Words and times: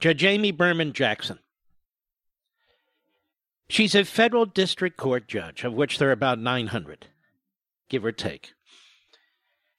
Judge 0.00 0.24
Amy 0.24 0.50
Berman 0.50 0.92
Jackson. 0.92 1.38
She's 3.68 3.94
a 3.94 4.04
federal 4.04 4.46
district 4.46 4.96
court 4.96 5.28
judge, 5.28 5.62
of 5.62 5.74
which 5.74 5.98
there 5.98 6.08
are 6.08 6.12
about 6.12 6.40
900, 6.40 7.06
give 7.88 8.04
or 8.04 8.10
take. 8.10 8.54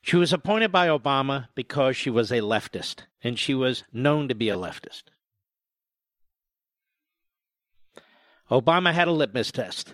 She 0.01 0.15
was 0.15 0.31
appointed 0.31 0.71
by 0.71 0.87
Obama 0.87 1.49
because 1.55 1.97
she 1.97 2.09
was 2.09 2.31
a 2.31 2.39
leftist, 2.39 3.01
and 3.21 3.37
she 3.37 3.53
was 3.53 3.83
known 3.91 4.29
to 4.29 4.35
be 4.35 4.47
a 4.47 4.55
leftist. 4.55 5.03
Obama 8.49 8.93
had 8.93 9.07
a 9.07 9.11
litmus 9.11 9.51
test. 9.51 9.93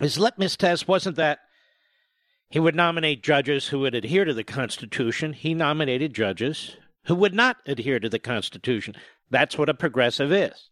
His 0.00 0.18
litmus 0.18 0.56
test 0.56 0.88
wasn't 0.88 1.16
that 1.16 1.40
he 2.54 2.60
would 2.60 2.76
nominate 2.76 3.20
judges 3.20 3.66
who 3.66 3.80
would 3.80 3.96
adhere 3.96 4.24
to 4.24 4.32
the 4.32 4.44
Constitution. 4.44 5.32
He 5.32 5.54
nominated 5.54 6.14
judges 6.14 6.76
who 7.06 7.16
would 7.16 7.34
not 7.34 7.56
adhere 7.66 7.98
to 7.98 8.08
the 8.08 8.20
Constitution. 8.20 8.94
That's 9.28 9.58
what 9.58 9.68
a 9.68 9.74
progressive 9.74 10.30
is. 10.30 10.70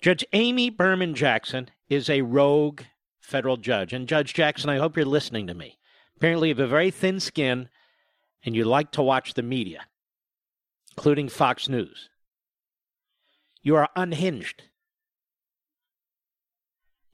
Judge 0.00 0.24
Amy 0.32 0.70
Berman 0.70 1.16
Jackson 1.16 1.68
is 1.88 2.08
a 2.08 2.22
rogue 2.22 2.82
federal 3.18 3.56
judge. 3.56 3.92
And 3.92 4.06
Judge 4.06 4.34
Jackson, 4.34 4.70
I 4.70 4.76
hope 4.76 4.96
you're 4.96 5.04
listening 5.04 5.48
to 5.48 5.54
me. 5.54 5.80
Apparently, 6.16 6.50
you 6.50 6.54
have 6.54 6.64
a 6.64 6.68
very 6.68 6.92
thin 6.92 7.18
skin 7.18 7.68
and 8.44 8.54
you 8.54 8.62
like 8.64 8.92
to 8.92 9.02
watch 9.02 9.34
the 9.34 9.42
media, 9.42 9.86
including 10.96 11.28
Fox 11.28 11.68
News. 11.68 12.08
You 13.62 13.74
are 13.74 13.88
unhinged. 13.96 14.62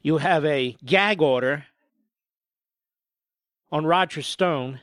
You 0.03 0.19
have 0.19 0.45
a 0.45 0.77
gag 0.85 1.23
order 1.23 1.65
on 3.73 3.87
Roger 3.87 4.23
Stone, 4.23 4.81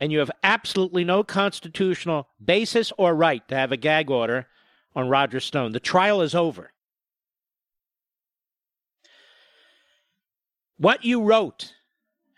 and 0.00 0.12
you 0.12 0.18
have 0.18 0.30
absolutely 0.42 1.04
no 1.04 1.22
constitutional 1.22 2.28
basis 2.44 2.92
or 2.98 3.14
right 3.14 3.46
to 3.48 3.54
have 3.54 3.72
a 3.72 3.76
gag 3.76 4.10
order 4.10 4.46
on 4.94 5.08
Roger 5.08 5.40
Stone. 5.40 5.72
The 5.72 5.80
trial 5.80 6.20
is 6.20 6.34
over. 6.34 6.72
What 10.76 11.04
you 11.04 11.22
wrote 11.22 11.74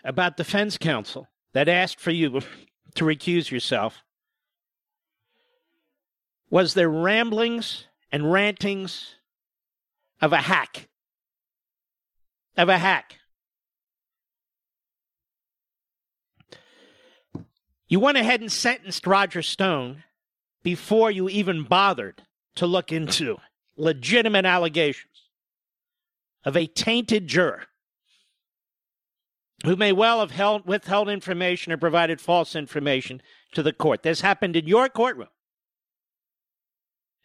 about 0.05 0.37
defense 0.37 0.77
counsel 0.77 1.29
that 1.55 1.69
asked 1.69 1.99
for 1.99 2.11
you 2.11 2.41
to 2.95 3.05
recuse 3.05 3.51
yourself 3.51 4.03
was 6.51 6.75
the 6.75 6.89
ramblings 6.89 7.87
and 8.13 8.31
rantings 8.31 9.17
of 10.21 10.33
a 10.33 10.43
hack. 10.43 10.89
Of 12.57 12.69
a 12.69 12.79
hack. 12.79 13.17
You 17.89 18.01
went 18.01 18.19
ahead 18.19 18.41
and 18.41 18.51
sentenced 18.51 19.07
Roger 19.07 19.43
Stone 19.43 20.05
before 20.63 21.11
you 21.11 21.29
even 21.29 21.65
bothered 21.65 22.23
to 22.57 22.67
look 22.67 22.91
into 22.91 23.39
legitimate 23.77 24.47
allegations 24.47 25.29
of 26.45 26.57
a 26.57 26.67
tainted 26.67 27.27
juror 27.27 27.65
who 29.65 29.77
may 29.77 29.93
well 29.93 30.21
have 30.21 30.31
held, 30.31 30.67
withheld 30.67 31.09
information 31.09 31.73
or 31.73 31.77
provided 31.77 32.21
false 32.21 32.55
information 32.55 33.23
to 33.53 33.63
the 33.63 33.73
court. 33.73 34.03
This 34.03 34.21
happened 34.21 34.57
in 34.57 34.67
your 34.67 34.89
courtroom. 34.89 35.29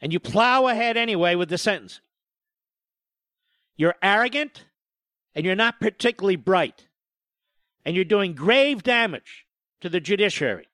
And 0.02 0.14
you 0.14 0.20
plow 0.20 0.68
ahead 0.68 0.96
anyway 0.96 1.36
with 1.36 1.50
the 1.50 1.58
sentence. 1.58 2.00
You're 3.76 3.96
arrogant 4.02 4.66
and 5.36 5.46
you're 5.46 5.56
not 5.56 5.82
particularly 5.82 6.38
bright. 6.38 6.88
And 7.86 7.96
you're 7.96 8.06
doing 8.06 8.34
grave 8.34 8.84
damage 8.84 9.46
to 9.82 9.90
the 9.90 10.00
judiciary, 10.00 10.68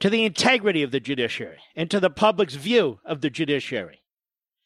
to 0.00 0.10
the 0.10 0.24
integrity 0.24 0.82
of 0.82 0.90
the 0.90 1.00
judiciary, 1.00 1.60
and 1.74 1.90
to 1.90 2.00
the 2.00 2.10
public's 2.10 2.54
view 2.54 3.00
of 3.04 3.20
the 3.20 3.30
judiciary. 3.30 4.02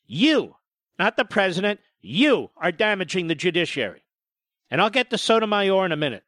You, 0.06 0.56
not 0.98 1.16
the 1.16 1.24
president, 1.24 1.80
you 2.00 2.50
are 2.56 2.72
damaging 2.72 3.26
the 3.26 3.34
judiciary. 3.34 4.02
And 4.70 4.80
I'll 4.80 4.90
get 4.90 5.10
to 5.10 5.18
Sotomayor 5.18 5.86
in 5.86 5.92
a 5.92 5.96
minute. 5.96 6.24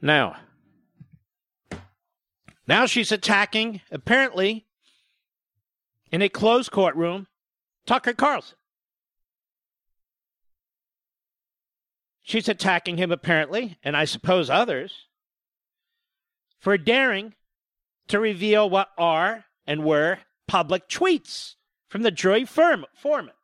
Now, 0.00 0.36
now 2.66 2.86
she's 2.86 3.12
attacking, 3.12 3.82
apparently, 3.90 4.66
in 6.10 6.22
a 6.22 6.28
closed 6.28 6.70
courtroom, 6.70 7.26
Tucker 7.86 8.14
Carlson. 8.14 8.56
She's 12.30 12.48
attacking 12.48 12.96
him, 12.96 13.10
apparently, 13.10 13.76
and 13.82 13.96
I 13.96 14.04
suppose 14.04 14.48
others, 14.48 15.06
for 16.60 16.78
daring 16.78 17.34
to 18.06 18.20
reveal 18.20 18.70
what 18.70 18.90
are 18.96 19.46
and 19.66 19.84
were 19.84 20.20
public 20.46 20.88
tweets 20.88 21.56
from 21.88 22.02
the 22.02 22.12
jury 22.12 22.44
firm, 22.44 22.86
foreman 22.94 23.34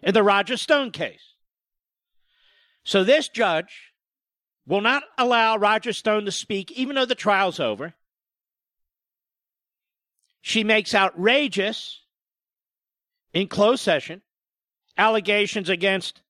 in 0.00 0.14
the 0.14 0.22
Roger 0.22 0.56
Stone 0.56 0.92
case. 0.92 1.34
So 2.84 3.02
this 3.02 3.28
judge 3.28 3.92
will 4.68 4.82
not 4.82 5.02
allow 5.18 5.56
Roger 5.56 5.92
Stone 5.92 6.26
to 6.26 6.30
speak, 6.30 6.70
even 6.70 6.94
though 6.94 7.06
the 7.06 7.16
trial's 7.16 7.58
over. 7.58 7.94
She 10.42 10.62
makes 10.62 10.94
outrageous, 10.94 12.02
in 13.32 13.48
closed 13.48 13.82
session, 13.82 14.22
allegations 14.96 15.68
against 15.68 16.22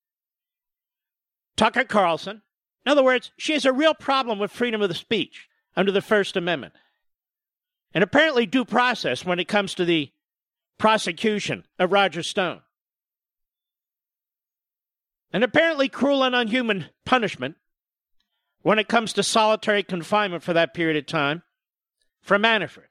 Tucker 1.57 1.83
Carlson. 1.83 2.41
In 2.85 2.91
other 2.91 3.03
words, 3.03 3.31
she 3.37 3.53
has 3.53 3.65
a 3.65 3.73
real 3.73 3.93
problem 3.93 4.39
with 4.39 4.51
freedom 4.51 4.81
of 4.81 4.87
the 4.87 4.95
speech 4.95 5.49
under 5.75 5.91
the 5.91 6.01
First 6.01 6.37
Amendment. 6.37 6.73
And 7.93 8.03
apparently, 8.03 8.45
due 8.45 8.63
process 8.63 9.25
when 9.25 9.39
it 9.39 9.47
comes 9.47 9.73
to 9.75 9.83
the 9.83 10.11
prosecution 10.77 11.65
of 11.79 11.91
Roger 11.91 12.23
Stone. 12.23 12.61
And 15.33 15.43
apparently, 15.43 15.89
cruel 15.89 16.23
and 16.23 16.35
unhuman 16.35 16.85
punishment 17.05 17.55
when 18.61 18.79
it 18.79 18.87
comes 18.87 19.13
to 19.13 19.23
solitary 19.23 19.83
confinement 19.83 20.43
for 20.43 20.53
that 20.53 20.73
period 20.73 20.97
of 20.97 21.05
time 21.05 21.43
for 22.21 22.37
Manafort. 22.37 22.89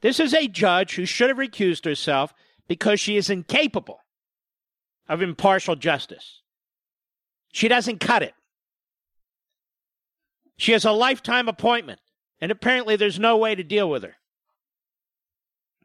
This 0.00 0.18
is 0.18 0.32
a 0.32 0.48
judge 0.48 0.94
who 0.94 1.04
should 1.04 1.28
have 1.28 1.38
recused 1.38 1.84
herself 1.84 2.32
because 2.66 3.00
she 3.00 3.16
is 3.16 3.28
incapable 3.28 4.00
of 5.08 5.22
impartial 5.22 5.76
justice. 5.76 6.40
She 7.52 7.68
doesn't 7.68 8.00
cut 8.00 8.22
it. 8.22 8.34
She 10.56 10.72
has 10.72 10.84
a 10.84 10.92
lifetime 10.92 11.48
appointment, 11.48 12.00
and 12.40 12.52
apparently 12.52 12.96
there's 12.96 13.18
no 13.18 13.36
way 13.36 13.54
to 13.54 13.64
deal 13.64 13.88
with 13.88 14.02
her. 14.02 14.16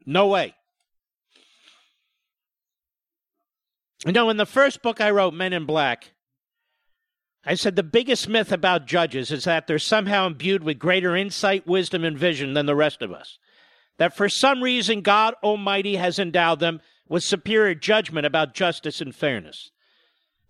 No 0.05 0.27
way. 0.27 0.53
You 4.05 4.11
know, 4.11 4.29
in 4.29 4.37
the 4.37 4.45
first 4.45 4.81
book 4.81 5.01
I 5.01 5.09
wrote, 5.09 5.33
Men 5.33 5.53
in 5.53 5.65
Black, 5.65 6.11
I 7.45 7.55
said 7.55 7.75
the 7.75 7.83
biggest 7.83 8.27
myth 8.27 8.51
about 8.51 8.85
judges 8.85 9.31
is 9.31 9.45
that 9.45 9.65
they're 9.65 9.79
somehow 9.79 10.27
imbued 10.27 10.63
with 10.63 10.79
greater 10.79 11.15
insight, 11.15 11.65
wisdom, 11.65 12.03
and 12.03 12.17
vision 12.17 12.53
than 12.53 12.65
the 12.65 12.75
rest 12.75 13.01
of 13.01 13.11
us. 13.11 13.39
That 13.97 14.15
for 14.15 14.27
some 14.27 14.61
reason 14.61 15.01
God 15.01 15.35
Almighty 15.41 15.95
has 15.95 16.19
endowed 16.19 16.59
them 16.59 16.81
with 17.07 17.23
superior 17.23 17.75
judgment 17.75 18.25
about 18.25 18.53
justice 18.53 18.99
and 18.99 19.15
fairness. 19.15 19.71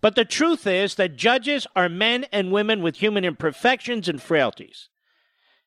But 0.02 0.16
the 0.16 0.26
truth 0.26 0.68
is 0.68 0.96
that 0.96 1.16
judges 1.16 1.66
are 1.76 1.90
men 1.90 2.26
and 2.32 2.52
women 2.52 2.82
with 2.82 2.98
human 2.98 3.26
imperfections 3.26 4.08
and 4.08 4.22
frailties. 4.22 4.90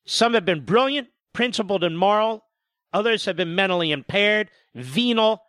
Some 0.05 0.33
have 0.33 0.45
been 0.45 0.65
brilliant, 0.65 1.09
principled, 1.33 1.83
and 1.83 1.97
moral. 1.97 2.45
Others 2.93 3.25
have 3.25 3.35
been 3.35 3.55
mentally 3.55 3.91
impaired, 3.91 4.49
venal, 4.73 5.43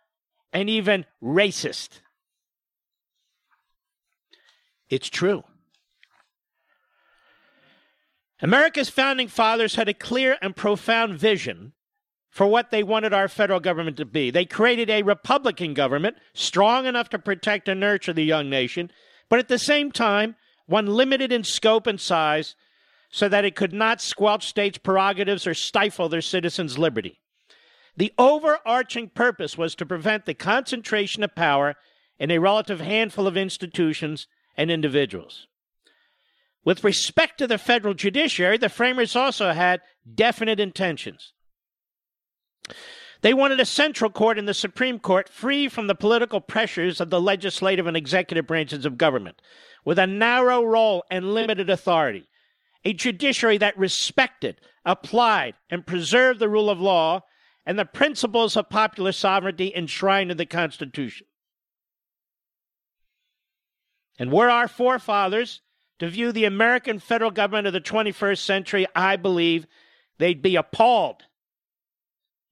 and 0.53 0.69
even 0.69 1.05
racist. 1.23 2.01
It's 4.89 5.09
true. 5.09 5.43
America's 8.41 8.89
founding 8.89 9.27
fathers 9.27 9.75
had 9.75 9.87
a 9.87 9.93
clear 9.93 10.37
and 10.41 10.55
profound 10.55 11.17
vision 11.17 11.73
for 12.31 12.47
what 12.47 12.71
they 12.71 12.81
wanted 12.81 13.13
our 13.13 13.27
federal 13.27 13.59
government 13.59 13.97
to 13.97 14.05
be. 14.05 14.31
They 14.31 14.45
created 14.45 14.89
a 14.89 15.03
Republican 15.03 15.73
government 15.73 16.15
strong 16.33 16.85
enough 16.85 17.09
to 17.09 17.19
protect 17.19 17.67
and 17.67 17.79
nurture 17.79 18.13
the 18.13 18.23
young 18.23 18.49
nation, 18.49 18.89
but 19.29 19.37
at 19.37 19.49
the 19.49 19.59
same 19.59 19.91
time, 19.91 20.35
one 20.65 20.87
limited 20.87 21.31
in 21.33 21.43
scope 21.43 21.85
and 21.85 21.99
size 21.99 22.55
so 23.09 23.27
that 23.27 23.43
it 23.43 23.57
could 23.57 23.73
not 23.73 24.01
squelch 24.01 24.47
states' 24.47 24.77
prerogatives 24.77 25.45
or 25.45 25.53
stifle 25.53 26.07
their 26.07 26.21
citizens' 26.21 26.79
liberty. 26.79 27.19
The 27.97 28.13
overarching 28.17 29.09
purpose 29.09 29.57
was 29.57 29.75
to 29.75 29.85
prevent 29.85 30.25
the 30.25 30.33
concentration 30.33 31.23
of 31.23 31.35
power 31.35 31.75
in 32.17 32.31
a 32.31 32.39
relative 32.39 32.79
handful 32.79 33.27
of 33.27 33.35
institutions 33.35 34.27
and 34.55 34.71
individuals. 34.71 35.47
With 36.63 36.85
respect 36.85 37.37
to 37.39 37.47
the 37.47 37.57
federal 37.57 37.93
judiciary, 37.93 38.57
the 38.57 38.69
framers 38.69 39.15
also 39.15 39.51
had 39.51 39.81
definite 40.15 40.61
intentions. 40.61 41.33
They 43.21 43.33
wanted 43.33 43.59
a 43.59 43.65
central 43.65 44.09
court 44.09 44.39
in 44.39 44.45
the 44.45 44.53
Supreme 44.53 44.99
Court 44.99 45.29
free 45.29 45.67
from 45.67 45.87
the 45.87 45.95
political 45.95 46.41
pressures 46.41 46.99
of 46.99 47.09
the 47.09 47.21
legislative 47.21 47.85
and 47.85 47.95
executive 47.95 48.47
branches 48.47 48.85
of 48.85 48.97
government, 48.97 49.41
with 49.85 49.99
a 49.99 50.07
narrow 50.07 50.63
role 50.63 51.03
and 51.11 51.33
limited 51.33 51.69
authority. 51.69 52.27
A 52.83 52.93
judiciary 52.93 53.59
that 53.59 53.77
respected, 53.77 54.59
applied, 54.85 55.53
and 55.69 55.85
preserved 55.85 56.39
the 56.39 56.49
rule 56.49 56.69
of 56.69 56.81
law 56.81 57.21
and 57.63 57.77
the 57.77 57.85
principles 57.85 58.57
of 58.57 58.69
popular 58.69 59.11
sovereignty 59.11 59.71
enshrined 59.75 60.31
in 60.31 60.37
the 60.37 60.47
Constitution. 60.47 61.27
And 64.17 64.31
were 64.31 64.49
our 64.49 64.67
forefathers 64.67 65.61
to 65.99 66.09
view 66.09 66.31
the 66.31 66.45
American 66.45 66.97
federal 66.97 67.29
government 67.29 67.67
of 67.67 67.73
the 67.73 67.81
21st 67.81 68.39
century, 68.39 68.87
I 68.95 69.15
believe 69.15 69.67
they'd 70.17 70.41
be 70.41 70.55
appalled 70.55 71.25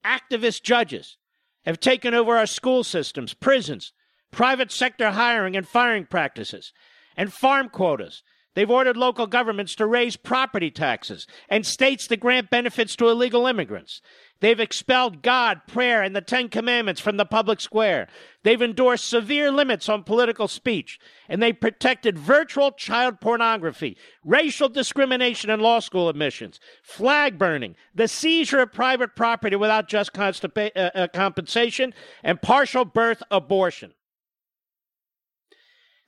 activist 0.04 0.62
judges 0.62 1.16
have 1.64 1.80
taken 1.80 2.14
over 2.14 2.36
our 2.36 2.46
school 2.46 2.84
systems, 2.84 3.34
prisons, 3.34 3.92
private 4.30 4.70
sector 4.70 5.10
hiring 5.10 5.56
and 5.56 5.66
firing 5.66 6.06
practices, 6.06 6.72
and 7.16 7.32
farm 7.32 7.68
quotas. 7.68 8.22
They've 8.54 8.70
ordered 8.70 8.96
local 8.96 9.26
governments 9.26 9.74
to 9.76 9.86
raise 9.86 10.16
property 10.16 10.70
taxes 10.70 11.26
and 11.48 11.64
states 11.64 12.08
to 12.08 12.16
grant 12.16 12.50
benefits 12.50 12.96
to 12.96 13.08
illegal 13.08 13.46
immigrants. 13.46 14.02
They've 14.40 14.58
expelled 14.58 15.22
God, 15.22 15.60
prayer, 15.66 16.02
and 16.02 16.16
the 16.16 16.22
Ten 16.22 16.48
Commandments 16.48 17.00
from 17.00 17.16
the 17.16 17.26
public 17.26 17.60
square. 17.60 18.08
They've 18.42 18.60
endorsed 18.60 19.04
severe 19.04 19.52
limits 19.52 19.88
on 19.88 20.02
political 20.02 20.48
speech, 20.48 20.98
and 21.28 21.42
they 21.42 21.52
protected 21.52 22.18
virtual 22.18 22.72
child 22.72 23.20
pornography, 23.20 23.96
racial 24.24 24.70
discrimination 24.70 25.50
in 25.50 25.60
law 25.60 25.78
school 25.78 26.08
admissions, 26.08 26.58
flag 26.82 27.38
burning, 27.38 27.76
the 27.94 28.08
seizure 28.08 28.60
of 28.60 28.72
private 28.72 29.14
property 29.14 29.56
without 29.56 29.88
just 29.88 30.10
uh, 30.18 30.30
uh, 30.74 31.06
compensation, 31.12 31.92
and 32.24 32.40
partial 32.42 32.86
birth 32.86 33.22
abortion. 33.30 33.92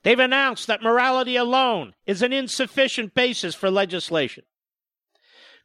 They've 0.03 0.19
announced 0.19 0.67
that 0.67 0.83
morality 0.83 1.37
alone 1.37 1.93
is 2.05 2.21
an 2.21 2.33
insufficient 2.33 3.13
basis 3.13 3.55
for 3.55 3.71
legislation. 3.71 4.43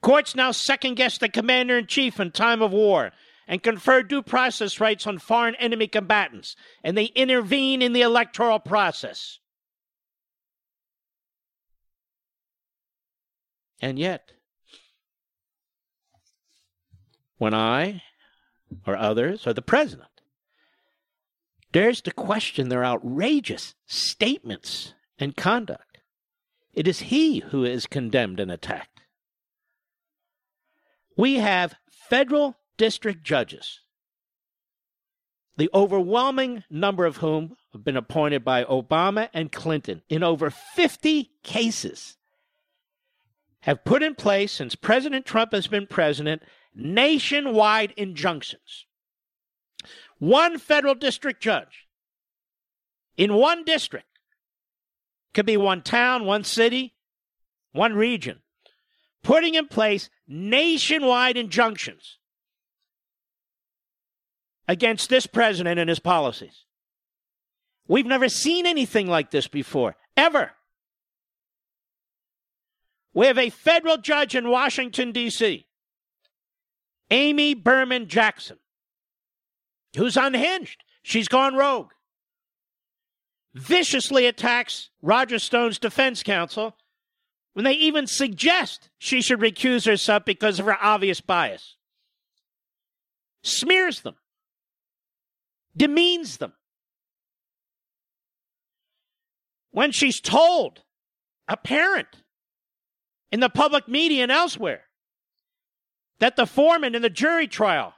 Courts 0.00 0.36
now 0.36 0.52
second 0.52 0.94
guess 0.94 1.18
the 1.18 1.28
commander 1.28 1.76
in 1.76 1.86
chief 1.86 2.20
in 2.20 2.30
time 2.30 2.62
of 2.62 2.72
war 2.72 3.10
and 3.48 3.62
confer 3.62 4.02
due 4.02 4.22
process 4.22 4.78
rights 4.78 5.06
on 5.06 5.18
foreign 5.18 5.56
enemy 5.56 5.88
combatants, 5.88 6.54
and 6.84 6.96
they 6.96 7.06
intervene 7.06 7.82
in 7.82 7.94
the 7.94 8.02
electoral 8.02 8.60
process. 8.60 9.40
And 13.80 13.98
yet, 13.98 14.32
when 17.38 17.54
I 17.54 18.02
or 18.86 18.96
others 18.96 19.46
or 19.46 19.52
the 19.52 19.62
president 19.62 20.07
dares 21.72 22.00
to 22.02 22.10
question 22.10 22.68
their 22.68 22.84
outrageous 22.84 23.74
statements 23.86 24.94
and 25.18 25.36
conduct, 25.36 25.98
it 26.72 26.86
is 26.86 27.00
he 27.00 27.40
who 27.40 27.64
is 27.64 27.86
condemned 27.86 28.40
and 28.40 28.50
attacked. 28.50 29.00
We 31.16 31.36
have 31.36 31.74
federal 31.90 32.56
district 32.76 33.24
judges, 33.24 33.80
the 35.56 35.68
overwhelming 35.74 36.62
number 36.70 37.04
of 37.04 37.16
whom 37.16 37.56
have 37.72 37.84
been 37.84 37.96
appointed 37.96 38.44
by 38.44 38.64
Obama 38.64 39.28
and 39.34 39.50
Clinton 39.50 40.02
in 40.08 40.22
over 40.22 40.50
50 40.50 41.32
cases, 41.42 42.16
have 43.62 43.84
put 43.84 44.02
in 44.02 44.14
place, 44.14 44.52
since 44.52 44.76
President 44.76 45.26
Trump 45.26 45.52
has 45.52 45.66
been 45.66 45.86
president, 45.86 46.42
nationwide 46.74 47.92
injunctions. 47.96 48.86
One 50.18 50.58
federal 50.58 50.94
district 50.94 51.40
judge 51.40 51.86
in 53.16 53.34
one 53.34 53.64
district 53.64 54.06
could 55.34 55.46
be 55.46 55.56
one 55.56 55.82
town, 55.82 56.24
one 56.24 56.44
city, 56.44 56.94
one 57.72 57.94
region 57.94 58.40
putting 59.22 59.54
in 59.54 59.66
place 59.66 60.08
nationwide 60.26 61.36
injunctions 61.36 62.18
against 64.66 65.10
this 65.10 65.26
president 65.26 65.78
and 65.78 65.88
his 65.88 65.98
policies. 65.98 66.64
We've 67.86 68.06
never 68.06 68.28
seen 68.28 68.66
anything 68.66 69.06
like 69.06 69.30
this 69.30 69.48
before, 69.48 69.96
ever. 70.16 70.52
We 73.14 73.26
have 73.26 73.38
a 73.38 73.50
federal 73.50 73.98
judge 73.98 74.34
in 74.34 74.48
Washington, 74.48 75.12
D.C., 75.12 75.66
Amy 77.10 77.54
Berman 77.54 78.06
Jackson, 78.08 78.58
who's 79.98 80.16
unhinged. 80.16 80.84
She's 81.02 81.28
gone 81.28 81.54
rogue. 81.54 81.90
Viciously 83.54 84.26
attacks 84.26 84.90
Roger 85.02 85.38
Stone's 85.38 85.78
defense 85.78 86.22
counsel 86.22 86.76
when 87.52 87.64
they 87.64 87.72
even 87.72 88.06
suggest 88.06 88.90
she 88.98 89.20
should 89.20 89.40
recuse 89.40 89.84
herself 89.84 90.24
because 90.24 90.60
of 90.60 90.66
her 90.66 90.78
obvious 90.80 91.20
bias. 91.20 91.76
Smears 93.42 94.00
them, 94.02 94.16
demeans 95.76 96.36
them. 96.36 96.52
When 99.72 99.90
she's 99.90 100.20
told, 100.20 100.82
apparent 101.48 102.22
in 103.32 103.40
the 103.40 103.48
public 103.48 103.88
media 103.88 104.22
and 104.22 104.32
elsewhere, 104.32 104.84
that 106.20 106.36
the 106.36 106.46
foreman 106.46 106.94
in 106.94 107.02
the 107.02 107.10
jury 107.10 107.48
trial 107.48 107.94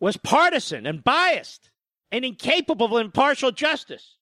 was 0.00 0.16
partisan 0.16 0.86
and 0.86 1.04
biased 1.04 1.70
and 2.10 2.24
incapable 2.24 2.96
of 2.96 3.04
impartial 3.04 3.52
justice. 3.52 4.16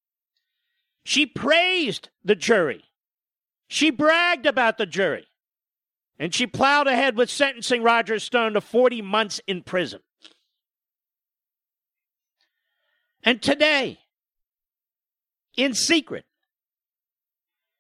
She 1.05 1.25
praised 1.25 2.11
the 2.23 2.35
jury. 2.35 2.85
She 3.69 3.91
bragged 3.91 4.45
about 4.45 4.77
the 4.77 4.87
jury. 4.87 5.27
And 6.19 6.35
she 6.35 6.47
plowed 6.47 6.89
ahead 6.89 7.17
with 7.17 7.31
sentencing 7.31 7.83
Roger 7.83 8.19
Stone 8.19 8.55
to 8.55 8.61
40 8.61 9.03
months 9.03 9.41
in 9.47 9.63
prison. 9.63 10.01
And 13.23 13.41
today, 13.41 14.01
in 15.57 15.75
secret, 15.75 16.25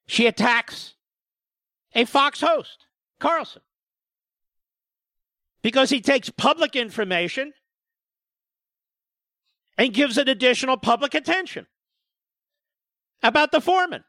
she 0.06 0.26
attacks 0.26 0.94
a 1.94 2.04
Fox 2.04 2.40
host, 2.40 2.86
Carlson, 3.18 3.62
because 5.62 5.90
he 5.90 6.00
takes 6.00 6.30
public 6.30 6.76
information 6.76 7.52
and 9.78 9.94
gives 9.94 10.18
it 10.18 10.28
additional 10.28 10.76
public 10.76 11.14
attention 11.14 11.66
about 13.23 13.52
the 13.52 13.61
foreman. 13.61 14.04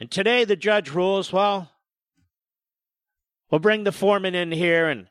And 0.00 0.10
today 0.10 0.44
the 0.44 0.56
judge 0.56 0.90
rules 0.90 1.32
well, 1.32 1.70
we'll 3.50 3.58
bring 3.58 3.84
the 3.84 3.92
foreman 3.92 4.34
in 4.34 4.50
here 4.50 4.88
and 4.88 5.08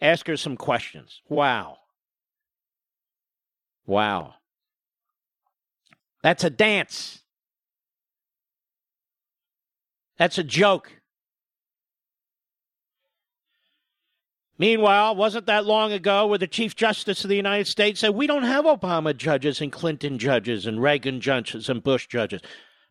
ask 0.00 0.26
her 0.26 0.36
some 0.36 0.56
questions. 0.56 1.22
Wow. 1.28 1.78
Wow. 3.86 4.34
That's 6.22 6.42
a 6.42 6.50
dance. 6.50 7.20
That's 10.18 10.38
a 10.38 10.42
joke. 10.42 10.95
Meanwhile, 14.58 15.16
wasn't 15.16 15.46
that 15.46 15.66
long 15.66 15.92
ago 15.92 16.26
where 16.26 16.38
the 16.38 16.46
Chief 16.46 16.74
Justice 16.74 17.24
of 17.24 17.28
the 17.28 17.36
United 17.36 17.66
States 17.66 18.00
said, 18.00 18.10
We 18.10 18.26
don't 18.26 18.44
have 18.44 18.64
Obama 18.64 19.14
judges 19.14 19.60
and 19.60 19.70
Clinton 19.70 20.18
judges 20.18 20.64
and 20.64 20.82
Reagan 20.82 21.20
judges 21.20 21.68
and 21.68 21.82
Bush 21.82 22.06
judges. 22.06 22.40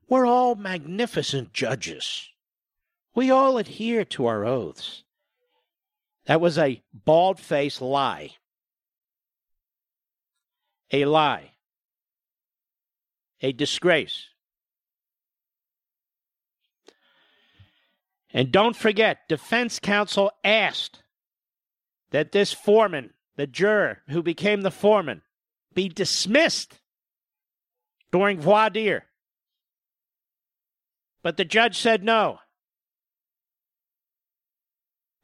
We're 0.08 0.28
all 0.28 0.56
magnificent 0.56 1.54
judges. 1.54 2.30
We 3.16 3.32
all 3.32 3.58
adhere 3.58 4.06
to 4.06 4.28
our 4.28 4.46
oaths. 4.46 5.04
That 6.26 6.42
was 6.42 6.58
a 6.58 6.84
bald 6.94 7.40
faced 7.40 7.82
lie. 7.82 8.32
A 10.92 11.06
lie. 11.06 11.52
A 13.42 13.52
disgrace. 13.52 14.28
And 18.32 18.52
don't 18.52 18.76
forget, 18.76 19.28
defense 19.28 19.80
counsel 19.80 20.32
asked 20.44 21.02
that 22.16 22.32
this 22.32 22.54
foreman, 22.54 23.10
the 23.36 23.46
juror 23.46 24.02
who 24.08 24.24
became 24.24 24.62
the 24.62 24.72
foreman, 24.72 25.22
be 25.74 25.90
dismissed 25.90 26.80
during 28.10 28.40
voir 28.40 28.70
dire. 28.70 29.04
But 31.24 31.36
the 31.36 31.44
judge 31.44 31.78
said 31.78 32.06
no. 32.06 32.40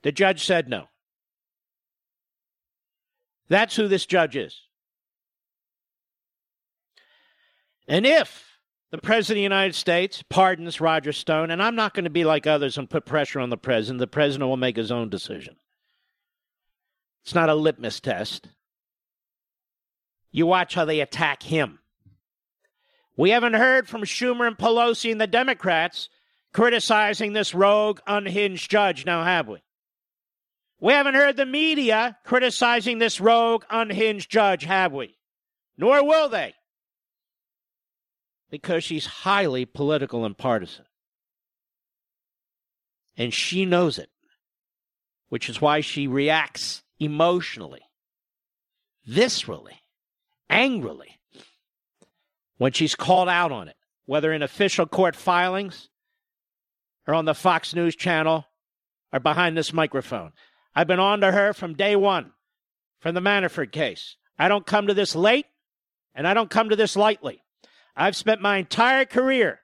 The 0.04 0.12
judge 0.12 0.44
said 0.44 0.68
no. 0.68 0.90
That's 3.48 3.78
who 3.78 3.88
this 3.88 4.06
judge 4.06 4.36
is. 4.36 4.60
And 7.88 8.06
if 8.06 8.60
the 8.92 8.98
President 8.98 9.38
of 9.38 9.40
the 9.40 9.44
United 9.44 9.76
States 9.76 10.26
pardons 10.30 10.82
Roger 10.82 11.14
Stone, 11.14 11.52
and 11.52 11.64
I'm 11.64 11.76
not 11.78 11.94
going 11.94 12.04
to 12.04 12.10
be 12.10 12.26
like 12.26 12.46
others 12.46 12.78
and 12.78 12.90
put 12.90 13.06
pressure 13.06 13.40
on 13.40 13.50
the 13.50 13.56
President, 13.56 14.00
the 14.00 14.08
President 14.08 14.50
will 14.50 14.58
make 14.58 14.76
his 14.76 14.92
own 14.92 15.08
decision. 15.08 15.56
It's 17.24 17.36
not 17.36 17.50
a 17.50 17.56
litmus 17.56 18.00
test. 18.00 18.48
You 20.32 20.46
watch 20.46 20.74
how 20.74 20.86
they 20.86 21.02
attack 21.02 21.44
him. 21.44 21.80
We 23.18 23.32
haven't 23.32 23.54
heard 23.54 23.88
from 23.88 24.02
Schumer 24.04 24.48
and 24.48 24.58
Pelosi 24.58 25.12
and 25.12 25.22
the 25.22 25.28
Democrats 25.28 26.10
criticizing 26.54 27.34
this 27.34 27.54
rogue, 27.54 28.00
unhinged 28.08 28.70
judge, 28.70 29.06
now 29.06 29.24
have 29.24 29.48
we? 29.48 29.62
We 30.80 30.94
haven't 30.94 31.16
heard 31.16 31.38
the 31.38 31.46
media 31.46 32.18
criticizing 32.26 32.98
this 32.98 33.22
rogue, 33.22 33.64
unhinged 33.70 34.32
judge, 34.32 34.64
have 34.64 34.92
we? 34.92 35.16
Nor 35.78 36.04
will 36.04 36.30
they. 36.30 36.56
Because 38.50 38.84
she's 38.84 39.06
highly 39.06 39.66
political 39.66 40.26
and 40.26 40.38
partisan. 40.38 40.86
And 43.16 43.34
she 43.34 43.66
knows 43.66 44.00
it, 44.00 44.10
which 45.30 45.50
is 45.50 45.62
why 45.62 45.82
she 45.82 46.08
reacts 46.08 46.81
emotionally, 47.02 47.82
viscerally, 49.10 49.80
angrily 50.50 51.20
when 52.58 52.72
she's 52.72 52.94
called 52.94 53.28
out 53.28 53.52
on 53.52 53.68
it, 53.68 53.76
whether 54.06 54.32
in 54.32 54.44
official 54.44 54.86
court 54.86 55.16
filings 55.16 55.90
or 57.08 57.16
on 57.16 57.26
the 57.26 57.34
Fox 57.34 57.74
News 57.74 57.96
channel 57.96 58.46
or 59.12 59.20
behind 59.20 59.58
this 59.58 59.74
microphone. 59.74 60.32
I've 60.76 60.88
been 60.88 61.00
on 61.00 61.22
to 61.22 61.32
her 61.32 61.54
from 61.54 61.74
day 61.74 61.96
one, 61.96 62.34
from 63.00 63.16
the 63.16 63.20
Manafort 63.20 63.72
case. 63.72 64.16
I 64.38 64.48
don't 64.48 64.66
come 64.66 64.86
to 64.88 64.94
this 64.94 65.16
late, 65.16 65.48
and 66.14 66.28
I 66.28 66.36
don't 66.36 66.52
come 66.52 66.70
to 66.70 66.76
this 66.76 66.96
lightly. 66.96 67.44
I've 67.96 68.16
spent 68.16 68.42
my 68.42 68.58
entire 68.58 69.06
career 69.06 69.60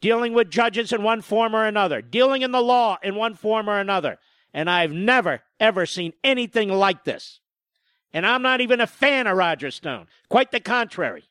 dealing 0.00 0.32
with 0.32 0.50
judges 0.50 0.92
in 0.92 1.02
one 1.02 1.22
form 1.22 1.56
or 1.56 1.66
another, 1.66 2.00
dealing 2.00 2.42
in 2.42 2.52
the 2.52 2.62
law 2.62 2.98
in 3.02 3.16
one 3.16 3.34
form 3.34 3.68
or 3.68 3.80
another, 3.80 4.18
and 4.56 4.70
I've 4.70 4.90
never, 4.90 5.42
ever 5.60 5.84
seen 5.84 6.14
anything 6.24 6.70
like 6.70 7.04
this. 7.04 7.40
And 8.14 8.26
I'm 8.26 8.40
not 8.40 8.62
even 8.62 8.80
a 8.80 8.86
fan 8.86 9.26
of 9.26 9.36
Roger 9.36 9.70
Stone. 9.70 10.06
Quite 10.30 10.50
the 10.50 10.60
contrary. 10.60 11.24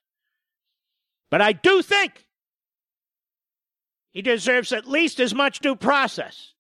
But 1.32 1.41
I 1.41 1.51
do 1.51 1.82
think 1.82 2.27
he 4.12 4.22
deserves 4.22 4.72
at 4.72 4.88
least 4.88 5.20
as 5.20 5.34
much 5.34 5.60
due 5.60 5.75
process 5.75 6.53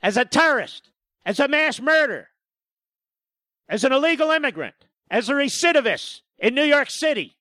as 0.00 0.16
a 0.16 0.24
terrorist, 0.24 0.90
as 1.26 1.38
a 1.38 1.48
mass 1.48 1.78
murderer, 1.80 2.28
as 3.68 3.84
an 3.84 3.92
illegal 3.92 4.30
immigrant, 4.30 4.86
as 5.10 5.28
a 5.28 5.34
recidivist 5.34 6.22
in 6.38 6.54
New 6.54 6.64
York 6.64 6.88
City. 6.88 7.36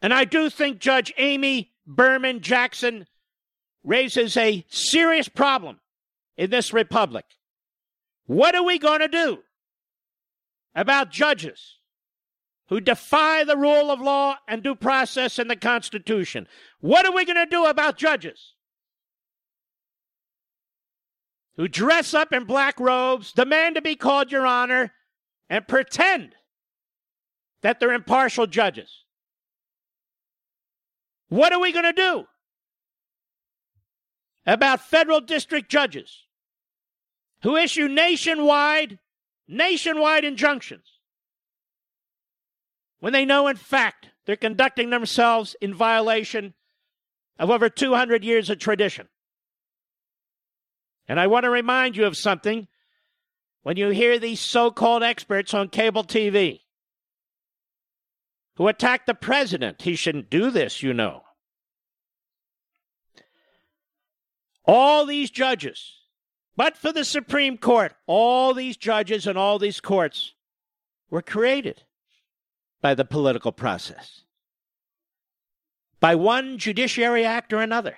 And 0.00 0.14
I 0.14 0.24
do 0.24 0.48
think 0.48 0.78
Judge 0.78 1.12
Amy 1.18 1.72
Berman 1.86 2.40
Jackson 2.40 3.06
raises 3.84 4.36
a 4.36 4.64
serious 4.68 5.28
problem 5.28 5.80
in 6.36 6.50
this 6.50 6.72
republic. 6.72 7.24
What 8.26 8.54
are 8.54 8.62
we 8.62 8.78
going 8.78 9.00
to 9.00 9.08
do 9.08 9.38
about 10.74 11.10
judges 11.10 11.80
who 12.70 12.80
defy 12.80 13.42
the 13.42 13.56
rule 13.56 13.90
of 13.90 14.00
law 14.00 14.36
and 14.46 14.62
due 14.62 14.76
process 14.76 15.40
in 15.40 15.48
the 15.48 15.56
Constitution. 15.56 16.46
What 16.80 17.04
are 17.04 17.12
we 17.12 17.24
going 17.24 17.36
to 17.36 17.44
do 17.44 17.66
about 17.66 17.98
judges 17.98 18.54
who 21.56 21.66
dress 21.66 22.14
up 22.14 22.32
in 22.32 22.44
black 22.44 22.78
robes, 22.78 23.32
demand 23.32 23.74
to 23.74 23.82
be 23.82 23.96
called 23.96 24.30
Your 24.30 24.46
Honor, 24.46 24.92
and 25.50 25.66
pretend 25.66 26.36
that 27.62 27.80
they're 27.80 27.92
impartial 27.92 28.46
judges? 28.46 29.04
What 31.28 31.52
are 31.52 31.60
we 31.60 31.72
going 31.72 31.84
to 31.84 31.92
do 31.92 32.24
about 34.54 34.80
federal 34.80 35.20
district 35.20 35.70
judges 35.70 36.24
who 37.42 37.56
issue 37.56 37.88
nationwide 37.88 38.98
nationwide 39.46 40.24
injunctions 40.24 40.98
when 43.00 43.12
they 43.12 43.24
know, 43.24 43.48
in 43.48 43.56
fact, 43.56 44.08
they're 44.26 44.36
conducting 44.36 44.90
themselves 44.90 45.56
in 45.60 45.72
violation 45.72 46.54
of 47.38 47.50
over 47.50 47.68
200 47.68 48.22
years 48.22 48.50
of 48.50 48.58
tradition. 48.58 49.08
And 51.08 51.18
I 51.18 51.26
want 51.26 51.44
to 51.44 51.50
remind 51.50 51.96
you 51.96 52.04
of 52.04 52.16
something 52.16 52.68
when 53.62 53.76
you 53.76 53.88
hear 53.88 54.18
these 54.18 54.40
so 54.40 54.70
called 54.70 55.02
experts 55.02 55.54
on 55.54 55.68
cable 55.68 56.04
TV 56.04 56.60
who 58.56 58.68
attack 58.68 59.06
the 59.06 59.14
president. 59.14 59.82
He 59.82 59.94
shouldn't 59.94 60.28
do 60.28 60.50
this, 60.50 60.82
you 60.82 60.92
know. 60.92 61.22
All 64.72 65.04
these 65.04 65.32
judges, 65.32 65.96
but 66.56 66.76
for 66.76 66.92
the 66.92 67.04
Supreme 67.04 67.58
Court, 67.58 67.92
all 68.06 68.54
these 68.54 68.76
judges 68.76 69.26
and 69.26 69.36
all 69.36 69.58
these 69.58 69.80
courts 69.80 70.34
were 71.10 71.22
created 71.22 71.82
by 72.80 72.94
the 72.94 73.04
political 73.04 73.50
process, 73.50 74.22
by 75.98 76.14
one 76.14 76.56
judiciary 76.56 77.24
act 77.24 77.52
or 77.52 77.60
another. 77.60 77.96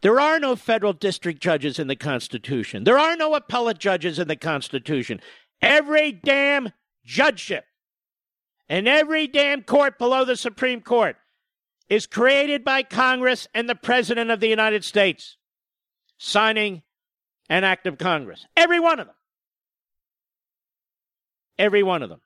There 0.00 0.18
are 0.18 0.40
no 0.40 0.56
federal 0.56 0.92
district 0.92 1.40
judges 1.40 1.78
in 1.78 1.86
the 1.86 1.94
Constitution. 1.94 2.82
There 2.82 2.98
are 2.98 3.14
no 3.14 3.36
appellate 3.36 3.78
judges 3.78 4.18
in 4.18 4.26
the 4.26 4.34
Constitution. 4.34 5.20
Every 5.62 6.10
damn 6.10 6.72
judgeship 7.04 7.66
and 8.68 8.88
every 8.88 9.28
damn 9.28 9.62
court 9.62 9.96
below 9.96 10.24
the 10.24 10.36
Supreme 10.36 10.80
Court 10.80 11.16
is 11.94 12.06
created 12.06 12.64
by 12.64 12.82
Congress 12.82 13.46
and 13.54 13.68
the 13.68 13.74
President 13.74 14.30
of 14.30 14.40
the 14.40 14.48
United 14.48 14.84
States 14.84 15.36
signing 16.18 16.82
an 17.48 17.64
act 17.64 17.86
of 17.86 17.98
Congress. 17.98 18.46
Every 18.56 18.80
one 18.80 18.98
of 18.98 19.06
them. 19.06 19.16
Every 21.58 21.82
one 21.82 22.02
of 22.02 22.08
them. 22.08 22.20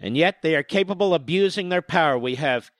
And 0.00 0.16
yet 0.16 0.42
they 0.42 0.56
are 0.56 0.62
capable 0.62 1.14
of 1.14 1.22
abusing 1.22 1.68
their 1.68 1.82
power. 1.82 2.18
We 2.18 2.34
have 2.34 2.70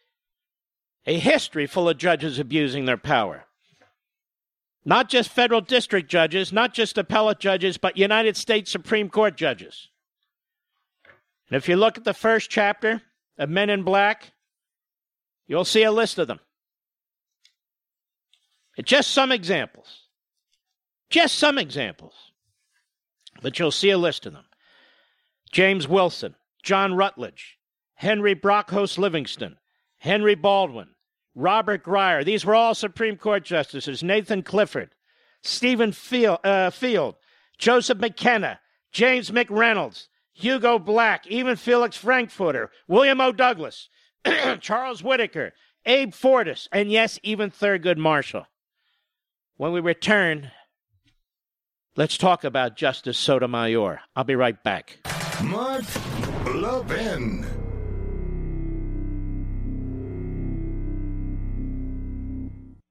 a 1.07 1.19
history 1.19 1.66
full 1.66 1.88
of 1.88 1.97
judges 1.97 2.38
abusing 2.38 2.85
their 2.85 2.97
power. 2.97 3.45
Not 4.85 5.09
just 5.09 5.31
federal 5.31 5.61
district 5.61 6.11
judges, 6.11 6.52
not 6.52 6.75
just 6.75 6.99
appellate 6.99 7.38
judges, 7.38 7.76
but 7.76 7.97
United 7.97 8.37
States 8.37 8.71
Supreme 8.71 9.09
Court 9.09 9.37
judges. 9.37 9.88
And 11.49 11.57
if 11.57 11.69
you 11.69 11.76
look 11.76 11.97
at 11.97 12.05
the 12.05 12.14
first 12.14 12.50
chapter 12.50 13.02
of 13.38 13.49
Men 13.50 13.71
in 13.71 13.83
Black, 13.83 14.33
you'll 15.47 15.64
see 15.64 15.83
a 15.83 15.93
list 15.93 16.19
of 16.19 16.28
them. 16.28 16.40
Just 18.85 19.11
some 19.11 19.33
examples. 19.33 20.02
Just 21.09 21.38
some 21.38 21.59
examples. 21.59 22.14
But 23.43 23.59
you'll 23.59 23.71
see 23.71 23.90
a 23.90 23.99
list 23.99 24.26
of 24.26 24.33
them 24.33 24.47
James 25.52 25.88
Wilson, 25.88 26.35
John 26.62 26.95
Rutledge, 26.95 27.59
Henry 27.95 28.35
Brockholst 28.35 28.99
Livingston, 28.99 29.57
Henry 29.99 30.35
Baldwin, 30.35 30.88
Robert 31.35 31.83
Grier. 31.83 32.25
These 32.25 32.45
were 32.45 32.55
all 32.55 32.75
Supreme 32.75 33.16
Court 33.16 33.45
justices. 33.45 34.02
Nathan 34.02 34.43
Clifford, 34.43 34.90
Stephen 35.43 35.93
Field, 35.93 36.38
uh, 36.45 36.71
Field 36.71 37.16
Joseph 37.59 37.99
McKenna, 37.99 38.61
James 38.93 39.31
McReynolds, 39.31 40.09
Hugo 40.38 40.78
Black, 40.78 41.26
even 41.28 41.57
Felix 41.57 41.97
Frankfurter, 41.97 42.71
William 42.87 43.23
O. 43.23 43.33
Douglas, 43.33 43.88
Charles 44.61 45.02
Whittaker, 45.02 45.55
Abe 45.87 46.12
Fortas, 46.12 46.69
and 46.71 46.93
yes, 46.93 47.19
even 47.23 47.50
Thurgood 47.50 47.97
Marshall. 47.97 48.47
When 49.57 49.73
we 49.73 49.81
return, 49.81 50.50
let's 51.97 52.19
talk 52.19 52.45
about 52.45 52.76
Justice 52.76 53.16
Sotomayor. 53.16 54.00
I'll 54.14 54.25
be 54.25 54.35
right 54.35 54.62
back. 54.62 54.99
Mark 55.43 55.85
Levin. 56.45 57.47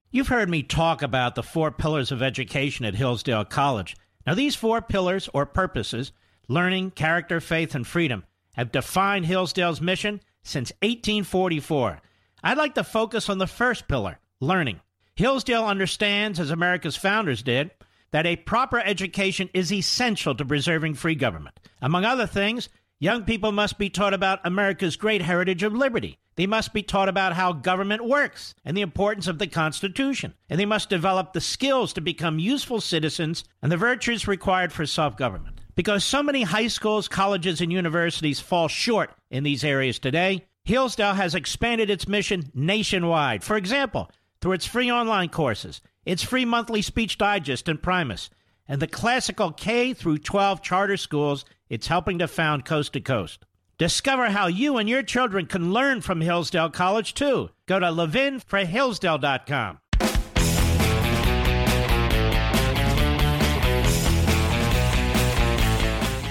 You've 0.09 0.29
heard 0.29 0.49
me 0.49 0.63
talk 0.63 1.03
about 1.03 1.35
the 1.35 1.43
four 1.43 1.69
pillars 1.69 2.11
of 2.11 2.23
education 2.23 2.85
at 2.85 2.95
Hillsdale 2.95 3.45
College. 3.45 3.95
Now, 4.25 4.33
these 4.33 4.55
four 4.55 4.81
pillars 4.81 5.29
or 5.31 5.45
purposes 5.45 6.11
learning, 6.47 6.91
character, 6.91 7.39
faith, 7.39 7.75
and 7.75 7.85
freedom 7.85 8.23
have 8.55 8.71
defined 8.71 9.25
Hillsdale's 9.25 9.81
mission 9.81 10.21
since 10.43 10.71
1844. 10.81 12.01
I'd 12.43 12.57
like 12.57 12.75
to 12.75 12.83
focus 12.83 13.29
on 13.29 13.37
the 13.37 13.47
first 13.47 13.87
pillar 13.87 14.19
learning. 14.39 14.79
Hillsdale 15.15 15.65
understands, 15.65 16.39
as 16.39 16.51
America's 16.51 16.95
founders 16.95 17.41
did, 17.41 17.71
that 18.11 18.25
a 18.25 18.35
proper 18.35 18.79
education 18.79 19.49
is 19.53 19.73
essential 19.73 20.35
to 20.35 20.45
preserving 20.45 20.93
free 20.93 21.15
government. 21.15 21.59
Among 21.81 22.05
other 22.05 22.27
things, 22.27 22.69
young 22.99 23.23
people 23.23 23.51
must 23.51 23.77
be 23.77 23.89
taught 23.89 24.13
about 24.13 24.45
America's 24.45 24.95
great 24.95 25.21
heritage 25.21 25.63
of 25.63 25.73
liberty. 25.73 26.17
They 26.35 26.47
must 26.47 26.73
be 26.73 26.83
taught 26.83 27.09
about 27.09 27.33
how 27.33 27.53
government 27.53 28.05
works 28.05 28.55
and 28.65 28.75
the 28.75 28.81
importance 28.81 29.27
of 29.27 29.39
the 29.39 29.47
Constitution. 29.47 30.33
And 30.49 30.59
they 30.59 30.65
must 30.65 30.89
develop 30.89 31.33
the 31.33 31.41
skills 31.41 31.93
to 31.93 32.01
become 32.01 32.39
useful 32.39 32.81
citizens 32.81 33.45
and 33.61 33.71
the 33.71 33.77
virtues 33.77 34.27
required 34.27 34.73
for 34.73 34.85
self 34.85 35.17
government. 35.17 35.61
Because 35.75 36.03
so 36.03 36.23
many 36.23 36.43
high 36.43 36.67
schools, 36.67 37.07
colleges, 37.07 37.61
and 37.61 37.71
universities 37.71 38.39
fall 38.39 38.67
short 38.67 39.11
in 39.29 39.43
these 39.43 39.63
areas 39.63 39.99
today, 39.99 40.45
Hillsdale 40.63 41.13
has 41.13 41.35
expanded 41.35 41.89
its 41.89 42.07
mission 42.07 42.49
nationwide. 42.53 43.43
For 43.43 43.57
example, 43.57 44.09
through 44.41 44.53
its 44.53 44.65
free 44.65 44.91
online 44.91 45.29
courses, 45.29 45.81
its 46.05 46.23
free 46.23 46.45
monthly 46.45 46.81
speech 46.81 47.17
digest 47.17 47.67
Imprimis, 47.67 48.29
and 48.67 48.81
the 48.81 48.87
classical 48.87 49.51
K 49.51 49.93
through 49.93 50.19
12 50.19 50.61
charter 50.61 50.97
schools 50.97 51.45
it's 51.69 51.87
helping 51.87 52.19
to 52.19 52.27
found 52.27 52.65
coast 52.65 52.93
to 52.93 53.01
coast. 53.01 53.45
Discover 53.77 54.29
how 54.29 54.47
you 54.47 54.77
and 54.77 54.87
your 54.87 55.03
children 55.03 55.47
can 55.47 55.73
learn 55.73 56.01
from 56.01 56.21
Hillsdale 56.21 56.69
College 56.69 57.13
too. 57.13 57.49
Go 57.65 57.79
to 57.79 57.87
levinforhillsdale.com. 57.87 59.79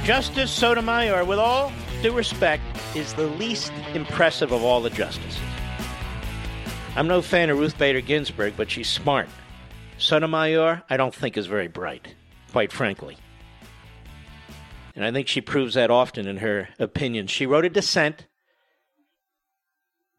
Justice 0.04 0.50
Sotomayor, 0.50 1.24
with 1.24 1.38
all 1.38 1.72
due 2.02 2.12
respect, 2.12 2.62
is 2.94 3.14
the 3.14 3.26
least 3.26 3.72
impressive 3.94 4.52
of 4.52 4.62
all 4.62 4.82
the 4.82 4.90
justices. 4.90 5.40
I'm 6.94 7.08
no 7.08 7.22
fan 7.22 7.48
of 7.48 7.58
Ruth 7.58 7.78
Bader 7.78 8.02
Ginsburg, 8.02 8.52
but 8.54 8.70
she's 8.70 8.90
smart. 8.90 9.30
Sotomayor, 9.96 10.82
I 10.90 10.98
don't 10.98 11.14
think 11.14 11.38
is 11.38 11.46
very 11.46 11.68
bright, 11.68 12.14
quite 12.52 12.70
frankly. 12.70 13.16
And 14.94 15.06
I 15.06 15.10
think 15.10 15.26
she 15.26 15.40
proves 15.40 15.72
that 15.72 15.90
often 15.90 16.28
in 16.28 16.36
her 16.36 16.68
opinions. 16.78 17.30
She 17.30 17.46
wrote 17.46 17.64
a 17.64 17.70
dissent 17.70 18.26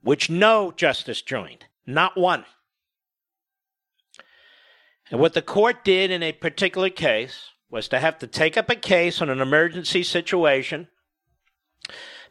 which 0.02 0.32
no 0.32 0.72
justice 0.72 1.22
joined, 1.22 1.66
not 1.86 2.18
one. 2.18 2.44
And 5.12 5.20
what 5.20 5.34
the 5.34 5.44
court 5.44 5.84
did 5.84 6.10
in 6.10 6.24
a 6.24 6.32
particular 6.32 6.90
case 6.90 7.52
was 7.76 7.90
to 7.90 8.00
have 8.00 8.18
to 8.18 8.26
take 8.26 8.56
up 8.56 8.70
a 8.70 8.76
case 8.76 9.22
on 9.22 9.30
an 9.30 9.42
emergency 9.42 10.02
situation 10.02 10.88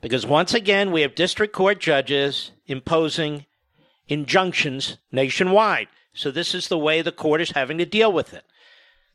because 0.00 0.24
once 0.24 0.54
again 0.54 0.90
we 0.90 1.02
have 1.02 1.14
district 1.14 1.52
court 1.52 1.78
judges 1.78 2.50
imposing 2.66 3.44
injunctions 4.08 4.96
nationwide. 5.12 5.88
So 6.14 6.30
this 6.30 6.54
is 6.54 6.68
the 6.68 6.78
way 6.78 7.02
the 7.02 7.12
court 7.12 7.42
is 7.42 7.50
having 7.50 7.76
to 7.76 7.84
deal 7.84 8.10
with 8.10 8.32
it. 8.32 8.44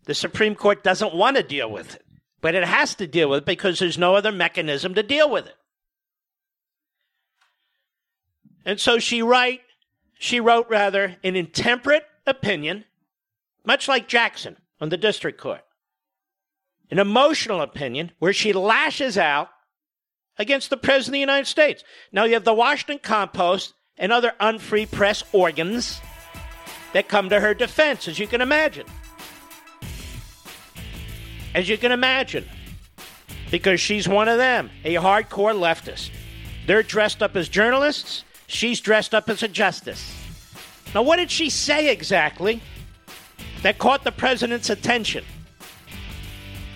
The 0.05 0.13
Supreme 0.13 0.53
Court 0.53 0.83
doesn't 0.83 1.15
want 1.15 1.35
to 1.37 1.41
deal 1.41 1.71
with 1.71 1.95
it, 1.95 2.05
but 2.41 2.53
it 2.53 2.63
has 2.63 2.93
to 2.95 3.07
deal 3.07 3.29
with 3.29 3.39
it 3.39 3.45
because 3.45 3.79
there's 3.79 3.97
no 3.97 4.13
other 4.13 4.31
mechanism 4.31 4.93
to 4.93 5.01
deal 5.01 5.31
with 5.31 5.47
it. 5.47 5.57
And 8.65 8.79
so 8.79 8.99
she 8.99 9.23
write, 9.23 9.61
she 10.19 10.39
wrote 10.39 10.69
rather 10.69 11.15
an 11.23 11.35
intemperate 11.35 12.05
opinion, 12.27 12.85
much 13.65 13.87
like 13.87 14.07
Jackson 14.07 14.57
on 14.79 14.89
the 14.89 14.97
district 14.97 15.41
court. 15.41 15.63
An 16.91 16.99
emotional 16.99 17.61
opinion 17.61 18.11
where 18.19 18.33
she 18.33 18.53
lashes 18.53 19.17
out 19.17 19.49
against 20.37 20.69
the 20.69 20.77
President 20.77 21.09
of 21.09 21.13
the 21.13 21.19
United 21.19 21.47
States. 21.47 21.83
Now 22.11 22.23
you 22.23 22.33
have 22.33 22.45
the 22.45 22.53
Washington 22.53 22.99
Compost 22.99 23.73
and 23.97 24.11
other 24.11 24.33
unfree 24.39 24.85
press 24.85 25.23
organs 25.33 25.99
that 26.93 27.07
come 27.07 27.29
to 27.29 27.39
her 27.39 27.53
defense, 27.53 28.07
as 28.07 28.17
you 28.17 28.25
can 28.25 28.41
imagine. 28.41 28.87
As 31.53 31.69
you 31.69 31.77
can 31.77 31.91
imagine. 31.91 32.45
Because 33.51 33.81
she's 33.81 34.07
one 34.07 34.27
of 34.27 34.37
them, 34.37 34.69
a 34.83 34.95
hardcore 34.95 35.53
leftist. 35.53 36.11
They're 36.65 36.83
dressed 36.83 37.21
up 37.21 37.35
as 37.35 37.49
journalists, 37.49 38.23
she's 38.47 38.79
dressed 38.79 39.13
up 39.13 39.29
as 39.29 39.43
a 39.43 39.47
justice. 39.47 40.15
Now, 40.95 41.01
what 41.03 41.17
did 41.17 41.29
she 41.29 41.49
say 41.49 41.91
exactly 41.91 42.61
that 43.61 43.77
caught 43.77 44.03
the 44.03 44.11
president's 44.11 44.69
attention? 44.69 45.25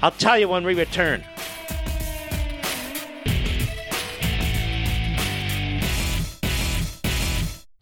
I'll 0.03 0.11
tell 0.11 0.37
you 0.37 0.49
when 0.49 0.65
we 0.65 0.73
return. 0.75 1.23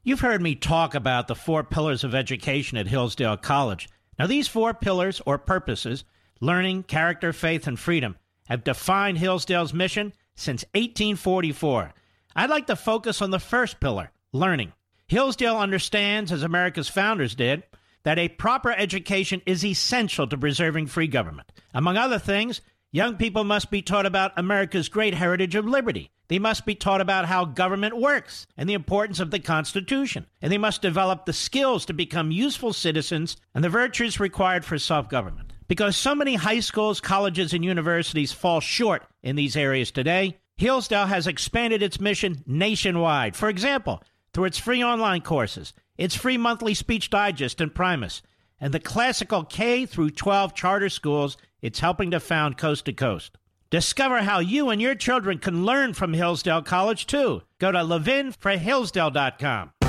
You've 0.04 0.20
heard 0.20 0.40
me 0.40 0.54
talk 0.54 0.94
about 0.94 1.28
the 1.28 1.34
four 1.34 1.64
pillars 1.64 2.04
of 2.04 2.14
education 2.14 2.78
at 2.78 2.86
Hillsdale 2.86 3.38
College. 3.38 3.90
Now, 4.20 4.28
these 4.28 4.48
four 4.48 4.76
pillars 4.76 5.20
or 5.26 5.40
purposes 5.40 6.04
learning, 6.40 6.84
character, 6.84 7.34
faith, 7.34 7.66
and 7.66 7.80
freedom 7.80 8.16
have 8.46 8.64
defined 8.64 9.18
Hillsdale's 9.18 9.74
mission 9.74 10.14
since 10.36 10.64
1844. 10.76 11.92
I'd 12.36 12.52
like 12.52 12.68
to 12.68 12.76
focus 12.76 13.24
on 13.24 13.32
the 13.32 13.40
first 13.40 13.80
pillar 13.80 14.12
learning. 14.32 14.74
Hillsdale 15.08 15.58
understands, 15.58 16.32
as 16.32 16.44
America's 16.44 16.88
founders 16.88 17.34
did, 17.34 17.64
that 18.04 18.20
a 18.20 18.30
proper 18.30 18.72
education 18.72 19.42
is 19.46 19.64
essential 19.64 20.28
to 20.28 20.38
preserving 20.38 20.88
free 20.88 21.08
government. 21.08 21.52
Among 21.74 21.98
other 21.98 22.20
things, 22.20 22.62
young 22.92 23.18
people 23.18 23.44
must 23.44 23.72
be 23.72 23.82
taught 23.82 24.06
about 24.06 24.32
America's 24.38 24.90
great 24.90 25.14
heritage 25.14 25.56
of 25.56 25.66
liberty 25.66 26.12
they 26.32 26.40
must 26.40 26.66
be 26.66 26.76
taught 26.76 27.02
about 27.02 27.26
how 27.26 27.44
government 27.44 27.98
works 27.98 28.48
and 28.56 28.70
the 28.70 28.74
importance 28.74 29.20
of 29.20 29.32
the 29.32 29.40
Constitution. 29.40 30.28
And 30.42 30.50
they 30.50 30.58
must 30.58 30.82
develop 30.82 31.26
the 31.26 31.34
skills 31.34 31.86
to 31.88 31.94
become 31.94 32.32
useful 32.32 32.72
citizens 32.72 33.36
and 33.54 33.62
the 33.62 33.68
virtues 33.68 34.18
required 34.18 34.64
for 34.64 34.78
self 34.78 35.10
government. 35.10 35.52
Because 35.68 35.98
so 35.98 36.16
many 36.16 36.36
high 36.36 36.62
schools, 36.62 37.02
colleges, 37.02 37.52
and 37.52 37.66
universities 37.66 38.32
fall 38.32 38.62
short 38.62 39.06
in 39.22 39.36
these 39.36 39.58
areas 39.58 39.92
today, 39.92 40.38
Hillsdale 40.56 41.08
has 41.08 41.28
expanded 41.28 41.84
its 41.84 42.00
mission 42.00 42.46
nationwide. 42.48 43.36
For 43.36 43.50
example, 43.50 44.02
through 44.34 44.46
its 44.46 44.58
free 44.58 44.82
online 44.82 45.20
courses, 45.20 45.74
its 46.02 46.16
free 46.16 46.38
monthly 46.38 46.74
speech 46.74 47.12
digest 47.12 47.62
Imprimis, 47.62 48.24
and 48.60 48.74
the 48.74 48.80
classical 48.80 49.44
K 49.44 49.86
through 49.86 50.10
12 50.10 50.56
charter 50.56 50.90
schools 50.90 51.38
it's 51.62 51.80
helping 51.80 52.10
to 52.10 52.20
found 52.20 52.58
coast 52.58 52.86
to 52.86 52.94
coast. 52.94 53.38
Discover 53.70 54.24
how 54.24 54.40
you 54.40 54.72
and 54.72 54.82
your 54.82 54.96
children 54.96 55.38
can 55.38 55.64
learn 55.64 55.94
from 55.94 56.14
Hillsdale 56.14 56.64
College 56.64 57.06
too. 57.06 57.44
Go 57.60 57.72
to 57.72 57.78
levinforhillsdale.com. 57.78 59.81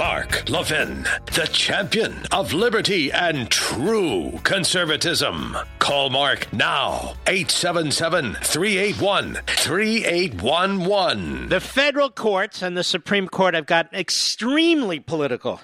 Mark 0.00 0.48
Levin, 0.48 1.02
the 1.34 1.46
champion 1.52 2.24
of 2.32 2.54
liberty 2.54 3.12
and 3.12 3.50
true 3.50 4.32
conservatism. 4.44 5.54
Call 5.78 6.08
Mark 6.08 6.50
now, 6.54 7.16
877 7.26 8.32
381 8.36 9.34
3811. 9.46 11.50
The 11.50 11.60
federal 11.60 12.08
courts 12.08 12.62
and 12.62 12.78
the 12.78 12.82
Supreme 12.82 13.28
Court 13.28 13.52
have 13.52 13.66
gotten 13.66 13.98
extremely 13.98 15.00
political 15.00 15.60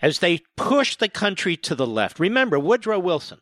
as 0.00 0.20
they 0.20 0.38
push 0.56 0.94
the 0.94 1.08
country 1.08 1.56
to 1.56 1.74
the 1.74 1.84
left. 1.84 2.20
Remember, 2.20 2.60
Woodrow 2.60 3.00
Wilson, 3.00 3.40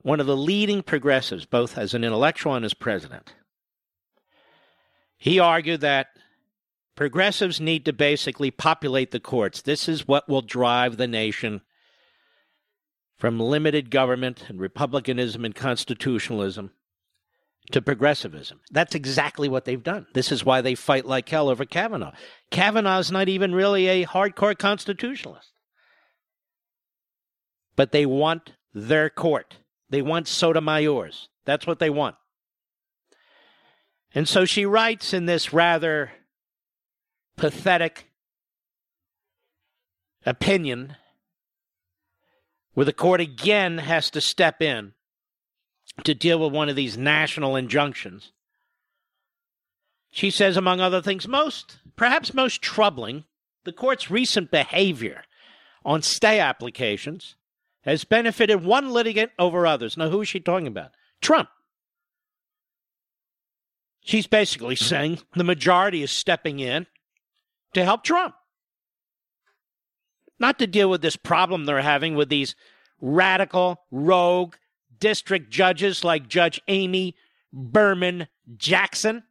one 0.00 0.18
of 0.18 0.26
the 0.26 0.34
leading 0.34 0.82
progressives, 0.82 1.44
both 1.44 1.76
as 1.76 1.92
an 1.92 2.04
intellectual 2.04 2.54
and 2.54 2.64
as 2.64 2.72
president, 2.72 3.34
he 5.18 5.38
argued 5.38 5.82
that 5.82 6.06
progressives 6.94 7.60
need 7.60 7.84
to 7.84 7.92
basically 7.92 8.50
populate 8.50 9.10
the 9.10 9.20
courts. 9.20 9.62
This 9.62 9.88
is 9.88 10.08
what 10.08 10.28
will 10.28 10.42
drive 10.42 10.96
the 10.96 11.06
nation 11.06 11.62
from 13.16 13.40
limited 13.40 13.90
government 13.90 14.44
and 14.48 14.60
republicanism 14.60 15.44
and 15.44 15.54
constitutionalism 15.54 16.72
to 17.72 17.80
progressivism. 17.80 18.60
That's 18.70 18.94
exactly 18.94 19.48
what 19.48 19.64
they've 19.64 19.82
done. 19.82 20.06
This 20.12 20.30
is 20.30 20.44
why 20.44 20.60
they 20.60 20.74
fight 20.74 21.06
like 21.06 21.28
hell 21.28 21.48
over 21.48 21.64
Kavanaugh. 21.64 22.12
Kavanaugh's 22.50 23.10
not 23.10 23.28
even 23.28 23.54
really 23.54 23.86
a 23.88 24.06
hardcore 24.06 24.56
constitutionalist. 24.56 25.50
But 27.76 27.92
they 27.92 28.06
want 28.06 28.52
their 28.72 29.08
court. 29.08 29.56
They 29.88 30.02
want 30.02 30.28
Sotomayor's. 30.28 31.28
That's 31.44 31.66
what 31.66 31.78
they 31.78 31.90
want. 31.90 32.16
And 34.14 34.28
so 34.28 34.44
she 34.44 34.66
writes 34.66 35.12
in 35.12 35.26
this 35.26 35.52
rather 35.52 36.12
pathetic 37.36 38.10
opinion 40.26 40.96
where 42.74 42.86
the 42.86 42.92
court 42.92 43.20
again 43.20 43.78
has 43.78 44.10
to 44.10 44.20
step 44.20 44.60
in 44.60 44.92
to 46.02 46.14
deal 46.14 46.38
with 46.38 46.52
one 46.52 46.68
of 46.68 46.76
these 46.76 46.98
national 46.98 47.56
injunctions. 47.56 48.32
She 50.10 50.30
says, 50.30 50.56
among 50.56 50.80
other 50.80 51.02
things, 51.02 51.26
most, 51.26 51.78
perhaps 51.96 52.34
most 52.34 52.62
troubling, 52.62 53.24
the 53.64 53.72
court's 53.72 54.10
recent 54.10 54.50
behavior 54.50 55.24
on 55.84 56.02
stay 56.02 56.40
applications 56.40 57.36
has 57.82 58.04
benefited 58.04 58.64
one 58.64 58.90
litigant 58.90 59.30
over 59.38 59.66
others. 59.66 59.96
Now, 59.96 60.08
who 60.08 60.22
is 60.22 60.28
she 60.28 60.40
talking 60.40 60.66
about? 60.66 60.92
Trump. 61.20 61.48
She's 64.02 64.26
basically 64.26 64.76
saying 64.76 65.20
the 65.34 65.44
majority 65.44 66.02
is 66.02 66.10
stepping 66.10 66.60
in 66.60 66.86
to 67.74 67.84
help 67.84 68.02
Trump. 68.02 68.34
Not 70.38 70.58
to 70.58 70.66
deal 70.66 70.90
with 70.90 71.02
this 71.02 71.16
problem 71.16 71.64
they're 71.64 71.80
having 71.80 72.14
with 72.14 72.28
these 72.28 72.54
radical, 73.00 73.82
rogue 73.90 74.54
district 74.98 75.50
judges 75.50 76.02
like 76.02 76.28
Judge 76.28 76.60
Amy 76.68 77.14
Berman 77.52 78.28
Jackson. 78.56 79.24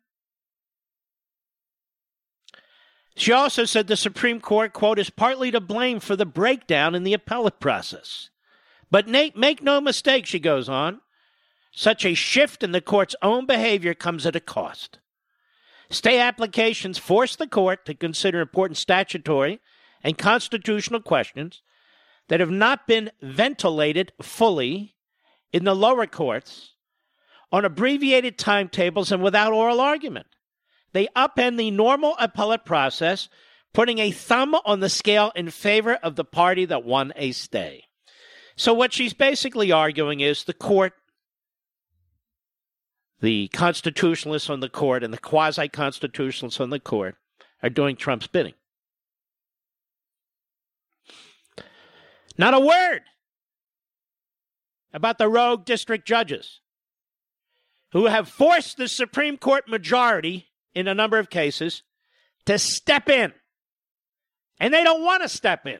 She 3.15 3.31
also 3.31 3.65
said 3.65 3.87
the 3.87 3.97
Supreme 3.97 4.39
Court, 4.39 4.73
quote, 4.73 4.97
is 4.97 5.09
partly 5.09 5.51
to 5.51 5.59
blame 5.59 5.99
for 5.99 6.15
the 6.15 6.25
breakdown 6.25 6.95
in 6.95 7.03
the 7.03 7.13
appellate 7.13 7.59
process. 7.59 8.29
But 8.89 9.07
Nate, 9.07 9.35
make 9.35 9.61
no 9.61 9.79
mistake, 9.81 10.25
she 10.25 10.39
goes 10.39 10.67
on, 10.67 11.01
such 11.71 12.05
a 12.05 12.13
shift 12.13 12.63
in 12.63 12.71
the 12.71 12.81
court's 12.81 13.15
own 13.21 13.45
behavior 13.45 13.93
comes 13.93 14.25
at 14.25 14.35
a 14.35 14.39
cost. 14.39 14.99
Stay 15.93 16.19
applications 16.19 16.97
force 16.97 17.35
the 17.35 17.45
court 17.45 17.85
to 17.85 17.93
consider 17.93 18.41
important 18.41 18.77
statutory 18.77 19.59
and 20.03 20.17
constitutional 20.17 20.99
questions 20.99 21.61
that 22.29 22.39
have 22.39 22.49
not 22.49 22.87
been 22.87 23.11
ventilated 23.21 24.11
fully 24.19 24.95
in 25.51 25.65
the 25.65 25.75
lower 25.75 26.07
courts 26.07 26.73
on 27.51 27.63
abbreviated 27.63 28.39
timetables 28.39 29.11
and 29.11 29.21
without 29.21 29.53
oral 29.53 29.79
argument. 29.79 30.25
They 30.93 31.09
upend 31.15 31.57
the 31.57 31.69
normal 31.69 32.15
appellate 32.17 32.65
process, 32.65 33.29
putting 33.71 33.99
a 33.99 34.09
thumb 34.09 34.55
on 34.65 34.79
the 34.79 34.89
scale 34.89 35.31
in 35.35 35.51
favor 35.51 35.93
of 35.93 36.15
the 36.15 36.25
party 36.25 36.65
that 36.65 36.83
won 36.83 37.13
a 37.15 37.33
stay. 37.33 37.83
So, 38.55 38.73
what 38.73 38.93
she's 38.93 39.13
basically 39.13 39.71
arguing 39.71 40.21
is 40.21 40.43
the 40.43 40.53
court 40.53 40.93
the 43.23 43.47
constitutionalists 43.53 44.49
on 44.49 44.59
the 44.59 44.67
court 44.67 45.01
and 45.01 45.13
the 45.13 45.17
quasi 45.17 45.69
constitutionalists 45.69 46.59
on 46.59 46.71
the 46.71 46.79
court 46.79 47.15
are 47.63 47.69
doing 47.69 47.95
Trump's 47.95 48.27
bidding. 48.27 48.53
Not 52.37 52.53
a 52.53 52.59
word 52.59 53.03
about 54.91 55.19
the 55.19 55.29
rogue 55.29 55.63
district 55.63 56.05
judges 56.05 56.59
who 57.93 58.07
have 58.07 58.27
forced 58.27 58.75
the 58.75 58.89
Supreme 58.89 59.37
Court 59.37 59.69
majority 59.69 60.49
in 60.75 60.89
a 60.89 60.93
number 60.93 61.17
of 61.17 61.29
cases 61.29 61.81
to 62.45 62.59
step 62.59 63.07
in. 63.07 63.31
And 64.59 64.73
they 64.73 64.83
don't 64.83 65.01
want 65.01 65.23
to 65.23 65.29
step 65.29 65.65
in, 65.65 65.79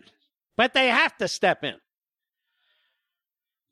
but 0.56 0.73
they 0.73 0.88
have 0.88 1.17
to 1.17 1.27
step 1.27 1.65
in 1.65 1.75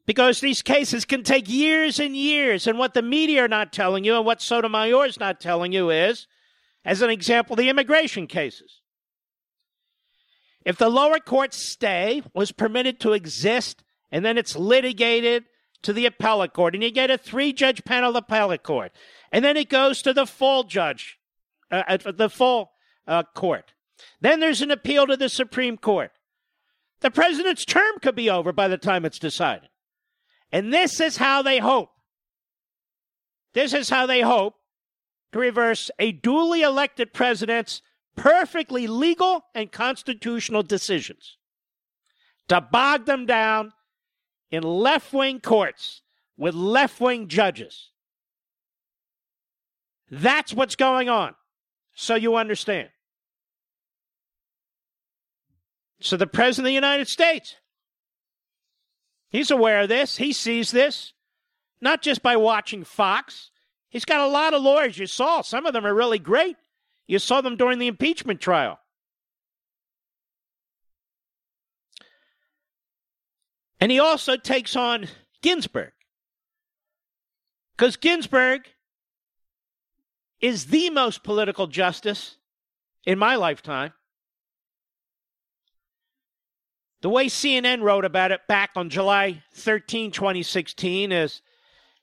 because 0.06 0.40
these 0.40 0.62
cases 0.62 1.06
can 1.06 1.24
take 1.24 1.50
years 1.50 2.00
and 2.00 2.16
years. 2.16 2.68
And 2.68 2.78
what 2.78 2.94
the 2.94 3.02
media 3.02 3.46
are 3.46 3.48
not 3.48 3.72
telling 3.72 4.04
you 4.04 4.16
and 4.16 4.26
what 4.26 4.42
Sotomayor 4.42 5.06
is 5.06 5.20
not 5.20 5.40
telling 5.40 5.72
you 5.72 5.90
is, 5.90 6.28
as 6.84 7.02
an 7.02 7.10
example, 7.10 7.56
the 7.56 7.70
immigration 7.70 8.28
cases. 8.28 8.82
If 10.66 10.78
the 10.78 10.90
lower 10.90 11.20
court 11.20 11.54
stay 11.54 12.24
was 12.34 12.52
permitted 12.52 13.00
to 13.02 13.14
exist 13.14 13.84
and 14.12 14.24
then 14.24 14.38
it's 14.38 14.56
litigated 14.56 15.46
to 15.84 15.94
the 15.94 16.06
appellate 16.06 16.54
court 16.54 16.76
and 16.76 16.84
you 16.84 16.92
get 16.92 17.10
a 17.10 17.18
three 17.18 17.54
judge 17.54 17.84
panel 17.84 18.16
appellate 18.16 18.64
court 18.64 18.92
and 19.32 19.44
then 19.44 19.58
it 19.58 19.70
goes 19.70 20.02
to 20.04 20.14
the 20.14 20.28
full 20.28 20.64
judge, 20.64 21.18
uh, 21.72 21.98
the 21.98 22.30
full 22.30 22.72
uh, 23.08 23.24
court. 23.34 23.74
Then 24.20 24.40
there's 24.40 24.62
an 24.62 24.72
appeal 24.72 25.08
to 25.08 25.18
the 25.18 25.30
Supreme 25.30 25.78
Court. 25.78 26.12
The 27.02 27.12
president's 27.12 27.66
term 27.66 28.00
could 28.02 28.16
be 28.16 28.30
over 28.30 28.52
by 28.52 28.68
the 28.68 28.78
time 28.78 29.06
it's 29.06 29.20
decided. 29.20 29.70
And 30.52 30.74
this 30.74 31.00
is 31.00 31.18
how 31.18 31.42
they 31.42 31.60
hope. 31.60 31.90
This 33.54 33.74
is 33.74 33.90
how 33.90 34.06
they 34.06 34.22
hope 34.22 34.56
to 35.32 35.40
reverse 35.40 35.90
a 35.98 36.12
duly 36.12 36.62
elected 36.62 37.14
president's 37.14 37.82
perfectly 38.16 38.88
legal 38.88 39.46
and 39.56 39.72
constitutional 39.72 40.64
decisions, 40.64 41.38
to 42.50 42.60
bog 42.60 43.06
them 43.06 43.26
down 43.26 43.72
in 44.50 44.64
left 44.64 45.14
wing 45.14 45.40
courts 45.40 46.02
with 46.38 46.54
left 46.54 47.00
wing 47.00 47.28
judges. 47.30 47.90
That's 50.10 50.54
what's 50.54 50.76
going 50.76 51.08
on, 51.08 51.36
so 51.96 52.16
you 52.16 52.36
understand. 52.36 52.90
So 56.02 56.18
the 56.18 56.28
President 56.28 56.66
of 56.66 56.70
the 56.72 56.74
United 56.74 57.08
States 57.08 57.56
He's 59.32 59.50
aware 59.50 59.82
of 59.82 59.90
this. 59.90 60.18
He 60.18 60.34
sees 60.34 60.72
this, 60.72 61.14
not 61.80 62.02
just 62.02 62.22
by 62.22 62.36
watching 62.36 62.84
Fox. 62.84 63.50
He's 63.90 64.06
got 64.06 64.20
a 64.22 64.28
lot 64.28 64.54
of 64.54 64.62
lawyers. 64.62 64.98
You 64.98 65.08
saw 65.08 65.42
some 65.42 65.66
of 65.66 65.74
them 65.74 65.86
are 65.86 65.94
really 65.94 66.20
great. 66.20 66.58
You 67.08 67.18
saw 67.18 67.42
them 67.42 67.56
during 67.56 67.80
the 67.80 67.88
impeachment 67.88 68.42
trial. 68.42 68.80
And 73.80 73.92
he 73.92 74.00
also 74.00 74.36
takes 74.36 74.76
on 74.76 75.08
Ginsburg. 75.42 75.92
Because 77.76 77.96
Ginsburg 77.96 78.68
is 80.40 80.66
the 80.66 80.90
most 80.90 81.24
political 81.24 81.68
justice 81.68 82.38
in 83.06 83.18
my 83.18 83.36
lifetime. 83.36 83.94
The 87.02 87.10
way 87.10 87.26
CNN 87.26 87.82
wrote 87.82 88.06
about 88.06 88.32
it 88.32 88.48
back 88.48 88.72
on 88.76 88.90
July 88.90 89.44
13, 89.54 90.12
2016, 90.12 91.12
is 91.12 91.42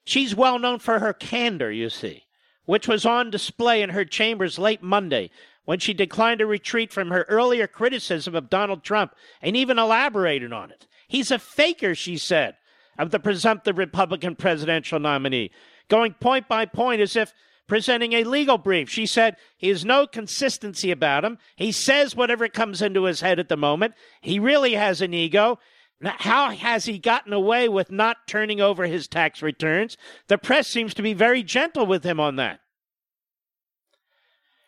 she's 0.05 0.35
well 0.35 0.59
known 0.59 0.81
for 0.81 0.99
her 0.99 1.13
candor, 1.13 1.71
you 1.71 1.89
see, 1.89 2.25
which 2.65 2.89
was 2.89 3.07
on 3.07 3.31
display 3.31 3.81
in 3.81 3.91
her 3.91 4.05
chambers 4.05 4.59
late 4.59 4.83
Monday 4.83 5.31
when 5.65 5.79
she 5.79 5.95
declined 5.95 6.41
to 6.41 6.47
retreat 6.47 6.93
from 6.93 7.11
her 7.11 7.27
earlier 7.29 7.69
criticism 7.69 8.35
of 8.35 8.51
Donald 8.51 8.83
Trump 8.83 9.15
and 9.41 9.57
even 9.57 9.79
elaborated 9.79 10.53
on 10.53 10.71
it. 10.71 10.87
He's 11.07 11.31
a 11.31 11.39
faker, 11.39 11.95
she 11.95 12.19
said, 12.19 12.57
of 12.99 13.11
the 13.13 13.21
presumptive 13.21 13.79
Republican 13.79 14.35
presidential 14.35 14.99
nominee, 14.99 15.53
going 15.89 16.15
point 16.15 16.49
by 16.49 16.67
point 16.67 17.01
as 17.01 17.15
if 17.15 17.33
presenting 17.69 18.15
a 18.15 18.25
legal 18.25 18.59
brief. 18.59 18.89
She 18.91 19.07
said 19.07 19.37
he 19.57 19.69
has 19.69 19.85
no 19.85 20.07
consistency 20.07 20.91
about 20.91 21.25
him. 21.25 21.39
He 21.55 21.71
says 21.71 22.17
whatever 22.17 22.49
comes 22.49 22.83
into 22.83 23.05
his 23.05 23.21
head 23.21 23.39
at 23.39 23.49
the 23.49 23.57
moment. 23.57 23.95
He 24.21 24.41
really 24.41 24.75
has 24.75 25.01
an 25.01 25.15
ego. 25.15 25.61
How 26.03 26.51
has 26.51 26.87
he 26.87 26.99
gotten 26.99 27.33
away 27.33 27.69
with 27.69 27.91
not 27.91 28.27
turning 28.27 28.61
over 28.61 28.87
his 28.87 29.07
tax 29.07 29.43
returns? 29.43 29.97
The 30.29 30.39
press 30.39 30.67
seems 30.67 30.95
to 30.95 31.03
be 31.03 31.13
very 31.13 31.43
gentle 31.43 31.87
with 31.87 32.05
him 32.05 32.19
on 32.19 32.37
that. 32.37 32.61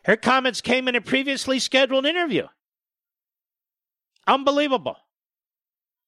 Her 0.05 0.17
comments 0.17 0.61
came 0.61 0.89
in 0.89 0.97
a 0.97 1.01
previously 1.01 1.59
scheduled 1.59 2.07
interview. 2.07 2.47
Unbelievable. 4.27 4.97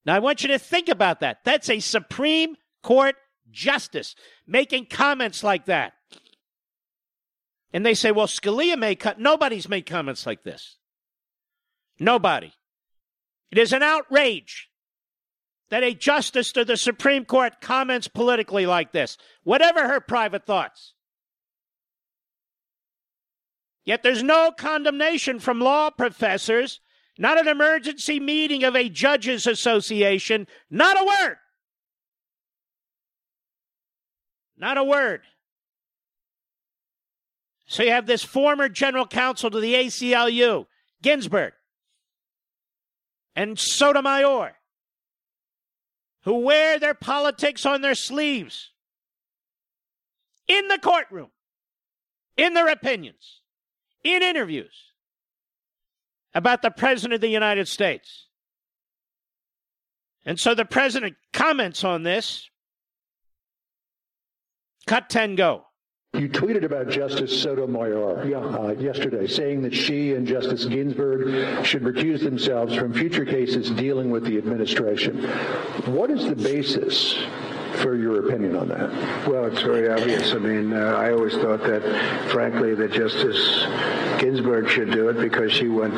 Now, 0.05 0.17
I 0.17 0.19
want 0.19 0.43
you 0.43 0.49
to 0.49 0.59
think 0.59 0.89
about 0.89 1.21
that. 1.21 1.39
That's 1.45 1.71
a 1.71 1.81
Supreme 1.81 2.57
Court 2.83 3.15
justice 3.51 4.17
making 4.47 4.87
comments 4.87 5.45
like 5.45 5.67
that. 5.67 5.93
And 7.73 7.87
they 7.87 7.95
say, 7.95 8.13
well, 8.13 8.27
Scalia 8.27 8.79
made 8.79 9.01
cut. 9.01 9.19
Nobody's 9.19 9.69
made 9.69 9.87
comments 9.87 10.27
like 10.27 10.43
this. 10.43 10.77
Nobody. 11.99 12.53
It 13.51 13.59
is 13.59 13.73
an 13.73 13.83
outrage 13.83 14.69
that 15.71 15.83
a 15.83 15.95
justice 15.95 16.53
to 16.53 16.65
the 16.65 16.77
Supreme 16.77 17.25
Court 17.25 17.61
comments 17.63 18.09
politically 18.09 18.67
like 18.67 18.93
this, 18.93 19.17
whatever 19.43 19.89
her 19.89 20.01
private 20.01 20.45
thoughts. 20.45 20.93
Yet 23.85 24.03
there's 24.03 24.23
no 24.23 24.53
condemnation 24.53 25.41
from 25.41 25.61
law 25.61 25.91
professors, 25.91 26.81
not 27.19 27.41
an 27.41 27.49
emergency 27.49 28.21
meeting 28.21 28.65
of 28.65 28.77
a 28.77 28.89
judges 28.89 29.47
association, 29.47 30.47
not 30.71 31.01
a 31.01 31.05
word. 31.05 31.37
Not 34.57 34.79
a 34.79 34.85
word. 34.85 35.23
So 37.73 37.83
you 37.83 37.91
have 37.93 38.05
this 38.05 38.23
former 38.23 38.69
general 38.69 39.07
counsel 39.07 39.51
to 39.51 39.59
the 39.59 39.73
ACLU, 39.73 40.67
Ginsburg, 41.01 41.55
and 43.35 43.59
Sotomayor, 43.59 44.53
who 46.25 46.41
wear 46.41 46.79
their 46.79 46.93
politics 46.93 47.65
on 47.65 47.81
their 47.81 47.95
sleeves 47.95 48.73
in 50.47 50.69
the 50.69 50.77
courtroom, 50.77 51.31
in 52.37 52.53
their 52.53 52.69
opinions, 52.69 53.41
in 54.05 54.23
interviews 54.23 54.93
about 56.35 56.61
the 56.61 56.71
President 56.71 57.15
of 57.15 57.21
the 57.23 57.29
United 57.29 57.69
States. 57.69 58.27
And 60.27 60.39
so 60.39 60.55
the 60.55 60.67
President 60.67 61.17
comments 61.33 61.85
on 61.85 62.03
this 62.03 62.51
Cut 64.87 65.09
10, 65.09 65.37
go. 65.37 65.65
You 66.15 66.29
tweeted 66.29 66.63
about 66.65 66.91
Justice 66.91 67.43
Sotomayor 67.43 68.27
yeah. 68.27 68.37
uh, 68.37 68.75
yesterday, 68.79 69.27
saying 69.27 69.63
that 69.63 69.75
she 69.75 70.13
and 70.13 70.27
Justice 70.27 70.67
Ginsburg 70.67 71.65
should 71.65 71.85
recuse 71.85 72.23
themselves 72.23 72.75
from 72.75 72.93
future 72.93 73.25
cases 73.25 73.71
dealing 73.71 74.11
with 74.11 74.25
the 74.25 74.37
administration. 74.37 75.23
What 75.87 76.11
is 76.11 76.27
the 76.27 76.37
basis 76.37 77.15
for 77.77 77.95
your 77.97 78.27
opinion 78.27 78.57
on 78.57 78.69
that? 78.69 78.91
Well, 79.27 79.47
it's 79.47 79.63
very 79.63 79.89
obvious. 79.89 80.33
I 80.33 80.39
mean, 80.39 80.73
uh, 80.73 80.77
I 80.77 81.13
always 81.13 81.35
thought 81.35 81.63
that, 81.63 81.83
frankly, 82.31 82.75
that 82.75 82.93
Justice 82.93 83.67
Ginsburg 84.21 84.69
should 84.69 84.91
do 84.91 85.09
it 85.09 85.19
because 85.21 85.53
she 85.53 85.69
went 85.69 85.95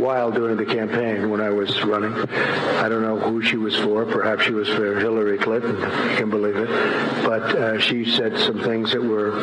wild 0.00 0.34
during 0.34 0.56
the 0.56 0.66
campaign 0.66 1.30
when 1.30 1.40
I 1.40 1.50
was 1.50 1.82
running. 1.84 2.12
I 2.12 2.88
don't 2.88 3.02
know 3.02 3.18
who 3.18 3.42
she 3.42 3.56
was 3.56 3.76
for. 3.76 4.04
Perhaps 4.04 4.44
she 4.44 4.52
was 4.52 4.68
for 4.68 4.98
Hillary 4.98 5.38
Clinton. 5.38 5.76
You 5.76 6.16
can 6.16 6.30
believe 6.30 6.56
it. 6.56 6.68
But 7.24 7.56
uh, 7.56 7.78
she 7.78 8.04
said 8.04 8.38
some 8.38 8.60
things 8.60 8.92
that 8.92 9.02
were 9.02 9.40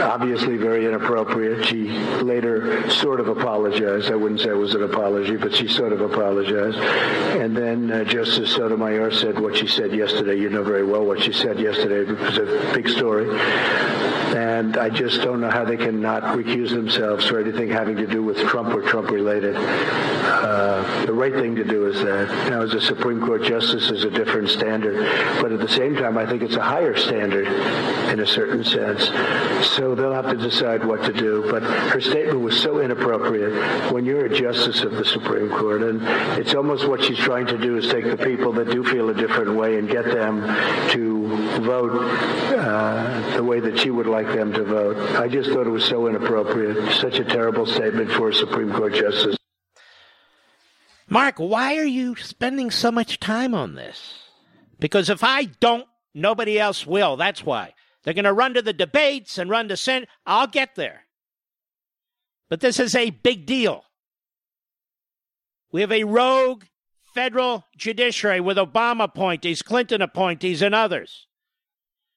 obviously 0.00 0.56
very 0.56 0.86
inappropriate. 0.86 1.66
She 1.66 1.88
later 2.22 2.88
sort 2.90 3.20
of 3.20 3.28
apologized. 3.28 4.10
I 4.10 4.16
wouldn't 4.16 4.40
say 4.40 4.50
it 4.50 4.56
was 4.56 4.74
an 4.74 4.82
apology, 4.82 5.36
but 5.36 5.54
she 5.54 5.68
sort 5.68 5.92
of 5.92 6.00
apologized. 6.00 6.78
And 6.78 7.56
then 7.56 7.90
uh, 7.90 8.04
Justice 8.04 8.54
Sotomayor 8.54 9.10
said 9.12 9.38
what 9.38 9.56
she 9.56 9.66
said 9.66 9.92
yesterday. 9.92 10.38
You 10.38 10.50
know 10.50 10.62
very 10.62 10.84
well 10.84 11.04
what 11.04 11.22
she 11.22 11.32
said 11.32 11.58
yesterday. 11.58 12.10
It 12.10 12.18
was 12.18 12.38
a 12.38 12.72
big 12.74 12.88
story. 12.88 13.28
And 14.36 14.76
I 14.76 14.90
just 14.90 15.22
don't 15.22 15.40
know 15.40 15.50
how 15.50 15.64
they 15.64 15.76
can 15.76 16.00
not 16.00 16.22
recuse 16.22 16.70
themselves 16.70 17.26
for 17.26 17.40
anything 17.40 17.70
having 17.70 17.96
to 17.96 18.06
do 18.06 18.22
with 18.22 18.36
Trump 18.38 18.74
or 18.74 18.82
Trump 18.82 19.10
related. 19.10 19.56
Uh, 19.56 21.06
the 21.06 21.12
right 21.12 21.32
thing 21.32 21.56
to 21.56 21.64
do 21.64 21.86
is 21.86 22.02
that. 22.02 22.50
Now, 22.50 22.62
as 22.62 22.74
a 22.74 22.80
Supreme 22.80 23.20
Court 23.20 23.42
justice 23.42 23.90
is 23.90 24.04
a 24.04 24.10
different 24.10 24.50
standard, 24.50 24.96
but 25.40 25.52
at 25.52 25.60
the 25.60 25.68
same 25.68 25.96
time, 25.96 26.18
I 26.18 26.26
think 26.26 26.42
it's 26.42 26.56
a 26.56 26.62
higher 26.62 26.96
standard 26.96 27.46
in 28.10 28.20
a 28.20 28.26
certain 28.26 28.64
sense. 28.64 29.06
So 29.76 29.87
they'll 29.94 30.12
have 30.12 30.30
to 30.30 30.36
decide 30.36 30.84
what 30.84 31.04
to 31.04 31.12
do. 31.12 31.50
But 31.50 31.62
her 31.62 32.00
statement 32.00 32.40
was 32.40 32.60
so 32.60 32.80
inappropriate 32.80 33.92
when 33.92 34.04
you're 34.04 34.26
a 34.26 34.34
justice 34.34 34.82
of 34.82 34.92
the 34.92 35.04
Supreme 35.04 35.48
Court, 35.50 35.82
and 35.82 36.00
it's 36.38 36.54
almost 36.54 36.88
what 36.88 37.04
she's 37.04 37.18
trying 37.18 37.46
to 37.46 37.58
do 37.58 37.76
is 37.76 37.88
take 37.88 38.04
the 38.04 38.16
people 38.16 38.52
that 38.54 38.70
do 38.70 38.84
feel 38.84 39.10
a 39.10 39.14
different 39.14 39.54
way 39.56 39.78
and 39.78 39.88
get 39.88 40.04
them 40.04 40.42
to 40.90 41.60
vote 41.60 41.92
uh, 41.92 43.36
the 43.36 43.44
way 43.44 43.60
that 43.60 43.78
she 43.78 43.90
would 43.90 44.06
like 44.06 44.26
them 44.28 44.52
to 44.52 44.64
vote. 44.64 44.96
I 45.16 45.28
just 45.28 45.50
thought 45.50 45.66
it 45.66 45.70
was 45.70 45.84
so 45.84 46.06
inappropriate, 46.06 46.92
such 46.94 47.18
a 47.18 47.24
terrible 47.24 47.66
statement 47.66 48.10
for 48.12 48.28
a 48.28 48.34
Supreme 48.34 48.72
Court 48.72 48.94
justice. 48.94 49.36
Mark, 51.08 51.36
why 51.38 51.76
are 51.78 51.84
you 51.84 52.16
spending 52.16 52.70
so 52.70 52.92
much 52.92 53.18
time 53.18 53.54
on 53.54 53.74
this? 53.74 54.14
Because 54.78 55.08
if 55.08 55.24
I 55.24 55.44
don't, 55.44 55.86
nobody 56.14 56.58
else 56.58 56.86
will. 56.86 57.16
That's 57.16 57.44
why. 57.44 57.72
They're 58.08 58.14
going 58.14 58.24
to 58.24 58.32
run 58.32 58.54
to 58.54 58.62
the 58.62 58.72
debates 58.72 59.36
and 59.36 59.50
run 59.50 59.68
to 59.68 59.76
Senate. 59.76 60.08
I'll 60.24 60.46
get 60.46 60.76
there. 60.76 61.04
But 62.48 62.60
this 62.60 62.80
is 62.80 62.94
a 62.94 63.10
big 63.10 63.44
deal. 63.44 63.84
We 65.70 65.82
have 65.82 65.92
a 65.92 66.04
rogue 66.04 66.64
federal 67.12 67.66
judiciary 67.76 68.40
with 68.40 68.56
Obama 68.56 69.04
appointees, 69.04 69.60
Clinton 69.60 70.00
appointees, 70.00 70.62
and 70.62 70.74
others 70.74 71.26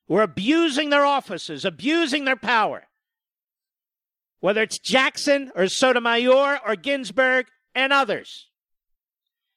who 0.08 0.16
are 0.16 0.22
abusing 0.22 0.92
their 0.92 1.06
offices, 1.06 1.66
abusing 1.66 2.24
their 2.24 2.38
power. 2.38 2.88
Whether 4.40 4.62
it's 4.62 4.80
Jackson 4.80 5.52
or 5.56 5.68
Sotomayor 5.68 6.60
or 6.66 6.76
Ginsburg 6.78 7.48
and 7.76 7.92
others. 7.92 8.48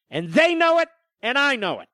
And 0.09 0.33
they 0.33 0.53
know 0.53 0.79
it, 0.79 0.89
and 1.21 1.37
I 1.37 1.55
know 1.55 1.79
it. 1.79 1.87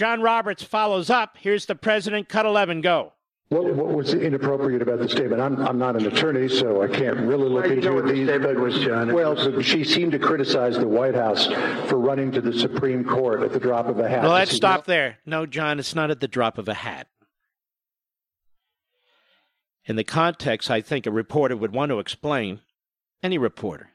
John 0.00 0.22
Roberts 0.22 0.62
follows 0.62 1.10
up. 1.10 1.36
Here's 1.38 1.66
the 1.66 1.74
president. 1.74 2.30
Cut 2.30 2.46
11. 2.46 2.80
Go. 2.80 3.12
What, 3.50 3.74
what, 3.74 3.88
was 3.88 4.14
inappropriate 4.14 4.80
about 4.80 4.98
the 4.98 5.06
statement? 5.06 5.42
I'm, 5.42 5.60
I'm 5.60 5.78
not 5.78 5.94
an 5.94 6.06
attorney, 6.06 6.48
so 6.48 6.82
I 6.82 6.88
can't 6.88 7.18
really 7.18 7.50
look 7.50 7.64
well, 7.64 7.72
into 7.72 7.90
know 7.90 8.00
these. 8.00 8.26
The 8.26 8.32
statement 8.32 8.60
was, 8.60 8.78
John. 8.78 9.12
Well, 9.12 9.36
so 9.36 9.60
she 9.60 9.84
seemed 9.84 10.12
to 10.12 10.18
criticize 10.18 10.78
the 10.78 10.88
White 10.88 11.14
House 11.14 11.48
for 11.90 11.98
running 11.98 12.32
to 12.32 12.40
the 12.40 12.58
Supreme 12.58 13.04
Court 13.04 13.42
at 13.42 13.52
the 13.52 13.60
drop 13.60 13.88
of 13.88 13.98
a 13.98 14.08
hat. 14.08 14.22
Well, 14.22 14.32
let's 14.32 14.56
stop 14.56 14.86
there. 14.86 15.18
No, 15.26 15.44
John, 15.44 15.78
it's 15.78 15.94
not 15.94 16.10
at 16.10 16.20
the 16.20 16.28
drop 16.28 16.56
of 16.56 16.66
a 16.66 16.72
hat. 16.72 17.06
In 19.84 19.96
the 19.96 20.04
context, 20.04 20.70
I 20.70 20.80
think 20.80 21.04
a 21.04 21.10
reporter 21.10 21.58
would 21.58 21.74
want 21.74 21.90
to 21.90 21.98
explain, 21.98 22.60
any 23.22 23.36
reporter, 23.36 23.90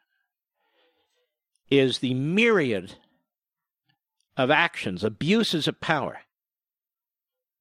is 1.71 1.97
the 1.97 2.13
myriad 2.13 2.93
of 4.37 4.51
actions, 4.51 5.03
abuses 5.03 5.67
of 5.67 5.79
power 5.79 6.21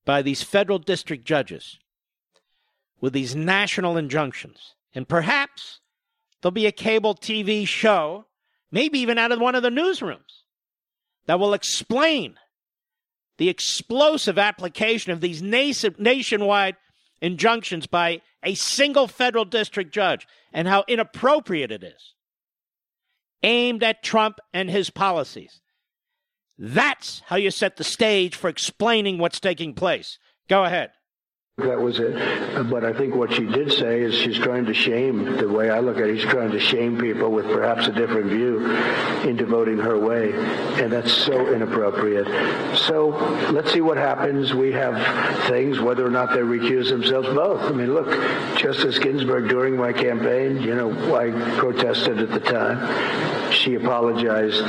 by 0.05 0.23
these 0.23 0.43
federal 0.43 0.79
district 0.79 1.25
judges 1.25 1.79
with 3.01 3.13
these 3.13 3.37
national 3.37 3.97
injunctions. 3.97 4.75
And 4.95 5.09
perhaps 5.09 5.81
there'll 6.41 6.53
be 6.53 6.67
a 6.67 6.73
cable 6.73 7.15
TV 7.15 7.67
show, 7.67 8.27
maybe 8.71 8.99
even 8.99 9.19
out 9.19 9.33
of 9.33 9.41
one 9.41 9.55
of 9.55 9.63
the 9.63 9.71
newsrooms, 9.71 10.43
that 11.27 11.39
will 11.39 11.55
explain 11.55 12.37
the 13.39 13.49
explosive 13.49 14.39
application 14.39 15.13
of 15.13 15.21
these 15.21 15.43
nationwide 15.43 16.77
injunctions 17.21 17.87
by 17.87 18.21
a 18.43 18.55
single 18.55 19.09
federal 19.09 19.45
district 19.45 19.93
judge 19.93 20.27
and 20.53 20.69
how 20.69 20.85
inappropriate 20.87 21.73
it 21.73 21.83
is, 21.83 22.15
aimed 23.43 23.83
at 23.83 24.03
Trump 24.03 24.39
and 24.53 24.71
his 24.71 24.91
policies. 24.91 25.61
That's 26.59 27.23
how 27.27 27.37
you 27.37 27.51
set 27.51 27.77
the 27.77 27.85
stage 27.85 28.37
for 28.37 28.49
explaining 28.49 29.19
what's 29.19 29.41
taking 29.41 29.75
place. 29.75 30.19
Go 30.49 30.65
ahead. 30.65 30.91
That 31.59 31.81
was 31.81 32.01
it. 32.01 32.15
But 32.69 32.85
I 32.85 32.93
think 32.93 33.15
what 33.15 33.33
she 33.33 33.47
did 33.47 33.71
say 33.71 34.01
is 34.01 34.13
she's 34.13 34.37
trying 34.39 34.67
to 34.67 34.75
shame, 34.75 35.37
the 35.37 35.49
way 35.49 35.71
I 35.71 35.79
look 35.79 35.99
at 35.99 36.09
it, 36.09 36.21
she's 36.21 36.29
trying 36.29 36.51
to 36.51 36.59
shame 36.59 36.99
people 36.99 37.31
with 37.31 37.47
perhaps 37.47 37.87
a 37.87 37.93
different 37.93 38.27
view 38.27 38.69
into 39.23 39.47
voting 39.47 39.79
her 39.79 39.97
way. 39.97 40.33
And 40.83 40.93
that's 40.93 41.13
so 41.13 41.55
inappropriate. 41.55 42.27
So 42.77 43.11
let's 43.53 43.73
see 43.73 43.81
what 43.81 43.99
happens. 43.99 44.53
We 44.53 44.73
have 44.73 45.47
things, 45.47 45.79
whether 45.79 46.05
or 46.05 46.11
not 46.11 46.31
they 46.31 46.41
recuse 46.41 46.89
themselves, 46.89 47.29
both. 47.29 47.63
I 47.63 47.71
mean, 47.71 47.95
look, 47.95 48.11
Justice 48.59 48.99
Ginsburg, 48.99 49.49
during 49.49 49.77
my 49.77 49.93
campaign, 49.93 50.61
you 50.61 50.75
know, 50.75 50.91
I 51.15 51.31
protested 51.57 52.19
at 52.19 52.31
the 52.31 52.41
time. 52.41 53.53
She 53.53 53.75
apologized 53.75 54.65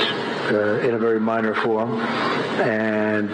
uh, 0.52 0.88
in 0.88 0.94
a 0.94 1.00
very 1.00 1.20
minor 1.20 1.56
form. 1.56 2.00
And 2.62 3.32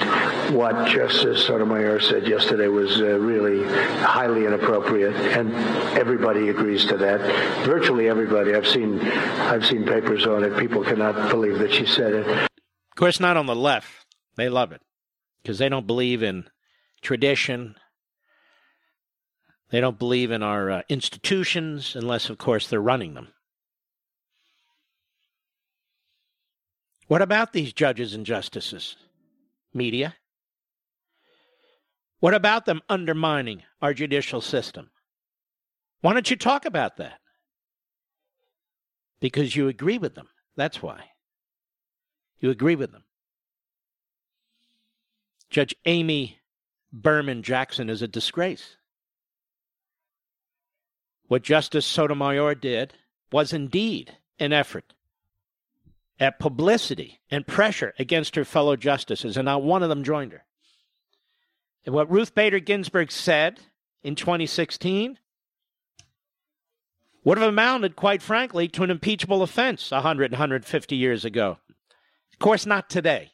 what 0.53 0.87
Justice 0.87 1.45
Sotomayor 1.45 1.99
said 1.99 2.27
yesterday 2.27 2.67
was 2.67 2.99
uh, 2.99 3.19
really 3.19 3.63
highly 3.99 4.45
inappropriate, 4.45 5.15
and 5.15 5.53
everybody 5.97 6.49
agrees 6.49 6.85
to 6.85 6.97
that. 6.97 7.19
Virtually 7.65 8.09
everybody. 8.09 8.55
I've 8.55 8.67
seen 8.67 8.99
I've 8.99 9.65
seen 9.65 9.85
papers 9.85 10.25
on 10.25 10.43
it. 10.43 10.57
People 10.57 10.83
cannot 10.83 11.29
believe 11.29 11.59
that 11.59 11.73
she 11.73 11.85
said 11.85 12.13
it. 12.13 12.27
Of 12.27 12.95
course, 12.95 13.19
not 13.19 13.37
on 13.37 13.45
the 13.45 13.55
left. 13.55 13.87
They 14.35 14.49
love 14.49 14.71
it 14.71 14.81
because 15.41 15.57
they 15.57 15.69
don't 15.69 15.87
believe 15.87 16.23
in 16.23 16.49
tradition. 17.01 17.75
They 19.69 19.79
don't 19.79 19.97
believe 19.97 20.31
in 20.31 20.43
our 20.43 20.69
uh, 20.69 20.81
institutions 20.89 21.95
unless, 21.95 22.29
of 22.29 22.37
course, 22.37 22.67
they're 22.67 22.81
running 22.81 23.13
them. 23.13 23.29
What 27.07 27.21
about 27.21 27.53
these 27.53 27.73
judges 27.73 28.13
and 28.13 28.25
justices? 28.25 28.95
Media? 29.73 30.15
What 32.21 32.35
about 32.35 32.65
them 32.65 32.81
undermining 32.87 33.63
our 33.81 33.95
judicial 33.95 34.41
system? 34.41 34.91
Why 36.01 36.13
don't 36.13 36.29
you 36.29 36.37
talk 36.37 36.65
about 36.65 36.97
that? 36.97 37.19
Because 39.19 39.55
you 39.55 39.67
agree 39.67 39.97
with 39.97 40.13
them. 40.13 40.29
That's 40.55 40.83
why. 40.83 41.03
You 42.39 42.51
agree 42.51 42.75
with 42.75 42.91
them. 42.91 43.03
Judge 45.49 45.75
Amy 45.85 46.39
Berman 46.93 47.41
Jackson 47.41 47.89
is 47.89 48.03
a 48.03 48.07
disgrace. 48.07 48.77
What 51.27 51.41
Justice 51.41 51.87
Sotomayor 51.87 52.55
did 52.55 52.93
was 53.31 53.51
indeed 53.51 54.15
an 54.37 54.53
effort 54.53 54.93
at 56.19 56.39
publicity 56.39 57.19
and 57.31 57.47
pressure 57.47 57.93
against 57.97 58.35
her 58.35 58.45
fellow 58.45 58.75
justices, 58.75 59.37
and 59.37 59.45
not 59.45 59.63
one 59.63 59.81
of 59.81 59.89
them 59.89 60.03
joined 60.03 60.33
her. 60.33 60.45
What 61.85 62.11
Ruth 62.11 62.35
Bader 62.35 62.59
Ginsburg 62.59 63.11
said 63.11 63.59
in 64.03 64.15
2016 64.15 65.17
would 67.23 67.37
have 67.37 67.47
amounted, 67.47 67.95
quite 67.95 68.21
frankly, 68.21 68.67
to 68.69 68.83
an 68.83 68.91
impeachable 68.91 69.41
offense 69.41 69.91
100, 69.91 70.31
150 70.31 70.95
years 70.95 71.25
ago. 71.25 71.57
Of 72.33 72.39
course, 72.39 72.65
not 72.65 72.89
today. 72.89 73.31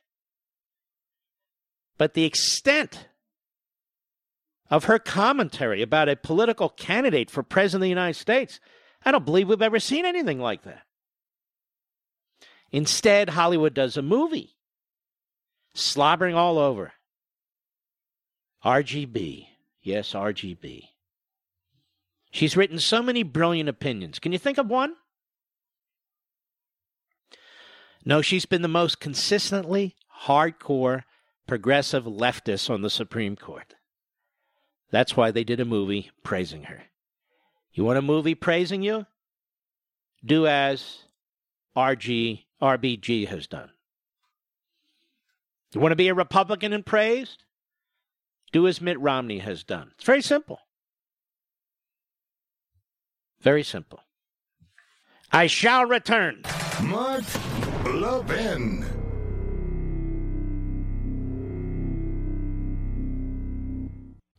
But 1.97 2.13
the 2.13 2.25
extent 2.25 3.07
of 4.69 4.85
her 4.85 4.99
commentary 4.99 5.81
about 5.81 6.09
a 6.09 6.15
political 6.15 6.69
candidate 6.69 7.29
for 7.31 7.43
president 7.43 7.83
of 7.83 7.85
the 7.85 7.89
United 7.89 8.19
States, 8.19 8.59
I 9.05 9.11
don't 9.11 9.25
believe 9.25 9.47
we've 9.47 9.61
ever 9.61 9.79
seen 9.79 10.05
anything 10.05 10.39
like 10.39 10.63
that. 10.63 10.83
Instead, 12.71 13.29
Hollywood 13.29 13.73
does 13.73 13.95
a 13.95 14.01
movie, 14.01 14.57
slobbering 15.73 16.35
all 16.35 16.57
over. 16.57 16.93
RGB. 18.63 19.47
Yes, 19.81 20.13
RGB. 20.13 20.83
She's 22.31 22.57
written 22.57 22.79
so 22.79 23.01
many 23.01 23.23
brilliant 23.23 23.69
opinions. 23.69 24.19
Can 24.19 24.31
you 24.31 24.37
think 24.37 24.57
of 24.57 24.69
one? 24.69 24.95
No, 28.05 28.21
she's 28.21 28.45
been 28.45 28.61
the 28.61 28.67
most 28.67 28.99
consistently 28.99 29.95
hardcore 30.23 31.03
progressive 31.47 32.05
leftist 32.05 32.69
on 32.69 32.81
the 32.81 32.89
Supreme 32.89 33.35
Court. 33.35 33.75
That's 34.91 35.17
why 35.17 35.31
they 35.31 35.43
did 35.43 35.59
a 35.59 35.65
movie 35.65 36.11
praising 36.23 36.63
her. 36.63 36.83
You 37.73 37.83
want 37.83 37.97
a 37.97 38.01
movie 38.01 38.35
praising 38.35 38.81
you? 38.81 39.05
Do 40.25 40.47
as 40.47 41.03
RG 41.75 42.43
RBG 42.61 43.27
has 43.27 43.47
done. 43.47 43.69
You 45.73 45.81
want 45.81 45.91
to 45.91 45.97
be 45.97 46.07
a 46.07 46.13
Republican 46.13 46.73
and 46.73 46.85
praised? 46.85 47.43
Do 48.51 48.67
as 48.67 48.81
Mitt 48.81 48.99
Romney 48.99 49.39
has 49.39 49.63
done. 49.63 49.91
It's 49.95 50.05
very 50.05 50.21
simple. 50.21 50.59
Very 53.41 53.63
simple. 53.63 53.99
I 55.31 55.47
shall 55.47 55.85
return. 55.85 56.43
Mark 56.83 57.23
Levin. 57.85 58.85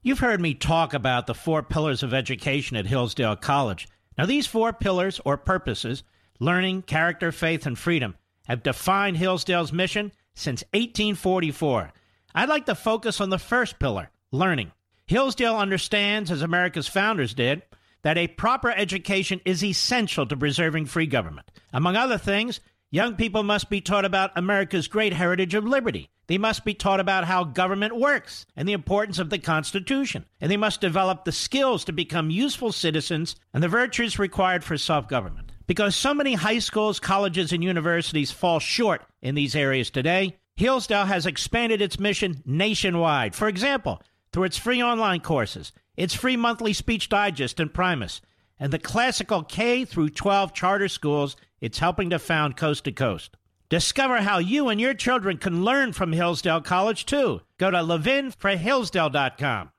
You've 0.03 0.21
heard 0.21 0.41
me 0.41 0.55
talk 0.55 0.95
about 0.95 1.27
the 1.27 1.35
four 1.35 1.63
pillars 1.63 2.03
of 2.03 2.15
education 2.15 2.77
at 2.77 2.87
Hillsdale 2.87 3.37
College. 3.37 3.89
Now, 4.17 4.25
these 4.25 4.47
four 4.47 4.73
pillars 4.73 5.21
or 5.25 5.37
purposes 5.37 6.03
learning, 6.41 6.83
character, 6.83 7.31
faith, 7.33 7.67
and 7.67 7.79
freedom 7.79 8.17
have 8.47 8.63
defined 8.63 9.17
Hillsdale's 9.17 9.73
mission 9.73 10.13
since 10.35 10.63
1844. 10.73 11.93
I'd 12.39 12.49
like 12.49 12.67
to 12.67 12.77
focus 12.77 13.21
on 13.21 13.31
the 13.31 13.39
first 13.39 13.81
pillar 13.81 14.11
learning. 14.31 14.71
Hillsdale 15.07 15.57
understands, 15.57 16.31
as 16.31 16.41
America's 16.41 16.87
founders 16.87 17.35
did, 17.35 17.63
that 18.03 18.17
a 18.17 18.29
proper 18.29 18.71
education 18.71 19.41
is 19.45 19.65
essential 19.65 20.25
to 20.25 20.37
preserving 20.37 20.87
free 20.87 21.09
government. 21.09 21.51
Among 21.73 21.97
other 21.97 22.17
things, 22.17 22.61
young 22.93 23.17
people 23.17 23.43
must 23.43 23.69
be 23.69 23.81
taught 23.81 24.05
about 24.05 24.31
America's 24.37 24.87
great 24.87 25.15
heritage 25.15 25.55
of 25.55 25.65
liberty. 25.65 26.11
They 26.29 26.39
must 26.39 26.65
be 26.65 26.75
taught 26.75 27.01
about 27.01 27.25
how 27.25 27.43
government 27.43 27.97
works 27.97 28.47
and 28.55 28.69
the 28.69 28.73
importance 28.73 29.19
of 29.19 29.31
the 29.31 29.41
Constitution. 29.41 30.25
And 30.41 30.49
they 30.49 30.57
must 30.57 30.81
develop 30.81 31.25
the 31.25 31.33
skills 31.33 31.85
to 31.87 31.93
become 31.93 32.31
useful 32.31 32.71
citizens 32.71 33.35
and 33.53 33.65
the 33.65 33.69
virtues 33.69 34.17
required 34.17 34.63
for 34.63 34.79
self 34.79 35.09
government. 35.09 35.51
Because 35.67 35.97
so 35.97 36.15
many 36.15 36.35
high 36.35 36.61
schools, 36.61 37.01
colleges, 37.01 37.53
and 37.53 37.65
universities 37.65 38.31
fall 38.31 38.61
short 38.61 39.03
in 39.23 39.35
these 39.35 39.57
areas 39.57 39.91
today, 39.91 40.37
Hillsdale 40.59 41.05
has 41.05 41.25
expanded 41.25 41.81
its 41.81 42.01
mission 42.01 42.43
nationwide. 42.45 43.37
For 43.37 43.47
example, 43.47 44.03
through 44.33 44.43
its 44.43 44.59
free 44.59 44.83
online 44.83 45.21
courses, 45.21 45.71
its 45.97 46.15
free 46.15 46.37
monthly 46.37 46.73
speech 46.73 47.09
digest 47.09 47.61
Imprimis, 47.61 48.21
and 48.59 48.73
the 48.73 48.81
classical 48.81 49.45
K 49.45 49.85
through 49.85 50.09
12 50.09 50.53
charter 50.53 50.89
schools 50.89 51.37
it's 51.61 51.79
helping 51.79 52.11
to 52.11 52.19
found 52.19 52.57
coast 52.57 52.83
to 52.85 52.93
coast. 52.93 53.37
Discover 53.69 54.23
how 54.23 54.39
you 54.39 54.69
and 54.69 54.81
your 54.81 54.95
children 54.95 55.37
can 55.37 55.65
learn 55.65 55.93
from 55.93 56.13
Hillsdale 56.13 56.63
College 56.63 57.07
too. 57.07 57.41
Go 57.59 57.71
to 57.71 57.79
levinforhillsdale.com. 57.79 59.71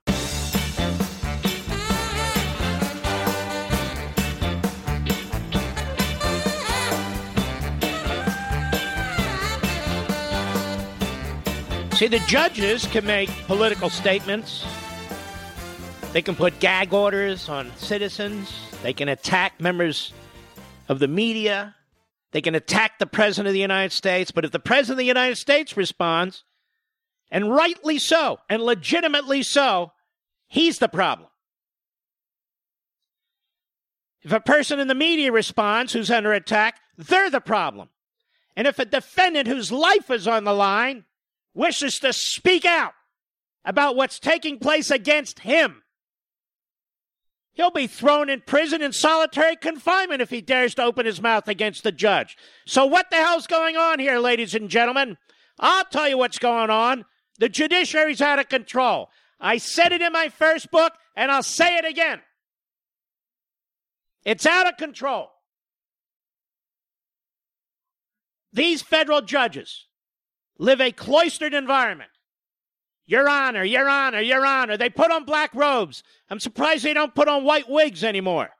See, 12.00 12.08
the 12.08 12.18
judges 12.20 12.86
can 12.86 13.04
make 13.04 13.28
political 13.46 13.90
statements. 13.90 14.64
They 16.14 16.22
can 16.22 16.34
put 16.34 16.58
gag 16.58 16.94
orders 16.94 17.50
on 17.50 17.70
citizens. 17.76 18.50
They 18.82 18.94
can 18.94 19.10
attack 19.10 19.60
members 19.60 20.14
of 20.88 20.98
the 20.98 21.08
media. 21.08 21.76
They 22.32 22.40
can 22.40 22.54
attack 22.54 22.98
the 22.98 23.04
President 23.04 23.48
of 23.48 23.52
the 23.52 23.60
United 23.60 23.92
States. 23.92 24.30
But 24.30 24.46
if 24.46 24.50
the 24.50 24.58
President 24.58 24.92
of 24.92 24.96
the 24.96 25.04
United 25.04 25.36
States 25.36 25.76
responds, 25.76 26.44
and 27.30 27.54
rightly 27.54 27.98
so, 27.98 28.38
and 28.48 28.62
legitimately 28.62 29.42
so, 29.42 29.92
he's 30.48 30.78
the 30.78 30.88
problem. 30.88 31.28
If 34.22 34.32
a 34.32 34.40
person 34.40 34.80
in 34.80 34.88
the 34.88 34.94
media 34.94 35.32
responds 35.32 35.92
who's 35.92 36.10
under 36.10 36.32
attack, 36.32 36.80
they're 36.96 37.28
the 37.28 37.42
problem. 37.42 37.90
And 38.56 38.66
if 38.66 38.78
a 38.78 38.86
defendant 38.86 39.46
whose 39.46 39.70
life 39.70 40.10
is 40.10 40.26
on 40.26 40.44
the 40.44 40.54
line 40.54 41.04
wishes 41.54 41.98
to 42.00 42.12
speak 42.12 42.64
out 42.64 42.92
about 43.64 43.96
what's 43.96 44.18
taking 44.18 44.58
place 44.58 44.90
against 44.90 45.40
him, 45.40 45.82
he'll 47.52 47.70
be 47.70 47.86
thrown 47.86 48.30
in 48.30 48.40
prison 48.40 48.82
in 48.82 48.92
solitary 48.92 49.56
confinement 49.56 50.22
if 50.22 50.30
he 50.30 50.40
dares 50.40 50.74
to 50.74 50.82
open 50.82 51.06
his 51.06 51.20
mouth 51.20 51.48
against 51.48 51.82
the 51.82 51.92
judge. 51.92 52.36
So, 52.66 52.86
what 52.86 53.10
the 53.10 53.16
hell's 53.16 53.46
going 53.46 53.76
on 53.76 53.98
here, 53.98 54.18
ladies 54.18 54.54
and 54.54 54.68
gentlemen? 54.68 55.16
I'll 55.58 55.84
tell 55.84 56.08
you 56.08 56.16
what's 56.16 56.38
going 56.38 56.70
on. 56.70 57.04
The 57.38 57.48
judiciary's 57.48 58.22
out 58.22 58.38
of 58.38 58.48
control. 58.48 59.10
I 59.38 59.58
said 59.58 59.92
it 59.92 60.02
in 60.02 60.12
my 60.12 60.28
first 60.28 60.70
book, 60.70 60.92
and 61.16 61.30
I'll 61.30 61.42
say 61.42 61.76
it 61.76 61.84
again. 61.84 62.20
It's 64.24 64.46
out 64.46 64.68
of 64.68 64.76
control. 64.76 65.30
These 68.52 68.82
federal 68.82 69.22
judges 69.22 69.86
live 70.60 70.80
a 70.80 70.92
cloistered 70.92 71.54
environment. 71.54 72.10
Your 73.06 73.28
Honor, 73.28 73.64
Your 73.64 73.88
Honor, 73.88 74.20
Your 74.20 74.46
Honor. 74.46 74.76
They 74.76 74.90
put 74.90 75.10
on 75.10 75.24
black 75.24 75.52
robes. 75.54 76.04
I'm 76.28 76.38
surprised 76.38 76.84
they 76.84 76.94
don't 76.94 77.14
put 77.14 77.28
on 77.28 77.44
white 77.44 77.68
wigs 77.68 78.04
anymore. 78.04 78.50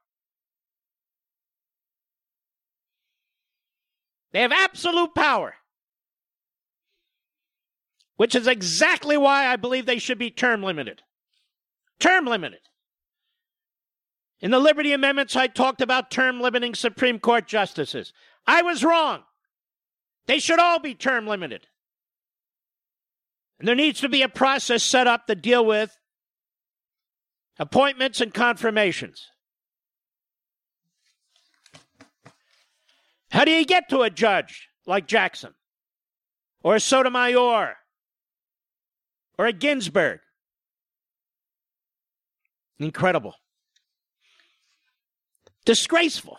They 4.33 4.41
have 4.41 4.53
absolute 4.53 5.15
power, 5.15 5.55
which 8.17 8.35
is 8.35 8.47
exactly 8.47 9.17
why 9.17 9.47
I 9.47 9.57
believe 9.57 9.87
they 9.87 9.99
should 9.99 10.19
be 10.19 10.31
term 10.31 10.63
limited. 10.63 11.03
Term 11.99 12.27
limited. 12.27 12.61
In 14.41 14.51
the 14.51 14.59
Liberty 14.59 14.93
Amendments, 14.93 15.37
I 15.37 15.49
talked 15.49 15.83
about 15.83 16.11
term 16.11 16.41
limiting 16.41 16.75
Supreme 16.75 17.19
Court 17.19 17.47
justices. 17.47 18.13
I 18.47 18.63
was 18.63 18.83
wrong. 18.83 19.25
They 20.27 20.39
should 20.39 20.59
all 20.59 20.79
be 20.79 20.95
term 20.95 21.27
limited. 21.27 21.67
And 23.61 23.69
there 23.69 23.77
needs 23.77 24.01
to 24.01 24.09
be 24.09 24.23
a 24.23 24.29
process 24.29 24.83
set 24.83 25.07
up 25.07 25.27
to 25.27 25.35
deal 25.35 25.65
with 25.65 25.95
appointments 27.59 28.23
and 28.23 28.33
confirmations. 28.33 29.27
How 33.31 33.45
do 33.45 33.51
you 33.51 33.67
get 33.67 33.91
to 33.91 34.01
a 34.01 34.09
judge 34.09 34.71
like 34.87 35.07
Jackson 35.07 35.53
or 36.65 36.75
a 36.75 36.81
Sotomayor 36.81 37.77
or 39.39 39.47
a 39.47 39.53
Ginsburg? 39.53 40.21
Incredible. 42.79 43.35
Disgraceful. 45.67 46.39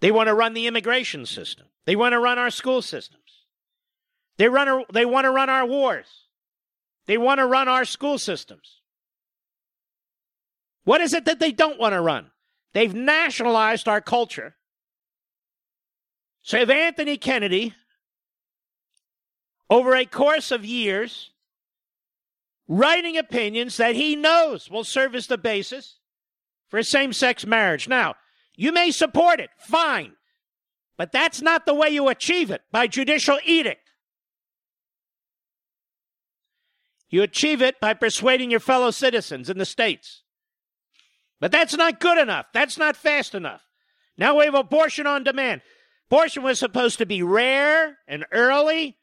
They 0.00 0.12
want 0.12 0.26
to 0.26 0.34
run 0.34 0.52
the 0.52 0.66
immigration 0.66 1.24
system. 1.24 1.68
They 1.86 1.96
want 1.96 2.12
to 2.12 2.20
run 2.20 2.38
our 2.38 2.50
school 2.50 2.82
systems. 2.82 3.23
They 4.36 4.48
run. 4.48 4.84
They 4.92 5.04
want 5.04 5.24
to 5.24 5.30
run 5.30 5.48
our 5.48 5.66
wars. 5.66 6.06
They 7.06 7.18
want 7.18 7.38
to 7.38 7.46
run 7.46 7.68
our 7.68 7.84
school 7.84 8.18
systems. 8.18 8.80
What 10.84 11.00
is 11.00 11.14
it 11.14 11.24
that 11.24 11.40
they 11.40 11.52
don't 11.52 11.78
want 11.78 11.94
to 11.94 12.00
run? 12.00 12.30
They've 12.72 12.94
nationalized 12.94 13.88
our 13.88 14.00
culture. 14.00 14.56
So 16.42 16.58
if 16.58 16.68
Anthony 16.68 17.16
Kennedy, 17.16 17.74
over 19.70 19.94
a 19.94 20.04
course 20.04 20.50
of 20.50 20.64
years, 20.64 21.30
writing 22.68 23.16
opinions 23.16 23.76
that 23.76 23.94
he 23.94 24.16
knows 24.16 24.70
will 24.70 24.84
serve 24.84 25.14
as 25.14 25.26
the 25.26 25.38
basis 25.38 25.98
for 26.68 26.82
same 26.82 27.12
sex 27.12 27.46
marriage. 27.46 27.88
Now, 27.88 28.16
you 28.56 28.72
may 28.72 28.90
support 28.90 29.40
it, 29.40 29.50
fine, 29.58 30.12
but 30.96 31.12
that's 31.12 31.40
not 31.40 31.66
the 31.66 31.74
way 31.74 31.88
you 31.90 32.08
achieve 32.08 32.50
it 32.50 32.62
by 32.70 32.86
judicial 32.86 33.38
edict. 33.44 33.83
You 37.14 37.22
achieve 37.22 37.62
it 37.62 37.78
by 37.78 37.94
persuading 37.94 38.50
your 38.50 38.58
fellow 38.58 38.90
citizens 38.90 39.48
in 39.48 39.56
the 39.56 39.64
states. 39.64 40.24
But 41.38 41.52
that's 41.52 41.76
not 41.76 42.00
good 42.00 42.18
enough. 42.18 42.46
That's 42.52 42.76
not 42.76 42.96
fast 42.96 43.36
enough. 43.36 43.62
Now 44.18 44.36
we 44.36 44.46
have 44.46 44.56
abortion 44.56 45.06
on 45.06 45.22
demand. 45.22 45.62
Abortion 46.10 46.42
was 46.42 46.58
supposed 46.58 46.98
to 46.98 47.06
be 47.06 47.22
rare 47.22 47.98
and 48.08 48.26
early. 48.32 48.98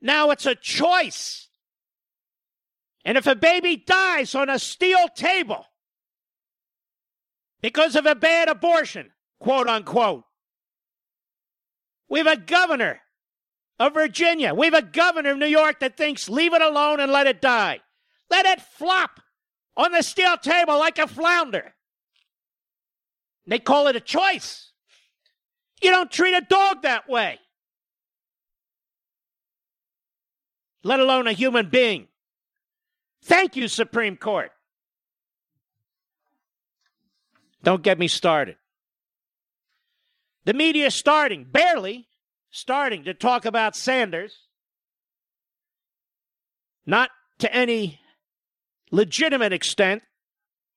Now 0.00 0.30
it's 0.30 0.46
a 0.46 0.54
choice. 0.54 1.48
And 3.04 3.18
if 3.18 3.26
a 3.26 3.34
baby 3.34 3.76
dies 3.76 4.36
on 4.36 4.48
a 4.48 4.60
steel 4.60 5.08
table 5.08 5.66
because 7.60 7.96
of 7.96 8.06
a 8.06 8.14
bad 8.14 8.48
abortion, 8.48 9.10
quote 9.40 9.66
unquote, 9.66 10.22
we 12.08 12.20
have 12.20 12.28
a 12.28 12.36
governor 12.36 13.00
of 13.80 13.94
Virginia. 13.94 14.54
We 14.54 14.66
have 14.66 14.74
a 14.74 14.82
governor 14.82 15.30
of 15.30 15.38
New 15.38 15.46
York 15.46 15.80
that 15.80 15.96
thinks 15.96 16.28
leave 16.28 16.52
it 16.52 16.60
alone 16.60 17.00
and 17.00 17.10
let 17.10 17.26
it 17.26 17.40
die. 17.40 17.80
Let 18.30 18.44
it 18.44 18.60
flop 18.60 19.20
on 19.74 19.90
the 19.90 20.02
steel 20.02 20.36
table 20.36 20.78
like 20.78 20.98
a 20.98 21.08
flounder. 21.08 21.74
They 23.46 23.58
call 23.58 23.88
it 23.88 23.96
a 23.96 24.00
choice. 24.00 24.70
You 25.82 25.90
don't 25.90 26.10
treat 26.10 26.34
a 26.34 26.42
dog 26.42 26.82
that 26.82 27.08
way, 27.08 27.38
let 30.84 31.00
alone 31.00 31.26
a 31.26 31.32
human 31.32 31.70
being. 31.70 32.06
Thank 33.24 33.56
you, 33.56 33.66
Supreme 33.66 34.18
Court. 34.18 34.52
Don't 37.62 37.82
get 37.82 37.98
me 37.98 38.08
started. 38.08 38.56
The 40.44 40.52
media 40.52 40.86
is 40.86 40.94
starting, 40.94 41.44
barely 41.44 42.09
starting 42.50 43.04
to 43.04 43.14
talk 43.14 43.44
about 43.44 43.76
Sanders, 43.76 44.46
not 46.86 47.10
to 47.38 47.54
any 47.54 48.00
legitimate 48.90 49.52
extent 49.52 50.02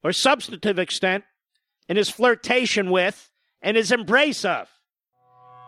or 0.04 0.12
substantive 0.12 0.80
extent 0.80 1.24
in 1.90 1.98
his 1.98 2.10
flirtation 2.10 2.92
with 2.92 3.32
and 3.62 3.76
his 3.76 3.92
embrace 3.92 4.46
of 4.46 4.70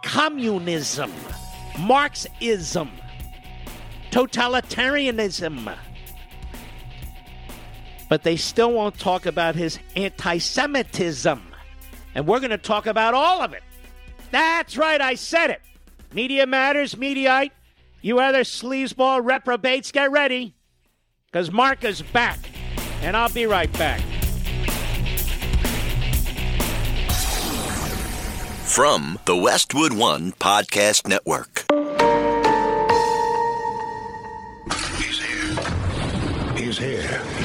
communism, 0.04 1.12
Marxism, 1.80 2.90
totalitarianism 4.12 5.76
but 8.10 8.24
they 8.24 8.36
still 8.36 8.72
won't 8.72 8.98
talk 9.00 9.26
about 9.26 9.56
his 9.56 9.80
anti 9.96 10.38
Semitism. 10.38 11.42
And 12.14 12.28
we're 12.28 12.40
going 12.40 12.52
to 12.52 12.58
talk 12.58 12.86
about 12.88 13.14
all 13.14 13.42
of 13.42 13.54
it. 13.54 13.64
That's 14.32 14.78
right, 14.78 15.02
I 15.02 15.16
said 15.16 15.50
it. 15.50 15.62
Media 16.16 16.48
matters, 16.48 16.96
Mediaite. 16.96 17.52
You 18.02 18.20
other 18.20 18.46
sleazeball 18.46 19.26
reprobates, 19.26 19.92
get 19.92 20.12
ready. 20.12 20.56
Because 21.26 21.52
Mark 21.52 21.84
is 21.84 22.02
back. 22.02 22.40
And 23.02 23.18
I'll 23.18 23.34
be 23.34 23.46
right 23.46 23.72
back. 23.74 24.00
From 28.64 29.20
the 29.26 29.36
Westwood 29.36 29.92
One 29.92 30.32
Podcast 30.32 31.06
Network. 31.06 31.66
He's 34.98 35.20
here. 35.22 36.56
He's 36.56 36.78
here. 36.78 37.45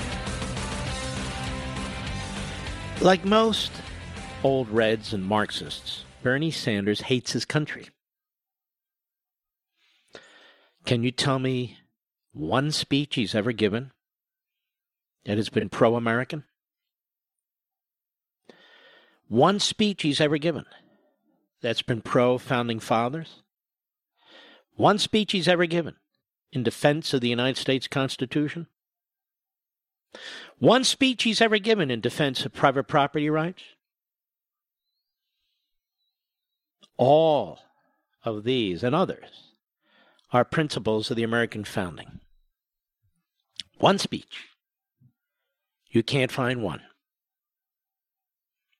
Like 3.01 3.25
most 3.25 3.71
old 4.43 4.69
Reds 4.69 5.11
and 5.11 5.25
Marxists, 5.25 6.05
Bernie 6.21 6.51
Sanders 6.51 7.01
hates 7.01 7.31
his 7.31 7.45
country. 7.45 7.89
Can 10.85 11.01
you 11.01 11.09
tell 11.09 11.39
me 11.39 11.79
one 12.31 12.69
speech 12.71 13.15
he's 13.15 13.33
ever 13.33 13.53
given 13.53 13.89
that 15.25 15.37
has 15.37 15.49
been 15.49 15.67
pro 15.67 15.95
American? 15.95 16.43
One 19.27 19.57
speech 19.57 20.03
he's 20.03 20.21
ever 20.21 20.37
given 20.37 20.65
that's 21.59 21.81
been 21.81 22.01
pro 22.01 22.37
founding 22.37 22.79
fathers? 22.79 23.41
One 24.75 24.99
speech 24.99 25.31
he's 25.31 25.47
ever 25.47 25.65
given 25.65 25.95
in 26.53 26.61
defense 26.61 27.15
of 27.15 27.21
the 27.21 27.29
United 27.29 27.57
States 27.57 27.87
Constitution? 27.87 28.67
One 30.61 30.83
speech 30.83 31.23
he's 31.23 31.41
ever 31.41 31.57
given 31.57 31.89
in 31.89 32.01
defense 32.01 32.45
of 32.45 32.53
private 32.53 32.83
property 32.83 33.31
rights? 33.31 33.63
All 36.97 37.57
of 38.23 38.43
these 38.43 38.83
and 38.83 38.93
others 38.93 39.55
are 40.31 40.45
principles 40.45 41.09
of 41.09 41.17
the 41.17 41.23
American 41.23 41.63
founding. 41.63 42.19
One 43.79 43.97
speech. 43.97 44.49
You 45.89 46.03
can't 46.03 46.31
find 46.31 46.61
one. 46.61 46.81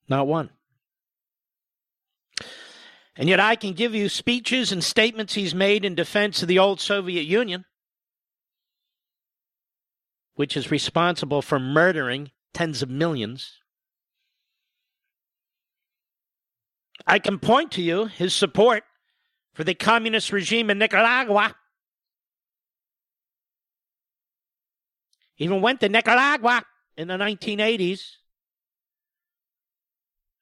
Not 0.07 0.27
one. 0.27 0.51
And 3.15 3.27
yet 3.27 3.39
I 3.39 3.55
can 3.55 3.73
give 3.73 3.95
you 3.95 4.07
speeches 4.07 4.71
and 4.71 4.83
statements 4.83 5.33
he's 5.33 5.55
made 5.55 5.83
in 5.83 5.95
defense 5.95 6.43
of 6.43 6.47
the 6.47 6.59
old 6.59 6.79
Soviet 6.79 7.23
Union 7.23 7.65
which 10.41 10.57
is 10.57 10.71
responsible 10.71 11.39
for 11.43 11.59
murdering 11.59 12.31
tens 12.51 12.81
of 12.81 12.89
millions. 12.89 13.59
I 17.05 17.19
can 17.19 17.37
point 17.37 17.71
to 17.73 17.81
you 17.83 18.05
his 18.05 18.33
support 18.33 18.81
for 19.53 19.63
the 19.63 19.75
communist 19.75 20.31
regime 20.31 20.71
in 20.71 20.79
Nicaragua. 20.79 21.53
Even 25.37 25.61
went 25.61 25.79
to 25.81 25.89
Nicaragua 25.89 26.63
in 26.97 27.07
the 27.07 27.17
1980s. 27.17 28.01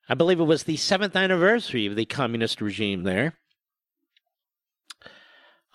I 0.08 0.14
believe 0.14 0.40
it 0.40 0.46
was 0.46 0.64
the 0.64 0.78
seventh 0.78 1.18
anniversary 1.18 1.86
of 1.86 1.98
the 1.98 2.06
communist 2.06 2.62
regime 2.62 3.04
there, 3.04 3.38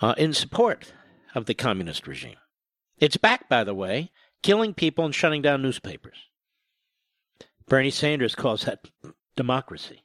uh, 0.01 0.15
in 0.17 0.33
support 0.33 0.95
of 1.35 1.45
the 1.45 1.53
communist 1.53 2.09
regime. 2.09 2.37
It's 2.99 3.17
back, 3.17 3.49
by 3.49 3.65
the 3.65 3.75
way, 3.75 4.11
killing 4.43 4.75
people 4.75 5.05
and 5.05 5.15
shutting 5.15 5.43
down 5.43 5.63
newspapers. 5.63 6.17
Bernie 7.67 7.91
Sanders 7.91 8.35
calls 8.35 8.63
that 8.63 8.87
democracy. 9.37 10.05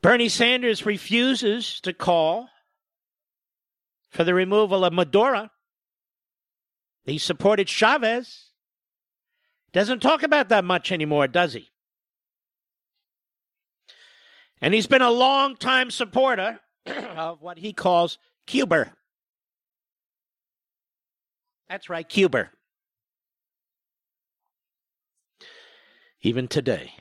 Bernie 0.00 0.28
Sanders 0.28 0.86
refuses 0.86 1.80
to 1.80 1.92
call 1.92 2.48
for 4.10 4.24
the 4.24 4.34
removal 4.34 4.84
of 4.84 4.92
Maduro. 4.92 5.50
He 7.04 7.18
supported 7.18 7.68
Chavez. 7.68 8.50
Doesn't 9.72 10.00
talk 10.00 10.22
about 10.22 10.48
that 10.50 10.64
much 10.64 10.92
anymore, 10.92 11.26
does 11.26 11.54
he? 11.54 11.70
And 14.60 14.74
he's 14.74 14.86
been 14.86 15.02
a 15.02 15.10
long-time 15.10 15.90
supporter 15.90 16.60
of 16.86 17.42
what 17.42 17.58
he 17.58 17.72
calls 17.72 18.18
Cuba. 18.46 18.92
That's 21.68 21.90
right, 21.90 22.08
Cuba. 22.08 22.50
even 26.22 26.48
today. 26.48 26.92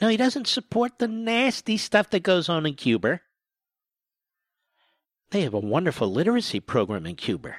No, 0.00 0.08
he 0.08 0.16
doesn't 0.16 0.46
support 0.46 0.98
the 0.98 1.08
nasty 1.08 1.76
stuff 1.76 2.10
that 2.10 2.22
goes 2.22 2.48
on 2.48 2.66
in 2.66 2.74
Cuba. 2.74 3.20
They 5.30 5.42
have 5.42 5.54
a 5.54 5.58
wonderful 5.58 6.10
literacy 6.10 6.60
program 6.60 7.06
in 7.06 7.16
Cuba. 7.16 7.56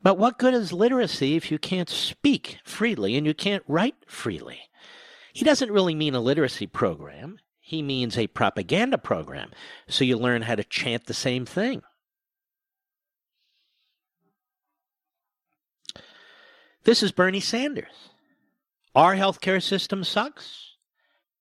But 0.00 0.16
what 0.16 0.38
good 0.38 0.54
is 0.54 0.72
literacy 0.72 1.34
if 1.34 1.50
you 1.50 1.58
can't 1.58 1.88
speak 1.88 2.58
freely 2.64 3.16
and 3.16 3.26
you 3.26 3.34
can't 3.34 3.64
write 3.66 3.96
freely? 4.06 4.60
He 5.32 5.44
doesn't 5.44 5.72
really 5.72 5.94
mean 5.94 6.14
a 6.14 6.20
literacy 6.20 6.68
program. 6.68 7.40
He 7.60 7.82
means 7.82 8.16
a 8.16 8.28
propaganda 8.28 8.96
program. 8.96 9.50
So 9.88 10.04
you 10.04 10.16
learn 10.16 10.42
how 10.42 10.54
to 10.54 10.64
chant 10.64 11.06
the 11.06 11.14
same 11.14 11.44
thing. 11.44 11.82
This 16.88 17.02
is 17.02 17.12
Bernie 17.12 17.38
Sanders. 17.38 18.08
Our 18.94 19.14
healthcare 19.14 19.62
system 19.62 20.04
sucks. 20.04 20.76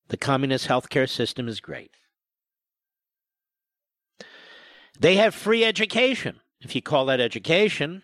The 0.10 0.18
communist 0.18 0.68
healthcare 0.68 1.10
system 1.10 1.48
is 1.48 1.62
great. 1.62 1.92
They 5.00 5.16
have 5.16 5.34
free 5.34 5.64
education. 5.64 6.42
If 6.60 6.76
you 6.76 6.82
call 6.82 7.06
that 7.06 7.22
education, 7.22 8.02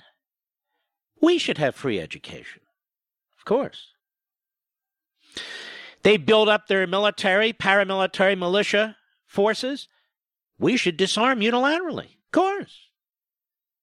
we 1.19 1.37
should 1.37 1.57
have 1.57 1.75
free 1.75 1.99
education. 1.99 2.61
Of 3.37 3.43
course. 3.43 3.89
They 6.03 6.15
build 6.15 6.47
up 6.47 6.67
their 6.67 6.87
military, 6.87 7.51
paramilitary 7.51 8.37
militia 8.37 8.95
forces. 9.25 9.89
We 10.57 10.77
should 10.77 10.95
disarm 10.95 11.41
unilaterally. 11.41 12.05
Of 12.05 12.31
course. 12.31 12.87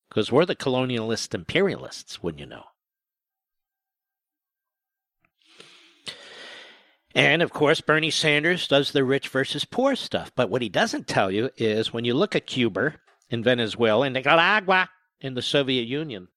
Because 0.08 0.32
we're 0.32 0.46
the 0.46 0.56
colonialist 0.56 1.34
imperialists, 1.34 2.22
wouldn't 2.22 2.40
you 2.40 2.46
know? 2.46 2.64
And 7.14 7.42
of 7.42 7.52
course, 7.52 7.80
Bernie 7.80 8.10
Sanders 8.10 8.68
does 8.68 8.92
the 8.92 9.04
rich 9.04 9.28
versus 9.28 9.64
poor 9.64 9.96
stuff. 9.96 10.30
But 10.34 10.48
what 10.48 10.62
he 10.62 10.68
doesn't 10.68 11.08
tell 11.08 11.30
you 11.30 11.50
is 11.56 11.92
when 11.92 12.04
you 12.04 12.14
look 12.14 12.36
at 12.36 12.46
Cuba 12.46 12.94
and 13.30 13.44
Venezuela 13.44 14.06
and 14.06 14.14
Nicaragua 14.14 14.88
in 15.20 15.34
the 15.34 15.42
Soviet 15.42 15.88
Union, 15.88 16.28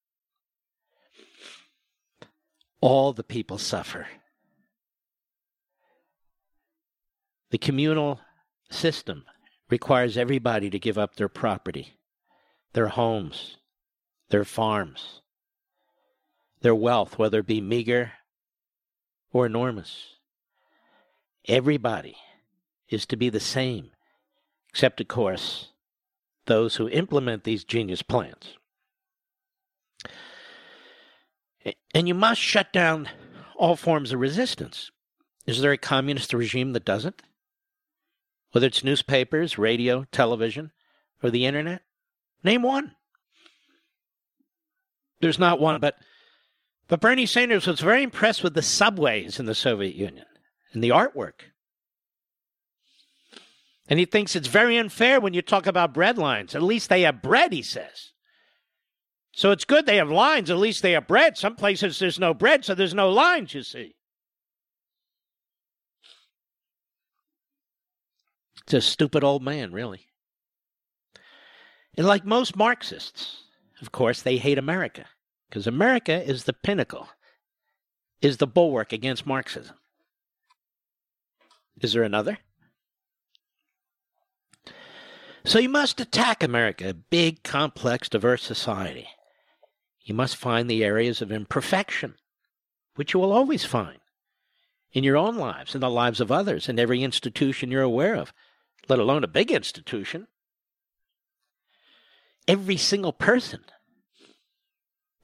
all 2.82 3.14
the 3.14 3.24
people 3.24 3.58
suffer. 3.58 4.08
The 7.52 7.58
communal 7.60 8.20
system 8.72 9.26
requires 9.70 10.18
everybody 10.18 10.72
to 10.72 10.80
give 10.80 10.98
up 10.98 11.16
their 11.16 11.30
property, 11.30 12.00
their 12.74 12.88
homes, 12.88 13.58
their 14.30 14.44
farms, 14.44 15.22
their 16.62 16.74
wealth, 16.74 17.20
whether 17.20 17.40
it 17.40 17.48
be 17.48 17.62
meager 17.62 18.14
or 19.32 19.46
enormous. 19.46 20.16
Everybody 21.48 22.16
is 22.90 23.06
to 23.08 23.18
be 23.18 23.30
the 23.30 23.40
same, 23.40 23.92
except, 24.70 25.02
of 25.02 25.08
course, 25.08 25.70
those 26.46 26.76
who 26.76 26.88
implement 26.90 27.44
these 27.44 27.64
genius 27.64 28.02
plans. 28.02 28.58
And 31.94 32.08
you 32.08 32.14
must 32.14 32.42
shut 32.42 32.72
down 32.72 33.10
all 33.56 33.76
forms 33.76 34.12
of 34.12 34.20
resistance. 34.20 34.92
Is 35.46 35.62
there 35.62 35.72
a 35.72 35.78
communist 35.78 36.34
regime 36.34 36.74
that 36.74 36.86
doesn't? 36.86 37.22
Whether 38.52 38.68
it's 38.68 38.84
newspapers, 38.84 39.58
radio, 39.58 40.06
television, 40.12 40.72
or 41.22 41.30
the 41.30 41.46
internet? 41.46 41.82
Name 42.44 42.62
one. 42.62 42.96
There's 45.20 45.40
not 45.40 45.60
one, 45.60 45.80
but 45.80 45.96
but 46.90 47.00
Bernie 47.00 47.26
Sanders 47.26 47.66
was 47.66 47.80
very 47.80 48.04
impressed 48.04 48.44
with 48.44 48.54
the 48.54 48.62
subways 48.62 49.40
in 49.40 49.46
the 49.46 49.56
Soviet 49.56 49.96
Union 49.96 50.26
and 50.74 50.84
the 50.84 50.90
artwork. 50.90 51.42
And 53.88 54.00
he 54.00 54.06
thinks 54.06 54.36
it's 54.36 54.48
very 54.48 54.78
unfair 54.78 55.20
when 55.20 55.34
you 55.34 55.42
talk 55.42 55.68
about 55.68 55.94
bread 55.94 56.18
lines. 56.18 56.56
At 56.56 56.64
least 56.64 56.90
they 56.90 57.02
have 57.02 57.22
bread, 57.22 57.52
he 57.52 57.62
says. 57.62 58.12
So 59.34 59.52
it's 59.52 59.66
good 59.66 59.86
they 59.86 59.98
have 59.98 60.10
lines. 60.10 60.50
At 60.50 60.58
least 60.58 60.82
they 60.82 60.94
have 60.94 61.08
bread. 61.08 61.38
Some 61.38 61.56
places 61.56 62.00
there's 62.00 62.20
no 62.20 62.34
bread, 62.34 62.64
so 62.64 62.76
there's 62.76 62.94
no 62.94 63.10
lines, 63.10 63.54
you 63.54 63.64
see. 63.64 63.96
It's 68.64 68.74
a 68.74 68.82
stupid 68.82 69.24
old 69.24 69.44
man, 69.44 69.74
really. 69.74 70.08
And 71.98 72.08
like 72.08 72.26
most 72.26 72.56
Marxists, 72.56 73.44
of 73.82 73.92
course, 73.92 74.22
they 74.22 74.38
hate 74.38 74.58
America 74.58 75.06
because 75.50 75.68
America 75.68 76.24
is 76.24 76.46
the 76.46 76.54
pinnacle, 76.54 77.10
is 78.22 78.38
the 78.38 78.48
bulwark 78.48 78.94
against 78.94 79.26
Marxism. 79.28 79.76
Is 81.84 81.94
there 81.94 82.04
another? 82.04 82.40
So 85.46 85.60
you 85.60 85.68
must 85.68 86.00
attack 86.00 86.42
America, 86.42 86.90
a 86.90 86.94
big, 86.94 87.44
complex, 87.44 88.08
diverse 88.08 88.42
society. 88.42 89.10
You 90.02 90.16
must 90.16 90.38
find 90.38 90.70
the 90.70 90.84
areas 90.84 91.22
of 91.22 91.32
imperfection, 91.32 92.16
which 92.96 93.14
you 93.14 93.20
will 93.20 93.34
always 93.34 93.66
find 93.66 94.00
in 94.94 95.04
your 95.04 95.18
own 95.18 95.36
lives, 95.36 95.76
in 95.76 95.82
the 95.82 95.90
lives 95.90 96.22
of 96.22 96.32
others, 96.32 96.70
in 96.70 96.80
every 96.80 97.04
institution 97.04 97.70
you're 97.70 97.82
aware 97.82 98.16
of, 98.16 98.32
let 98.88 99.00
alone 99.00 99.26
a 99.26 99.28
big 99.28 99.52
institution. 99.52 100.28
Every 102.48 102.78
single 102.78 103.14
person 103.14 103.66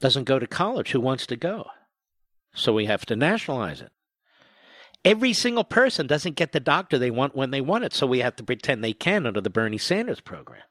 doesn't 0.02 0.26
go 0.26 0.40
to 0.40 0.48
college 0.48 0.92
who 0.92 1.00
wants 1.00 1.26
to 1.28 1.38
go. 1.38 1.68
So 2.54 2.74
we 2.74 2.86
have 2.88 3.06
to 3.06 3.16
nationalize 3.16 3.80
it. 3.80 3.92
Every 5.06 5.34
single 5.34 5.64
person 5.64 6.08
doesn't 6.08 6.36
get 6.36 6.52
the 6.52 6.60
doctor 6.60 6.98
they 6.98 7.12
want 7.12 7.36
when 7.36 7.52
they 7.52 7.62
want 7.62 7.86
it, 7.86 7.94
so 7.94 8.06
we 8.06 8.20
have 8.20 8.36
to 8.36 8.44
pretend 8.44 8.84
they 8.84 8.94
can 8.94 9.26
under 9.26 9.40
the 9.40 9.50
Bernie 9.50 9.78
Sanders 9.78 10.20
program. 10.20 10.64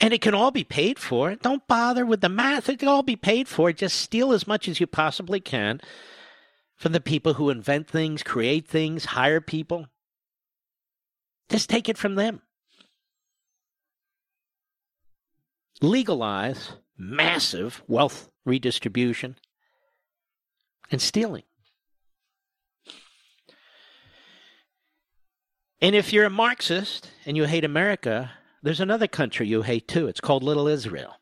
And 0.00 0.12
it 0.12 0.20
can 0.20 0.34
all 0.34 0.50
be 0.50 0.64
paid 0.64 0.98
for. 0.98 1.34
Don't 1.36 1.66
bother 1.68 2.06
with 2.06 2.22
the 2.22 2.28
math. 2.28 2.68
It 2.68 2.78
can 2.78 2.88
all 2.88 3.02
be 3.02 3.16
paid 3.16 3.46
for. 3.46 3.72
Just 3.72 4.00
steal 4.00 4.32
as 4.32 4.46
much 4.46 4.66
as 4.66 4.80
you 4.80 4.86
possibly 4.86 5.40
can 5.40 5.80
from 6.74 6.92
the 6.92 7.00
people 7.00 7.34
who 7.34 7.50
invent 7.50 7.86
things, 7.86 8.22
create 8.22 8.66
things, 8.66 9.04
hire 9.04 9.40
people. 9.40 9.86
Just 11.50 11.68
take 11.68 11.88
it 11.88 11.98
from 11.98 12.14
them. 12.14 12.40
Legalize 15.82 16.72
massive 16.96 17.82
wealth 17.86 18.30
redistribution 18.44 19.36
and 20.90 21.00
stealing. 21.00 21.44
And 25.80 25.94
if 25.94 26.12
you're 26.12 26.26
a 26.26 26.30
Marxist 26.30 27.10
and 27.24 27.36
you 27.36 27.44
hate 27.44 27.64
America, 27.64 28.32
there's 28.62 28.80
another 28.80 29.06
country 29.06 29.48
you 29.48 29.62
hate 29.62 29.88
too. 29.88 30.08
It's 30.08 30.20
called 30.20 30.42
Little 30.42 30.68
Israel. 30.68 31.16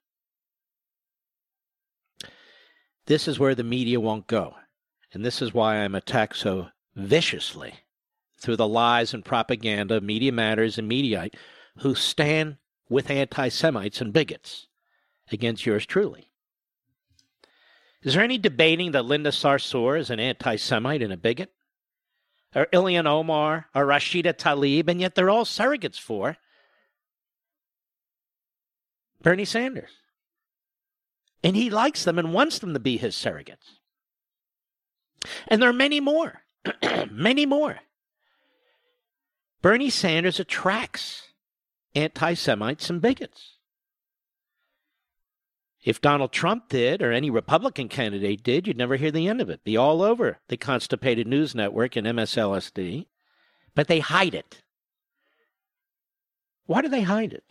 This 3.06 3.28
is 3.28 3.38
where 3.38 3.54
the 3.54 3.64
media 3.64 4.00
won't 4.00 4.26
go. 4.26 4.56
And 5.12 5.24
this 5.24 5.40
is 5.40 5.54
why 5.54 5.76
I'm 5.76 5.94
attacked 5.94 6.36
so 6.36 6.68
viciously 6.94 7.74
through 8.40 8.56
the 8.56 8.68
lies 8.68 9.14
and 9.14 9.24
propaganda 9.24 9.96
of 9.96 10.02
Media 10.02 10.32
Matters 10.32 10.76
and 10.78 10.90
Mediaite 10.90 11.34
who 11.78 11.94
stand 11.94 12.56
with 12.88 13.10
anti 13.10 13.48
Semites 13.48 14.00
and 14.00 14.12
bigots 14.12 14.66
against 15.30 15.64
yours 15.64 15.86
truly. 15.86 16.28
Is 18.03 18.14
there 18.14 18.22
any 18.22 18.38
debating 18.38 18.92
that 18.92 19.05
Linda 19.05 19.30
Sarsour 19.30 19.99
is 19.99 20.11
an 20.11 20.20
anti 20.20 20.57
Semite 20.57 21.03
and 21.03 21.12
a 21.12 21.16
bigot? 21.16 21.53
Or 22.55 22.66
Ilhan 22.66 23.07
Omar 23.07 23.66
or 23.74 23.86
Rashida 23.86 24.32
Tlaib, 24.32 24.88
and 24.88 25.01
yet 25.01 25.14
they're 25.14 25.30
all 25.30 25.44
surrogates 25.44 25.99
for 25.99 26.36
Bernie 29.22 29.44
Sanders. 29.44 29.90
And 31.42 31.55
he 31.55 31.70
likes 31.70 32.05
them 32.05 32.18
and 32.18 32.32
wants 32.32 32.59
them 32.59 32.72
to 32.72 32.80
be 32.80 32.96
his 32.96 33.14
surrogates. 33.14 33.78
And 35.46 35.61
there 35.61 35.68
are 35.68 35.74
many 35.74 36.01
more, 36.01 36.42
many 37.11 37.44
more. 37.44 37.80
Bernie 39.61 39.90
Sanders 39.90 40.40
attracts 40.40 41.32
anti 41.94 42.34
Semites 42.34 42.88
and 42.88 43.03
bigots. 43.03 43.57
If 45.85 46.01
Donald 46.01 46.33
Trump 46.33 46.68
did, 46.68 47.03
or 47.03 47.12
any 47.12 47.31
Republican 47.31 47.89
candidate 47.89 48.43
did, 48.43 48.66
you'd 48.66 48.76
never 48.76 48.97
hear 48.97 49.11
the 49.11 49.29
end 49.29 49.41
of 49.41 49.49
it. 49.49 49.64
Be 49.64 49.76
all 49.76 50.03
over 50.03 50.39
the 50.49 50.57
Constipated 50.57 51.26
News 51.26 51.55
Network 51.55 51.97
and 51.97 52.07
MSLSD. 52.07 53.07
But 53.74 53.87
they 53.87 54.01
hide 54.01 54.35
it. 54.35 54.62
Why 56.66 56.83
do 56.83 56.89
they 56.89 57.03
hide 57.03 57.33
it? 57.33 57.45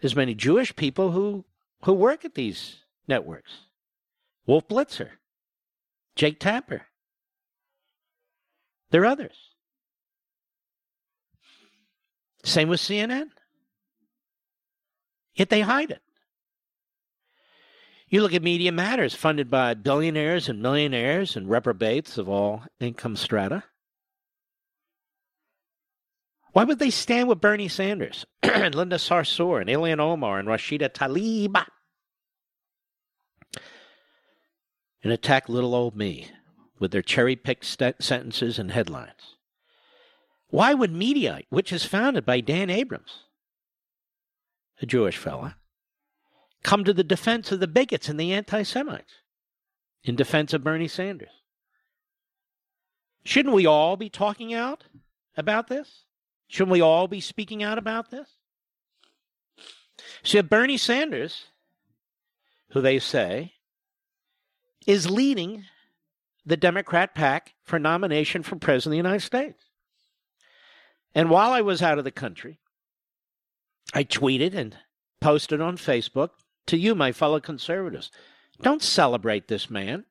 There's 0.00 0.14
many 0.14 0.34
Jewish 0.34 0.76
people 0.76 1.12
who, 1.12 1.44
who 1.82 1.92
work 1.92 2.24
at 2.24 2.34
these 2.34 2.84
networks. 3.08 3.52
Wolf 4.46 4.68
Blitzer, 4.68 5.10
Jake 6.14 6.38
Tapper. 6.38 6.82
There 8.90 9.02
are 9.02 9.06
others. 9.06 9.36
Same 12.44 12.68
with 12.68 12.80
CNN. 12.80 13.30
Yet 15.34 15.50
they 15.50 15.60
hide 15.60 15.90
it. 15.90 16.02
You 18.10 18.22
look 18.22 18.32
at 18.32 18.42
Media 18.42 18.72
Matters, 18.72 19.14
funded 19.14 19.50
by 19.50 19.74
billionaires 19.74 20.48
and 20.48 20.62
millionaires 20.62 21.36
and 21.36 21.48
reprobates 21.48 22.16
of 22.16 22.26
all 22.26 22.62
income 22.80 23.16
strata. 23.16 23.64
Why 26.52 26.64
would 26.64 26.78
they 26.78 26.88
stand 26.88 27.28
with 27.28 27.42
Bernie 27.42 27.68
Sanders 27.68 28.24
and 28.42 28.74
Linda 28.74 28.96
Sarsour 28.96 29.60
and 29.60 29.68
Ilhan 29.68 30.00
Omar 30.00 30.38
and 30.38 30.48
Rashida 30.48 30.88
Tlaib 30.88 31.66
and 35.04 35.12
attack 35.12 35.50
little 35.50 35.74
old 35.74 35.94
me 35.94 36.30
with 36.78 36.92
their 36.92 37.02
cherry 37.02 37.36
picked 37.36 37.66
st- 37.66 38.02
sentences 38.02 38.58
and 38.58 38.72
headlines? 38.72 39.36
Why 40.48 40.72
would 40.72 40.94
Mediaite, 40.94 41.46
which 41.50 41.74
is 41.74 41.84
founded 41.84 42.24
by 42.24 42.40
Dan 42.40 42.70
Abrams, 42.70 43.24
a 44.80 44.86
Jewish 44.86 45.18
fella, 45.18 45.57
come 46.62 46.84
to 46.84 46.92
the 46.92 47.04
defense 47.04 47.52
of 47.52 47.60
the 47.60 47.68
bigots 47.68 48.08
and 48.08 48.18
the 48.18 48.32
anti 48.32 48.62
Semites 48.62 49.12
in 50.04 50.16
defense 50.16 50.52
of 50.52 50.64
Bernie 50.64 50.88
Sanders? 50.88 51.30
Shouldn't 53.24 53.54
we 53.54 53.66
all 53.66 53.96
be 53.96 54.08
talking 54.08 54.54
out 54.54 54.84
about 55.36 55.68
this? 55.68 56.04
Shouldn't 56.48 56.72
we 56.72 56.80
all 56.80 57.08
be 57.08 57.20
speaking 57.20 57.62
out 57.62 57.78
about 57.78 58.10
this? 58.10 58.28
So 60.22 60.42
Bernie 60.42 60.78
Sanders, 60.78 61.46
who 62.70 62.80
they 62.80 62.98
say 62.98 63.54
is 64.86 65.10
leading 65.10 65.64
the 66.46 66.56
Democrat 66.56 67.14
pack 67.14 67.54
for 67.62 67.78
nomination 67.78 68.42
for 68.42 68.56
President 68.56 68.86
of 68.86 68.90
the 68.92 69.08
United 69.08 69.26
States. 69.26 69.64
And 71.14 71.28
while 71.28 71.50
I 71.50 71.60
was 71.60 71.82
out 71.82 71.98
of 71.98 72.04
the 72.04 72.10
country, 72.10 72.58
I 73.92 74.04
tweeted 74.04 74.54
and 74.54 74.76
posted 75.20 75.60
on 75.60 75.76
Facebook 75.76 76.30
to 76.68 76.78
you, 76.78 76.94
my 76.94 77.12
fellow 77.12 77.40
conservatives. 77.40 78.10
Don't 78.60 78.82
celebrate 78.82 79.48
this 79.48 79.68
man, 79.68 80.04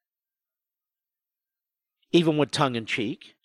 even 2.12 2.38
with 2.38 2.52
tongue 2.52 2.76
in 2.76 2.86
cheek, 2.86 3.36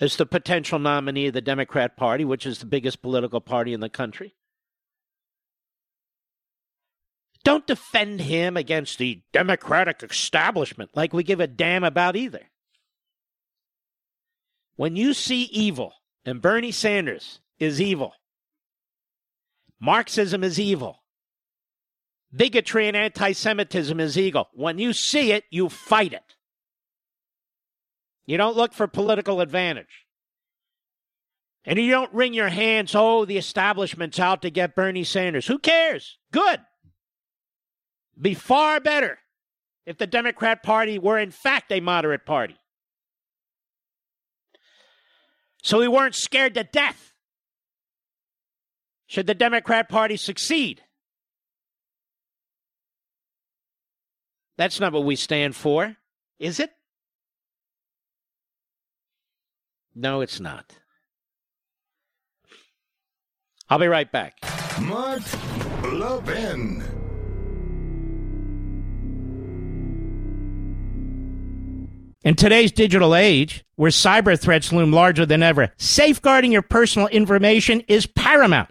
as 0.00 0.16
the 0.16 0.26
potential 0.26 0.78
nominee 0.78 1.26
of 1.26 1.34
the 1.34 1.40
Democrat 1.40 1.96
Party, 1.96 2.24
which 2.24 2.46
is 2.46 2.58
the 2.58 2.66
biggest 2.66 3.02
political 3.02 3.40
party 3.40 3.72
in 3.72 3.80
the 3.80 3.88
country. 3.88 4.34
Don't 7.44 7.66
defend 7.66 8.20
him 8.20 8.56
against 8.56 8.98
the 8.98 9.22
Democratic 9.32 10.02
establishment 10.02 10.90
like 10.94 11.12
we 11.12 11.22
give 11.22 11.40
a 11.40 11.46
damn 11.46 11.84
about 11.84 12.16
either. 12.16 12.42
When 14.76 14.96
you 14.96 15.14
see 15.14 15.44
evil, 15.44 15.94
and 16.24 16.42
Bernie 16.42 16.72
Sanders 16.72 17.40
is 17.58 17.80
evil, 17.80 18.12
Marxism 19.80 20.44
is 20.44 20.60
evil, 20.60 20.97
Bigotry 22.34 22.88
and 22.88 22.96
anti 22.96 23.32
Semitism 23.32 23.98
is 24.00 24.18
evil. 24.18 24.48
When 24.52 24.78
you 24.78 24.92
see 24.92 25.32
it, 25.32 25.44
you 25.50 25.68
fight 25.68 26.12
it. 26.12 26.36
You 28.26 28.36
don't 28.36 28.56
look 28.56 28.74
for 28.74 28.86
political 28.86 29.40
advantage. 29.40 30.06
And 31.64 31.78
you 31.78 31.90
don't 31.90 32.12
wring 32.12 32.34
your 32.34 32.48
hands, 32.48 32.94
oh, 32.94 33.24
the 33.24 33.38
establishment's 33.38 34.18
out 34.18 34.42
to 34.42 34.50
get 34.50 34.74
Bernie 34.74 35.04
Sanders. 35.04 35.46
Who 35.46 35.58
cares? 35.58 36.18
Good. 36.32 36.60
Be 38.20 38.34
far 38.34 38.80
better 38.80 39.18
if 39.86 39.96
the 39.96 40.06
Democrat 40.06 40.62
Party 40.62 40.98
were, 40.98 41.18
in 41.18 41.30
fact, 41.30 41.72
a 41.72 41.80
moderate 41.80 42.26
party. 42.26 42.56
So 45.62 45.78
we 45.78 45.88
weren't 45.88 46.14
scared 46.14 46.54
to 46.54 46.64
death. 46.64 47.12
Should 49.06 49.26
the 49.26 49.34
Democrat 49.34 49.88
Party 49.88 50.16
succeed? 50.16 50.82
That's 54.58 54.80
not 54.80 54.92
what 54.92 55.04
we 55.04 55.14
stand 55.14 55.54
for, 55.54 55.96
is 56.40 56.58
it? 56.58 56.70
No, 59.94 60.20
it's 60.20 60.40
not. 60.40 60.74
I'll 63.70 63.78
be 63.78 63.86
right 63.86 64.10
back. 64.10 64.34
Mark 64.80 65.22
Levin. 65.84 66.82
In 72.24 72.34
today's 72.34 72.72
digital 72.72 73.14
age, 73.14 73.64
where 73.76 73.92
cyber 73.92 74.38
threats 74.38 74.72
loom 74.72 74.92
larger 74.92 75.24
than 75.24 75.44
ever, 75.44 75.72
safeguarding 75.76 76.50
your 76.50 76.62
personal 76.62 77.06
information 77.08 77.80
is 77.86 78.06
paramount. 78.06 78.70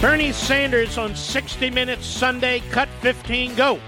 Bernie 0.00 0.32
Sanders 0.32 0.98
on 0.98 1.16
60 1.16 1.70
Minutes 1.70 2.06
Sunday, 2.06 2.60
cut 2.70 2.88
15, 3.00 3.54
go. 3.54 3.80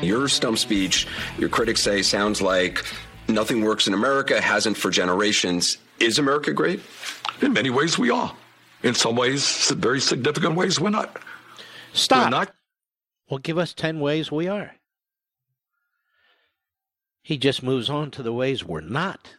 Your 0.00 0.28
stump 0.28 0.58
speech, 0.58 1.06
your 1.38 1.48
critics 1.48 1.80
say, 1.82 2.02
sounds 2.02 2.40
like 2.40 2.84
nothing 3.28 3.62
works 3.62 3.88
in 3.88 3.94
America, 3.94 4.40
hasn't 4.40 4.76
for 4.76 4.90
generations. 4.90 5.78
Is 5.98 6.18
America 6.18 6.52
great? 6.52 6.80
In 7.42 7.52
many 7.52 7.70
ways, 7.70 7.98
we 7.98 8.10
are. 8.10 8.32
In 8.84 8.94
some 8.94 9.16
ways, 9.16 9.70
very 9.72 10.00
significant 10.00 10.54
ways, 10.54 10.78
we're 10.78 10.90
not. 10.90 11.20
Stop. 11.92 12.26
We're 12.26 12.30
not. 12.30 12.54
Well, 13.28 13.38
give 13.38 13.58
us 13.58 13.74
10 13.74 13.98
ways 13.98 14.30
we 14.30 14.46
are. 14.46 14.72
He 17.22 17.36
just 17.36 17.62
moves 17.62 17.90
on 17.90 18.10
to 18.12 18.22
the 18.22 18.32
ways 18.32 18.64
we're 18.64 18.80
not. 18.80 19.34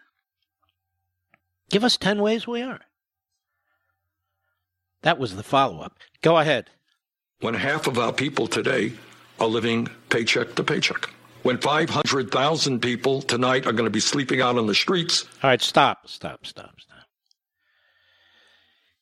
Give 1.72 1.84
us 1.84 1.98
10 1.98 2.22
ways 2.22 2.46
we 2.46 2.62
are. 2.62 2.82
That 5.02 5.20
was 5.20 5.36
the 5.36 5.44
follow 5.44 5.82
up. 5.82 5.98
Go 6.22 6.38
ahead. 6.38 6.70
When 7.40 7.54
half 7.54 7.88
of 7.88 7.98
our 7.98 8.12
people 8.12 8.48
today 8.48 8.94
are 9.40 9.48
living 9.48 9.88
paycheck 10.10 10.56
to 10.56 10.64
paycheck. 10.64 11.10
When 11.44 11.58
500,000 11.58 12.82
people 12.82 13.22
tonight 13.22 13.66
are 13.66 13.72
going 13.72 13.86
to 13.86 13.90
be 13.90 14.02
sleeping 14.02 14.42
out 14.42 14.58
on 14.58 14.68
the 14.68 14.76
streets. 14.76 15.24
All 15.42 15.50
right, 15.50 15.62
stop, 15.62 16.10
stop, 16.10 16.46
stop, 16.46 16.76
stop. 16.80 16.98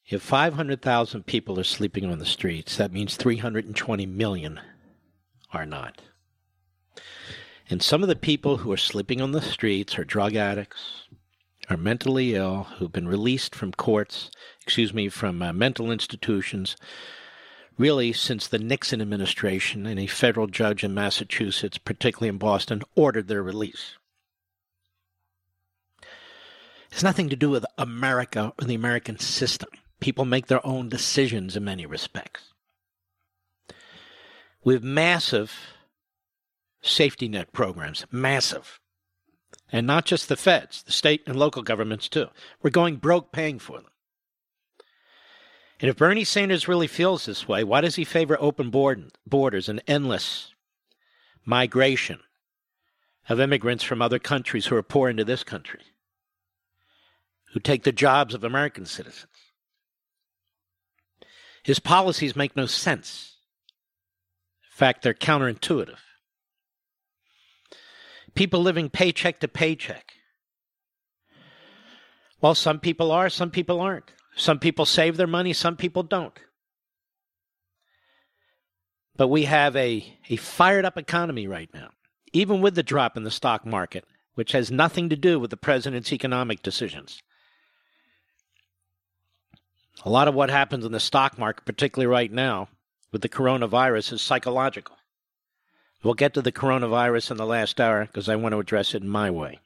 If 0.08 0.22
500,000 0.22 1.26
people 1.26 1.60
are 1.60 1.64
sleeping 1.64 2.06
on 2.06 2.20
the 2.20 2.26
streets, 2.26 2.78
that 2.78 2.94
means 2.94 3.18
320 3.18 4.06
million 4.06 4.60
are 5.52 5.66
not. 5.66 6.02
And 7.70 7.82
some 7.82 8.04
of 8.04 8.08
the 8.08 8.16
people 8.16 8.58
who 8.58 8.72
are 8.72 8.78
sleeping 8.78 9.20
on 9.20 9.32
the 9.32 9.42
streets 9.42 9.98
are 9.98 10.06
drug 10.06 10.36
addicts, 10.36 11.08
are 11.70 11.76
mentally 11.76 12.36
ill 12.36 12.68
who've 12.78 12.92
been 12.92 13.08
released 13.08 13.54
from 13.54 13.74
courts, 13.74 14.32
excuse 14.68 14.94
me, 14.94 15.08
from 15.08 15.42
uh, 15.42 15.54
mental 15.54 15.92
institutions, 15.92 16.76
really 17.78 18.12
since 18.12 18.48
the 18.48 18.60
Nixon 18.60 19.02
administration 19.02 19.86
and 19.86 19.98
a 19.98 20.08
federal 20.08 20.48
judge 20.48 20.84
in 20.84 20.94
Massachusetts, 20.94 21.78
particularly 21.78 22.28
in 22.28 22.38
Boston, 22.38 22.84
ordered 22.94 23.30
their 23.30 23.42
release. 23.42 23.96
It's 26.92 27.02
nothing 27.02 27.30
to 27.30 27.38
do 27.38 27.50
with 27.50 27.66
America 27.78 28.52
or 28.60 28.66
the 28.66 28.76
American 28.76 29.18
system. 29.20 29.70
People 30.02 30.26
make 30.26 30.48
their 30.48 30.66
own 30.68 30.90
decisions 30.90 31.56
in 31.56 31.64
many 31.64 31.86
respects. 31.86 32.54
We 34.66 34.74
have 34.74 34.84
massive 34.84 35.58
safety 36.82 37.30
net 37.30 37.54
programs, 37.54 38.06
massive 38.12 38.82
and 39.72 39.88
not 39.88 40.06
just 40.06 40.28
the 40.28 40.36
feds, 40.36 40.84
the 40.84 40.92
state 40.92 41.24
and 41.26 41.38
local 41.38 41.62
governments 41.62 42.10
too. 42.10 42.28
We're 42.62 42.70
going 42.70 42.98
broke 42.98 43.32
paying 43.32 43.60
for 43.60 43.78
them. 43.78 43.92
And 45.80 45.90
if 45.90 45.98
Bernie 45.98 46.24
Sanders 46.24 46.68
really 46.68 46.88
feels 46.88 47.26
this 47.26 47.48
way, 47.48 47.64
why 47.64 47.82
does 47.82 47.96
he 47.96 48.04
favor 48.04 48.38
open 48.40 48.72
borders 48.72 49.70
and 49.70 49.82
endless 49.88 50.54
migration 51.46 52.20
of 53.30 53.40
immigrants 53.40 53.84
from 53.84 54.02
other 54.02 54.20
countries 54.20 54.68
who 54.68 54.76
are 54.76 54.84
pouring 54.84 55.14
into 55.14 55.26
this 55.26 55.44
country, 55.44 55.82
who 57.54 57.60
take 57.60 57.84
the 57.84 57.92
jobs 57.92 58.34
of 58.34 58.44
American 58.44 58.86
citizens. 58.86 59.28
His 61.64 61.80
policies 61.80 62.36
make 62.36 62.56
no 62.56 62.66
sense. 62.66 63.36
In 64.64 64.78
fact, 64.78 65.02
they're 65.02 65.14
counterintuitive. 65.14 65.98
People 68.36 68.62
living 68.62 68.90
paycheck 68.90 69.40
to 69.40 69.48
paycheck. 69.48 70.14
Well, 72.40 72.56
some 72.56 72.80
people 72.80 73.12
are, 73.12 73.30
some 73.30 73.52
people 73.52 73.82
aren't. 73.82 74.12
Some 74.38 74.60
people 74.60 74.86
save 74.86 75.18
their 75.18 75.28
money, 75.28 75.52
some 75.52 75.76
people 75.76 76.04
don't. 76.04 76.40
But 79.16 79.30
we 79.30 79.46
have 79.46 79.76
a, 79.76 80.16
a 80.30 80.36
fired 80.36 80.86
up 80.86 80.96
economy 80.96 81.48
right 81.48 81.70
now, 81.74 81.90
even 82.34 82.62
with 82.62 82.76
the 82.76 82.84
drop 82.84 83.18
in 83.18 83.24
the 83.24 83.32
stock 83.32 83.66
market, 83.66 84.06
which 84.36 84.52
has 84.52 84.70
nothing 84.70 85.10
to 85.10 85.16
do 85.16 85.40
with 85.40 85.50
the 85.50 85.58
president's 85.58 86.14
economic 86.14 86.62
decisions. 86.62 87.20
A 90.06 90.10
lot 90.10 90.28
of 90.28 90.36
what 90.36 90.52
happens 90.52 90.86
in 90.86 90.92
the 90.92 91.00
stock 91.00 91.40
market, 91.40 91.66
particularly 91.66 92.06
right 92.06 92.32
now 92.32 92.70
with 93.12 93.24
the 93.24 93.30
coronavirus, 93.30 94.14
is 94.14 94.22
psychological. 94.22 94.96
We'll 96.04 96.14
get 96.14 96.36
to 96.36 96.44
the 96.44 96.52
coronavirus 96.52 97.32
in 97.32 97.38
the 97.38 97.46
last 97.48 97.82
hour 97.82 98.06
because 98.06 98.30
I 98.30 98.36
want 98.36 98.54
to 98.54 98.60
address 98.60 98.94
it 98.94 99.02
in 99.02 99.10
my 99.10 99.32
way. 99.32 99.60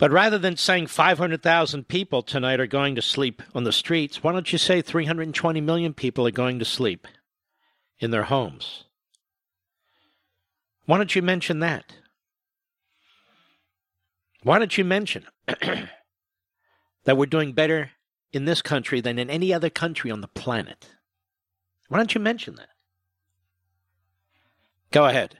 But 0.00 0.12
rather 0.12 0.38
than 0.38 0.56
saying 0.56 0.86
500,000 0.86 1.86
people 1.86 2.22
tonight 2.22 2.58
are 2.58 2.66
going 2.66 2.94
to 2.94 3.02
sleep 3.02 3.42
on 3.54 3.64
the 3.64 3.70
streets, 3.70 4.22
why 4.22 4.32
don't 4.32 4.50
you 4.50 4.56
say 4.56 4.80
320 4.80 5.60
million 5.60 5.92
people 5.92 6.26
are 6.26 6.30
going 6.30 6.58
to 6.58 6.64
sleep 6.64 7.06
in 7.98 8.10
their 8.10 8.22
homes? 8.22 8.84
Why 10.86 10.96
don't 10.96 11.14
you 11.14 11.20
mention 11.20 11.60
that? 11.60 11.92
Why 14.42 14.58
don't 14.58 14.78
you 14.78 14.86
mention 14.86 15.26
that 15.46 17.18
we're 17.18 17.26
doing 17.26 17.52
better 17.52 17.90
in 18.32 18.46
this 18.46 18.62
country 18.62 19.02
than 19.02 19.18
in 19.18 19.28
any 19.28 19.52
other 19.52 19.68
country 19.68 20.10
on 20.10 20.22
the 20.22 20.28
planet? 20.28 20.88
Why 21.88 21.98
don't 21.98 22.14
you 22.14 22.22
mention 22.22 22.54
that? 22.54 22.70
Go 24.92 25.04
ahead 25.04 25.36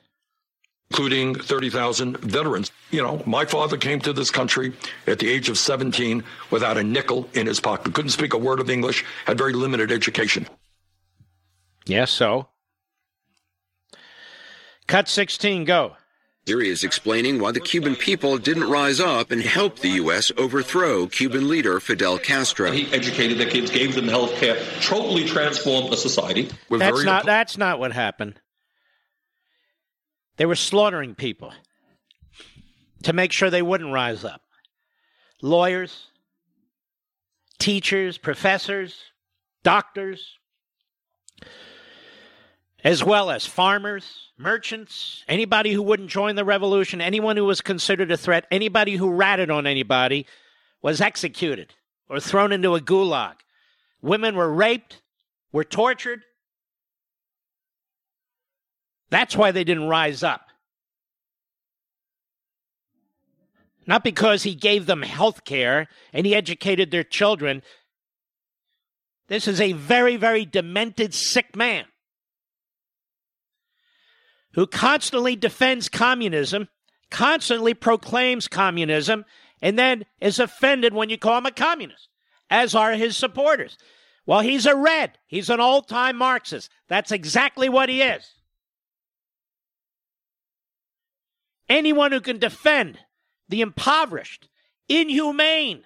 including 0.91 1.35
30,000 1.35 2.19
veterans. 2.19 2.73
You 2.91 3.03
know, 3.03 3.23
my 3.25 3.45
father 3.45 3.77
came 3.77 4.01
to 4.01 4.13
this 4.13 4.31
country 4.31 4.73
at 5.07 5.19
the 5.19 5.29
age 5.29 5.49
of 5.49 5.57
17 5.57 6.25
without 6.51 6.77
a 6.77 6.83
nickel 6.83 7.29
in 7.33 7.47
his 7.47 7.61
pocket, 7.61 7.95
couldn't 7.95 8.11
speak 8.11 8.35
a 8.35 8.39
word 8.39 8.61
of 8.61 8.69
English, 8.69 9.05
had 9.25 9.39
very 9.39 9.53
limited 9.53 9.93
education. 9.93 10.47
Yes, 11.87 12.11
so. 12.11 12.49
Cut 14.89 15.09
16, 15.09 15.65
go. 15.65 15.97
Here 16.47 16.61
he 16.61 16.71
is 16.71 16.83
explaining 16.83 17.39
why 17.39 17.53
the 17.53 17.61
Cuban 17.61 17.95
people 17.95 18.37
didn't 18.39 18.69
rise 18.69 18.99
up 18.99 19.31
and 19.31 19.41
help 19.43 19.79
the 19.79 19.91
U.S. 19.91 20.33
overthrow 20.37 21.07
Cuban 21.07 21.49
leader 21.49 21.79
Fidel 21.79 22.19
Castro. 22.19 22.73
He 22.73 22.93
educated 22.93 23.39
the 23.39 23.47
kids, 23.47 23.71
gave 23.71 23.95
them 23.95 24.09
health 24.09 24.35
care, 24.37 24.57
totally 24.81 25.25
transformed 25.25 25.93
the 25.93 25.97
society. 25.97 26.51
We're 26.69 26.79
that's 26.79 27.05
not, 27.05 27.27
that's 27.27 27.57
not 27.57 27.79
what 27.79 27.93
happened. 27.93 28.41
They 30.41 30.47
were 30.47 30.55
slaughtering 30.55 31.15
people 31.15 31.53
to 33.03 33.13
make 33.13 33.31
sure 33.31 33.51
they 33.51 33.61
wouldn't 33.61 33.93
rise 33.93 34.25
up. 34.25 34.41
Lawyers, 35.43 36.07
teachers, 37.59 38.17
professors, 38.17 38.97
doctors, 39.63 40.39
as 42.83 43.05
well 43.05 43.31
as 43.31 43.45
farmers, 43.45 44.31
merchants, 44.39 45.25
anybody 45.29 45.75
who 45.75 45.83
wouldn't 45.83 46.09
join 46.09 46.37
the 46.37 46.45
revolution, 46.47 47.03
anyone 47.03 47.37
who 47.37 47.45
was 47.45 47.61
considered 47.61 48.11
a 48.11 48.17
threat, 48.17 48.47
anybody 48.51 48.97
who 48.97 49.11
ratted 49.11 49.51
on 49.51 49.67
anybody 49.67 50.25
was 50.81 51.03
executed 51.03 51.75
or 52.09 52.19
thrown 52.19 52.51
into 52.51 52.75
a 52.75 52.81
gulag. 52.81 53.35
Women 54.01 54.37
were 54.37 54.51
raped, 54.51 55.03
were 55.53 55.65
tortured, 55.65 56.23
that's 59.11 59.37
why 59.37 59.51
they 59.51 59.65
didn't 59.65 59.89
rise 59.89 60.23
up. 60.23 60.43
Not 63.87 64.05
because 64.05 64.43
he 64.43 64.55
gave 64.55 64.87
them 64.87 65.03
health 65.03 65.45
care 65.45 65.89
and 66.13 66.25
he 66.25 66.35
educated 66.35 66.91
their 66.91 67.05
children. 67.05 67.63
This 69.29 69.49
is 69.49 69.61
a 69.61 69.73
very, 69.73 70.17
very 70.17 70.45
demented, 70.45 71.13
sick 71.13 71.57
man 71.57 71.87
who 74.55 74.67
constantly 74.67 75.37
defends 75.37 75.89
communism, 75.89 76.69
constantly 77.11 77.75
proclaims 77.75 78.49
communism, 78.49 79.25
and 79.63 79.79
then 79.79 80.05
is 80.21 80.39
offended 80.39 80.93
when 80.95 81.11
you 81.11 81.19
call 81.19 81.39
him 81.39 81.47
a 81.47 81.51
communist, 81.51 82.09
as 82.49 82.75
are 82.75 82.93
his 82.93 83.17
supporters. 83.17 83.79
Well, 84.27 84.41
he's 84.41 84.67
a 84.67 84.77
red. 84.77 85.19
He's 85.27 85.51
an 85.51 85.61
old 85.61 85.89
time 85.89 86.17
Marxist. 86.17 86.71
That's 86.89 87.13
exactly 87.13 87.69
what 87.69 87.89
he 87.89 88.03
is. 88.03 88.29
Anyone 91.71 92.11
who 92.11 92.21
can 92.21 92.39
defend 92.39 92.99
the 93.49 93.61
impoverished, 93.61 94.49
inhumane 94.89 95.85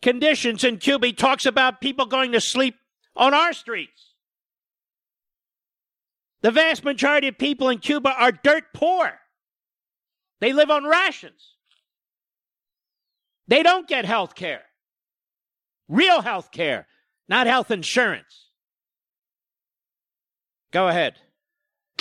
conditions 0.00 0.62
in 0.62 0.78
Cuba, 0.78 1.08
he 1.08 1.12
talks 1.12 1.44
about 1.44 1.80
people 1.80 2.06
going 2.06 2.30
to 2.30 2.40
sleep 2.40 2.76
on 3.16 3.34
our 3.34 3.52
streets. 3.52 4.14
The 6.42 6.52
vast 6.52 6.84
majority 6.84 7.26
of 7.26 7.38
people 7.38 7.68
in 7.70 7.78
Cuba 7.78 8.14
are 8.16 8.30
dirt 8.30 8.64
poor. 8.72 9.12
They 10.40 10.52
live 10.52 10.70
on 10.70 10.84
rations. 10.84 11.56
They 13.48 13.64
don't 13.64 13.88
get 13.88 14.04
health 14.04 14.36
care. 14.36 14.62
Real 15.88 16.22
health 16.22 16.52
care, 16.52 16.86
not 17.28 17.48
health 17.48 17.72
insurance. 17.72 18.46
Go 20.72 20.86
ahead 20.86 21.16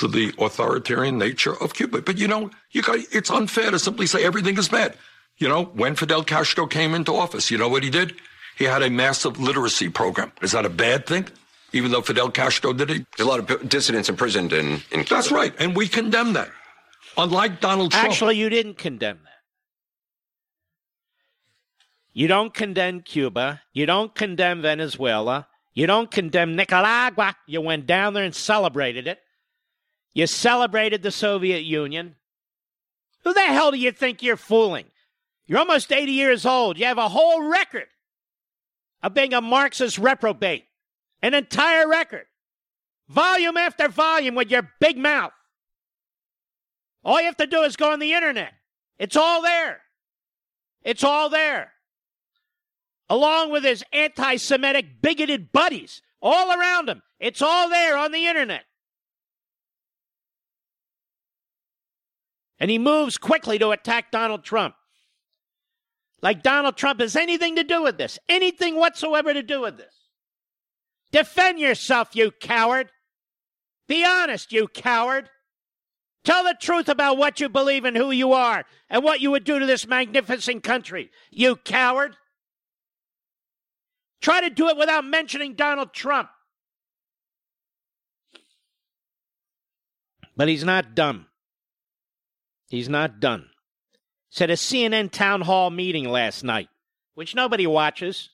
to 0.02 0.08
the 0.08 0.34
authoritarian 0.39 1.20
nature 1.20 1.54
of 1.62 1.76
Cuba. 1.76 2.02
But 2.02 2.18
you 2.18 2.28
know, 2.28 2.49
you 2.72 2.82
got, 2.82 2.97
it's 3.12 3.30
unfair 3.30 3.70
to 3.70 3.78
simply 3.78 4.08
say 4.08 4.26
everything 4.26 4.58
is 4.58 4.68
bad. 4.68 4.97
You 5.38 5.47
know, 5.47 5.66
when 5.66 5.95
Fidel 5.95 6.24
Castro 6.24 6.66
came 6.66 6.95
into 6.95 7.16
office, 7.16 7.52
you 7.52 7.58
know 7.60 7.70
what 7.70 7.84
he 7.84 7.91
did? 7.91 8.16
He 8.58 8.66
had 8.66 8.82
a 8.82 8.89
massive 8.89 9.39
literacy 9.39 9.89
program. 9.89 10.32
Is 10.41 10.54
that 10.54 10.66
a 10.66 10.70
bad 10.70 11.06
thing? 11.06 11.28
Even 11.72 11.91
though 11.91 12.02
Fidel 12.02 12.32
Castro 12.32 12.74
did 12.74 12.89
it? 12.89 13.06
There's 13.16 13.28
a 13.28 13.30
lot 13.30 13.39
of 13.39 13.70
dissidents 13.70 14.10
imprisoned 14.10 14.54
in, 14.54 14.82
in 14.91 15.04
Cuba. 15.04 15.10
That's 15.10 15.32
right. 15.32 15.54
And 15.60 15.76
we 15.76 15.88
condemn 15.88 16.34
that. 16.34 16.49
Unlike 17.18 17.62
Donald 17.62 17.91
Trump. 17.91 18.08
Actually, 18.08 18.38
you 18.38 18.49
didn't 18.49 18.80
condemn 18.80 19.20
that. 19.24 19.30
You 22.12 22.28
don't 22.28 22.54
condemn 22.54 23.02
Cuba. 23.02 23.62
You 23.72 23.86
don't 23.86 24.16
condemn 24.16 24.64
Venezuela. 24.64 25.47
You 25.74 25.86
don't 25.86 26.10
condemn 26.10 26.56
Nicaragua. 26.56 27.36
You 27.45 27.62
went 27.62 27.86
down 27.86 28.16
there 28.16 28.24
and 28.24 28.36
celebrated 28.36 29.08
it. 29.08 29.20
You 30.14 30.28
celebrated 30.28 31.03
the 31.03 31.12
Soviet 31.12 31.64
Union. 31.64 32.16
Who 33.24 33.34
the 33.34 33.41
hell 33.41 33.72
do 33.72 33.78
you 33.78 33.91
think 33.91 34.22
you're 34.22 34.38
fooling? 34.38 34.86
You're 35.45 35.59
almost 35.59 35.91
80 35.91 36.12
years 36.12 36.45
old. 36.45 36.78
You 36.78 36.86
have 36.86 36.97
a 36.97 37.09
whole 37.09 37.43
record 37.43 37.88
of 39.03 39.14
being 39.14 39.34
a 39.34 39.41
Marxist 39.41 39.97
reprobate. 39.97 40.66
An 41.22 41.34
entire 41.34 41.88
record. 41.88 42.26
Volume 43.07 43.57
after 43.57 43.88
volume 43.88 44.36
with 44.36 44.49
your 44.49 44.70
big 44.80 44.97
mouth. 44.97 45.34
All 47.03 47.20
you 47.20 47.26
have 47.26 47.38
to 47.38 47.47
do 47.47 47.62
is 47.64 47.76
go 47.76 47.91
on 47.91 47.99
the 47.99 48.14
internet. 48.14 48.53
It's 48.97 49.16
all 49.16 49.41
there. 49.41 49.82
It's 50.84 51.03
all 51.03 51.30
there. 51.30 51.74
Along 53.09 53.51
with 53.51 53.64
his 53.64 53.84
anti 53.91 54.38
Semitic, 54.38 55.01
bigoted 55.01 55.51
buddies 55.51 56.01
all 56.22 56.51
around 56.57 56.88
him. 56.88 57.01
It's 57.20 57.41
all 57.41 57.70
there 57.70 57.97
on 57.97 58.12
the 58.12 58.28
internet. 58.28 58.64
And 62.62 62.70
he 62.70 62.78
moves 62.78 63.18
quickly 63.18 63.57
to 63.57 63.72
attack 63.72 64.12
Donald 64.12 64.43
Trump. 64.43 64.76
Like 66.22 66.43
Donald 66.43 66.78
Trump 66.78 67.01
has 67.01 67.16
anything 67.16 67.55
to 67.55 67.64
do 67.64 67.82
with 67.82 67.97
this, 67.97 68.20
anything 68.30 68.76
whatsoever 68.76 69.34
to 69.34 69.41
do 69.41 69.62
with 69.62 69.78
this. 69.78 69.93
Defend 71.12 71.59
yourself, 71.59 72.16
you 72.16 72.30
coward. 72.39 72.91
Be 73.88 74.05
honest, 74.05 74.51
you 74.51 74.68
coward. 74.68 75.28
Tell 76.24 76.43
the 76.43 76.55
truth 76.62 76.88
about 76.88 77.18
what 77.18 77.39
you 77.39 77.49
believe 77.49 77.84
and 77.84 77.97
who 77.97 78.12
you 78.12 78.32
are 78.32 78.64
and 78.91 79.03
what 79.03 79.22
you 79.22 79.32
would 79.32 79.43
do 79.43 79.57
to 79.57 79.66
this 79.66 79.88
magnificent 79.88 80.64
country, 80.64 81.09
you 81.32 81.55
coward. 81.55 82.16
Try 84.22 84.41
to 84.41 84.51
do 84.51 84.68
it 84.68 84.78
without 84.78 85.03
mentioning 85.03 85.55
Donald 85.55 85.93
Trump. 85.93 86.30
But 90.38 90.47
he's 90.47 90.64
not 90.64 90.93
dumb. 90.93 91.26
He's 92.72 92.88
not 92.88 93.20
done. 93.20 93.50
Said 94.30 94.50
a 94.50 94.54
CNN 94.54 95.12
town 95.12 95.42
hall 95.42 95.70
meeting 95.70 96.08
last 96.08 96.42
night, 96.42 96.70
which 97.16 97.36
nobody 97.36 97.68
watches, 97.68 98.30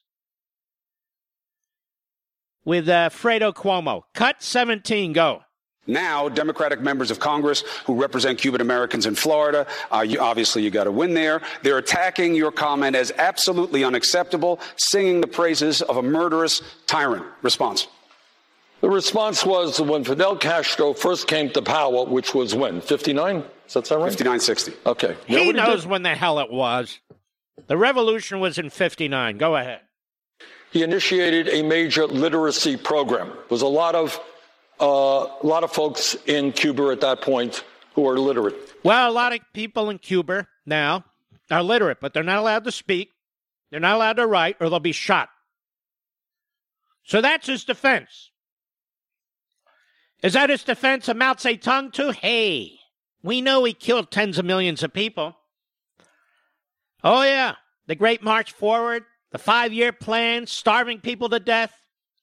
with 2.64 2.88
uh, 2.88 3.10
Fredo 3.10 3.52
Cuomo. 3.52 4.04
Cut 4.14 4.44
17, 4.44 5.12
go. 5.14 5.42
Now, 5.88 6.30
Democratic 6.30 6.82
members 6.82 7.10
of 7.10 7.20
Congress 7.20 7.64
who 7.86 8.00
represent 8.00 8.38
Cuban 8.38 8.62
Americans 8.62 9.08
in 9.08 9.16
Florida, 9.16 9.66
uh, 9.92 10.02
you, 10.02 10.20
obviously 10.20 10.62
you 10.62 10.70
got 10.70 10.84
to 10.84 10.92
win 10.92 11.16
there. 11.16 11.42
They're 11.64 11.80
attacking 11.80 12.36
your 12.36 12.52
comment 12.52 12.96
as 12.96 13.12
absolutely 13.18 13.84
unacceptable, 13.84 14.60
singing 14.76 15.20
the 15.20 15.28
praises 15.28 15.82
of 15.82 15.98
a 15.98 16.04
murderous 16.04 16.62
tyrant. 16.86 17.26
Response. 17.42 17.88
The 18.82 18.89
response 18.89 19.45
was 19.45 19.82
when 19.82 20.03
Fidel 20.03 20.36
Castro 20.38 20.93
first 20.93 21.28
came 21.28 21.49
to 21.51 21.61
power, 21.61 22.05
which 22.05 22.36
was 22.36 22.53
when? 22.53 22.80
59? 22.82 23.43
Does 23.65 23.73
that 23.73 23.88
sound 23.88 24.03
right? 24.03 24.11
5960. 24.11 24.73
Okay. 24.86 25.15
He 25.25 25.36
Nobody 25.36 25.53
knows 25.57 25.82
did? 25.82 25.89
when 25.89 26.03
the 26.03 26.15
hell 26.15 26.39
it 26.39 26.51
was. 26.51 26.99
The 27.65 27.75
revolution 27.75 28.39
was 28.39 28.57
in 28.59 28.69
59. 28.69 29.38
Go 29.38 29.55
ahead. 29.55 29.82
He 30.71 30.84
initiated 30.84 31.49
a 31.49 31.63
major 31.63 32.05
literacy 32.05 32.78
program. 32.78 33.30
There 33.30 33.43
was 33.49 33.61
a 33.63 33.67
lot 33.67 33.95
of 33.95 34.19
uh, 34.80 35.25
a 35.41 35.47
lot 35.47 35.63
of 35.63 35.71
folks 35.71 36.15
in 36.28 36.51
Cuba 36.51 36.89
at 36.89 37.01
that 37.01 37.21
point 37.21 37.63
who 37.95 38.07
are 38.07 38.19
literate. 38.19 38.55
Well, 38.84 39.09
a 39.09 39.11
lot 39.11 39.34
of 39.34 39.39
people 39.53 39.89
in 39.89 39.97
Cuba 39.97 40.47
now 40.67 41.03
are 41.49 41.63
literate, 41.63 41.99
but 41.99 42.13
they're 42.13 42.21
not 42.21 42.38
allowed 42.38 42.63
to 42.65 42.71
speak. 42.71 43.09
They're 43.71 43.80
not 43.80 43.95
allowed 43.95 44.17
to 44.17 44.28
write, 44.28 44.57
or 44.59 44.69
they'll 44.69 44.80
be 44.80 44.91
shot. 44.91 45.30
So 47.03 47.21
that's 47.21 47.47
his 47.47 47.63
defense. 47.63 48.30
Is 50.24 50.34
that 50.34 50.49
his 50.49 50.63
defense 50.63 51.07
of 51.07 51.18
Mao 51.18 51.34
Zedong, 51.34 51.93
too? 51.93 52.11
Hey, 52.11 52.80
we 53.22 53.41
know 53.41 53.63
he 53.63 53.74
killed 53.74 54.09
tens 54.09 54.38
of 54.38 54.45
millions 54.45 54.84
of 54.84 54.93
people. 54.93 55.38
Oh, 57.03 57.22
yeah. 57.24 57.55
The 57.86 57.95
Great 57.95 58.24
March 58.24 58.51
Forward, 58.51 59.05
the 59.32 59.38
five 59.38 59.72
year 59.72 59.91
plan, 59.91 60.47
starving 60.47 60.99
people 60.99 61.30
to 61.30 61.39
death, 61.39 61.74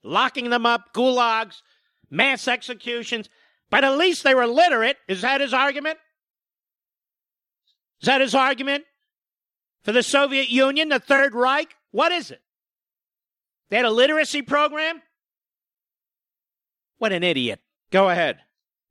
locking 0.03 0.51
them 0.51 0.67
up, 0.67 0.93
gulags, 0.93 1.63
mass 2.11 2.49
executions. 2.49 3.29
But 3.71 3.85
at 3.85 3.97
least 3.97 4.25
they 4.25 4.35
were 4.35 4.47
literate. 4.47 4.99
Is 5.09 5.23
that 5.23 5.41
his 5.41 5.55
argument? 5.55 5.99
Is 8.01 8.07
that 8.07 8.21
his 8.21 8.35
argument? 8.35 8.85
For 9.83 9.93
the 9.93 10.03
Soviet 10.03 10.49
Union, 10.49 10.89
the 10.89 10.99
Third 10.99 11.35
Reich? 11.35 11.75
What 11.91 12.13
is 12.13 12.31
it? 12.31 12.41
They 13.71 13.77
had 13.77 13.87
a 13.87 13.91
literacy 13.91 14.43
program? 14.43 15.03
What 16.99 17.13
an 17.13 17.23
idiot. 17.23 17.61
Go 17.95 18.11
ahead. 18.11 18.39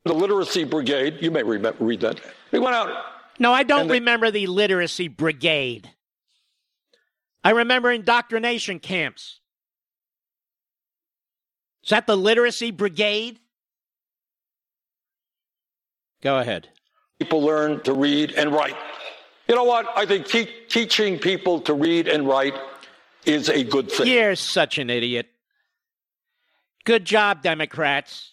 The 0.06 0.14
literacy 0.14 0.64
brigade, 0.64 1.18
you 1.20 1.30
may 1.30 1.44
re- 1.44 1.58
read 1.78 2.00
that. 2.00 2.22
They 2.52 2.60
went 2.60 2.74
out. 2.74 2.90
No, 3.38 3.52
I 3.52 3.64
don't 3.64 3.82
And 3.82 3.90
the- 3.90 3.96
remember 3.96 4.32
the 4.32 4.48
literacy 4.48 5.10
brigade. 5.10 5.90
I 7.44 7.50
remember 7.50 7.92
indoctrination 7.92 8.80
camps. 8.80 9.42
Is 11.84 11.90
that 11.90 12.08
the 12.08 12.16
literacy 12.16 12.72
brigade? 12.72 13.42
Go 16.22 16.40
ahead. 16.40 16.70
People 17.20 17.42
learn 17.42 17.82
to 17.84 17.94
read 17.94 18.32
and 18.32 18.54
write. 18.54 18.78
You 19.50 19.56
know 19.56 19.66
what? 19.66 19.86
I 19.98 20.06
think 20.06 20.28
te- 20.28 20.46
teaching 20.70 21.20
people 21.20 21.60
to 21.62 21.74
read 21.74 22.08
and 22.08 22.26
write 22.26 22.56
is 23.26 23.50
a 23.50 23.66
good 23.66 23.92
thing. 23.92 24.08
You're 24.08 24.38
such 24.38 24.78
an 24.78 24.90
idiot. 24.90 25.30
Good 26.86 27.04
job, 27.04 27.44
Democrats. 27.44 28.33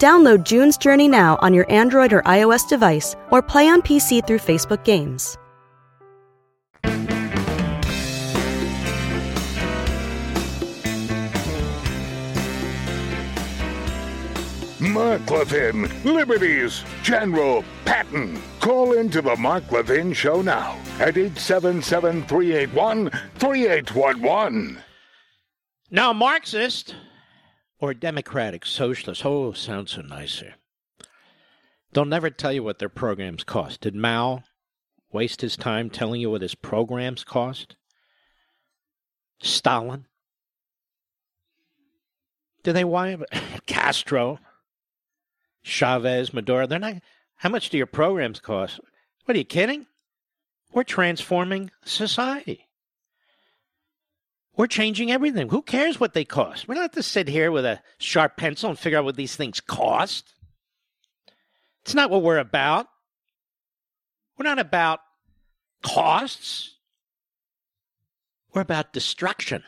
Download 0.00 0.44
June's 0.44 0.78
Journey 0.78 1.08
now 1.08 1.38
on 1.42 1.52
your 1.52 1.70
Android 1.70 2.14
or 2.14 2.22
iOS 2.22 2.66
device 2.66 3.14
or 3.30 3.42
play 3.42 3.68
on 3.68 3.82
PC 3.82 4.26
through 4.26 4.38
Facebook 4.38 4.82
Games. 4.82 5.36
Mark 14.80 15.30
Levin, 15.30 15.90
Liberties, 16.04 16.82
General 17.02 17.62
Patton. 17.84 18.40
Call 18.60 18.94
into 18.94 19.20
the 19.20 19.36
Mark 19.36 19.70
Levin 19.70 20.14
Show 20.14 20.40
now 20.40 20.78
at 20.98 21.18
877 21.18 22.24
381 22.24 23.10
3811. 23.38 24.82
Now, 25.90 26.14
Marxist 26.14 26.94
or 27.80 27.94
Democratic 27.94 28.66
Socialist, 28.66 29.24
oh, 29.24 29.52
sounds 29.52 29.92
so 29.92 30.02
nice. 30.02 30.42
They'll 31.92 32.04
never 32.04 32.30
tell 32.30 32.52
you 32.52 32.62
what 32.62 32.78
their 32.78 32.88
programs 32.88 33.42
cost. 33.42 33.80
Did 33.80 33.94
Mao 33.94 34.44
waste 35.10 35.40
his 35.40 35.56
time 35.56 35.90
telling 35.90 36.20
you 36.20 36.30
what 36.30 36.42
his 36.42 36.54
programs 36.54 37.24
cost? 37.24 37.76
Stalin? 39.42 40.06
Did 42.62 42.74
they 42.74 42.84
want 42.84 43.24
Castro? 43.66 44.38
Chavez, 45.62 46.32
Maduro? 46.32 46.66
They're 46.66 46.78
not. 46.78 46.96
How 47.36 47.48
much 47.48 47.70
do 47.70 47.78
your 47.78 47.86
programs 47.86 48.40
cost? 48.40 48.80
What 49.24 49.34
are 49.34 49.38
you 49.38 49.44
kidding? 49.44 49.86
We're 50.72 50.84
transforming 50.84 51.70
society. 51.84 52.68
We're 54.56 54.66
changing 54.66 55.10
everything. 55.10 55.48
Who 55.48 55.62
cares 55.62 55.98
what 55.98 56.12
they 56.12 56.24
cost? 56.24 56.68
We 56.68 56.74
don't 56.74 56.82
have 56.82 56.90
to 56.92 57.02
sit 57.02 57.28
here 57.28 57.50
with 57.50 57.64
a 57.64 57.80
sharp 57.98 58.36
pencil 58.36 58.68
and 58.68 58.78
figure 58.78 58.98
out 58.98 59.04
what 59.04 59.16
these 59.16 59.36
things 59.36 59.60
cost. 59.60 60.34
It's 61.82 61.94
not 61.94 62.10
what 62.10 62.22
we're 62.22 62.38
about. 62.38 62.86
We're 64.36 64.44
not 64.44 64.58
about 64.58 65.00
costs. 65.82 66.74
We're 68.52 68.62
about 68.62 68.92
destruction. 68.92 69.62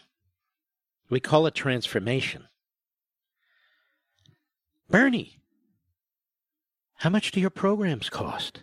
We 1.08 1.20
call 1.20 1.46
it 1.46 1.54
transformation. 1.54 2.48
Bernie, 4.90 5.38
how 6.96 7.10
much 7.10 7.30
do 7.32 7.40
your 7.40 7.50
programs 7.50 8.10
cost? 8.10 8.60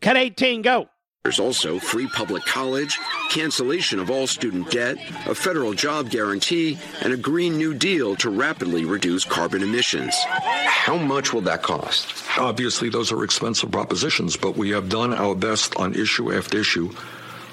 Cut 0.00 0.16
18, 0.16 0.62
go. 0.62 0.88
There's 1.24 1.40
also 1.40 1.78
free 1.78 2.06
public 2.06 2.44
college, 2.44 2.98
cancellation 3.28 3.98
of 3.98 4.08
all 4.08 4.26
student 4.26 4.70
debt, 4.70 4.96
a 5.26 5.34
federal 5.34 5.74
job 5.74 6.10
guarantee, 6.10 6.78
and 7.02 7.12
a 7.12 7.16
Green 7.16 7.58
New 7.58 7.74
Deal 7.74 8.14
to 8.16 8.30
rapidly 8.30 8.84
reduce 8.84 9.24
carbon 9.24 9.62
emissions. 9.62 10.14
How 10.30 10.96
much 10.96 11.32
will 11.32 11.42
that 11.42 11.62
cost? 11.62 12.14
Obviously, 12.38 12.88
those 12.88 13.10
are 13.12 13.24
expensive 13.24 13.70
propositions, 13.70 14.36
but 14.36 14.56
we 14.56 14.70
have 14.70 14.88
done 14.88 15.12
our 15.12 15.34
best 15.34 15.76
on 15.76 15.94
issue 15.94 16.32
after 16.32 16.56
issue 16.58 16.90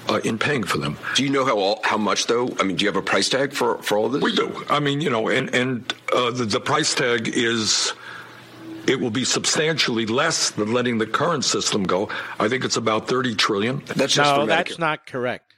uh, 0.08 0.20
in 0.24 0.38
paying 0.38 0.62
for 0.62 0.78
them. 0.78 0.96
Do 1.16 1.24
you 1.24 1.30
know 1.30 1.44
how 1.44 1.58
all, 1.58 1.80
how 1.82 1.98
much 1.98 2.28
though? 2.28 2.48
I 2.60 2.62
mean, 2.62 2.76
do 2.76 2.84
you 2.84 2.88
have 2.88 2.96
a 2.96 3.02
price 3.02 3.28
tag 3.28 3.52
for 3.52 3.82
for 3.82 3.98
all 3.98 4.08
this? 4.08 4.22
We 4.22 4.34
do. 4.34 4.64
I 4.70 4.78
mean, 4.78 5.00
you 5.00 5.10
know, 5.10 5.28
and 5.28 5.52
and 5.54 5.92
uh, 6.14 6.30
the, 6.30 6.44
the 6.44 6.60
price 6.60 6.94
tag 6.94 7.28
is. 7.28 7.92
It 8.86 9.00
will 9.00 9.10
be 9.10 9.24
substantially 9.24 10.06
less 10.06 10.50
than 10.50 10.72
letting 10.72 10.98
the 10.98 11.06
current 11.06 11.44
system 11.44 11.84
go. 11.84 12.08
I 12.38 12.48
think 12.48 12.64
it's 12.64 12.76
about 12.76 13.08
30 13.08 13.34
trillion. 13.34 13.82
That's 13.86 14.14
just 14.14 14.30
no, 14.30 14.42
for 14.42 14.46
that's 14.46 14.78
not 14.78 15.06
correct. 15.06 15.54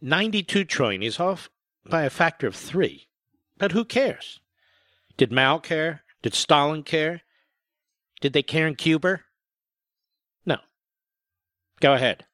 92 0.00 0.64
trillion. 0.64 1.02
He's 1.02 1.20
off 1.20 1.50
by 1.88 2.02
a 2.02 2.10
factor 2.10 2.46
of 2.46 2.54
three. 2.54 3.08
But 3.58 3.72
who 3.72 3.84
cares? 3.84 4.40
Did 5.16 5.32
Mao 5.32 5.58
care? 5.58 6.02
Did 6.22 6.34
Stalin 6.34 6.82
care? 6.82 7.22
Did 8.20 8.32
they 8.32 8.42
care 8.42 8.66
in 8.66 8.74
Cuba? 8.74 9.20
No. 10.44 10.58
Go 11.80 11.94
ahead. 11.94 12.25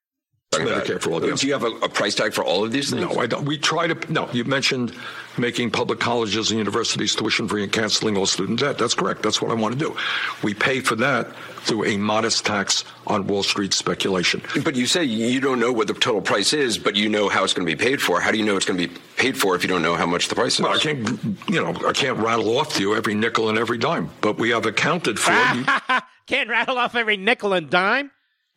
Medicare 0.60 1.00
for 1.00 1.12
all. 1.12 1.20
Do 1.20 1.46
you 1.46 1.52
have 1.52 1.64
a, 1.64 1.70
a 1.84 1.88
price 1.88 2.14
tag 2.14 2.32
for 2.32 2.44
all 2.44 2.64
of 2.64 2.72
these 2.72 2.90
things? 2.90 3.02
No, 3.02 3.20
I 3.20 3.26
don't. 3.26 3.44
We 3.44 3.58
try 3.58 3.86
to. 3.86 4.12
No, 4.12 4.28
you 4.32 4.44
mentioned 4.44 4.94
making 5.38 5.70
public 5.70 5.98
colleges 5.98 6.50
and 6.50 6.58
universities 6.58 7.14
tuition 7.14 7.48
free 7.48 7.62
and 7.62 7.72
canceling 7.72 8.16
all 8.16 8.26
student 8.26 8.60
debt. 8.60 8.76
That's 8.78 8.94
correct. 8.94 9.22
That's 9.22 9.40
what 9.40 9.50
I 9.50 9.54
want 9.54 9.78
to 9.78 9.78
do. 9.78 9.96
We 10.42 10.52
pay 10.54 10.80
for 10.80 10.94
that 10.96 11.34
through 11.62 11.86
a 11.86 11.96
modest 11.96 12.44
tax 12.44 12.84
on 13.06 13.26
Wall 13.26 13.42
Street 13.42 13.72
speculation. 13.72 14.42
But 14.62 14.76
you 14.76 14.86
say 14.86 15.04
you 15.04 15.40
don't 15.40 15.58
know 15.58 15.72
what 15.72 15.86
the 15.86 15.94
total 15.94 16.20
price 16.20 16.52
is, 16.52 16.76
but 16.76 16.96
you 16.96 17.08
know 17.08 17.28
how 17.28 17.44
it's 17.44 17.54
going 17.54 17.66
to 17.66 17.76
be 17.76 17.82
paid 17.82 18.02
for. 18.02 18.20
How 18.20 18.30
do 18.30 18.38
you 18.38 18.44
know 18.44 18.56
it's 18.56 18.66
going 18.66 18.78
to 18.78 18.88
be 18.88 18.94
paid 19.16 19.38
for 19.38 19.54
if 19.56 19.62
you 19.62 19.68
don't 19.68 19.82
know 19.82 19.94
how 19.94 20.06
much 20.06 20.28
the 20.28 20.34
price 20.34 20.54
is? 20.54 20.60
Well, 20.60 20.74
I 20.74 20.78
can't, 20.78 21.08
you 21.48 21.62
know, 21.62 21.74
I 21.86 21.92
can't 21.92 22.18
rattle 22.18 22.58
off 22.58 22.74
to 22.74 22.80
you 22.82 22.94
every 22.94 23.14
nickel 23.14 23.48
and 23.48 23.56
every 23.58 23.78
dime, 23.78 24.10
but 24.20 24.38
we 24.38 24.50
have 24.50 24.66
accounted 24.66 25.18
for. 25.18 25.32
It. 25.88 26.02
Can't 26.26 26.48
rattle 26.48 26.78
off 26.78 26.94
every 26.94 27.16
nickel 27.16 27.52
and 27.52 27.68
dime. 27.68 28.10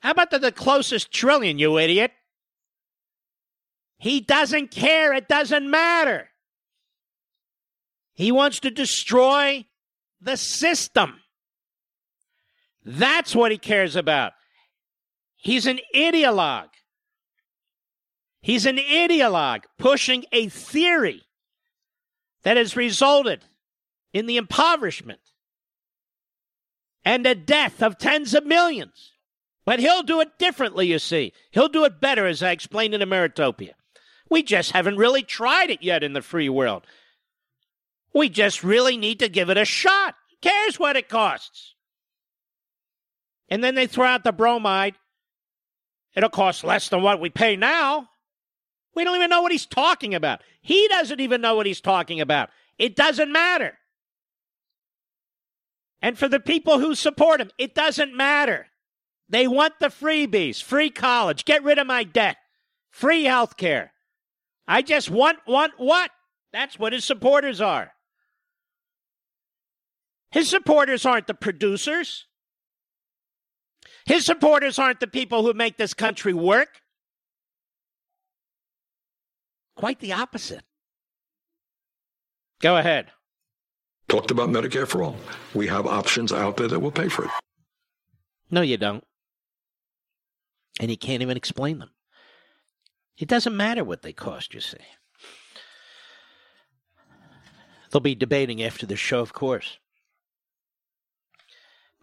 How 0.05 0.11
about 0.11 0.29
the, 0.29 0.37
the 0.37 0.51
closest 0.51 1.11
trillion, 1.11 1.57
you 1.57 1.79
idiot? 1.79 2.11
He 3.97 4.21
doesn't 4.21 4.69
care. 4.69 5.15
It 5.15 5.27
doesn't 5.27 5.67
matter. 5.67 6.29
He 8.13 8.31
wants 8.31 8.59
to 8.59 8.69
destroy 8.69 9.65
the 10.21 10.37
system. 10.37 11.21
That's 12.83 13.35
what 13.35 13.51
he 13.51 13.57
cares 13.57 13.95
about. 13.95 14.33
He's 15.37 15.65
an 15.65 15.79
ideologue. 15.95 16.69
He's 18.41 18.67
an 18.67 18.77
ideologue 18.77 19.63
pushing 19.79 20.25
a 20.31 20.49
theory 20.49 21.23
that 22.43 22.57
has 22.57 22.75
resulted 22.75 23.43
in 24.13 24.27
the 24.27 24.37
impoverishment 24.37 25.21
and 27.03 27.25
the 27.25 27.33
death 27.33 27.81
of 27.81 27.97
tens 27.97 28.35
of 28.35 28.45
millions. 28.45 29.13
But 29.65 29.79
he'll 29.79 30.03
do 30.03 30.21
it 30.21 30.37
differently, 30.37 30.87
you 30.87 30.99
see. 30.99 31.33
He'll 31.51 31.67
do 31.67 31.85
it 31.85 31.99
better, 31.99 32.27
as 32.27 32.43
I 32.43 32.51
explained 32.51 32.93
in 32.93 33.01
Ameritopia. 33.01 33.71
We 34.29 34.43
just 34.43 34.71
haven't 34.71 34.97
really 34.97 35.23
tried 35.23 35.71
it 35.71 35.81
yet 35.81 36.03
in 36.03 36.13
the 36.13 36.21
free 36.21 36.49
world. 36.49 36.85
We 38.13 38.29
just 38.29 38.63
really 38.63 38.95
need 38.95 39.19
to 39.19 39.29
give 39.29 39.49
it 39.49 39.57
a 39.57 39.65
shot. 39.65 40.15
Who 40.29 40.49
cares 40.49 40.79
what 40.79 40.95
it 40.95 41.09
costs? 41.09 41.73
And 43.49 43.63
then 43.63 43.75
they 43.75 43.87
throw 43.87 44.05
out 44.05 44.23
the 44.23 44.31
bromide. 44.31 44.95
It'll 46.15 46.29
cost 46.29 46.63
less 46.63 46.89
than 46.89 47.01
what 47.01 47.19
we 47.19 47.29
pay 47.29 47.55
now. 47.55 48.09
We 48.95 49.03
don't 49.03 49.15
even 49.15 49.29
know 49.29 49.41
what 49.41 49.51
he's 49.51 49.65
talking 49.65 50.15
about. 50.15 50.41
He 50.61 50.87
doesn't 50.87 51.19
even 51.19 51.41
know 51.41 51.55
what 51.55 51.65
he's 51.65 51.81
talking 51.81 52.21
about. 52.21 52.49
It 52.77 52.95
doesn't 52.95 53.31
matter. 53.31 53.77
And 56.01 56.17
for 56.17 56.27
the 56.27 56.39
people 56.39 56.79
who 56.79 56.95
support 56.95 57.41
him, 57.41 57.51
it 57.57 57.75
doesn't 57.75 58.15
matter. 58.15 58.67
They 59.27 59.47
want 59.47 59.79
the 59.79 59.87
freebies, 59.87 60.61
free 60.61 60.89
college, 60.89 61.45
get 61.45 61.63
rid 61.63 61.79
of 61.79 61.87
my 61.87 62.03
debt, 62.03 62.37
free 62.91 63.23
health 63.23 63.57
care. 63.57 63.91
I 64.67 64.81
just 64.81 65.09
want, 65.09 65.39
want 65.47 65.73
what? 65.77 66.11
That's 66.53 66.77
what 66.77 66.93
his 66.93 67.05
supporters 67.05 67.59
are. 67.59 67.91
His 70.31 70.49
supporters 70.49 71.05
aren't 71.05 71.27
the 71.27 71.33
producers. 71.33 72.25
His 74.05 74.25
supporters 74.25 74.77
aren't 74.77 74.99
the 74.99 75.07
people 75.07 75.43
who 75.43 75.53
make 75.53 75.77
this 75.77 75.93
country 75.93 76.33
work. 76.33 76.81
Quite 79.75 79.99
the 79.99 80.13
opposite. 80.13 80.63
Go 82.61 82.77
ahead. 82.77 83.07
Talked 84.07 84.31
about 84.31 84.49
Medicare 84.49 84.87
for 84.87 85.03
all. 85.03 85.17
We 85.53 85.67
have 85.67 85.87
options 85.87 86.31
out 86.31 86.57
there 86.57 86.67
that 86.67 86.79
will 86.79 86.91
pay 86.91 87.09
for 87.09 87.25
it. 87.25 87.31
No, 88.51 88.61
you 88.61 88.77
don't. 88.77 89.03
And 90.79 90.91
you 90.91 90.97
can't 90.97 91.21
even 91.21 91.37
explain 91.37 91.79
them. 91.79 91.91
It 93.17 93.29
doesn't 93.29 93.55
matter 93.55 93.83
what 93.83 94.01
they 94.01 94.13
cost, 94.13 94.53
you 94.53 94.59
see. 94.59 94.77
They'll 97.89 98.01
be 98.01 98.15
debating 98.15 98.61
after 98.61 98.85
the 98.85 98.97
show, 98.97 99.21
of 99.21 99.31
course. 99.31 99.77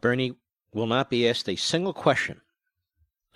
Bernie 0.01 0.37
will 0.73 0.87
not 0.87 1.11
be 1.11 1.29
asked 1.29 1.49
a 1.49 1.57
single 1.57 1.93
question 1.93 2.41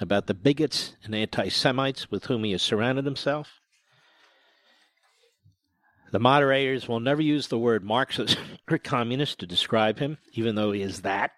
about 0.01 0.27
the 0.27 0.35
bigots 0.35 0.97
and 1.05 1.15
anti 1.15 1.49
Semites 1.49 2.11
with 2.11 2.27
whom 2.27 2.45
he 2.45 2.53
has 2.53 2.63
surrounded 2.63 3.05
himself. 3.05 3.61
The 6.13 6.21
moderators 6.21 6.89
will 6.89 7.01
never 7.01 7.21
use 7.21 7.49
the 7.49 7.59
word 7.59 7.85
Marxist 7.85 8.39
or 8.71 8.79
communist 8.79 9.41
to 9.41 9.47
describe 9.47 9.99
him, 9.99 10.19
even 10.33 10.55
though 10.55 10.73
he 10.73 10.83
is 10.83 11.03
that. 11.03 11.33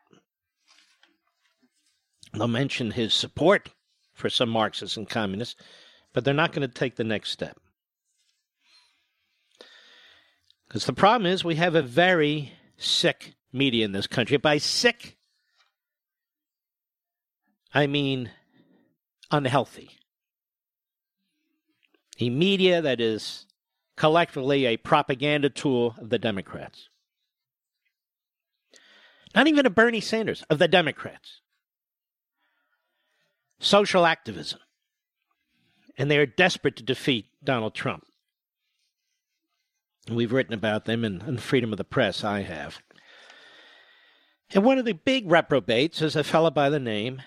They'll 2.32 2.48
mention 2.48 2.92
his 2.92 3.14
support 3.14 3.70
for 4.18 4.28
some 4.28 4.48
Marxists 4.48 4.96
and 4.96 5.08
communists, 5.08 5.54
but 6.12 6.24
they're 6.24 6.34
not 6.34 6.52
going 6.52 6.66
to 6.66 6.74
take 6.74 6.96
the 6.96 7.04
next 7.04 7.30
step. 7.30 7.58
Because 10.66 10.84
the 10.84 10.92
problem 10.92 11.30
is 11.30 11.44
we 11.44 11.54
have 11.54 11.74
a 11.74 11.82
very 11.82 12.52
sick 12.76 13.34
media 13.52 13.84
in 13.84 13.92
this 13.92 14.06
country. 14.06 14.36
By 14.36 14.58
sick, 14.58 15.16
I 17.72 17.86
mean 17.86 18.30
unhealthy. 19.30 19.90
A 22.20 22.28
media 22.28 22.82
that 22.82 23.00
is 23.00 23.46
collectively 23.96 24.66
a 24.66 24.76
propaganda 24.76 25.48
tool 25.48 25.94
of 25.98 26.10
the 26.10 26.18
Democrats. 26.18 26.88
Not 29.34 29.46
even 29.46 29.64
a 29.64 29.70
Bernie 29.70 30.00
Sanders, 30.00 30.44
of 30.50 30.58
the 30.58 30.68
Democrats. 30.68 31.40
Social 33.60 34.06
activism. 34.06 34.60
And 35.96 36.10
they 36.10 36.18
are 36.18 36.26
desperate 36.26 36.76
to 36.76 36.82
defeat 36.82 37.26
Donald 37.42 37.74
Trump. 37.74 38.04
We've 40.08 40.32
written 40.32 40.54
about 40.54 40.84
them 40.84 41.04
in, 41.04 41.20
in 41.22 41.38
Freedom 41.38 41.72
of 41.72 41.76
the 41.76 41.84
Press, 41.84 42.24
I 42.24 42.42
have. 42.42 42.80
And 44.54 44.64
one 44.64 44.78
of 44.78 44.84
the 44.84 44.92
big 44.92 45.30
reprobates 45.30 46.00
is 46.00 46.16
a 46.16 46.24
fellow 46.24 46.50
by 46.50 46.70
the 46.70 46.78
name, 46.78 47.20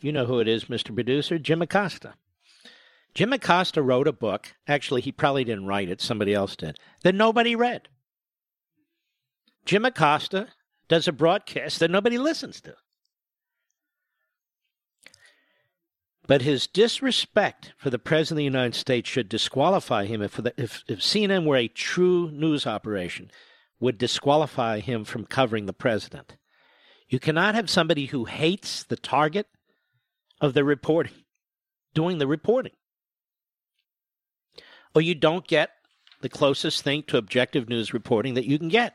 you 0.00 0.10
know 0.10 0.26
who 0.26 0.40
it 0.40 0.48
is, 0.48 0.64
Mr. 0.64 0.92
Producer, 0.92 1.38
Jim 1.38 1.62
Acosta. 1.62 2.14
Jim 3.14 3.32
Acosta 3.32 3.82
wrote 3.82 4.08
a 4.08 4.12
book. 4.12 4.54
Actually, 4.66 5.02
he 5.02 5.12
probably 5.12 5.44
didn't 5.44 5.66
write 5.66 5.88
it, 5.88 6.00
somebody 6.00 6.34
else 6.34 6.56
did, 6.56 6.76
that 7.02 7.14
nobody 7.14 7.54
read. 7.54 7.88
Jim 9.64 9.84
Acosta 9.84 10.48
does 10.88 11.06
a 11.06 11.12
broadcast 11.12 11.78
that 11.78 11.90
nobody 11.90 12.18
listens 12.18 12.60
to. 12.62 12.74
But 16.26 16.42
his 16.42 16.66
disrespect 16.66 17.72
for 17.76 17.90
the 17.90 17.98
President 17.98 18.34
of 18.34 18.36
the 18.38 18.44
United 18.44 18.74
States 18.74 19.08
should 19.08 19.28
disqualify 19.28 20.06
him 20.06 20.22
if, 20.22 20.36
the, 20.36 20.54
if, 20.56 20.84
if 20.86 21.00
CNN 21.00 21.44
were 21.44 21.56
a 21.56 21.68
true 21.68 22.30
news 22.30 22.66
operation, 22.66 23.30
would 23.80 23.98
disqualify 23.98 24.78
him 24.78 25.04
from 25.04 25.26
covering 25.26 25.66
the 25.66 25.72
President. 25.72 26.36
You 27.08 27.18
cannot 27.18 27.54
have 27.56 27.68
somebody 27.68 28.06
who 28.06 28.26
hates 28.26 28.84
the 28.84 28.96
target 28.96 29.46
of 30.40 30.54
the 30.54 30.64
reporting 30.64 31.12
doing 31.94 32.18
the 32.18 32.26
reporting 32.26 32.72
or 34.94 35.02
you 35.02 35.14
don't 35.14 35.46
get 35.46 35.70
the 36.20 36.28
closest 36.28 36.82
thing 36.82 37.02
to 37.04 37.16
objective 37.16 37.68
news 37.68 37.92
reporting 37.92 38.34
that 38.34 38.46
you 38.46 38.58
can 38.58 38.68
get. 38.68 38.94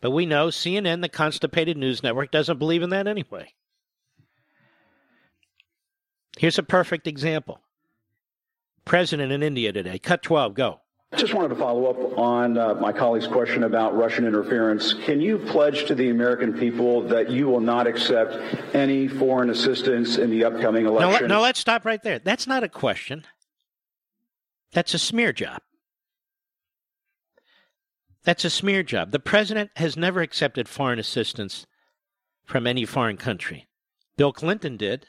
But 0.00 0.10
we 0.10 0.26
know 0.26 0.48
CNN, 0.48 1.02
the 1.02 1.08
constipated 1.08 1.76
news 1.76 2.02
network, 2.02 2.30
doesn't 2.30 2.58
believe 2.58 2.82
in 2.82 2.90
that 2.90 3.06
anyway. 3.06 3.54
Here's 6.38 6.58
a 6.58 6.62
perfect 6.62 7.06
example. 7.06 7.60
President 8.84 9.32
in 9.32 9.42
India 9.42 9.72
today. 9.72 9.98
Cut 9.98 10.22
12, 10.22 10.54
go. 10.54 10.80
Just 11.16 11.32
wanted 11.32 11.50
to 11.50 11.54
follow 11.54 11.86
up 11.86 12.18
on 12.18 12.58
uh, 12.58 12.74
my 12.74 12.92
colleague's 12.92 13.28
question 13.28 13.62
about 13.62 13.96
Russian 13.96 14.26
interference. 14.26 14.94
Can 14.94 15.20
you 15.20 15.38
pledge 15.38 15.86
to 15.86 15.94
the 15.94 16.10
American 16.10 16.52
people 16.52 17.02
that 17.02 17.30
you 17.30 17.46
will 17.46 17.60
not 17.60 17.86
accept 17.86 18.36
any 18.74 19.06
foreign 19.06 19.50
assistance 19.50 20.18
in 20.18 20.30
the 20.30 20.44
upcoming 20.44 20.86
election? 20.86 21.28
No, 21.28 21.36
no 21.36 21.42
let's 21.42 21.60
stop 21.60 21.84
right 21.84 22.02
there. 22.02 22.18
That's 22.18 22.48
not 22.48 22.64
a 22.64 22.68
question. 22.68 23.24
That's 24.72 24.92
a 24.92 24.98
smear 24.98 25.32
job. 25.32 25.60
That's 28.24 28.44
a 28.44 28.50
smear 28.50 28.82
job. 28.82 29.12
The 29.12 29.20
president 29.20 29.70
has 29.76 29.96
never 29.96 30.20
accepted 30.20 30.68
foreign 30.68 30.98
assistance 30.98 31.66
from 32.44 32.66
any 32.66 32.84
foreign 32.84 33.18
country. 33.18 33.68
Bill 34.16 34.32
Clinton 34.32 34.76
did, 34.76 35.06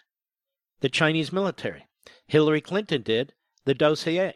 the 0.81 0.89
Chinese 0.89 1.31
military. 1.31 1.87
Hillary 2.27 2.61
Clinton 2.61 3.01
did, 3.01 3.33
the 3.65 3.73
dossier. 3.73 4.33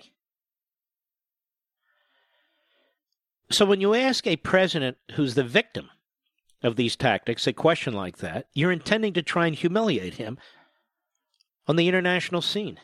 So 3.52 3.66
when 3.66 3.82
you 3.82 3.94
ask 3.96 4.28
a 4.28 4.38
president 4.38 4.98
who's 5.14 5.36
the 5.36 5.44
victim 5.44 5.90
of 6.62 6.76
these 6.76 6.96
tactics 6.96 7.48
a 7.48 7.54
question 7.54 7.94
like 7.94 8.18
that, 8.18 8.48
you're 8.54 8.72
intending 8.72 9.14
to 9.14 9.24
try 9.24 9.48
and 9.48 9.56
humiliate 9.56 10.16
him 10.16 10.38
on 11.68 11.76
the 11.76 11.88
international 11.88 12.42
scene. 12.42 12.80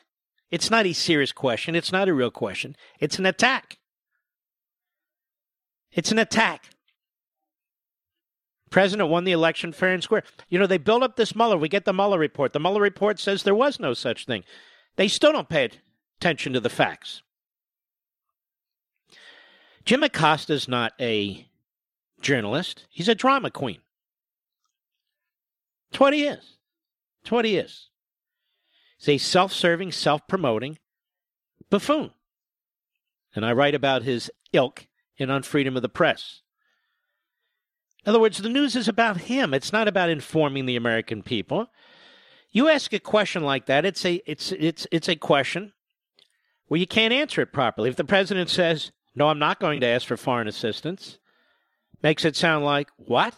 It's 0.49 0.71
not 0.71 0.85
a 0.85 0.93
serious 0.93 1.31
question. 1.31 1.75
It's 1.75 1.91
not 1.91 2.07
a 2.07 2.13
real 2.13 2.31
question. 2.31 2.75
It's 2.99 3.19
an 3.19 3.25
attack. 3.25 3.77
It's 5.91 6.11
an 6.11 6.19
attack. 6.19 6.69
President 8.75 9.07
won 9.07 9.23
the 9.23 9.31
election 9.31 9.71
fair 9.71 9.93
and 9.93 10.03
square. 10.03 10.23
You 10.49 10.59
know, 10.59 10.67
they 10.67 10.77
build 10.77 11.01
up 11.01 11.15
this 11.15 11.33
Mueller. 11.33 11.57
We 11.57 11.69
get 11.69 11.85
the 11.85 11.93
Mueller 11.93 12.19
report. 12.19 12.51
The 12.51 12.59
Mueller 12.59 12.81
report 12.81 13.19
says 13.19 13.41
there 13.41 13.55
was 13.55 13.79
no 13.79 13.93
such 13.93 14.25
thing. 14.25 14.43
They 14.97 15.07
still 15.07 15.31
don't 15.31 15.47
pay 15.47 15.69
attention 16.19 16.51
to 16.51 16.59
the 16.59 16.69
facts. 16.69 17.21
Jim 19.85 20.03
Acosta 20.03 20.51
is 20.51 20.67
not 20.67 20.91
a 20.99 21.47
journalist. 22.19 22.85
He's 22.89 23.07
a 23.07 23.15
drama 23.15 23.49
queen. 23.49 23.77
It's 25.91 25.99
what 26.01 26.13
he 26.13 26.25
is. 26.25 26.57
It's 27.21 27.31
what 27.31 27.45
he 27.45 27.55
is. 27.55 27.87
He's 28.97 29.07
a 29.07 29.17
self 29.17 29.53
serving, 29.53 29.93
self 29.93 30.27
promoting 30.27 30.79
buffoon. 31.69 32.11
And 33.33 33.45
I 33.45 33.53
write 33.53 33.73
about 33.73 34.03
his 34.03 34.29
ilk 34.51 34.87
in 35.15 35.29
Unfreedom 35.29 35.77
of 35.77 35.81
the 35.81 35.87
Press. 35.87 36.41
In 38.05 38.09
other 38.09 38.19
words, 38.19 38.37
the 38.37 38.49
news 38.49 38.75
is 38.75 38.87
about 38.87 39.21
him. 39.21 39.53
It's 39.53 39.73
not 39.73 39.87
about 39.87 40.09
informing 40.09 40.65
the 40.65 40.75
American 40.75 41.23
people. 41.23 41.67
You 42.51 42.69
ask 42.69 42.93
a 42.93 42.99
question 42.99 43.43
like 43.43 43.65
that, 43.65 43.85
it's 43.85 44.05
a 44.05 44.21
it's 44.25 44.51
it's 44.53 44.87
it's 44.91 45.09
a 45.09 45.15
question 45.15 45.73
where 46.67 46.79
you 46.79 46.87
can't 46.87 47.13
answer 47.13 47.41
it 47.41 47.51
properly. 47.51 47.89
If 47.89 47.95
the 47.95 48.05
president 48.05 48.49
says, 48.49 48.91
"No, 49.15 49.27
I'm 49.27 49.39
not 49.39 49.59
going 49.59 49.81
to 49.81 49.87
ask 49.87 50.07
for 50.07 50.17
foreign 50.17 50.47
assistance," 50.47 51.17
Makes 52.05 52.23
it 52.23 52.35
sound 52.35 52.65
like, 52.65 52.89
what? 52.97 53.33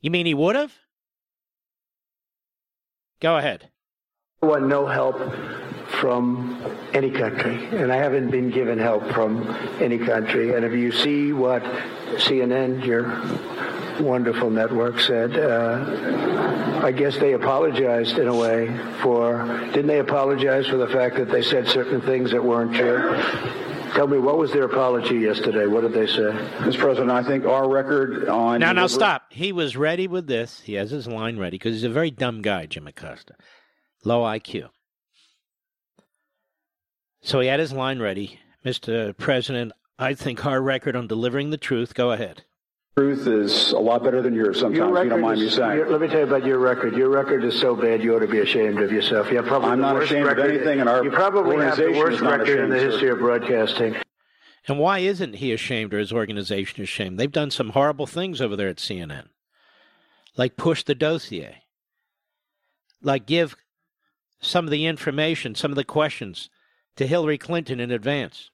You 0.00 0.10
mean 0.12 0.24
he 0.24 0.34
would 0.34 0.54
have? 0.54 0.72
Go 3.20 3.36
ahead. 3.36 3.70
I 4.40 4.60
no 4.60 4.86
help 4.86 5.18
from 6.02 6.60
any 6.94 7.12
country, 7.12 7.64
and 7.66 7.92
I 7.92 7.96
haven't 7.96 8.32
been 8.32 8.50
given 8.50 8.76
help 8.76 9.08
from 9.12 9.48
any 9.80 9.98
country. 9.98 10.52
And 10.52 10.64
if 10.64 10.72
you 10.72 10.90
see 10.90 11.32
what 11.32 11.62
CNN, 11.62 12.84
your 12.84 13.04
wonderful 14.04 14.50
network, 14.50 14.98
said, 14.98 15.38
uh, 15.38 16.80
I 16.82 16.90
guess 16.90 17.18
they 17.18 17.34
apologized 17.34 18.18
in 18.18 18.26
a 18.26 18.34
way 18.34 18.76
for, 19.00 19.46
didn't 19.66 19.86
they 19.86 20.00
apologize 20.00 20.66
for 20.66 20.76
the 20.76 20.88
fact 20.88 21.14
that 21.18 21.30
they 21.30 21.40
said 21.40 21.68
certain 21.68 22.00
things 22.00 22.32
that 22.32 22.42
weren't 22.42 22.74
true? 22.74 23.16
Tell 23.94 24.08
me, 24.08 24.18
what 24.18 24.38
was 24.38 24.50
their 24.52 24.64
apology 24.64 25.18
yesterday? 25.18 25.66
What 25.66 25.82
did 25.82 25.92
they 25.92 26.08
say? 26.08 26.32
Mr. 26.66 26.78
President, 26.78 27.12
I 27.12 27.22
think 27.22 27.44
our 27.44 27.68
record 27.68 28.28
on. 28.28 28.58
Now, 28.58 28.72
now, 28.72 28.88
stop. 28.88 29.26
He 29.30 29.52
was 29.52 29.76
ready 29.76 30.08
with 30.08 30.26
this. 30.26 30.62
He 30.64 30.74
has 30.74 30.90
his 30.90 31.06
line 31.06 31.38
ready 31.38 31.58
because 31.58 31.74
he's 31.74 31.84
a 31.84 31.90
very 31.90 32.10
dumb 32.10 32.42
guy, 32.42 32.66
Jim 32.66 32.88
Acosta. 32.88 33.34
Low 34.04 34.22
IQ. 34.22 34.70
So 37.22 37.40
he 37.40 37.48
had 37.48 37.60
his 37.60 37.72
line 37.72 38.00
ready. 38.00 38.38
Mr. 38.64 39.16
President, 39.16 39.72
I 39.98 40.14
think 40.14 40.44
our 40.44 40.60
record 40.60 40.96
on 40.96 41.06
delivering 41.06 41.50
the 41.50 41.56
truth, 41.56 41.94
go 41.94 42.10
ahead. 42.12 42.44
Truth 42.96 43.26
is 43.26 43.72
a 43.72 43.78
lot 43.78 44.04
better 44.04 44.20
than 44.20 44.34
yours 44.34 44.60
sometimes, 44.60 44.76
Your 44.90 45.04
you 45.04 45.10
don't 45.10 45.20
mind 45.22 45.40
is, 45.40 45.44
me 45.52 45.56
saying. 45.56 45.78
your- 45.78 45.90
let 45.90 46.00
me 46.00 46.08
tell 46.08 46.18
you 46.20 46.26
about 46.26 46.44
your 46.44 46.58
record. 46.58 46.94
Your 46.94 47.08
record 47.08 47.42
is 47.42 47.58
so 47.58 47.74
bad 47.74 48.02
you 48.04 48.14
ought 48.14 48.18
to 48.20 48.26
be 48.26 48.40
ashamed 48.40 48.80
of 48.82 48.92
yourself. 48.92 49.30
You 49.30 49.36
have 49.38 49.46
probably 49.46 49.70
I'm 49.70 49.78
the 49.78 49.86
not 49.86 49.94
worst 49.94 50.10
ashamed 50.12 50.28
of 50.28 50.38
anything, 50.38 50.80
and 50.80 50.88
our 50.88 51.02
You 51.02 51.10
probably 51.10 51.56
have 51.64 51.76
the 51.76 51.90
worst 51.92 52.16
is 52.16 52.22
not 52.22 52.40
record 52.40 52.58
in 52.60 52.68
the 52.70 52.78
history 52.78 53.08
sir. 53.08 53.12
of 53.14 53.18
broadcasting. 53.20 53.96
And 54.68 54.78
why 54.78 54.98
isn't 54.98 55.36
he 55.36 55.52
ashamed 55.52 55.94
or 55.94 55.98
his 55.98 56.12
organization 56.12 56.82
ashamed? 56.82 57.18
They've 57.18 57.32
done 57.32 57.50
some 57.50 57.70
horrible 57.70 58.06
things 58.06 58.40
over 58.42 58.56
there 58.56 58.68
at 58.68 58.76
CNN, 58.76 59.28
like 60.36 60.56
push 60.56 60.82
the 60.84 60.94
dossier, 60.94 61.62
like 63.00 63.24
give 63.26 63.56
some 64.40 64.66
of 64.66 64.70
the 64.70 64.84
information, 64.84 65.54
some 65.54 65.72
of 65.72 65.76
the 65.76 65.84
questions 65.84 66.50
to 66.96 67.06
Hillary 67.06 67.38
Clinton 67.38 67.80
in 67.80 67.90
advance. 67.90 68.50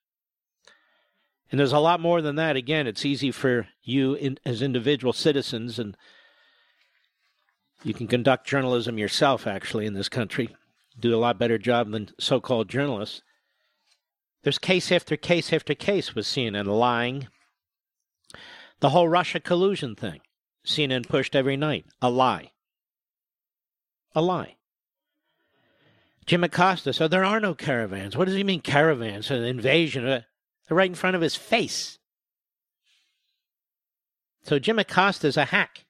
And 1.51 1.59
there's 1.59 1.72
a 1.72 1.78
lot 1.78 2.01
more 2.01 2.20
than 2.20 2.36
that. 2.36 2.57
Again, 2.57 2.86
it's 2.86 3.07
easy 3.07 3.30
for 3.30 3.68
you 3.82 4.14
in, 4.14 4.39
as 4.45 4.61
individual 4.61 5.12
citizens, 5.12 5.78
and 5.78 5.97
you 7.82 7.95
can 7.95 8.07
conduct 8.07 8.47
journalism 8.47 8.99
yourself, 8.99 9.47
actually, 9.47 9.86
in 9.86 9.95
this 9.95 10.09
country. 10.09 10.55
Do 10.99 11.14
a 11.14 11.16
lot 11.16 11.39
better 11.39 11.59
job 11.59 11.91
than 11.91 12.11
so 12.18 12.41
called 12.41 12.68
journalists. 12.68 13.22
There's 14.43 14.59
case 14.59 14.93
after 14.93 15.16
case 15.16 15.53
after 15.53 15.74
case 15.74 16.14
with 16.14 16.26
CNN 16.26 16.66
lying. 16.66 17.28
The 18.80 18.91
whole 18.91 19.09
Russia 19.09 19.41
collusion 19.41 19.95
thing, 19.95 20.20
CNN 20.64 21.09
pushed 21.09 21.34
every 21.34 21.57
night. 21.57 21.86
A 22.03 22.11
lie. 22.11 22.53
A 24.14 24.22
lie. 24.22 24.58
Jim 26.29 26.45
Acosta 26.45 26.93
said 26.93 27.11
there 27.11 27.24
are 27.24 27.41
no 27.41 27.55
caravans. 27.55 28.14
What 28.14 28.26
does 28.26 28.35
he 28.35 28.45
mean, 28.45 28.61
caravans? 28.61 29.31
An 29.31 29.45
invasion? 29.45 30.07
Uh, 30.07 30.20
They're 30.68 30.76
right 30.76 30.91
in 30.91 30.95
front 30.95 31.16
of 31.16 31.22
his 31.22 31.37
face. 31.37 31.99
So 34.43 34.59
Jim 34.59 34.79
Acosta's 34.79 35.39
a 35.39 35.47
hack. 35.47 35.87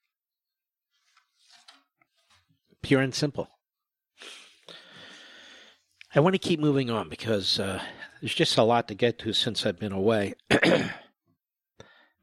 Pure 2.82 3.00
and 3.00 3.12
simple. 3.12 3.50
I 6.14 6.20
want 6.20 6.34
to 6.34 6.38
keep 6.38 6.60
moving 6.60 6.88
on 6.88 7.08
because 7.08 7.58
uh, 7.58 7.82
there's 8.20 8.34
just 8.34 8.56
a 8.56 8.62
lot 8.62 8.86
to 8.88 8.94
get 8.94 9.18
to 9.20 9.32
since 9.32 9.66
I've 9.66 9.80
been 9.80 9.92
away. 9.92 10.34
the 10.48 10.92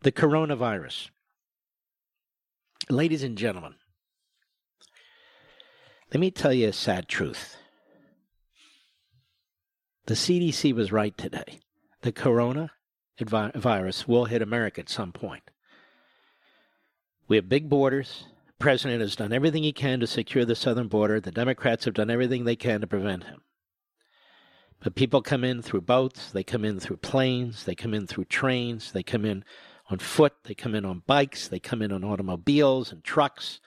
coronavirus. 0.05 1.09
Ladies 2.89 3.24
and 3.24 3.38
gentlemen, 3.38 3.76
let 6.13 6.22
me 6.22 6.32
tell 6.32 6.53
you 6.53 6.70
a 6.70 6.74
sad 6.74 7.09
truth. 7.09 7.57
The 10.08 10.14
CDC 10.14 10.74
was 10.74 10.91
right 10.91 11.18
today. 11.18 11.60
The 12.01 12.12
corona 12.12 12.72
virus 13.20 14.08
will 14.08 14.26
hit 14.26 14.41
America 14.41 14.82
at 14.82 14.89
some 14.89 15.12
point. 15.12 15.49
We 17.28 17.38
have 17.38 17.49
big 17.49 17.70
borders. 17.70 18.26
The 18.45 18.53
president 18.60 19.01
has 19.01 19.16
done 19.16 19.34
everything 19.34 19.64
he 19.64 19.74
can 19.74 19.99
to 20.01 20.08
secure 20.08 20.45
the 20.45 20.56
southern 20.56 20.88
border. 20.88 21.20
The 21.20 21.32
Democrats 21.32 21.86
have 21.86 21.95
done 21.95 22.12
everything 22.12 22.43
they 22.43 22.56
can 22.56 22.82
to 22.82 22.88
prevent 22.88 23.24
him. 23.24 23.41
But 24.84 24.93
people 24.93 25.24
come 25.24 25.43
in 25.43 25.64
through 25.64 25.82
boats, 25.82 26.32
they 26.32 26.43
come 26.43 26.64
in 26.64 26.80
through 26.80 26.97
planes, 26.97 27.64
they 27.64 27.74
come 27.74 27.95
in 27.95 28.06
through 28.06 28.26
trains, 28.26 28.91
they 28.91 29.01
come 29.01 29.26
in 29.26 29.43
on 29.89 29.97
foot, 29.97 30.34
they 30.43 30.53
come 30.53 30.76
in 30.76 30.86
on 30.86 31.01
bikes, 31.08 31.47
they 31.47 31.60
come 31.60 31.82
in 31.82 31.91
on 31.91 32.03
automobiles 32.03 32.91
and 32.91 33.03
trucks. 33.03 33.60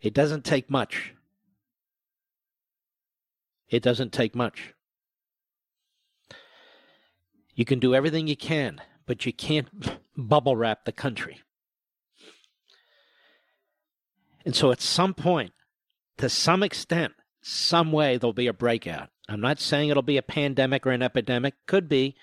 It 0.00 0.14
doesn't 0.14 0.44
take 0.44 0.70
much. 0.70 1.14
It 3.68 3.82
doesn't 3.82 4.12
take 4.12 4.34
much. 4.34 4.72
You 7.54 7.64
can 7.64 7.78
do 7.78 7.94
everything 7.94 8.26
you 8.26 8.36
can, 8.36 8.80
but 9.06 9.26
you 9.26 9.32
can't 9.32 9.68
bubble 10.16 10.56
wrap 10.56 10.84
the 10.84 10.92
country. 10.92 11.40
And 14.44 14.56
so 14.56 14.72
at 14.72 14.80
some 14.80 15.14
point, 15.14 15.52
to 16.18 16.28
some 16.28 16.62
extent, 16.62 17.12
some 17.42 17.92
way 17.92 18.16
there'll 18.16 18.32
be 18.32 18.46
a 18.46 18.52
breakout. 18.52 19.10
I'm 19.28 19.40
not 19.40 19.60
saying 19.60 19.88
it'll 19.88 20.02
be 20.02 20.16
a 20.16 20.22
pandemic 20.22 20.86
or 20.86 20.90
an 20.90 21.02
epidemic, 21.02 21.54
could 21.66 21.88
be, 21.88 22.16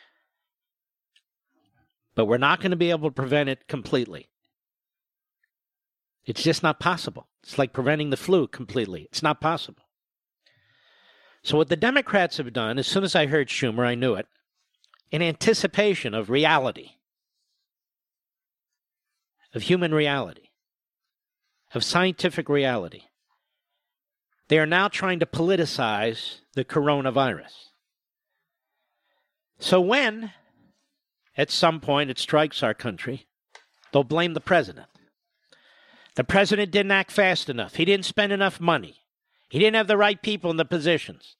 but 2.16 2.26
we're 2.26 2.38
not 2.38 2.60
going 2.60 2.72
to 2.72 2.78
be 2.78 2.90
able 2.90 3.10
to 3.10 3.14
prevent 3.14 3.50
it 3.50 3.68
completely. 3.68 4.30
It's 6.26 6.44
just 6.44 6.62
not 6.62 6.80
possible. 6.80 7.28
It's 7.44 7.58
like 7.58 7.74
preventing 7.74 8.10
the 8.10 8.18
flu 8.18 8.48
completely. 8.48 9.04
It's 9.04 9.24
not 9.24 9.42
possible. 9.42 9.84
So, 11.42 11.58
what 11.58 11.70
the 11.70 11.78
Democrats 11.78 12.38
have 12.38 12.52
done, 12.52 12.78
as 12.78 12.88
soon 12.88 13.04
as 13.04 13.16
I 13.16 13.26
heard 13.26 13.48
Schumer, 13.48 13.86
I 13.86 13.96
knew 13.96 14.14
it, 14.16 14.28
in 15.12 15.22
anticipation 15.22 16.14
of 16.14 16.30
reality, 16.30 16.91
of 19.53 19.64
human 19.64 19.94
reality, 19.94 20.49
of 21.73 21.84
scientific 21.84 22.49
reality, 22.49 23.03
they 24.48 24.60
are 24.60 24.65
now 24.65 24.88
trying 24.88 25.19
to 25.19 25.26
politicize 25.26 26.40
the 26.53 26.65
coronavirus. 26.65 27.53
So 29.60 29.80
when, 29.81 30.31
at 31.38 31.52
some 31.52 31.80
point, 31.80 32.10
it 32.10 32.18
strikes 32.18 32.64
our 32.64 32.73
country, 32.73 33.27
they'll 33.91 34.03
blame 34.03 34.34
the 34.34 34.41
president. 34.41 34.88
The 36.15 36.23
president 36.23 36.72
didn't 36.72 36.91
act 36.91 37.11
fast 37.11 37.49
enough. 37.49 37.76
He 37.76 37.86
didn't 37.86 38.06
spend 38.06 38.31
enough 38.31 38.60
money. 38.60 38.95
He 39.49 39.60
didn't 39.60 39.76
have 39.76 39.88
the 39.88 39.98
right 39.98 40.22
people 40.22 40.52
in 40.52 40.57
the 40.57 40.65
positions. 40.65 41.36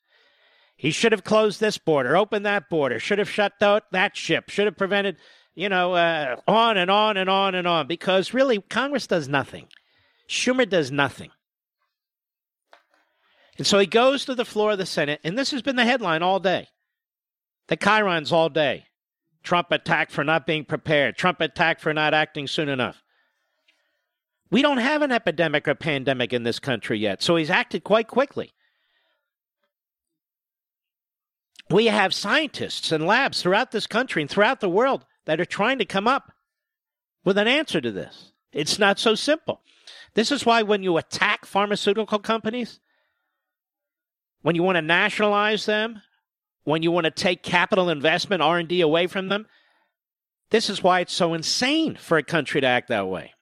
He 0.80 0.92
should 0.92 1.12
have 1.12 1.26
closed 1.26 1.60
this 1.60 1.78
border, 1.78 2.16
opened 2.16 2.46
that 2.46 2.70
border, 2.70 3.02
should 3.02 3.20
have 3.20 3.30
shut 3.30 3.52
out 3.62 3.92
that 3.92 4.16
ship, 4.16 4.50
should 4.50 4.66
have 4.66 4.78
prevented, 4.78 5.18
you 5.54 5.68
know, 5.68 5.92
uh, 5.92 6.38
on 6.48 6.78
and 6.78 6.90
on 6.90 7.18
and 7.18 7.30
on 7.30 7.54
and 7.54 7.68
on. 7.68 7.86
Because 7.86 8.34
really, 8.34 8.62
Congress 8.62 9.06
does 9.06 9.28
nothing. 9.28 9.68
Schumer 10.30 10.68
does 10.68 10.90
nothing. 10.90 11.32
And 13.58 13.68
so 13.68 13.78
he 13.78 13.88
goes 13.88 14.24
to 14.24 14.36
the 14.36 14.46
floor 14.46 14.72
of 14.72 14.78
the 14.78 14.86
Senate, 14.86 15.20
and 15.26 15.38
this 15.38 15.52
has 15.52 15.62
been 15.62 15.76
the 15.76 15.84
headline 15.84 16.24
all 16.24 16.40
day. 16.40 16.70
The 17.68 17.76
chyrons 17.76 18.32
all 18.32 18.48
day. 18.48 18.86
Trump 19.44 19.72
attacked 19.72 20.14
for 20.14 20.24
not 20.24 20.48
being 20.48 20.64
prepared. 20.64 21.18
Trump 21.18 21.42
attacked 21.42 21.82
for 21.82 21.94
not 21.94 22.14
acting 22.14 22.48
soon 22.48 22.70
enough. 22.70 23.04
We 24.50 24.62
don't 24.62 24.78
have 24.78 25.02
an 25.02 25.12
epidemic 25.12 25.68
or 25.68 25.76
pandemic 25.76 26.32
in 26.32 26.44
this 26.44 26.58
country 26.60 27.00
yet, 27.00 27.22
so 27.22 27.36
he's 27.36 27.50
acted 27.50 27.84
quite 27.84 28.08
quickly. 28.08 28.54
We 31.70 31.86
have 31.88 32.14
scientists 32.14 32.92
and 32.92 33.06
labs 33.06 33.42
throughout 33.42 33.72
this 33.72 33.86
country 33.88 34.22
and 34.22 34.30
throughout 34.30 34.60
the 34.60 34.70
world 34.70 35.06
that 35.26 35.40
are 35.40 35.46
trying 35.46 35.78
to 35.80 35.86
come 35.86 36.08
up 36.08 36.32
with 37.24 37.38
an 37.38 37.48
answer 37.48 37.80
to 37.80 37.92
this. 37.92 38.32
It's 38.52 38.80
not 38.80 38.98
so 38.98 39.14
simple. 39.14 39.62
This 40.16 40.32
is 40.32 40.46
why 40.46 40.64
when 40.64 40.82
you 40.82 40.98
attack 40.98 41.46
pharmaceutical 41.46 42.18
companies, 42.18 42.80
when 44.42 44.56
you 44.56 44.64
want 44.64 44.78
to 44.78 44.82
nationalize 44.82 45.66
them, 45.66 46.02
when 46.64 46.82
you 46.82 46.92
want 46.92 47.06
to 47.06 47.12
take 47.12 47.44
capital 47.44 47.90
investment 47.90 48.42
R&D 48.42 48.82
away 48.82 49.06
from 49.06 49.28
them, 49.28 49.46
this 50.50 50.70
is 50.70 50.82
why 50.82 51.02
it's 51.02 51.14
so 51.14 51.36
insane 51.36 51.96
for 51.96 52.18
a 52.18 52.24
country 52.24 52.62
to 52.62 52.68
act 52.68 52.88
that 52.88 53.08
way. 53.08 53.34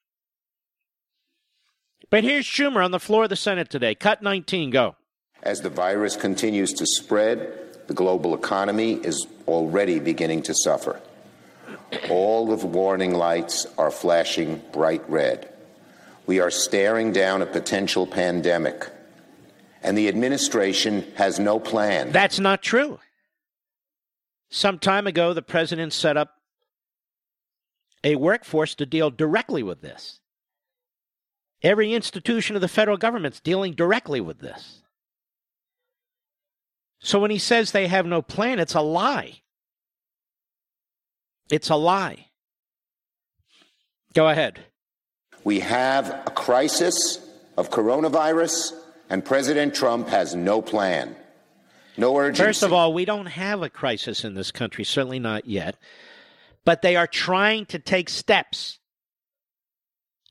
But 2.09 2.23
here's 2.23 2.45
Schumer 2.45 2.83
on 2.83 2.91
the 2.91 2.99
floor 2.99 3.23
of 3.23 3.29
the 3.29 3.35
Senate 3.35 3.69
today. 3.69 3.95
Cut 3.95 4.21
19, 4.21 4.69
go. 4.69 4.95
As 5.43 5.61
the 5.61 5.69
virus 5.69 6.15
continues 6.15 6.73
to 6.73 6.85
spread, 6.85 7.66
the 7.87 7.93
global 7.93 8.35
economy 8.35 8.93
is 8.93 9.27
already 9.47 9.99
beginning 9.99 10.43
to 10.43 10.53
suffer. 10.53 11.01
All 12.09 12.51
of 12.51 12.61
the 12.61 12.67
warning 12.67 13.13
lights 13.13 13.65
are 13.77 13.91
flashing 13.91 14.61
bright 14.73 15.09
red. 15.09 15.53
We 16.25 16.39
are 16.39 16.51
staring 16.51 17.13
down 17.13 17.41
a 17.41 17.45
potential 17.45 18.05
pandemic, 18.05 18.89
and 19.81 19.97
the 19.97 20.09
administration 20.09 21.05
has 21.15 21.39
no 21.39 21.59
plan. 21.59 22.11
That's 22.11 22.39
not 22.39 22.61
true. 22.61 22.99
Some 24.49 24.79
time 24.79 25.07
ago, 25.07 25.33
the 25.33 25.41
president 25.41 25.93
set 25.93 26.17
up 26.17 26.35
a 28.03 28.15
workforce 28.15 28.75
to 28.75 28.85
deal 28.85 29.09
directly 29.09 29.63
with 29.63 29.81
this. 29.81 30.19
Every 31.63 31.93
institution 31.93 32.55
of 32.55 32.61
the 32.61 32.67
federal 32.67 32.97
government's 32.97 33.39
dealing 33.39 33.73
directly 33.73 34.21
with 34.21 34.39
this. 34.39 34.81
So 36.99 37.19
when 37.19 37.31
he 37.31 37.37
says 37.37 37.71
they 37.71 37.87
have 37.87 38.05
no 38.05 38.21
plan, 38.21 38.59
it's 38.59 38.75
a 38.75 38.81
lie. 38.81 39.41
It's 41.49 41.69
a 41.69 41.75
lie. 41.75 42.27
Go 44.13 44.27
ahead. 44.27 44.59
We 45.43 45.59
have 45.59 46.09
a 46.09 46.31
crisis 46.31 47.19
of 47.55 47.69
coronavirus, 47.69 48.73
and 49.09 49.23
President 49.23 49.73
Trump 49.73 50.09
has 50.09 50.35
no 50.35 50.61
plan. 50.61 51.15
No 51.97 52.17
urgency. 52.17 52.43
First 52.43 52.63
of 52.63 52.73
all, 52.73 52.93
we 52.93 53.05
don't 53.05 53.27
have 53.27 53.61
a 53.61 53.69
crisis 53.69 54.23
in 54.23 54.35
this 54.35 54.51
country, 54.51 54.83
certainly 54.83 55.19
not 55.19 55.45
yet. 55.47 55.77
But 56.65 56.81
they 56.81 56.95
are 56.95 57.07
trying 57.07 57.65
to 57.67 57.79
take 57.79 58.09
steps 58.09 58.79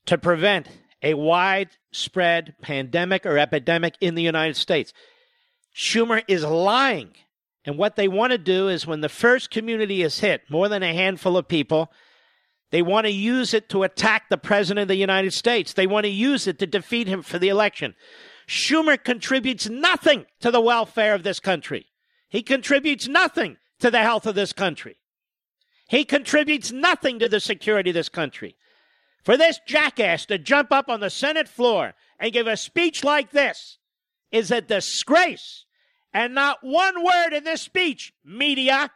to 0.04 0.18
prevent 0.18 0.68
a 1.02 1.14
widespread 1.14 2.54
pandemic 2.60 3.26
or 3.26 3.38
epidemic 3.38 3.94
in 4.00 4.14
the 4.14 4.22
United 4.22 4.56
States. 4.56 4.92
Schumer 5.76 6.22
is 6.26 6.42
lying. 6.42 7.10
And 7.66 7.76
what 7.76 7.96
they 7.96 8.08
want 8.08 8.30
to 8.30 8.38
do 8.38 8.68
is 8.68 8.86
when 8.86 9.02
the 9.02 9.10
first 9.10 9.50
community 9.50 10.02
is 10.02 10.20
hit, 10.20 10.42
more 10.48 10.68
than 10.68 10.82
a 10.82 10.94
handful 10.94 11.36
of 11.36 11.48
people, 11.48 11.92
they 12.70 12.80
want 12.80 13.06
to 13.06 13.12
use 13.12 13.52
it 13.52 13.68
to 13.68 13.82
attack 13.82 14.28
the 14.28 14.38
President 14.38 14.82
of 14.82 14.88
the 14.88 14.96
United 14.96 15.32
States. 15.32 15.74
They 15.74 15.86
want 15.86 16.04
to 16.04 16.10
use 16.10 16.46
it 16.46 16.58
to 16.60 16.66
defeat 16.66 17.08
him 17.08 17.22
for 17.22 17.38
the 17.38 17.50
election. 17.50 17.94
Schumer 18.48 19.02
contributes 19.02 19.68
nothing 19.68 20.24
to 20.40 20.50
the 20.50 20.60
welfare 20.60 21.14
of 21.14 21.24
this 21.24 21.40
country. 21.40 21.86
He 22.28 22.42
contributes 22.42 23.06
nothing 23.06 23.58
to 23.80 23.90
the 23.90 24.02
health 24.02 24.26
of 24.26 24.34
this 24.34 24.52
country. 24.52 24.96
He 25.88 26.04
contributes 26.04 26.72
nothing 26.72 27.18
to 27.18 27.28
the 27.28 27.40
security 27.40 27.90
of 27.90 27.94
this 27.94 28.08
country. 28.08 28.56
For 29.24 29.36
this 29.36 29.60
jackass 29.66 30.24
to 30.26 30.38
jump 30.38 30.72
up 30.72 30.88
on 30.88 31.00
the 31.00 31.10
Senate 31.10 31.48
floor 31.48 31.94
and 32.18 32.32
give 32.32 32.46
a 32.46 32.56
speech 32.56 33.04
like 33.04 33.32
this 33.32 33.78
is 34.32 34.50
a 34.50 34.60
disgrace. 34.60 35.65
And 36.16 36.34
not 36.34 36.60
one 36.62 37.04
word 37.04 37.34
in 37.34 37.44
this 37.44 37.60
speech, 37.60 38.14
media, 38.24 38.90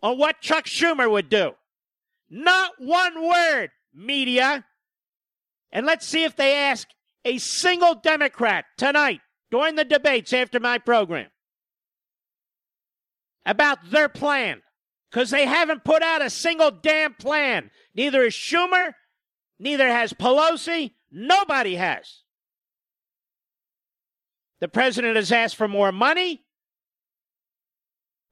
on 0.00 0.18
what 0.18 0.40
Chuck 0.40 0.66
Schumer 0.66 1.10
would 1.10 1.28
do. 1.28 1.54
Not 2.30 2.70
one 2.78 3.26
word, 3.26 3.70
media. 3.92 4.64
And 5.72 5.84
let's 5.84 6.06
see 6.06 6.22
if 6.22 6.36
they 6.36 6.54
ask 6.54 6.86
a 7.24 7.38
single 7.38 7.96
Democrat 7.96 8.66
tonight 8.78 9.20
during 9.50 9.74
the 9.74 9.84
debates 9.84 10.32
after 10.32 10.60
my 10.60 10.78
program 10.78 11.26
about 13.44 13.90
their 13.90 14.08
plan. 14.08 14.62
Because 15.10 15.30
they 15.30 15.46
haven't 15.46 15.82
put 15.82 16.04
out 16.04 16.22
a 16.22 16.30
single 16.30 16.70
damn 16.70 17.14
plan. 17.14 17.72
Neither 17.96 18.22
is 18.22 18.32
Schumer, 18.32 18.92
neither 19.58 19.88
has 19.88 20.12
Pelosi, 20.12 20.92
nobody 21.10 21.74
has. 21.74 22.22
The 24.60 24.68
president 24.68 25.16
has 25.16 25.32
asked 25.32 25.56
for 25.56 25.66
more 25.66 25.90
money. 25.90 26.42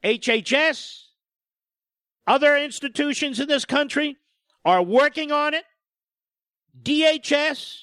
HHS, 0.05 1.05
other 2.27 2.57
institutions 2.57 3.41
in 3.41 3.49
this 3.49 3.65
country 3.65 4.17
are 4.65 4.83
working 4.83 5.33
on 5.33 5.55
it. 5.55 5.65
DHS, 6.81 7.77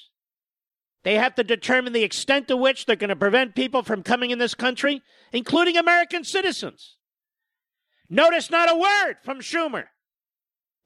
they 1.02 1.14
have 1.14 1.34
to 1.36 1.44
determine 1.44 1.92
the 1.92 2.02
extent 2.02 2.48
to 2.48 2.56
which 2.56 2.86
they're 2.86 2.96
going 2.96 3.08
to 3.08 3.16
prevent 3.16 3.54
people 3.54 3.82
from 3.82 4.02
coming 4.02 4.30
in 4.30 4.38
this 4.38 4.54
country, 4.54 5.02
including 5.32 5.76
American 5.76 6.24
citizens. 6.24 6.96
Notice 8.08 8.50
not 8.50 8.70
a 8.70 8.76
word 8.76 9.16
from 9.22 9.40
Schumer 9.40 9.84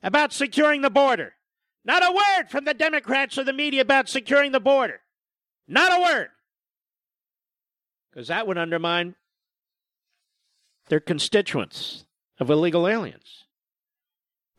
about 0.02 0.32
securing 0.32 0.82
the 0.82 0.90
border. 0.90 1.32
Not 1.84 2.04
a 2.04 2.12
word 2.12 2.50
from 2.50 2.64
the 2.64 2.74
Democrats 2.74 3.36
or 3.38 3.44
the 3.44 3.52
media 3.52 3.80
about 3.80 4.08
securing 4.08 4.52
the 4.52 4.60
border. 4.60 5.00
Not 5.66 5.98
a 5.98 6.02
word. 6.02 6.28
Because 8.10 8.28
that 8.28 8.46
would 8.46 8.58
undermine 8.58 9.16
their 10.88 11.00
constituents 11.00 12.04
of 12.38 12.50
illegal 12.50 12.86
aliens. 12.86 13.44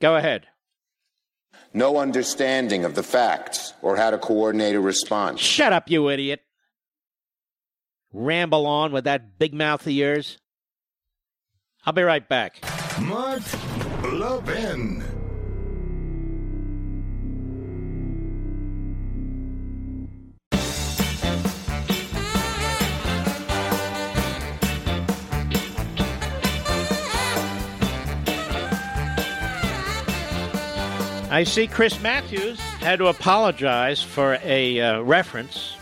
Go 0.02 0.16
ahead. 0.16 0.48
No 1.74 1.98
understanding 1.98 2.86
of 2.86 2.96
the 2.96 3.04
facts 3.04 3.74
or 3.82 3.98
how 3.98 4.10
to 4.10 4.18
coordinate 4.18 4.76
a 4.76 4.80
response. 4.80 5.40
Shut 5.40 5.74
up, 5.74 5.90
you 5.90 6.10
idiot. 6.10 6.42
Ramble 8.14 8.66
on 8.66 8.92
with 8.92 9.04
that 9.04 9.38
big 9.38 9.54
mouth 9.54 9.86
of 9.86 9.92
yours. 9.92 10.38
I'll 11.86 11.94
be 11.94 12.02
right 12.04 12.28
back. 12.28 12.60
Mark 13.02 13.44
Levin. 14.04 15.04
I 31.36 31.44
see 31.44 31.68
Chris 31.68 32.02
Matthews 32.02 32.58
had 32.80 33.00
to 33.00 33.08
apologize 33.08 34.02
for 34.02 34.40
a 34.42 34.80
uh, 34.80 35.02
reference, 35.02 35.76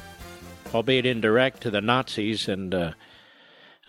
albeit 0.74 1.06
indirect, 1.06 1.62
to 1.62 1.70
the 1.70 1.80
Nazis 1.80 2.48
and 2.48 2.74
uh, 2.74 2.94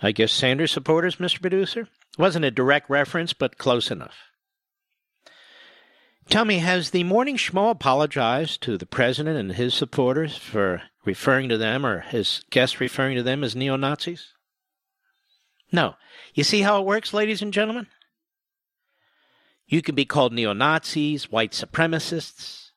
I 0.03 0.13
guess 0.13 0.31
Sanders 0.31 0.73
supporters, 0.73 1.17
Mr. 1.17 1.41
Producer. 1.41 1.89
Wasn't 2.19 2.45
a 2.45 2.51
direct 2.51 2.91
reference, 2.91 3.33
but 3.33 3.57
close 3.57 3.91
enough. 3.91 4.15
Tell 6.29 6.45
me, 6.45 6.59
has 6.59 6.91
the 6.91 7.03
Morning 7.03 7.39
Schmo 7.39 7.71
apologized 7.71 8.63
to 8.65 8.77
the 8.77 8.85
president 8.85 9.39
and 9.39 9.53
his 9.53 9.73
supporters 9.73 10.37
for 10.37 10.83
referring 11.07 11.49
to 11.49 11.57
them 11.57 11.87
or 11.87 12.01
his 12.01 12.45
guests 12.51 12.79
referring 12.79 13.17
to 13.17 13.23
them 13.23 13.43
as 13.43 13.57
neo 13.57 13.77
Nazis? 13.77 14.35
No. 15.73 15.95
You 16.35 16.45
see 16.45 16.61
how 16.61 16.79
it 16.79 16.85
works, 16.85 17.15
ladies 17.15 17.41
and 17.41 17.55
gentlemen? 17.55 17.87
You 19.67 19.83
can 19.83 19.95
be 19.95 20.05
called 20.05 20.33
neo 20.33 20.53
Nazis, 20.53 21.31
white 21.31 21.53
supremacists, 21.53 22.71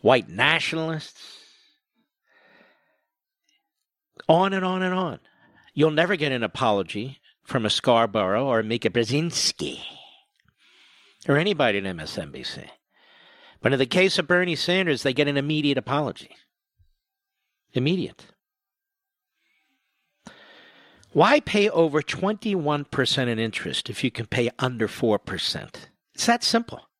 white 0.00 0.28
nationalists, 0.28 1.38
on 4.28 4.52
and 4.52 4.64
on 4.64 4.82
and 4.82 4.94
on. 4.94 5.20
You'll 5.74 5.90
never 5.90 6.16
get 6.16 6.32
an 6.32 6.42
apology 6.42 7.20
from 7.44 7.64
a 7.64 7.70
Scarborough 7.70 8.46
or 8.46 8.60
a 8.60 8.64
Mika 8.64 8.90
Brzezinski 8.90 9.80
or 11.28 11.36
anybody 11.36 11.78
at 11.78 11.84
MSNBC. 11.84 12.68
But 13.62 13.72
in 13.72 13.78
the 13.78 13.86
case 13.86 14.18
of 14.18 14.26
Bernie 14.26 14.56
Sanders, 14.56 15.02
they 15.02 15.12
get 15.12 15.28
an 15.28 15.36
immediate 15.36 15.78
apology. 15.78 16.30
Immediate. 17.72 18.26
Why 21.16 21.40
pay 21.40 21.70
over 21.70 22.02
21% 22.02 23.28
in 23.28 23.38
interest 23.38 23.88
if 23.88 24.04
you 24.04 24.10
can 24.10 24.26
pay 24.26 24.50
under 24.58 24.86
4%? 24.86 25.74
It's 26.14 26.26
that 26.26 26.44
simple. 26.44 26.90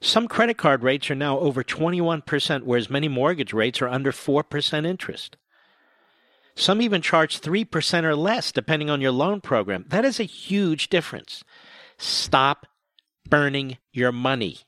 Some 0.00 0.26
credit 0.26 0.56
card 0.56 0.82
rates 0.82 1.10
are 1.10 1.14
now 1.14 1.38
over 1.38 1.62
21%, 1.62 2.62
whereas 2.62 2.88
many 2.88 3.08
mortgage 3.08 3.52
rates 3.52 3.82
are 3.82 3.88
under 3.88 4.12
4% 4.12 4.86
interest. 4.86 5.36
Some 6.54 6.80
even 6.80 7.02
charge 7.02 7.38
3% 7.38 8.04
or 8.04 8.16
less, 8.16 8.50
depending 8.50 8.88
on 8.88 9.02
your 9.02 9.12
loan 9.12 9.42
program. 9.42 9.84
That 9.88 10.06
is 10.06 10.18
a 10.18 10.24
huge 10.24 10.88
difference. 10.88 11.44
Stop 11.98 12.66
burning 13.28 13.76
your 13.92 14.12
money. 14.12 14.60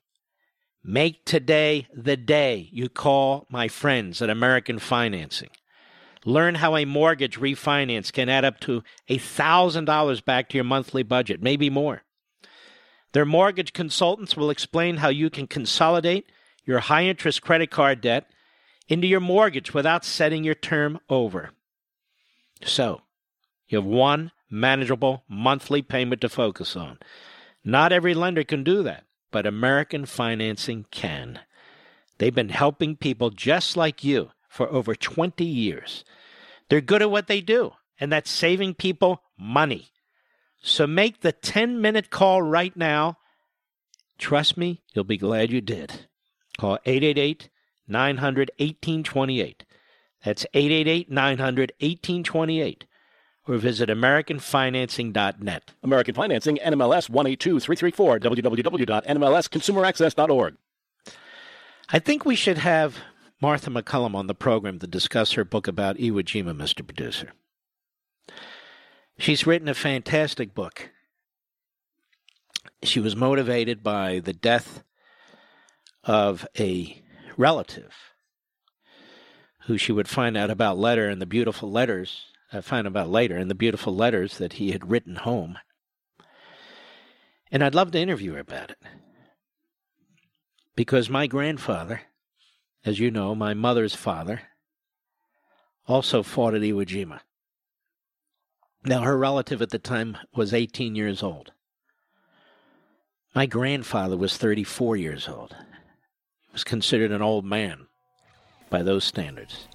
Make 0.85 1.25
today 1.25 1.89
the 1.95 2.19
day 2.19 2.69
you 2.71 2.91
call 2.91 3.47
my 3.49 3.69
friends 3.69 4.21
at 4.21 4.29
American 4.29 4.79
Financing. 4.79 5.49
Learn 6.25 6.57
how 6.57 6.77
a 6.77 6.85
mortgage 6.85 7.39
refinance 7.39 8.13
can 8.13 8.29
add 8.29 8.45
up 8.45 8.61
to 8.61 8.83
$1,000 9.09 10.25
back 10.25 10.49
to 10.49 10.57
your 10.57 10.65
monthly 10.65 11.03
budget, 11.03 11.43
maybe 11.43 11.69
more. 11.69 12.03
Their 13.13 13.27
mortgage 13.27 13.73
consultants 13.73 14.37
will 14.37 14.51
explain 14.51 14.97
how 14.97 15.09
you 15.09 15.31
can 15.31 15.47
consolidate 15.47 16.31
your 16.65 16.81
high 16.81 17.05
interest 17.05 17.43
credit 17.43 17.71
card 17.71 18.01
debt 18.01 18.27
into 18.89 19.07
your 19.07 19.21
mortgage 19.21 19.73
without 19.75 20.05
setting 20.05 20.45
your 20.45 20.55
term 20.55 20.99
over. 21.09 21.51
So, 22.63 23.03
you 23.69 23.79
have 23.79 23.87
one 23.87 24.33
manageable 24.51 25.25
monthly 25.29 25.83
payment 25.83 26.21
to 26.23 26.29
focus 26.29 26.77
on. 26.77 26.99
Not 27.65 27.93
every 27.93 28.15
lender 28.15 28.45
can 28.45 28.65
do 28.65 28.83
that, 28.83 29.05
but 29.31 29.47
American 29.47 30.07
Financing 30.07 30.87
can. 30.91 31.41
They've 32.19 32.35
been 32.35 32.51
helping 32.51 32.97
people 32.97 33.31
just 33.31 33.77
like 33.77 34.05
you 34.05 34.31
for 34.55 34.71
over 34.71 34.95
20 34.95 35.45
years. 35.45 36.05
They're 36.69 36.81
good 36.81 37.03
at 37.03 37.11
what 37.11 37.27
they 37.27 37.41
do, 37.41 37.73
and 37.99 38.13
that's 38.13 38.31
saving 38.31 38.75
people 38.75 39.21
money. 39.37 39.89
So 40.63 40.87
make 40.87 41.21
the 41.21 41.33
10 41.33 41.81
minute 41.81 42.09
call 42.09 42.41
right 42.41 42.75
now. 42.77 43.19
Trust 44.17 44.57
me, 44.57 44.81
you'll 44.95 45.05
be 45.05 45.19
glad 45.19 45.51
you 45.51 45.61
did. 45.61 46.07
Call 46.57 46.79
888 46.87 47.51
900 47.89 48.53
1828. 48.59 49.65
That's 50.25 50.47
888 50.55 51.11
900 51.11 51.73
1828. 51.81 52.87
or 53.47 53.59
visit 53.59 53.91
AmericanFinancing.net. 53.91 55.73
American 55.83 56.15
Financing, 56.15 56.57
NMLS 56.57 57.11
182334, 57.11 58.21
www.nmlsconsumeraccess.org. 58.21 60.57
I 61.91 61.99
think 61.99 62.25
we 62.25 62.37
should 62.37 62.57
have 62.59 62.97
Martha 63.45 63.69
MacCallum 63.69 64.15
on 64.15 64.27
the 64.27 64.35
program 64.35 64.79
to 64.79 64.87
discuss 64.87 65.33
her 65.33 65.45
book 65.45 65.69
about 65.69 65.99
Iwo 65.99 66.23
Jima, 66.23 66.57
Mr. 66.57 66.83
Producer. 66.83 67.33
She's 69.19 69.47
written 69.47 69.69
a 69.69 69.75
fantastic 69.75 70.55
book. 70.55 70.89
She 72.83 73.01
was 73.01 73.15
motivated 73.15 73.83
by 73.83 74.21
the 74.21 74.33
death 74.33 74.83
of 76.05 76.47
a 76.59 77.03
relative 77.37 77.93
who 79.67 79.77
she 79.77 79.93
would 79.93 80.09
find 80.09 80.39
out 80.39 80.49
about 80.49 80.79
later 80.79 81.11
in 81.11 81.19
the 81.19 81.27
beautiful 81.27 81.71
letters, 81.71 82.25
I 82.51 82.57
uh, 82.57 82.63
find 82.63 82.87
about 82.87 83.11
later 83.11 83.37
in 83.37 83.49
the 83.49 83.55
beautiful 83.55 83.95
letters 83.95 84.39
that 84.39 84.55
he 84.55 84.71
had 84.71 84.91
written 84.91 85.17
home. 85.17 85.59
And 87.53 87.63
I'd 87.63 87.75
love 87.75 87.91
to 87.91 88.01
interview 88.01 88.33
her 88.33 88.41
about 88.41 88.71
it. 88.71 88.79
Because 90.75 91.11
my 91.11 91.27
grandfather, 91.27 92.01
as 92.85 92.99
you 92.99 93.11
know, 93.11 93.35
my 93.35 93.55
mother's 93.55 93.95
father, 93.95 94.43
also 95.87 96.23
fought 96.23 96.55
at 96.55 96.63
Iwo 96.63 96.85
Jima. 96.85 97.21
Now, 98.85 99.03
her 99.03 99.17
relative 99.17 99.63
at 99.63 99.71
the 99.71 99.79
time 99.79 100.19
was 100.35 100.53
18 100.53 100.95
years 100.95 101.23
old. 101.23 101.53
My 103.35 103.47
grandfather 103.47 104.17
was 104.17 104.37
34 104.37 104.97
years 104.97 105.29
old. 105.29 105.57
He 106.43 106.53
was 106.53 106.65
considered 106.65 107.11
an 107.11 107.23
old 107.23 107.45
man 107.45 107.87
by 108.71 108.83
those 108.83 109.05
standards. 109.05 109.67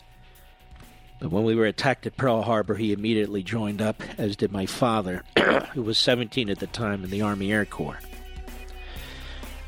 But 1.19 1.31
when 1.31 1.43
we 1.43 1.55
were 1.55 1.65
attacked 1.65 2.05
at 2.05 2.15
Pearl 2.15 2.43
Harbor, 2.43 2.75
he 2.75 2.93
immediately 2.93 3.43
joined 3.43 3.81
up, 3.81 4.01
as 4.17 4.37
did 4.37 4.51
my 4.51 4.65
father, 4.65 5.23
who 5.73 5.81
was 5.81 5.97
17 5.97 6.49
at 6.49 6.59
the 6.59 6.67
time 6.67 7.03
in 7.03 7.09
the 7.09 7.21
Army 7.21 7.51
Air 7.51 7.65
Corps. 7.65 7.99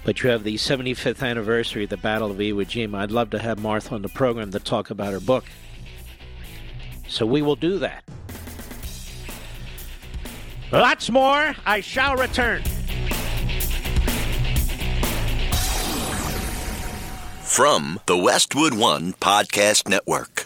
But 0.03 0.23
you 0.23 0.29
have 0.29 0.43
the 0.43 0.55
75th 0.55 1.21
anniversary 1.21 1.83
of 1.83 1.91
the 1.91 1.97
Battle 1.97 2.31
of 2.31 2.37
Iwo 2.37 2.65
Jima. 2.65 2.99
I'd 2.99 3.11
love 3.11 3.29
to 3.31 3.39
have 3.39 3.59
Martha 3.59 3.93
on 3.95 4.01
the 4.01 4.09
program 4.09 4.51
to 4.51 4.59
talk 4.59 4.89
about 4.89 5.13
her 5.13 5.19
book. 5.19 5.45
So 7.07 7.25
we 7.25 7.41
will 7.41 7.55
do 7.55 7.77
that. 7.79 8.03
Lots 10.71 11.09
more. 11.09 11.55
I 11.65 11.81
shall 11.81 12.15
return. 12.15 12.63
From 17.43 17.99
the 18.05 18.15
Westwood 18.17 18.73
One 18.73 19.11
Podcast 19.13 19.89
Network. 19.89 20.45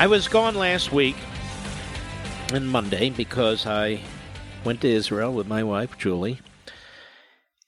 I 0.00 0.06
was 0.06 0.28
gone 0.28 0.54
last 0.54 0.92
week 0.92 1.16
and 2.54 2.66
Monday 2.66 3.10
because 3.10 3.66
I 3.66 4.00
went 4.64 4.80
to 4.80 4.88
Israel 4.88 5.30
with 5.30 5.46
my 5.46 5.62
wife, 5.62 5.98
Julie, 5.98 6.40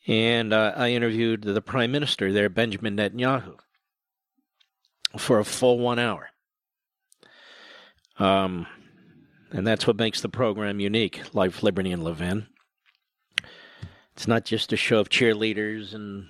and 0.06 0.54
uh, 0.54 0.72
I 0.74 0.92
interviewed 0.92 1.42
the 1.42 1.60
prime 1.60 1.92
minister 1.92 2.32
there, 2.32 2.48
Benjamin 2.48 2.96
Netanyahu, 2.96 3.58
for 5.18 5.40
a 5.40 5.44
full 5.44 5.78
one 5.78 5.98
hour. 5.98 6.30
Um, 8.18 8.66
and 9.50 9.66
that's 9.66 9.86
what 9.86 9.98
makes 9.98 10.22
the 10.22 10.30
program 10.30 10.80
unique 10.80 11.34
Life, 11.34 11.62
Liberty, 11.62 11.92
and 11.92 12.02
Levin. 12.02 12.46
It's 14.14 14.26
not 14.26 14.46
just 14.46 14.72
a 14.72 14.76
show 14.78 15.00
of 15.00 15.10
cheerleaders 15.10 15.92
and 15.92 16.28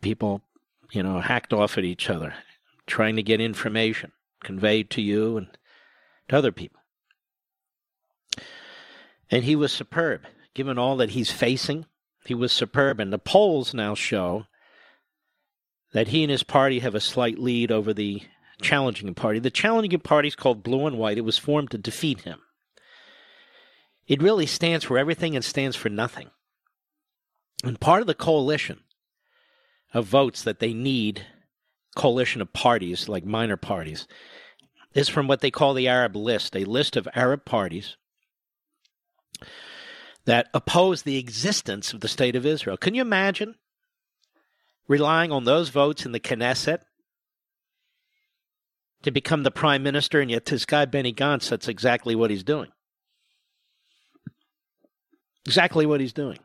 people, 0.00 0.42
you 0.92 1.02
know, 1.02 1.18
hacked 1.18 1.52
off 1.52 1.76
at 1.76 1.82
each 1.82 2.08
other, 2.08 2.34
trying 2.86 3.16
to 3.16 3.22
get 3.24 3.40
information 3.40 4.12
conveyed 4.48 4.88
to 4.88 5.02
you 5.02 5.36
and 5.36 5.46
to 6.26 6.38
other 6.38 6.50
people. 6.50 6.80
And 9.30 9.44
he 9.44 9.54
was 9.54 9.74
superb. 9.74 10.22
Given 10.54 10.78
all 10.78 10.96
that 10.96 11.10
he's 11.10 11.30
facing, 11.30 11.84
he 12.24 12.32
was 12.32 12.50
superb. 12.50 12.98
And 12.98 13.12
the 13.12 13.18
polls 13.18 13.74
now 13.74 13.94
show 13.94 14.46
that 15.92 16.08
he 16.08 16.22
and 16.22 16.30
his 16.30 16.44
party 16.44 16.78
have 16.78 16.94
a 16.94 17.00
slight 17.00 17.38
lead 17.38 17.70
over 17.70 17.92
the 17.92 18.22
challenging 18.62 19.12
party. 19.14 19.38
The 19.38 19.50
challenging 19.50 20.00
party 20.00 20.28
is 20.28 20.34
called 20.34 20.62
Blue 20.62 20.86
and 20.86 20.96
White. 20.96 21.18
It 21.18 21.26
was 21.26 21.36
formed 21.36 21.70
to 21.72 21.78
defeat 21.78 22.22
him. 22.22 22.40
It 24.06 24.22
really 24.22 24.46
stands 24.46 24.82
for 24.82 24.96
everything 24.96 25.36
and 25.36 25.44
stands 25.44 25.76
for 25.76 25.90
nothing. 25.90 26.30
And 27.62 27.78
part 27.78 28.00
of 28.00 28.06
the 28.06 28.14
coalition 28.14 28.80
of 29.92 30.06
votes 30.06 30.42
that 30.42 30.58
they 30.58 30.72
need 30.72 31.26
coalition 31.98 32.40
of 32.40 32.52
parties, 32.52 33.08
like 33.08 33.24
minor 33.24 33.56
parties, 33.56 34.06
is 34.94 35.08
from 35.08 35.26
what 35.26 35.40
they 35.40 35.50
call 35.50 35.74
the 35.74 35.88
Arab 35.88 36.16
List, 36.16 36.56
a 36.56 36.64
list 36.64 36.96
of 36.96 37.08
Arab 37.14 37.44
parties 37.44 37.96
that 40.24 40.48
oppose 40.52 41.02
the 41.02 41.16
existence 41.16 41.92
of 41.92 42.00
the 42.00 42.08
state 42.08 42.36
of 42.36 42.44
Israel. 42.44 42.76
Can 42.76 42.94
you 42.94 43.02
imagine 43.02 43.54
relying 44.86 45.32
on 45.32 45.44
those 45.44 45.68
votes 45.68 46.04
in 46.04 46.12
the 46.12 46.20
Knesset 46.20 46.80
to 49.02 49.10
become 49.10 49.42
the 49.42 49.50
prime 49.50 49.82
minister, 49.82 50.20
and 50.20 50.30
yet 50.30 50.46
this 50.46 50.64
guy 50.64 50.84
Benny 50.84 51.12
Gantz, 51.12 51.48
that's 51.48 51.68
exactly 51.68 52.14
what 52.14 52.30
he's 52.30 52.42
doing. 52.42 52.70
Exactly 55.46 55.86
what 55.86 56.00
he's 56.00 56.12
doing. 56.12 56.38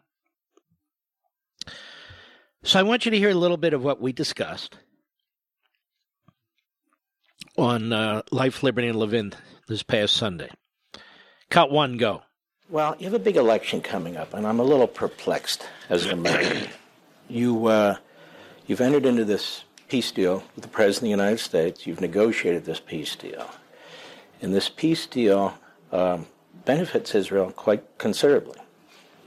So 2.63 2.79
I 2.79 2.83
want 2.83 3.05
you 3.05 3.11
to 3.11 3.17
hear 3.17 3.31
a 3.31 3.35
little 3.35 3.57
bit 3.57 3.73
of 3.73 3.83
what 3.83 3.99
we 3.99 4.13
discussed 4.13 4.77
on 7.57 7.93
uh, 7.93 8.21
Life, 8.31 8.63
Liberty, 8.63 8.87
and 8.87 8.99
Levin 8.99 9.33
this 9.67 9.83
past 9.83 10.15
Sunday. 10.15 10.49
Cut 11.49 11.71
one, 11.71 11.97
go. 11.97 12.23
Well, 12.69 12.95
you 12.97 13.05
have 13.05 13.13
a 13.13 13.19
big 13.19 13.35
election 13.35 13.81
coming 13.81 14.17
up, 14.17 14.33
and 14.33 14.47
I'm 14.47 14.59
a 14.59 14.63
little 14.63 14.87
perplexed 14.87 15.67
as 15.89 16.05
an 16.05 16.11
American. 16.11 16.69
you, 17.29 17.67
uh, 17.67 17.97
you've 18.65 18.81
entered 18.81 19.05
into 19.05 19.25
this 19.25 19.63
peace 19.87 20.11
deal 20.11 20.43
with 20.55 20.63
the 20.63 20.69
President 20.69 21.11
of 21.13 21.17
the 21.17 21.23
United 21.23 21.39
States. 21.39 21.85
You've 21.85 22.01
negotiated 22.01 22.65
this 22.65 22.79
peace 22.79 23.15
deal. 23.15 23.47
And 24.41 24.53
this 24.53 24.69
peace 24.69 25.05
deal 25.05 25.53
um, 25.91 26.25
benefits 26.65 27.13
Israel 27.13 27.51
quite 27.51 27.97
considerably, 27.97 28.59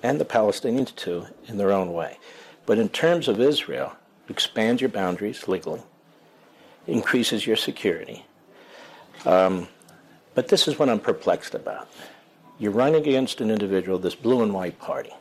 and 0.03 0.21
the 0.21 0.25
Palestinians 0.25 0.95
too, 0.95 1.27
in 1.47 1.57
their 1.57 1.73
own 1.73 1.93
way. 1.93 2.19
But 2.65 2.79
in 2.79 2.89
terms 2.89 3.29
of 3.29 3.41
Israel, 3.41 3.93
expand 4.29 4.81
your 4.81 4.91
boundaries 4.91 5.47
legally, 5.47 5.83
increases 6.87 7.47
your 7.47 7.57
security. 7.57 8.25
Um, 9.25 9.69
but 10.35 10.49
this 10.49 10.69
is 10.69 10.79
what 10.79 10.89
I'm 10.89 11.01
perplexed 11.01 11.55
about. 11.55 11.89
You're 12.59 12.73
running 12.73 12.97
against 12.97 13.41
an 13.41 13.51
individual, 13.51 13.99
this 13.99 14.15
blue 14.15 14.43
and 14.43 14.53
white 14.53 14.79
party. 14.79 15.13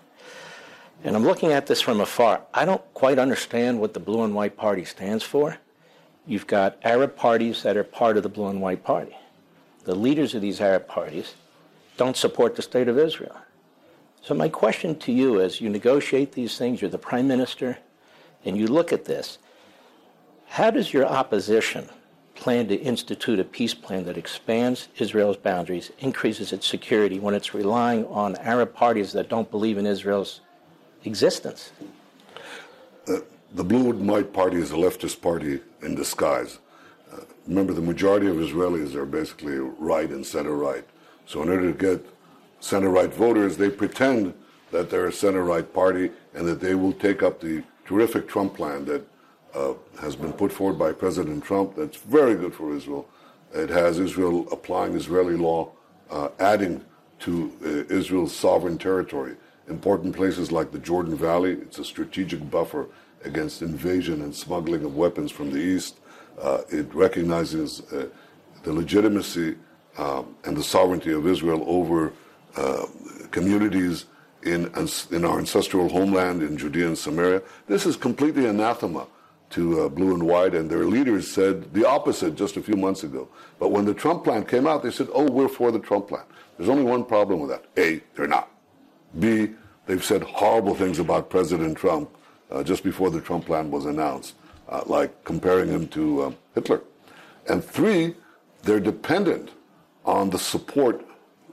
And 1.03 1.15
I'm 1.15 1.23
looking 1.23 1.51
at 1.51 1.67
this 1.67 1.81
from 1.81 1.99
afar. 2.01 2.41
I 2.53 2.65
don't 2.65 2.81
quite 2.93 3.19
understand 3.19 3.79
what 3.79 3.93
the 3.93 3.99
blue 3.99 4.23
and 4.23 4.33
white 4.33 4.57
party 4.57 4.85
stands 4.85 5.23
for. 5.23 5.57
You've 6.25 6.47
got 6.47 6.77
Arab 6.83 7.15
parties 7.15 7.63
that 7.63 7.77
are 7.77 7.83
part 7.83 8.17
of 8.17 8.23
the 8.23 8.29
blue 8.29 8.47
and 8.47 8.61
white 8.61 8.83
party. 8.83 9.15
The 9.83 9.95
leaders 9.95 10.33
of 10.33 10.41
these 10.41 10.59
Arab 10.59 10.87
parties 10.87 11.35
don't 11.97 12.17
support 12.17 12.55
the 12.55 12.61
state 12.61 12.87
of 12.87 12.97
Israel. 12.97 13.37
So 14.21 14.33
my 14.33 14.49
question 14.49 14.97
to 14.99 15.11
you 15.11 15.39
is 15.39 15.61
you 15.61 15.69
negotiate 15.69 16.31
these 16.31 16.57
things, 16.57 16.81
you're 16.81 16.89
the 16.89 16.97
prime 16.97 17.27
minister, 17.27 17.77
and 18.43 18.57
you 18.57 18.67
look 18.67 18.91
at 18.91 19.05
this, 19.05 19.37
how 20.47 20.71
does 20.71 20.93
your 20.93 21.05
opposition 21.05 21.89
plan 22.35 22.67
to 22.67 22.75
institute 22.75 23.39
a 23.39 23.43
peace 23.43 23.73
plan 23.73 24.05
that 24.05 24.17
expands 24.17 24.89
Israel's 24.97 25.37
boundaries, 25.37 25.91
increases 25.99 26.51
its 26.51 26.67
security 26.67 27.19
when 27.19 27.33
it's 27.33 27.53
relying 27.53 28.05
on 28.07 28.35
Arab 28.37 28.73
parties 28.73 29.13
that 29.13 29.29
don't 29.29 29.49
believe 29.49 29.77
in 29.77 29.85
Israel's 29.85 30.41
existence? 31.05 31.71
Uh, 33.07 33.19
the 33.53 33.63
Blue 33.63 33.89
and 33.91 34.07
White 34.07 34.33
Party 34.33 34.57
is 34.57 34.71
a 34.71 34.75
leftist 34.75 35.21
party 35.21 35.61
in 35.81 35.95
disguise. 35.95 36.59
Uh, 37.11 37.21
remember, 37.47 37.73
the 37.73 37.81
majority 37.81 38.27
of 38.27 38.35
Israelis 38.35 38.95
are 38.95 39.05
basically 39.05 39.57
right 39.57 40.09
and 40.09 40.25
center 40.25 40.55
right. 40.55 40.85
So, 41.25 41.41
in 41.41 41.49
order 41.49 41.71
to 41.71 41.77
get 41.77 42.05
center 42.59 42.89
right 42.89 43.13
voters, 43.13 43.57
they 43.57 43.69
pretend 43.69 44.33
that 44.71 44.89
they're 44.89 45.07
a 45.07 45.13
center 45.13 45.43
right 45.43 45.71
party 45.73 46.11
and 46.33 46.47
that 46.47 46.59
they 46.59 46.75
will 46.75 46.93
take 46.93 47.23
up 47.23 47.39
the 47.39 47.63
terrific 47.85 48.27
Trump 48.27 48.55
plan 48.55 48.85
that 48.85 49.07
uh, 49.55 49.73
has 50.01 50.15
been 50.15 50.33
put 50.33 50.51
forward 50.51 50.77
by 50.77 50.91
President 50.91 51.43
Trump 51.43 51.75
that's 51.75 51.97
very 51.97 52.35
good 52.35 52.53
for 52.53 52.75
Israel. 52.75 53.07
It 53.53 53.69
has 53.69 53.99
Israel 53.99 54.47
applying 54.51 54.95
Israeli 54.95 55.35
law, 55.35 55.71
uh, 56.11 56.29
adding 56.39 56.83
to 57.19 57.51
uh, 57.63 57.93
Israel's 57.93 58.35
sovereign 58.35 58.77
territory. 58.77 59.35
Important 59.69 60.15
places 60.15 60.51
like 60.51 60.71
the 60.71 60.79
Jordan 60.79 61.15
Valley, 61.15 61.53
it's 61.53 61.79
a 61.79 61.85
strategic 61.85 62.49
buffer 62.51 62.87
against 63.23 63.61
invasion 63.61 64.21
and 64.21 64.35
smuggling 64.35 64.83
of 64.83 64.95
weapons 64.95 65.31
from 65.31 65.51
the 65.51 65.59
east. 65.59 65.99
Uh, 66.39 66.61
it 66.69 66.93
recognizes 66.93 67.81
the 68.63 68.73
legitimacy 68.73 69.55
um, 69.97 70.35
and 70.43 70.57
the 70.57 70.63
sovereignty 70.63 71.13
of 71.13 71.25
Israel 71.25 71.63
over 71.65 72.11
uh, 72.57 72.85
communities 73.31 74.05
in, 74.43 74.71
in 75.11 75.25
our 75.25 75.39
ancestral 75.39 75.89
homeland 75.89 76.43
in 76.43 76.57
Judea 76.57 76.87
and 76.87 76.97
Samaria. 76.97 77.41
This 77.67 77.85
is 77.85 77.95
completely 77.95 78.45
anathema 78.45 79.07
to 79.55 79.81
uh, 79.81 79.89
blue 79.89 80.13
and 80.13 80.23
white, 80.23 80.53
and 80.53 80.69
their 80.69 80.85
leaders 80.85 81.31
said 81.31 81.73
the 81.73 81.87
opposite 81.87 82.35
just 82.35 82.57
a 82.57 82.61
few 82.61 82.75
months 82.75 83.03
ago. 83.03 83.29
But 83.57 83.69
when 83.69 83.85
the 83.85 83.93
Trump 83.93 84.25
plan 84.25 84.45
came 84.45 84.67
out, 84.67 84.83
they 84.83 84.91
said, 84.91 85.07
oh, 85.13 85.31
we're 85.31 85.47
for 85.47 85.71
the 85.71 85.79
Trump 85.79 86.09
plan. 86.09 86.25
There's 86.57 86.69
only 86.69 86.83
one 86.83 87.05
problem 87.05 87.39
with 87.39 87.49
that. 87.51 87.63
A, 87.77 88.01
they're 88.15 88.27
not. 88.27 88.51
B, 89.17 89.51
they've 89.85 90.03
said 90.03 90.23
horrible 90.23 90.75
things 90.75 90.99
about 90.99 91.29
President 91.29 91.77
Trump 91.77 92.09
uh, 92.51 92.63
just 92.63 92.83
before 92.83 93.09
the 93.09 93.21
Trump 93.21 93.45
plan 93.45 93.71
was 93.71 93.85
announced, 93.85 94.35
uh, 94.67 94.83
like 94.87 95.23
comparing 95.23 95.69
him 95.69 95.87
to 95.87 96.23
uh, 96.23 96.31
Hitler. 96.53 96.81
And 97.47 97.63
three, 97.63 98.15
they're 98.63 98.81
dependent 98.81 99.51
on 100.03 100.29
the 100.29 100.39
support 100.39 101.05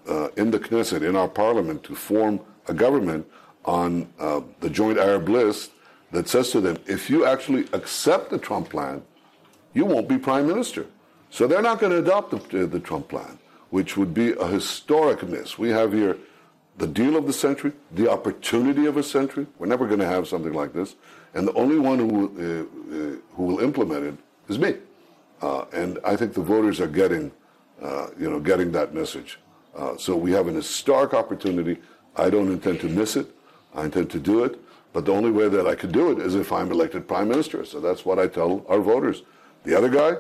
uh, 0.09 0.29
in 0.37 0.51
the 0.51 0.59
Knesset, 0.59 1.09
in 1.09 1.15
our 1.15 1.29
parliament, 1.29 1.85
to 1.85 1.95
form 1.95 2.41
a 2.67 2.75
government 2.75 3.25
on 3.65 4.13
uh, 4.19 4.41
the 4.59 4.69
joint 4.69 4.99
Arab 4.99 5.29
list 5.29 5.71
that 6.13 6.29
says 6.29 6.51
to 6.51 6.61
them, 6.61 6.79
if 6.87 7.11
you 7.11 7.27
actually 7.27 7.67
accept 7.73 8.31
the 8.31 8.39
Trump 8.39 8.69
plan, 8.71 9.03
you 9.75 9.85
won't 9.85 10.09
be 10.09 10.19
prime 10.19 10.47
minister. 10.47 10.87
So 11.31 11.47
they're 11.47 11.63
not 11.63 11.81
going 11.81 11.93
to 11.93 11.99
adopt 11.99 12.51
the, 12.51 12.67
the 12.67 12.79
Trump 12.79 13.09
plan, 13.09 13.39
which 13.71 13.97
would 13.97 14.13
be 14.13 14.33
a 14.33 14.47
historic 14.47 15.27
miss. 15.27 15.59
We 15.59 15.71
have 15.71 15.93
here 15.93 16.19
the 16.77 16.87
deal 16.87 17.17
of 17.17 17.27
the 17.27 17.33
century, 17.33 17.73
the 17.93 18.11
opportunity 18.11 18.87
of 18.87 18.97
a 18.97 19.03
century. 19.03 19.47
We're 19.59 19.67
never 19.67 19.87
going 19.87 20.01
to 20.01 20.07
have 20.07 20.29
something 20.29 20.53
like 20.53 20.73
this. 20.75 20.95
And 21.35 21.49
the 21.49 21.55
only 21.55 21.79
one 21.79 21.99
who, 21.99 22.27
uh, 22.37 22.97
uh, 22.97 23.37
who 23.37 23.45
will 23.45 23.61
implement 23.61 24.05
it 24.05 24.15
is 24.49 24.59
me. 24.59 24.77
Uh, 25.41 25.65
and 25.73 25.99
I 26.05 26.17
think 26.17 26.35
the 26.35 26.43
voters 26.43 26.81
are 26.81 26.87
getting, 26.87 27.33
uh, 27.81 28.09
you 28.19 28.31
know, 28.31 28.39
getting 28.39 28.71
that 28.73 28.95
message. 28.95 29.39
Uh, 29.75 29.97
so 29.97 30.15
we 30.15 30.33
have 30.33 30.47
an 30.47 30.55
historic 30.55 31.15
opportunity. 31.15 31.79
I 32.17 32.29
don't 32.29 32.53
intend 32.53 32.81
to 32.81 32.89
miss 32.89 33.17
it. 33.17 33.29
I 33.75 33.87
intend 33.87 34.11
to 34.11 34.21
do 34.21 34.45
it. 34.45 34.61
But 34.93 35.07
the 35.07 35.13
only 35.13 35.31
way 35.31 35.49
that 35.49 35.67
I 35.67 35.75
could 35.75 35.93
do 35.93 36.13
it 36.13 36.19
is 36.19 36.35
if 36.35 36.53
I'm 36.53 36.71
elected 36.71 37.09
prime 37.09 37.29
minister. 37.29 37.65
So 37.65 37.81
that's 37.81 38.05
what 38.05 38.19
I 38.19 38.27
tell 38.27 38.65
our 38.69 38.81
voters. 38.81 39.23
The 39.65 39.77
other 39.77 39.89
guy 39.89 40.17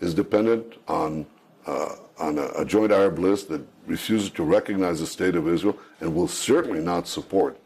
is 0.00 0.14
dependent 0.14 0.74
on 0.88 1.26
uh, 1.66 1.96
on 2.18 2.38
a, 2.38 2.46
a, 2.56 2.64
joint 2.64 2.92
Arab 2.92 3.18
list 3.18 3.48
that 3.48 3.60
refuses 3.86 4.30
to 4.30 4.44
recognize 4.44 5.00
the 5.00 5.06
state 5.06 5.34
of 5.34 5.48
Israel 5.48 5.76
and 6.00 6.14
will 6.14 6.28
certainly 6.28 6.80
not 6.80 7.08
support 7.08 7.58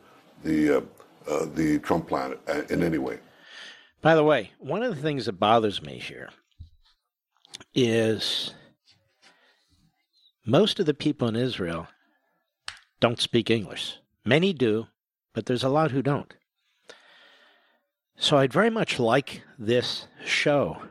the 0.43 0.79
uh, 0.79 0.81
uh, 1.29 1.47
the 1.55 1.79
Trump 1.81 2.09
plan 2.09 2.35
in 2.71 2.83
any 2.83 2.99
way. 2.99 3.19
By 4.03 4.15
the 4.15 4.25
way, 4.25 4.53
one 4.59 4.83
of 4.83 4.95
the 4.97 5.03
things 5.03 5.27
that 5.27 5.39
bothers 5.39 5.83
me 5.83 5.99
here 5.99 6.31
is 7.75 8.55
most 10.47 10.81
of 10.81 10.87
the 10.87 10.95
people 10.95 11.29
in 11.29 11.37
Israel 11.37 11.87
don't 13.01 13.21
speak 13.21 13.51
English. 13.51 13.97
Many 14.25 14.53
do, 14.53 14.87
but 15.35 15.47
there's 15.47 15.65
a 15.65 15.69
lot 15.69 15.91
who 15.91 16.03
don't. 16.03 16.35
So 18.21 18.37
I'd 18.37 18.53
very 18.53 18.69
much 18.69 19.01
like 19.01 19.43
this 19.59 20.07
show 20.27 20.83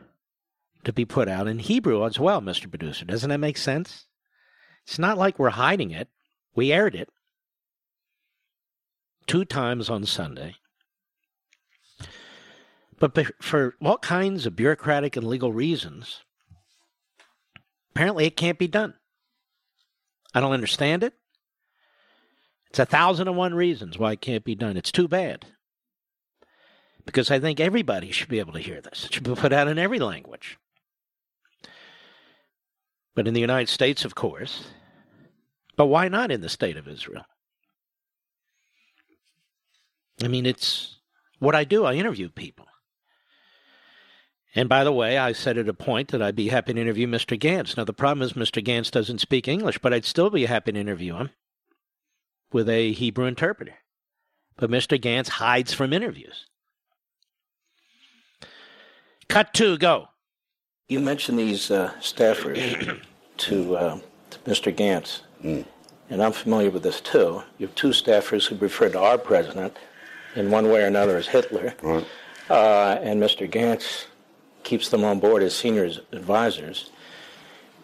to 0.82 0.92
be 0.92 1.04
put 1.04 1.28
out 1.28 1.46
in 1.46 1.60
Hebrew 1.60 2.04
as 2.04 2.18
well, 2.18 2.40
Mr. 2.40 2.68
Producer. 2.68 3.04
Doesn't 3.04 3.30
that 3.30 3.38
make 3.38 3.56
sense? 3.56 4.06
It's 4.84 4.98
not 4.98 5.16
like 5.16 5.38
we're 5.38 5.50
hiding 5.50 5.92
it. 5.92 6.08
We 6.56 6.72
aired 6.72 6.96
it 6.96 7.08
two 9.28 9.44
times 9.44 9.88
on 9.88 10.06
Sunday. 10.06 10.56
But 12.98 13.16
for 13.40 13.76
all 13.80 13.98
kinds 13.98 14.44
of 14.44 14.56
bureaucratic 14.56 15.16
and 15.16 15.24
legal 15.24 15.52
reasons, 15.52 16.24
apparently 17.94 18.26
it 18.26 18.36
can't 18.36 18.58
be 18.58 18.66
done. 18.66 18.94
I 20.34 20.40
don't 20.40 20.52
understand 20.52 21.04
it. 21.04 21.14
It's 22.70 22.80
a 22.80 22.86
thousand 22.86 23.28
and 23.28 23.36
one 23.36 23.54
reasons 23.54 23.98
why 23.98 24.12
it 24.12 24.20
can't 24.20 24.44
be 24.44 24.56
done. 24.56 24.76
It's 24.76 24.90
too 24.90 25.06
bad 25.06 25.46
because 27.10 27.28
I 27.28 27.40
think 27.40 27.58
everybody 27.58 28.12
should 28.12 28.28
be 28.28 28.38
able 28.38 28.52
to 28.52 28.60
hear 28.60 28.80
this. 28.80 29.06
It 29.06 29.14
should 29.14 29.24
be 29.24 29.34
put 29.34 29.52
out 29.52 29.66
in 29.66 29.80
every 29.80 29.98
language. 29.98 30.58
But 33.16 33.26
in 33.26 33.34
the 33.34 33.40
United 33.40 33.68
States, 33.68 34.04
of 34.04 34.14
course. 34.14 34.68
But 35.76 35.86
why 35.86 36.06
not 36.06 36.30
in 36.30 36.40
the 36.40 36.48
state 36.48 36.76
of 36.76 36.86
Israel? 36.86 37.24
I 40.22 40.28
mean, 40.28 40.46
it's 40.46 40.98
what 41.40 41.56
I 41.56 41.64
do. 41.64 41.84
I 41.84 41.94
interview 41.94 42.28
people. 42.28 42.66
And 44.54 44.68
by 44.68 44.84
the 44.84 44.92
way, 44.92 45.18
I 45.18 45.32
said 45.32 45.58
at 45.58 45.68
a 45.68 45.74
point 45.74 46.12
that 46.12 46.22
I'd 46.22 46.36
be 46.36 46.48
happy 46.48 46.74
to 46.74 46.80
interview 46.80 47.08
Mr. 47.08 47.36
Gantz. 47.36 47.76
Now, 47.76 47.84
the 47.84 47.92
problem 47.92 48.22
is 48.22 48.34
Mr. 48.34 48.64
Gantz 48.64 48.90
doesn't 48.92 49.20
speak 49.20 49.48
English, 49.48 49.78
but 49.78 49.92
I'd 49.92 50.04
still 50.04 50.30
be 50.30 50.46
happy 50.46 50.70
to 50.70 50.78
interview 50.78 51.16
him 51.16 51.30
with 52.52 52.68
a 52.68 52.92
Hebrew 52.92 53.26
interpreter. 53.26 53.74
But 54.56 54.70
Mr. 54.70 55.00
Gantz 55.00 55.28
hides 55.28 55.72
from 55.72 55.92
interviews. 55.92 56.46
Cut 59.30 59.54
two, 59.54 59.78
go. 59.78 60.08
You 60.88 60.98
mentioned 60.98 61.38
these 61.38 61.70
uh, 61.70 61.92
staffers 62.00 63.00
to, 63.36 63.76
uh, 63.76 64.00
to, 64.30 64.38
Mr. 64.40 64.74
Gantz, 64.74 65.20
mm. 65.40 65.64
and 66.10 66.20
I'm 66.20 66.32
familiar 66.32 66.70
with 66.70 66.82
this 66.82 67.00
too. 67.00 67.40
You 67.58 67.68
have 67.68 67.74
two 67.76 67.90
staffers 67.90 68.48
who 68.48 68.56
refer 68.56 68.88
to 68.88 68.98
our 68.98 69.18
president 69.18 69.76
in 70.34 70.50
one 70.50 70.68
way 70.68 70.82
or 70.82 70.86
another 70.86 71.16
as 71.16 71.28
Hitler, 71.28 71.74
right. 71.80 72.04
uh, 72.50 72.98
and 73.02 73.22
Mr. 73.22 73.48
Gantz 73.48 74.06
keeps 74.64 74.88
them 74.88 75.04
on 75.04 75.20
board 75.20 75.44
as 75.44 75.54
senior 75.54 75.88
advisors. 76.10 76.90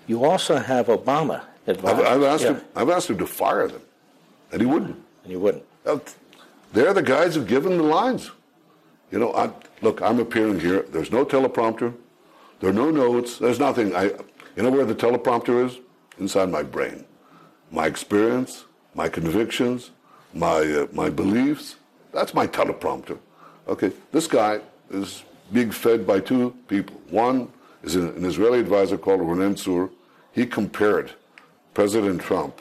You 0.09 0.25
also 0.25 0.57
have 0.57 0.89
Obama 0.89 1.45
advisors. 1.69 2.01
I've, 2.01 2.07
I've 2.07 2.23
asked 2.25 2.43
yeah. 2.43 2.55
him. 2.55 2.63
I've 2.75 2.91
asked 2.91 3.09
him 3.09 3.19
to 3.19 3.27
fire 3.27 3.69
them, 3.69 3.83
and 4.51 4.61
he 4.61 4.67
wouldn't. 4.67 4.97
And 5.23 5.31
he 5.31 5.37
wouldn't. 5.37 5.65
They're 6.73 6.93
the 6.93 7.03
guys 7.03 7.37
who've 7.37 7.47
given 7.47 7.77
the 7.77 7.85
lines. 7.85 8.33
You 9.11 9.19
know, 9.19 9.33
I, 9.35 9.51
look, 9.83 10.03
I'm 10.03 10.19
appearing 10.19 10.61
here. 10.61 10.83
There's 10.83 11.13
no 11.13 11.25
teleprompter. 11.25 11.95
There 12.61 12.71
are 12.71 12.73
no 12.73 12.91
notes. 12.91 13.39
There's 13.39 13.61
nothing. 13.61 13.95
I, 13.95 14.05
you 14.57 14.63
know 14.63 14.71
where 14.71 14.85
the 14.85 14.95
teleprompter 14.95 15.67
is? 15.67 15.79
Inside 16.19 16.51
my 16.51 16.63
brain. 16.63 17.05
My 17.71 17.87
experience, 17.87 18.65
my 18.95 19.09
convictions, 19.09 19.91
my, 20.33 20.61
uh, 20.61 20.87
my 20.93 21.11
beliefs. 21.11 21.77
That's 22.13 22.35
my 22.35 22.47
teleprompter. 22.47 23.19
Okay, 23.69 23.93
this 24.13 24.27
guy 24.27 24.61
is 24.91 25.25
being 25.53 25.71
fed 25.71 26.07
by 26.07 26.21
two 26.21 26.57
people. 26.69 27.01
One 27.11 27.53
is 27.83 27.95
an, 27.97 28.25
Israeli 28.25 28.61
advisor 28.61 28.97
called 28.97 29.21
Ronen 29.21 29.55
Tzur. 29.55 29.91
He 30.33 30.47
compared 30.47 31.13
President 31.75 32.21
Trump 32.21 32.61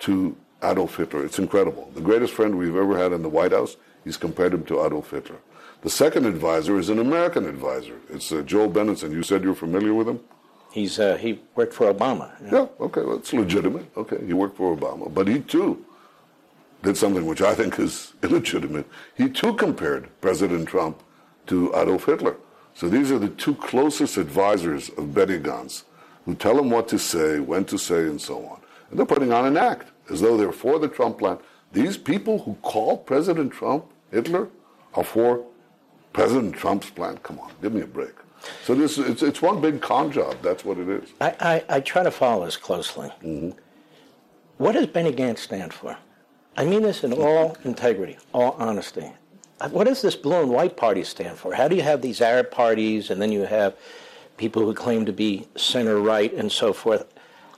to 0.00 0.36
Adolf 0.62 0.96
Hitler. 0.96 1.24
It's 1.24 1.38
incredible. 1.38 1.90
The 1.94 2.00
greatest 2.00 2.34
friend 2.34 2.56
we've 2.56 2.76
ever 2.76 2.96
had 2.96 3.12
in 3.12 3.22
the 3.22 3.28
White 3.28 3.52
House, 3.52 3.76
he's 4.04 4.16
compared 4.16 4.54
him 4.54 4.64
to 4.64 4.84
Adolf 4.84 5.10
Hitler. 5.10 5.38
The 5.82 5.90
second 5.90 6.26
advisor 6.26 6.78
is 6.78 6.88
an 6.90 7.00
American 7.00 7.44
advisor. 7.44 7.96
It's 8.08 8.30
uh, 8.30 8.42
Joel 8.42 8.70
Benenson. 8.70 9.10
You 9.10 9.24
said 9.24 9.42
you're 9.42 9.54
familiar 9.54 9.92
with 9.92 10.08
him? 10.08 10.20
He's 10.70 10.98
uh, 11.00 11.16
he 11.16 11.40
worked 11.56 11.74
for 11.74 11.92
Obama. 11.92 12.30
Yeah, 12.40 12.52
yeah 12.52 12.66
okay, 12.80 13.02
well, 13.02 13.16
that's 13.16 13.32
legitimate. 13.32 13.86
Okay, 13.96 14.24
he 14.24 14.32
worked 14.32 14.56
for 14.56 14.76
Obama, 14.76 15.12
but 15.12 15.26
he 15.26 15.40
too 15.40 15.84
did 16.84 16.96
something 16.96 17.26
which 17.26 17.42
I 17.42 17.54
think 17.54 17.80
is 17.80 18.14
illegitimate. 18.22 18.86
He 19.16 19.28
too 19.28 19.54
compared 19.54 20.08
President 20.20 20.68
Trump 20.68 21.02
to 21.48 21.74
Adolf 21.74 22.06
Hitler. 22.06 22.36
So 22.74 22.88
these 22.88 23.10
are 23.10 23.18
the 23.18 23.28
two 23.28 23.56
closest 23.56 24.16
advisors 24.16 24.88
of 24.90 25.12
Benny 25.12 25.38
Gantz 25.38 25.82
who 26.24 26.36
tell 26.36 26.58
him 26.58 26.70
what 26.70 26.86
to 26.88 26.98
say, 26.98 27.40
when 27.40 27.64
to 27.64 27.76
say, 27.76 28.02
and 28.02 28.20
so 28.20 28.46
on. 28.46 28.60
And 28.88 28.98
they're 28.98 29.06
putting 29.06 29.32
on 29.32 29.46
an 29.46 29.56
act 29.56 29.90
as 30.08 30.20
though 30.20 30.36
they're 30.36 30.52
for 30.52 30.78
the 30.78 30.88
Trump 30.88 31.18
plan. 31.18 31.38
These 31.72 31.96
people 31.96 32.38
who 32.38 32.54
call 32.62 32.98
President 32.98 33.52
Trump 33.52 33.86
Hitler 34.12 34.48
are 34.94 35.04
for 35.04 35.44
President 36.12 36.54
Trump's 36.54 36.90
plan, 36.90 37.16
come 37.18 37.38
on, 37.40 37.50
give 37.62 37.72
me 37.72 37.80
a 37.82 37.86
break. 37.86 38.12
So 38.64 38.74
this 38.74 38.98
it's, 38.98 39.22
it's 39.22 39.40
one 39.40 39.60
big 39.60 39.80
con 39.80 40.10
job. 40.10 40.36
That's 40.42 40.64
what 40.64 40.78
it 40.78 40.88
is. 40.88 41.10
I, 41.20 41.34
I, 41.68 41.76
I 41.76 41.80
try 41.80 42.02
to 42.02 42.10
follow 42.10 42.44
this 42.44 42.56
closely. 42.56 43.08
Mm-hmm. 43.22 43.50
What 44.58 44.72
does 44.72 44.86
Benny 44.86 45.12
Gantz 45.12 45.38
stand 45.38 45.72
for? 45.72 45.96
I 46.56 46.64
mean 46.64 46.82
this 46.82 47.04
in 47.04 47.12
all 47.12 47.56
integrity, 47.64 48.18
all 48.32 48.56
honesty. 48.58 49.10
Uh, 49.60 49.68
What 49.70 49.84
does 49.86 50.02
this 50.02 50.16
blue 50.16 50.40
and 50.42 50.50
white 50.50 50.76
party 50.76 51.04
stand 51.04 51.38
for? 51.38 51.54
How 51.54 51.68
do 51.68 51.76
you 51.76 51.82
have 51.82 52.02
these 52.02 52.20
Arab 52.20 52.50
parties 52.50 53.10
and 53.10 53.22
then 53.22 53.30
you 53.32 53.42
have 53.42 53.74
people 54.36 54.62
who 54.62 54.74
claim 54.74 55.06
to 55.06 55.12
be 55.12 55.46
center 55.56 55.98
right 56.00 56.32
and 56.34 56.50
so 56.50 56.72
forth? 56.72 57.06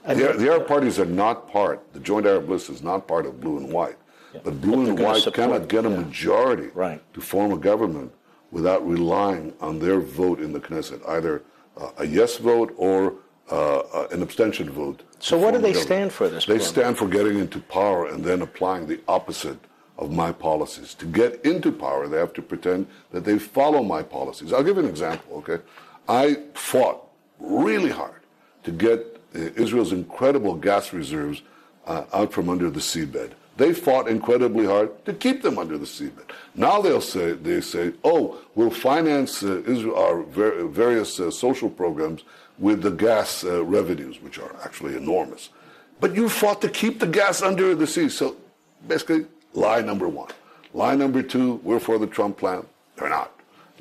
I 0.07 0.15
The, 0.15 0.29
mean- 0.29 0.39
the 0.39 0.51
Arab 0.51 0.69
parties 0.69 0.99
are 0.99 1.07
not 1.07 1.51
part. 1.51 1.93
The 1.95 2.01
Joint 2.01 2.27
Arab 2.27 2.49
List 2.51 2.69
is 2.71 2.83
not 2.83 3.09
part 3.09 3.25
of 3.27 3.41
blue 3.41 3.57
and 3.57 3.73
white. 3.73 3.97
But 4.45 4.61
blue 4.61 4.85
they're 4.85 4.95
and 4.95 4.99
white 5.03 5.23
support- 5.23 5.35
cannot 5.51 5.69
get 5.69 5.87
a 5.87 5.91
majority 5.91 6.69
to 7.15 7.21
form 7.21 7.53
a 7.53 7.57
government 7.57 8.13
without 8.55 8.87
relying 8.89 9.53
on 9.61 9.81
their 9.81 9.99
vote 10.01 10.41
in 10.41 10.53
the 10.53 10.61
Knesset, 10.61 11.07
either 11.09 11.43
uh, 11.77 11.91
a 11.99 12.07
yes 12.07 12.37
vote 12.37 12.73
or 12.77 13.15
uh, 13.51 13.79
uh, 13.79 14.09
an 14.13 14.23
abstention 14.23 14.71
vote. 14.71 15.03
So 15.19 15.37
what 15.37 15.55
do 15.55 15.59
they 15.59 15.73
government. 15.73 15.87
stand 15.87 16.13
for, 16.13 16.29
this 16.29 16.47
They 16.47 16.55
and 16.55 16.63
stand 16.63 16.97
for 16.97 17.09
getting 17.09 17.41
into 17.41 17.59
power 17.59 18.07
and 18.07 18.25
then 18.25 18.43
applying 18.43 18.87
the 18.87 19.01
opposite 19.09 19.59
of 19.99 20.13
my 20.13 20.31
policies. 20.31 20.95
To 20.95 21.07
get 21.07 21.45
into 21.45 21.73
power, 21.73 22.07
they 22.07 22.17
have 22.17 22.33
to 22.35 22.43
pretend 22.43 22.87
that 23.11 23.25
they 23.25 23.39
follow 23.39 23.83
my 23.83 24.03
policies. 24.03 24.53
I'll 24.53 24.63
give 24.63 24.77
you 24.77 24.85
an 24.85 24.89
example, 24.89 25.39
okay? 25.39 25.59
I 26.09 26.39
fought 26.55 27.09
really 27.41 27.91
hard 27.91 28.23
to 28.63 28.71
get 28.71 28.99
uh, 29.35 29.39
Israel's 29.57 29.93
incredible 29.93 30.55
gas 30.55 30.93
reserves 30.93 31.43
uh, 31.87 32.05
out 32.13 32.33
from 32.33 32.49
under 32.49 32.71
the 32.71 32.81
seabed. 32.81 33.33
They 33.57 33.73
fought 33.73 34.09
incredibly 34.09 34.67
hard 34.67 35.05
to 35.05 35.13
keep 35.13 35.43
them 35.43 35.59
under 35.59 35.79
the 35.79 35.87
seabed. 35.87 36.31
Now 36.57 36.81
they'll 36.81 37.01
say 37.01 37.33
they 37.33 37.61
say, 37.61 37.93
"Oh, 38.03 38.41
we'll 38.55 38.71
finance 38.71 39.43
uh, 39.43 39.63
Israel, 39.67 39.97
our 39.97 40.23
ver- 40.23 40.67
various 40.67 41.21
uh, 41.21 41.31
social 41.31 41.71
programs 41.71 42.25
with 42.59 42.83
the 42.83 42.91
gas 42.91 43.45
uh, 43.45 43.65
revenues, 43.65 44.21
which 44.21 44.39
are 44.39 44.55
actually 44.65 44.97
enormous." 44.97 45.51
But 46.01 46.15
you 46.17 46.29
fought 46.29 46.61
to 46.63 46.69
keep 46.69 46.99
the 46.99 47.07
gas 47.07 47.43
under 47.43 47.75
the 47.75 47.87
sea. 47.87 48.09
So 48.09 48.37
basically, 48.89 49.27
lie 49.53 49.81
number 49.81 50.09
one. 50.09 50.31
Lie 50.73 50.97
number 50.97 51.23
two, 51.23 51.61
we're 51.63 51.79
for 51.79 51.99
the 51.99 52.07
Trump 52.09 52.37
plan. 52.37 52.67
They're 52.97 53.09
not. 53.09 53.31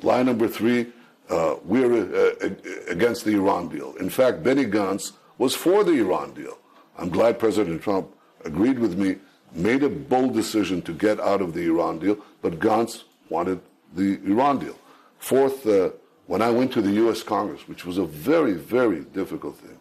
Lie 0.02 0.22
number 0.22 0.46
three, 0.46 0.86
uh, 1.28 1.56
we're 1.64 1.92
uh, 1.92 2.50
against 2.88 3.24
the 3.24 3.32
Iran 3.32 3.68
deal. 3.68 3.94
In 3.96 4.08
fact, 4.08 4.44
Benny 4.44 4.64
Gantz 4.64 5.12
was 5.38 5.56
for 5.56 5.82
the 5.82 5.92
Iran 5.92 6.32
deal. 6.34 6.56
I'm 6.96 7.08
glad 7.08 7.40
President 7.40 7.82
Trump 7.82 8.08
agreed 8.44 8.78
with 8.78 8.96
me, 8.96 9.16
made 9.54 9.82
a 9.82 9.88
bold 9.88 10.34
decision 10.34 10.82
to 10.82 10.92
get 10.92 11.20
out 11.20 11.40
of 11.40 11.54
the 11.54 11.62
Iran 11.66 11.98
deal, 11.98 12.18
but 12.42 12.58
Gantz 12.58 13.04
wanted 13.28 13.60
the 13.94 14.20
Iran 14.24 14.58
deal. 14.58 14.76
Fourth, 15.18 15.66
uh, 15.66 15.90
when 16.26 16.42
I 16.42 16.50
went 16.50 16.72
to 16.72 16.82
the 16.82 16.92
U.S. 17.04 17.22
Congress, 17.22 17.68
which 17.68 17.84
was 17.84 17.98
a 17.98 18.04
very, 18.04 18.54
very 18.54 19.00
difficult 19.00 19.56
thing, 19.58 19.78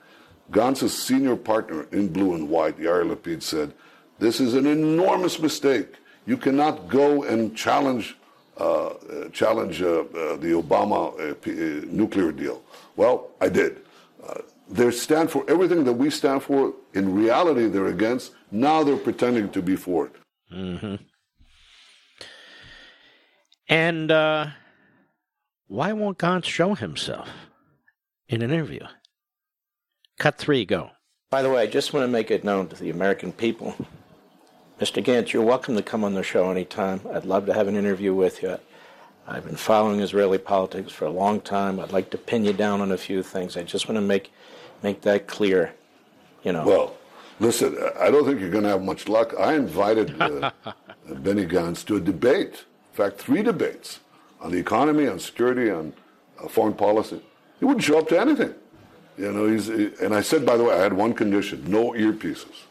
Gantz's 0.51 0.97
senior 0.97 1.35
partner 1.35 1.87
in 1.91 2.07
blue 2.09 2.35
and 2.35 2.49
white, 2.49 2.77
Yair 2.77 3.03
Lapid, 3.03 3.41
said, 3.41 3.73
This 4.19 4.39
is 4.39 4.53
an 4.53 4.67
enormous 4.67 5.39
mistake. 5.39 5.95
You 6.25 6.37
cannot 6.37 6.87
go 6.87 7.23
and 7.23 7.55
challenge, 7.55 8.15
uh, 8.57 8.87
uh, 8.87 9.29
challenge 9.29 9.81
uh, 9.81 10.01
uh, 10.01 10.35
the 10.37 10.51
Obama 10.51 11.31
uh, 11.31 11.33
P- 11.35 11.51
nuclear 11.87 12.31
deal. 12.31 12.61
Well, 12.95 13.31
I 13.41 13.49
did. 13.49 13.79
They 14.69 14.89
stand 14.91 15.29
for 15.29 15.43
everything 15.49 15.83
that 15.83 15.93
we 15.93 16.09
stand 16.09 16.41
for. 16.41 16.73
In 16.93 17.13
reality, 17.13 17.67
they're 17.67 17.87
against. 17.87 18.31
Now 18.53 18.83
they're 18.83 18.97
pretending 18.97 19.49
to 19.49 19.63
be 19.63 19.75
for 19.75 20.05
it. 20.05 20.15
Mm-hmm. 20.53 20.95
And 23.67 24.11
uh, 24.11 24.47
why 25.65 25.91
won't 25.93 26.19
Gantz 26.19 26.45
show 26.45 26.75
himself 26.75 27.27
in 28.29 28.43
an 28.43 28.51
interview? 28.51 28.85
Cut 30.19 30.37
three, 30.37 30.65
go. 30.65 30.91
By 31.31 31.41
the 31.41 31.49
way, 31.49 31.63
I 31.63 31.65
just 31.65 31.93
want 31.93 32.03
to 32.03 32.07
make 32.07 32.29
it 32.29 32.43
known 32.43 32.67
to 32.67 32.75
the 32.75 32.91
American 32.91 33.31
people. 33.31 33.75
Mr. 34.79 35.03
Gantz, 35.03 35.33
you're 35.33 35.41
welcome 35.41 35.75
to 35.75 35.81
come 35.81 36.03
on 36.03 36.13
the 36.13 36.21
show 36.21 36.51
anytime. 36.51 37.01
I'd 37.11 37.25
love 37.25 37.47
to 37.47 37.53
have 37.55 37.67
an 37.67 37.75
interview 37.75 38.13
with 38.13 38.43
you. 38.43 38.59
I've 39.27 39.45
been 39.45 39.55
following 39.55 39.99
Israeli 39.99 40.37
politics 40.37 40.91
for 40.91 41.05
a 41.05 41.09
long 41.09 41.41
time. 41.41 41.79
I'd 41.79 41.91
like 41.91 42.11
to 42.11 42.19
pin 42.19 42.45
you 42.45 42.53
down 42.53 42.81
on 42.81 42.91
a 42.91 42.97
few 42.97 43.23
things. 43.23 43.57
I 43.57 43.63
just 43.63 43.89
want 43.89 43.97
to 43.97 44.01
make 44.01 44.31
make 44.83 45.01
that 45.01 45.25
clear. 45.27 45.73
You 46.43 46.51
know. 46.51 46.65
Well, 46.65 46.97
listen, 47.39 47.77
I 47.99 48.09
don't 48.11 48.25
think 48.25 48.39
you're 48.39 48.49
going 48.49 48.63
to 48.63 48.69
have 48.69 48.83
much 48.83 49.07
luck. 49.07 49.33
I 49.39 49.53
invited 49.55 50.19
uh, 50.21 50.51
Benny 51.15 51.45
Gantz 51.45 51.85
to 51.85 51.95
a 51.97 51.99
debate. 51.99 52.65
In 52.91 52.95
fact, 52.97 53.17
three 53.17 53.41
debates 53.43 53.99
on 54.41 54.51
the 54.51 54.57
economy, 54.57 55.07
on 55.07 55.19
security, 55.19 55.69
on 55.69 55.93
uh, 56.43 56.47
foreign 56.47 56.73
policy. 56.73 57.21
He 57.59 57.65
wouldn't 57.65 57.83
show 57.83 57.99
up 57.99 58.07
to 58.09 58.19
anything. 58.19 58.53
You 59.17 59.31
know, 59.31 59.47
he's, 59.47 59.69
and 59.69 60.13
I 60.13 60.21
said, 60.21 60.45
by 60.45 60.57
the 60.57 60.63
way, 60.63 60.73
I 60.75 60.81
had 60.81 60.93
one 60.93 61.13
condition: 61.13 61.63
no 61.67 61.91
earpieces. 61.91 62.63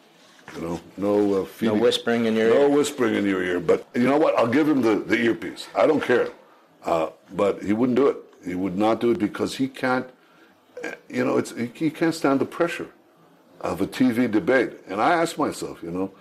You 0.56 0.60
know, 0.60 0.80
no 0.96 1.42
uh, 1.42 1.44
feeding, 1.44 1.76
no 1.78 1.82
whispering 1.82 2.26
in 2.26 2.34
your 2.34 2.48
no 2.48 2.54
ear. 2.62 2.68
No 2.68 2.76
whispering 2.76 3.14
in 3.14 3.24
your 3.24 3.42
ear. 3.44 3.60
But 3.60 3.86
you 3.94 4.06
know 4.08 4.18
what? 4.18 4.36
I'll 4.36 4.48
give 4.48 4.68
him 4.68 4.82
the, 4.82 4.96
the 4.96 5.16
earpiece. 5.16 5.68
I 5.74 5.86
don't 5.86 6.02
care. 6.02 6.30
Uh, 6.84 7.10
but 7.34 7.62
he 7.62 7.72
wouldn't 7.72 7.96
do 7.96 8.08
it. 8.08 8.16
He 8.44 8.56
would 8.56 8.76
not 8.76 9.00
do 9.00 9.12
it 9.12 9.18
because 9.20 9.56
he 9.56 9.68
can't. 9.68 10.06
uh, 10.84 10.90
You 11.08 11.24
know, 11.24 11.38
it's 11.38 11.52
he, 11.52 11.66
he 11.74 11.90
can't 11.90 12.14
stand 12.14 12.40
the 12.40 12.44
pressure 12.44 12.88
of 13.62 13.80
a 13.80 13.86
TV 13.86 14.30
debate. 14.30 14.72
And 14.88 15.00
I 15.00 15.12
asked 15.14 15.38
myself, 15.38 15.82
you 15.82 15.90
know, 15.90 16.12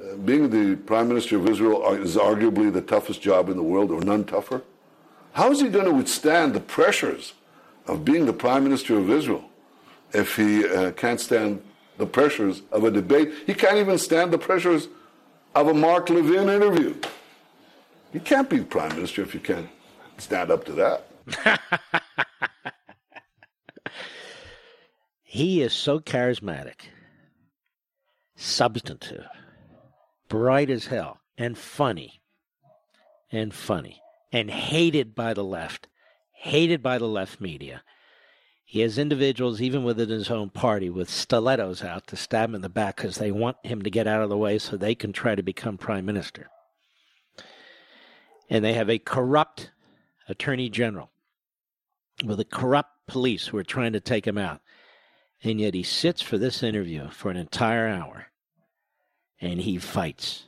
uh, 0.00 0.16
being 0.16 0.50
the 0.50 0.76
prime 0.76 1.08
minister 1.08 1.36
of 1.36 1.48
Israel 1.48 1.92
is 1.94 2.16
arguably 2.16 2.72
the 2.72 2.80
toughest 2.80 3.20
job 3.20 3.48
in 3.48 3.56
the 3.56 3.62
world, 3.62 3.90
or 3.90 4.00
none 4.00 4.24
tougher. 4.24 4.62
How 5.32 5.50
is 5.50 5.60
he 5.60 5.68
going 5.68 5.86
to 5.86 5.92
withstand 5.92 6.54
the 6.54 6.60
pressures 6.60 7.34
of 7.86 8.04
being 8.04 8.26
the 8.26 8.32
prime 8.32 8.64
minister 8.64 8.98
of 8.98 9.10
Israel 9.10 9.44
if 10.12 10.36
he 10.36 10.66
uh, 10.66 10.92
can't 10.92 11.20
stand 11.20 11.62
the 11.98 12.06
pressures 12.06 12.62
of 12.70 12.84
a 12.84 12.90
debate? 12.90 13.32
He 13.46 13.54
can't 13.54 13.78
even 13.78 13.98
stand 13.98 14.32
the 14.32 14.38
pressures 14.38 14.88
of 15.54 15.68
a 15.68 15.74
Mark 15.74 16.08
Levin 16.10 16.48
interview. 16.48 16.94
You 18.12 18.20
can't 18.20 18.48
be 18.48 18.60
prime 18.60 18.94
minister 18.94 19.22
if 19.22 19.34
you 19.34 19.40
can't 19.40 19.68
stand 20.18 20.50
up 20.50 20.64
to 20.66 20.72
that. 20.72 22.50
He 25.34 25.62
is 25.62 25.72
so 25.72 25.98
charismatic, 25.98 26.82
substantive, 28.36 29.26
bright 30.28 30.70
as 30.70 30.86
hell, 30.86 31.22
and 31.36 31.58
funny. 31.58 32.22
And 33.32 33.52
funny. 33.52 34.00
And 34.30 34.48
hated 34.48 35.16
by 35.16 35.34
the 35.34 35.42
left. 35.42 35.88
Hated 36.34 36.84
by 36.84 36.98
the 36.98 37.08
left 37.08 37.40
media. 37.40 37.82
He 38.64 38.78
has 38.82 38.96
individuals, 38.96 39.60
even 39.60 39.82
within 39.82 40.08
his 40.08 40.30
own 40.30 40.50
party, 40.50 40.88
with 40.88 41.10
stilettos 41.10 41.82
out 41.82 42.06
to 42.06 42.16
stab 42.16 42.50
him 42.50 42.54
in 42.54 42.62
the 42.62 42.68
back 42.68 42.94
because 42.94 43.16
they 43.16 43.32
want 43.32 43.56
him 43.64 43.82
to 43.82 43.90
get 43.90 44.06
out 44.06 44.22
of 44.22 44.28
the 44.28 44.38
way 44.38 44.60
so 44.60 44.76
they 44.76 44.94
can 44.94 45.12
try 45.12 45.34
to 45.34 45.42
become 45.42 45.76
prime 45.76 46.06
minister. 46.06 46.48
And 48.48 48.64
they 48.64 48.74
have 48.74 48.88
a 48.88 49.00
corrupt 49.00 49.72
attorney 50.28 50.70
general 50.70 51.10
with 52.24 52.38
a 52.38 52.44
corrupt 52.44 52.92
police 53.08 53.48
who 53.48 53.56
are 53.58 53.64
trying 53.64 53.94
to 53.94 54.00
take 54.00 54.28
him 54.28 54.38
out. 54.38 54.60
And 55.44 55.60
yet 55.60 55.74
he 55.74 55.82
sits 55.82 56.22
for 56.22 56.38
this 56.38 56.62
interview 56.62 57.10
for 57.10 57.30
an 57.30 57.36
entire 57.36 57.86
hour 57.86 58.28
and 59.40 59.60
he 59.60 59.76
fights. 59.78 60.46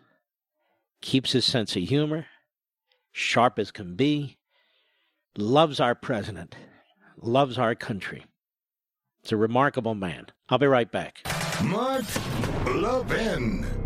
Keeps 1.02 1.32
his 1.32 1.44
sense 1.44 1.76
of 1.76 1.82
humor, 1.82 2.26
sharp 3.12 3.58
as 3.58 3.70
can 3.70 3.94
be, 3.94 4.38
loves 5.36 5.80
our 5.80 5.94
president, 5.94 6.56
loves 7.20 7.58
our 7.58 7.74
country. 7.74 8.24
It's 9.22 9.32
a 9.32 9.36
remarkable 9.36 9.94
man. 9.94 10.26
I'll 10.48 10.58
be 10.58 10.66
right 10.66 10.90
back. 10.90 11.20
Mark 11.62 12.04
Levin. 12.64 13.85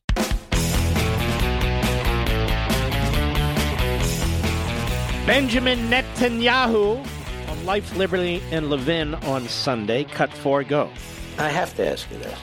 Benjamin 5.31 5.89
Netanyahu 5.89 7.07
on 7.47 7.65
Life, 7.65 7.95
Liberty, 7.95 8.43
and 8.51 8.69
Levin 8.69 9.15
on 9.15 9.47
Sunday. 9.47 10.03
Cut 10.03 10.29
four, 10.29 10.61
go. 10.61 10.89
I 11.37 11.47
have 11.47 11.73
to 11.77 11.89
ask 11.89 12.11
you 12.11 12.17
this. 12.17 12.37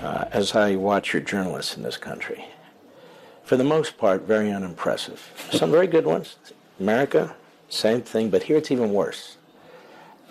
Uh, 0.00 0.24
as 0.30 0.56
I 0.56 0.76
watch 0.76 1.12
your 1.12 1.20
journalists 1.20 1.76
in 1.76 1.82
this 1.82 1.98
country, 1.98 2.46
for 3.42 3.58
the 3.58 3.64
most 3.64 3.98
part, 3.98 4.22
very 4.22 4.50
unimpressive. 4.50 5.20
Some 5.50 5.70
very 5.70 5.86
good 5.86 6.06
ones. 6.06 6.36
America, 6.80 7.36
same 7.68 8.00
thing, 8.00 8.30
but 8.30 8.42
here 8.42 8.56
it's 8.56 8.70
even 8.70 8.94
worse. 8.94 9.36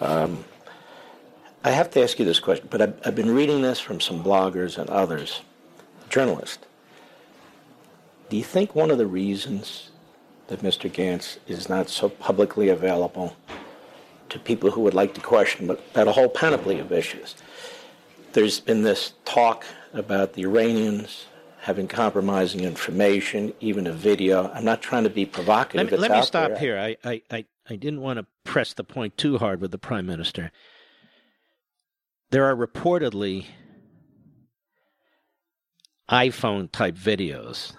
Um, 0.02 0.46
I 1.64 1.70
have 1.70 1.92
to 1.92 2.02
ask 2.02 2.18
you 2.18 2.26
this 2.26 2.40
question, 2.40 2.70
but 2.72 2.82
I've, 2.82 3.00
I've 3.06 3.16
been 3.16 3.36
reading 3.36 3.62
this 3.62 3.80
from 3.80 4.02
some 4.02 4.24
bloggers 4.24 4.80
and 4.80 4.90
others, 4.90 5.42
journalists. 6.10 6.66
Do 8.30 8.36
you 8.36 8.44
think 8.44 8.74
one 8.74 8.90
of 8.90 8.98
the 8.98 9.06
reasons 9.06 9.92
that 10.48 10.62
Mr. 10.62 10.90
Gantz 10.90 11.38
is 11.48 11.70
not 11.70 11.90
so 11.90 12.10
publicly 12.10 12.70
available 12.70 13.36
to 14.30 14.40
people 14.40 14.72
who 14.72 14.82
would 14.82 14.94
like 14.94 15.14
to 15.14 15.22
question 15.22 15.68
but 15.68 15.82
about 15.92 16.08
a 16.08 16.12
whole 16.12 16.30
panoply 16.30 16.80
of 16.80 16.92
issues. 16.92 17.36
There's 18.34 18.60
been 18.60 18.84
this 18.84 19.14
talk 19.26 19.66
about 19.94 20.34
the 20.34 20.44
Iranians 20.44 21.26
having 21.62 21.88
compromising 21.88 22.62
information, 22.62 23.54
even 23.60 23.88
a 23.88 23.92
video. 23.92 24.50
I'm 24.54 24.64
not 24.64 24.82
trying 24.82 25.04
to 25.04 25.10
be 25.10 25.26
provocative. 25.26 25.92
Let, 25.92 26.00
let 26.00 26.12
me 26.12 26.22
stop 26.22 26.52
there. 26.52 26.60
here. 26.60 26.80
I, 26.80 26.98
I, 27.04 27.22
I, 27.30 27.46
I 27.70 27.76
didn't 27.76 28.02
want 28.02 28.20
to 28.20 28.26
press 28.46 28.74
the 28.74 28.84
point 28.84 29.18
too 29.18 29.38
hard 29.38 29.60
with 29.60 29.72
the 29.72 29.78
prime 29.78 30.06
minister. 30.06 30.52
There 32.30 32.46
are 32.46 32.56
reportedly 32.56 33.48
iPhone 36.10 36.72
type 36.72 36.96
videos 36.96 37.74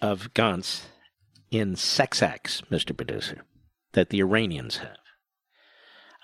of 0.00 0.32
Gantz 0.34 0.82
in 1.50 1.76
sex 1.76 2.22
acts, 2.22 2.62
Mr. 2.70 2.96
Producer, 2.96 3.44
that 3.92 4.10
the 4.10 4.20
Iranians 4.20 4.78
have. 4.78 4.98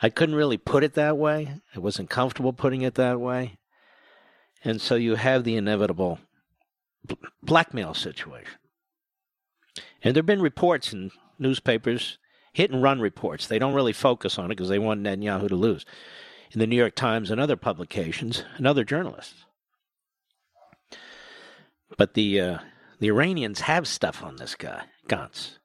I 0.03 0.11
couldn't 0.11 0.35
really 0.35 0.59
put 0.59 0.85
it 0.85 0.95
that 0.95 1.17
way. 1.17 1.61
I 1.75 1.79
wasn't 1.79 2.11
comfortable 2.11 2.53
putting 2.53 2.83
it 2.83 2.95
that 2.97 3.21
way. 3.21 3.59
And 4.65 4.81
so 4.81 4.95
you 4.95 5.15
have 5.15 5.45
the 5.45 5.57
inevitable 5.57 6.19
blackmail 7.43 7.95
situation. 7.95 8.59
And 10.03 10.15
there 10.15 10.21
have 10.21 10.27
been 10.27 10.43
reports 10.43 10.93
in 10.93 11.11
newspapers, 11.39 12.19
hit 12.53 12.71
and 12.71 12.83
run 12.83 13.01
reports. 13.01 13.47
They 13.47 13.59
don't 13.59 13.75
really 13.75 13.93
focus 13.93 14.39
on 14.39 14.47
it 14.47 14.49
because 14.57 14.69
they 14.69 14.79
want 14.79 15.03
Netanyahu 15.03 15.49
to 15.49 15.57
lose. 15.57 15.85
In 16.53 16.61
the 16.61 16.67
New 16.67 16.77
York 16.77 16.95
Times 16.95 17.31
and 17.31 17.41
other 17.41 17.57
publications 17.57 18.45
and 18.57 18.67
other 18.67 18.85
journalists. 18.85 19.45
But 21.97 22.15
the 22.15 22.41
uh, 22.41 22.59
the 23.05 23.11
Iranians 23.11 23.61
have 23.61 23.87
stuff 23.87 24.25
on 24.25 24.37
this 24.37 24.55
guy. 24.55 24.85
Gantz. 25.11 25.59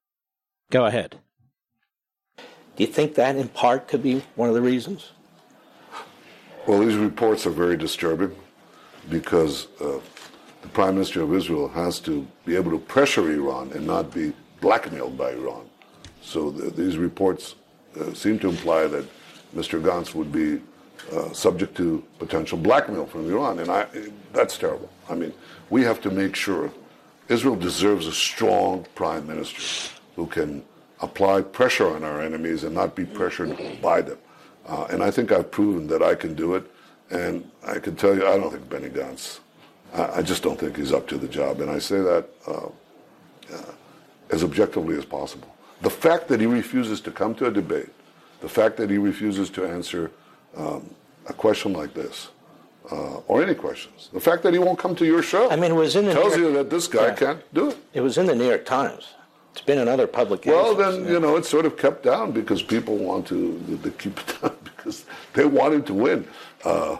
Go 0.71 0.83
ahead. 0.87 1.21
Do 2.35 2.83
you 2.83 2.87
think 2.87 3.15
that 3.15 3.37
in 3.37 3.47
part 3.47 3.87
could 3.87 4.03
be 4.03 4.23
one 4.35 4.49
of 4.49 4.55
the 4.55 4.61
reasons? 4.61 5.13
Well, 6.67 6.79
these 6.79 6.97
reports 6.97 7.47
are 7.47 7.51
very 7.51 7.77
disturbing 7.77 8.35
because 9.09 9.67
uh, 9.79 10.01
the 10.61 10.67
Prime 10.73 10.95
Minister 10.95 11.21
of 11.21 11.33
Israel 11.33 11.69
has 11.69 12.01
to 12.01 12.27
be 12.45 12.57
able 12.57 12.71
to 12.71 12.77
pressure 12.77 13.31
Iran 13.31 13.71
and 13.71 13.87
not 13.87 14.13
be 14.13 14.33
blackmailed 14.59 15.17
by 15.17 15.31
Iran. 15.31 15.65
So 16.21 16.51
th- 16.51 16.73
these 16.73 16.97
reports 16.97 17.55
uh, 17.97 18.13
seem 18.13 18.37
to 18.39 18.49
imply 18.49 18.87
that 18.87 19.05
Mr. 19.55 19.81
Gantz 19.81 20.13
would 20.13 20.33
be 20.33 20.59
uh, 21.13 21.31
subject 21.31 21.77
to 21.77 22.03
potential 22.17 22.57
blackmail 22.57 23.05
from 23.05 23.29
Iran, 23.31 23.59
and 23.59 23.71
I, 23.71 23.87
that's 24.33 24.57
terrible. 24.57 24.89
I 25.09 25.15
mean, 25.15 25.33
we 25.69 25.83
have 25.83 26.01
to 26.01 26.11
make 26.11 26.35
sure 26.35 26.69
Israel 27.29 27.55
deserves 27.55 28.07
a 28.07 28.11
strong 28.11 28.85
prime 28.95 29.25
minister 29.27 29.93
who 30.15 30.25
can 30.25 30.63
apply 30.99 31.41
pressure 31.41 31.87
on 31.87 32.03
our 32.03 32.21
enemies 32.21 32.63
and 32.63 32.75
not 32.75 32.95
be 32.95 33.05
pressured 33.05 33.57
by 33.81 34.01
them. 34.01 34.17
Uh, 34.67 34.87
and 34.89 35.01
I 35.03 35.11
think 35.11 35.31
I've 35.31 35.49
proven 35.49 35.87
that 35.87 36.03
I 36.03 36.15
can 36.15 36.35
do 36.35 36.55
it. 36.55 36.69
And 37.11 37.49
I 37.65 37.79
can 37.79 37.95
tell 37.95 38.15
you, 38.15 38.27
I 38.27 38.37
don't 38.37 38.51
think 38.51 38.69
Benny 38.69 38.89
Gantz, 38.89 39.39
I, 39.93 40.17
I 40.17 40.21
just 40.21 40.43
don't 40.43 40.59
think 40.59 40.75
he's 40.75 40.91
up 40.91 41.07
to 41.07 41.17
the 41.17 41.27
job. 41.27 41.61
And 41.61 41.69
I 41.69 41.79
say 41.79 41.99
that 42.01 42.29
uh, 42.47 42.67
uh, 43.53 43.71
as 44.31 44.43
objectively 44.43 44.97
as 44.97 45.05
possible. 45.05 45.47
The 45.81 45.89
fact 45.89 46.27
that 46.27 46.39
he 46.39 46.45
refuses 46.45 46.99
to 47.01 47.11
come 47.11 47.33
to 47.35 47.45
a 47.45 47.51
debate, 47.51 47.89
the 48.41 48.49
fact 48.49 48.77
that 48.77 48.89
he 48.89 48.97
refuses 48.97 49.49
to 49.51 49.65
answer 49.65 50.11
um, 50.55 50.93
a 51.27 51.33
question 51.33 51.73
like 51.73 51.93
this, 51.93 52.29
uh, 52.91 53.21
or 53.27 53.43
any 53.43 53.55
questions. 53.55 54.09
The 54.11 54.19
fact 54.19 54.43
that 54.43 54.53
he 54.53 54.59
won't 54.59 54.79
come 54.79 54.95
to 54.95 55.05
your 55.05 55.21
show. 55.21 55.49
I 55.49 55.55
mean, 55.55 55.71
it 55.71 55.75
was 55.75 55.95
in 55.95 56.05
the 56.05 56.13
tells 56.13 56.35
York, 56.35 56.39
you 56.39 56.53
that 56.53 56.69
this 56.69 56.87
guy 56.87 57.07
yeah. 57.07 57.15
can't 57.15 57.53
do 57.53 57.69
it. 57.69 57.77
It 57.93 58.01
was 58.01 58.17
in 58.17 58.25
the 58.25 58.35
New 58.35 58.47
York 58.47 58.65
Times. 58.65 59.13
It's 59.51 59.61
been 59.61 59.79
in 59.79 59.87
other 59.87 60.07
publications. 60.07 60.55
Well, 60.55 60.75
then 60.75 61.05
yeah. 61.05 61.11
you 61.11 61.19
know 61.19 61.35
it's 61.35 61.49
sort 61.49 61.65
of 61.65 61.77
kept 61.77 62.03
down 62.03 62.31
because 62.31 62.61
people 62.61 62.97
want 62.97 63.27
to 63.27 63.59
they 63.83 63.89
keep 63.91 64.19
it 64.19 64.41
down 64.41 64.55
because 64.63 65.05
they 65.33 65.45
want 65.45 65.73
him 65.73 65.83
to 65.83 65.93
win, 65.93 66.27
uh, 66.63 66.97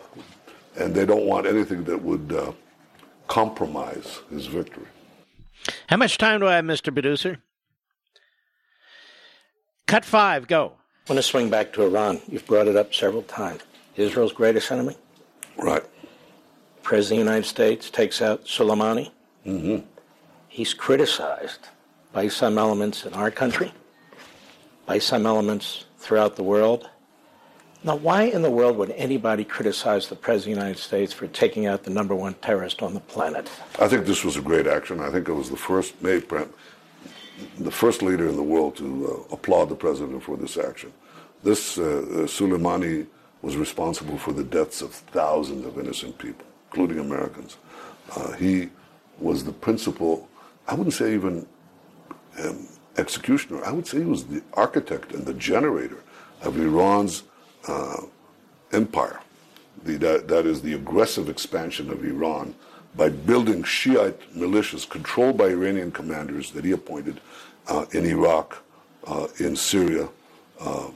and 0.77 0.93
they 0.93 1.05
don't 1.05 1.25
want 1.25 1.45
anything 1.45 1.83
that 1.85 2.01
would 2.01 2.33
uh, 2.33 2.51
compromise 3.27 4.19
his 4.29 4.47
victory. 4.47 4.87
How 5.87 5.97
much 5.97 6.17
time 6.17 6.39
do 6.39 6.47
I 6.47 6.55
have, 6.55 6.65
Mr. 6.65 6.91
Producer? 6.91 7.39
Cut 9.87 10.05
five, 10.05 10.47
go. 10.47 10.73
I 11.07 11.13
want 11.13 11.17
to 11.17 11.23
swing 11.23 11.49
back 11.49 11.73
to 11.73 11.83
Iran. 11.83 12.21
You've 12.27 12.45
brought 12.45 12.67
it 12.67 12.75
up 12.75 12.93
several 12.93 13.23
times. 13.23 13.61
Israel's 13.95 14.31
greatest 14.31 14.71
enemy? 14.71 14.95
Right. 15.61 15.83
President 16.83 17.21
of 17.21 17.25
the 17.25 17.31
United 17.31 17.47
States 17.47 17.89
takes 17.89 18.21
out 18.21 18.45
Soleimani. 18.45 19.11
Mm-hmm. 19.45 19.85
He's 20.47 20.73
criticized 20.73 21.67
by 22.11 22.27
some 22.27 22.57
elements 22.57 23.05
in 23.05 23.13
our 23.13 23.29
country, 23.29 23.71
by 24.85 24.99
some 24.99 25.25
elements 25.25 25.85
throughout 25.97 26.35
the 26.35 26.43
world. 26.43 26.89
Now, 27.83 27.95
why 27.95 28.23
in 28.23 28.41
the 28.41 28.51
world 28.51 28.75
would 28.77 28.91
anybody 28.91 29.45
criticize 29.45 30.07
the 30.07 30.15
President 30.15 30.57
of 30.57 30.59
the 30.59 30.65
United 30.65 30.81
States 30.81 31.13
for 31.13 31.27
taking 31.27 31.65
out 31.65 31.83
the 31.83 31.91
number 31.91 32.13
one 32.13 32.33
terrorist 32.35 32.81
on 32.81 32.93
the 32.93 32.99
planet? 32.99 33.49
I 33.79 33.87
think 33.87 34.05
this 34.05 34.25
was 34.25 34.35
a 34.35 34.41
great 34.41 34.67
action. 34.67 34.99
I 34.99 35.09
think 35.09 35.29
it 35.29 35.33
was 35.33 35.49
the 35.49 35.57
first 35.57 35.93
the 36.01 37.71
first 37.71 38.01
leader 38.01 38.27
in 38.27 38.35
the 38.35 38.43
world 38.43 38.75
to 38.75 39.25
uh, 39.31 39.33
applaud 39.33 39.69
the 39.69 39.75
president 39.75 40.21
for 40.23 40.35
this 40.35 40.57
action. 40.57 40.91
This 41.41 41.77
uh, 41.77 41.83
uh 41.83 42.27
Soleimani 42.27 43.07
was 43.41 43.55
responsible 43.55 44.17
for 44.17 44.33
the 44.33 44.43
deaths 44.43 44.81
of 44.81 44.93
thousands 44.93 45.65
of 45.65 45.79
innocent 45.79 46.17
people, 46.17 46.45
including 46.69 46.99
Americans. 46.99 47.57
Uh, 48.15 48.33
he 48.33 48.69
was 49.19 49.43
the 49.43 49.51
principal, 49.51 50.27
I 50.67 50.73
wouldn't 50.73 50.93
say 50.93 51.13
even 51.13 51.45
um, 52.43 52.67
executioner, 52.97 53.63
I 53.63 53.71
would 53.71 53.87
say 53.87 53.99
he 53.99 54.05
was 54.05 54.25
the 54.25 54.41
architect 54.53 55.13
and 55.13 55.25
the 55.25 55.33
generator 55.33 56.03
of 56.41 56.59
Iran's 56.59 57.23
uh, 57.67 58.01
empire. 58.71 59.19
The, 59.83 59.95
that, 59.97 60.27
that 60.27 60.45
is 60.45 60.61
the 60.61 60.73
aggressive 60.73 61.29
expansion 61.29 61.89
of 61.89 62.03
Iran 62.03 62.53
by 62.95 63.09
building 63.09 63.63
Shiite 63.63 64.19
militias 64.35 64.89
controlled 64.89 65.37
by 65.37 65.45
Iranian 65.45 65.91
commanders 65.91 66.51
that 66.51 66.65
he 66.65 66.71
appointed 66.71 67.21
uh, 67.67 67.85
in 67.91 68.05
Iraq, 68.05 68.61
uh, 69.07 69.27
in 69.37 69.55
Syria, 69.55 70.09
uh, 70.59 70.87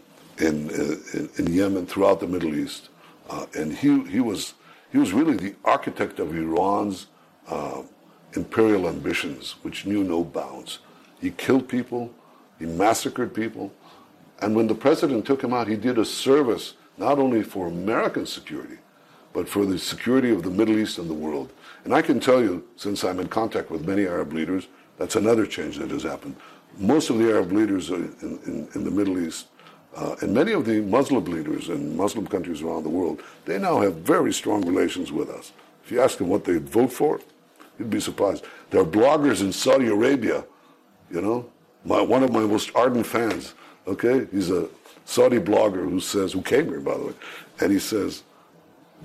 in, 0.44 0.70
in, 0.70 1.30
in 1.38 1.54
Yemen, 1.54 1.86
throughout 1.86 2.20
the 2.20 2.28
Middle 2.28 2.56
East. 2.56 2.90
Uh, 3.30 3.46
and 3.56 3.74
he, 3.74 4.04
he, 4.04 4.20
was, 4.20 4.54
he 4.92 4.98
was 4.98 5.14
really 5.14 5.36
the 5.36 5.56
architect 5.64 6.20
of 6.20 6.36
Iran's 6.36 7.08
uh, 7.48 7.84
imperial 8.34 8.88
ambitions, 8.88 9.56
which 9.62 9.86
knew 9.86 10.04
no 10.04 10.24
bounds. 10.24 10.80
He 11.22 11.32
killed 11.32 11.68
people, 11.68 12.12
he 12.60 12.66
massacred 12.66 13.34
people, 13.34 13.72
and 14.42 14.56
when 14.56 14.68
the 14.68 14.76
president 14.76 15.26
took 15.26 15.44
him 15.44 15.54
out, 15.54 15.68
he 15.68 15.78
did 15.78 15.98
a 15.98 16.06
service 16.06 16.74
not 16.98 17.18
only 17.18 17.44
for 17.44 17.68
American 17.68 18.26
security, 18.26 18.78
but 19.32 19.48
for 19.48 19.66
the 19.66 19.80
security 19.80 20.32
of 20.32 20.44
the 20.44 20.50
Middle 20.50 20.78
East 20.78 20.98
and 20.98 21.10
the 21.10 21.14
world. 21.14 21.52
And 21.86 21.94
I 21.94 22.02
can 22.02 22.20
tell 22.20 22.42
you, 22.42 22.68
since 22.76 23.04
I'm 23.04 23.20
in 23.20 23.28
contact 23.28 23.72
with 23.72 23.88
many 23.88 24.06
Arab 24.06 24.34
leaders, 24.34 24.68
that's 24.98 25.16
another 25.16 25.46
change 25.46 25.78
that 25.78 25.90
has 25.92 26.04
happened. 26.04 26.36
Most 26.78 27.10
of 27.10 27.18
the 27.18 27.30
Arab 27.30 27.52
leaders 27.52 27.90
in, 27.90 28.14
in, 28.22 28.68
in 28.76 28.84
the 28.84 28.92
Middle 28.92 29.18
East 29.20 29.48
uh, 29.96 30.16
and 30.22 30.34
many 30.34 30.54
of 30.54 30.66
the 30.66 30.82
Muslim 30.82 31.26
leaders 31.26 31.70
in 31.70 31.96
Muslim 31.96 32.26
countries 32.26 32.62
around 32.62 32.84
the 32.84 32.90
world, 32.90 33.22
they 33.46 33.60
now 33.60 33.82
have 33.82 33.96
very 33.96 34.34
strong 34.34 34.66
relations 34.66 35.12
with 35.12 35.30
us. 35.30 35.52
If 35.84 35.92
you 35.92 36.02
ask 36.02 36.18
them 36.18 36.30
what 36.30 36.46
they'd 36.46 36.68
vote 36.68 36.92
for, 36.92 37.20
you'd 37.78 37.90
be 37.90 38.00
surprised. 38.00 38.46
There 38.70 38.82
are 38.82 38.86
bloggers 38.86 39.42
in 39.42 39.52
Saudi 39.52 39.88
Arabia, 39.88 40.46
you 41.12 41.22
know, 41.22 41.50
my, 41.86 42.02
one 42.02 42.24
of 42.24 42.32
my 42.32 42.42
most 42.42 42.72
ardent 42.76 43.06
fans, 43.06 43.54
okay? 43.86 44.28
He's 44.32 44.50
a 44.50 44.68
Saudi 45.06 45.38
blogger 45.38 45.88
who 45.90 46.00
says, 46.00 46.32
who 46.32 46.42
came 46.42 46.68
here, 46.70 46.80
by 46.80 46.98
the 46.98 47.06
way, 47.08 47.14
and 47.60 47.72
he 47.72 47.80
says, 47.80 48.24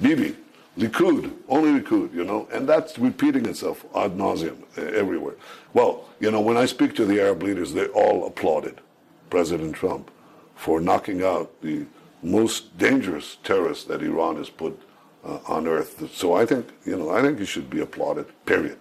Bibi, 0.01 0.37
Likud, 0.79 1.33
only 1.49 1.81
Likud, 1.81 2.15
you 2.15 2.25
know, 2.25 2.49
and 2.53 2.69
that's 2.69 2.99
repeating 2.99 3.47
itself 3.47 3.85
ad 3.97 4.17
nauseum 4.17 4.57
everywhere. 4.79 5.35
Well, 5.75 6.09
you 6.21 6.31
know, 6.31 6.41
when 6.41 6.57
I 6.57 6.67
speak 6.67 6.95
to 6.97 7.05
the 7.05 7.21
Arab 7.21 7.43
leaders, 7.43 7.73
they 7.73 7.87
all 7.89 8.27
applauded 8.27 8.81
President 9.29 9.75
Trump 9.75 10.11
for 10.59 10.81
knocking 10.81 11.23
out 11.23 11.63
the 11.63 11.87
most 12.21 12.77
dangerous 12.77 13.37
terrorist 13.45 13.87
that 13.87 14.03
Iran 14.03 14.37
has 14.37 14.51
put 14.51 14.79
uh, 15.25 15.39
on 15.47 15.69
earth. 15.69 16.13
So 16.13 16.35
I 16.35 16.45
think, 16.45 16.69
you 16.85 16.97
know, 16.97 17.11
I 17.11 17.23
think 17.23 17.39
he 17.39 17.45
should 17.45 17.71
be 17.71 17.81
applauded, 17.81 18.27
period. 18.45 18.77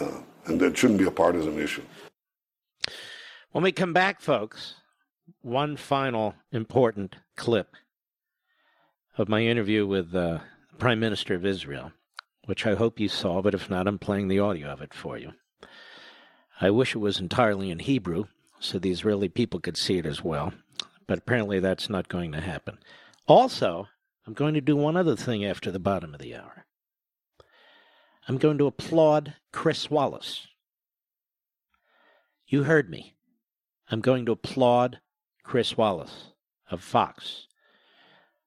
Uh, 0.00 0.18
and 0.46 0.60
that 0.60 0.78
shouldn't 0.78 1.00
be 1.00 1.04
a 1.04 1.10
partisan 1.10 1.58
issue. 1.58 1.82
When 3.50 3.64
we 3.64 3.72
come 3.72 3.92
back, 3.92 4.20
folks, 4.20 4.76
one 5.40 5.76
final 5.76 6.36
important 6.52 7.16
clip 7.36 7.74
of 9.18 9.28
my 9.28 9.42
interview 9.42 9.86
with 9.86 10.14
uh, 10.14 10.38
the 10.70 10.76
Prime 10.78 11.00
Minister 11.00 11.34
of 11.34 11.44
Israel, 11.44 11.92
which 12.46 12.64
I 12.64 12.74
hope 12.74 13.00
you 13.00 13.08
saw, 13.08 13.42
but 13.42 13.54
if 13.54 13.68
not, 13.68 13.88
I'm 13.88 13.98
playing 13.98 14.28
the 14.28 14.38
audio 14.38 14.68
of 14.68 14.80
it 14.80 14.94
for 14.94 15.18
you. 15.18 15.32
I 16.60 16.70
wish 16.70 16.94
it 16.94 16.98
was 16.98 17.18
entirely 17.18 17.70
in 17.70 17.80
Hebrew 17.80 18.26
so 18.60 18.78
the 18.78 18.92
Israeli 18.92 19.28
people 19.28 19.58
could 19.58 19.76
see 19.76 19.98
it 19.98 20.06
as 20.06 20.22
well, 20.22 20.52
but 21.06 21.18
apparently 21.18 21.60
that's 21.60 21.88
not 21.88 22.08
going 22.08 22.32
to 22.32 22.40
happen. 22.40 22.78
Also, 23.26 23.88
I'm 24.26 24.34
going 24.34 24.54
to 24.54 24.60
do 24.60 24.76
one 24.76 24.96
other 24.96 25.16
thing 25.16 25.44
after 25.44 25.70
the 25.70 25.78
bottom 25.78 26.14
of 26.14 26.20
the 26.20 26.34
hour. 26.34 26.66
I'm 28.28 28.38
going 28.38 28.58
to 28.58 28.66
applaud 28.66 29.34
Chris 29.52 29.90
Wallace. 29.90 30.46
You 32.46 32.64
heard 32.64 32.88
me. 32.88 33.14
I'm 33.90 34.00
going 34.00 34.26
to 34.26 34.32
applaud 34.32 35.00
Chris 35.42 35.76
Wallace 35.76 36.32
of 36.70 36.82
Fox, 36.82 37.48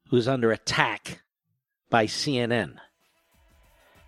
who's 0.10 0.28
under 0.28 0.52
attack 0.52 1.24
by 1.90 2.06
CNN 2.06 2.78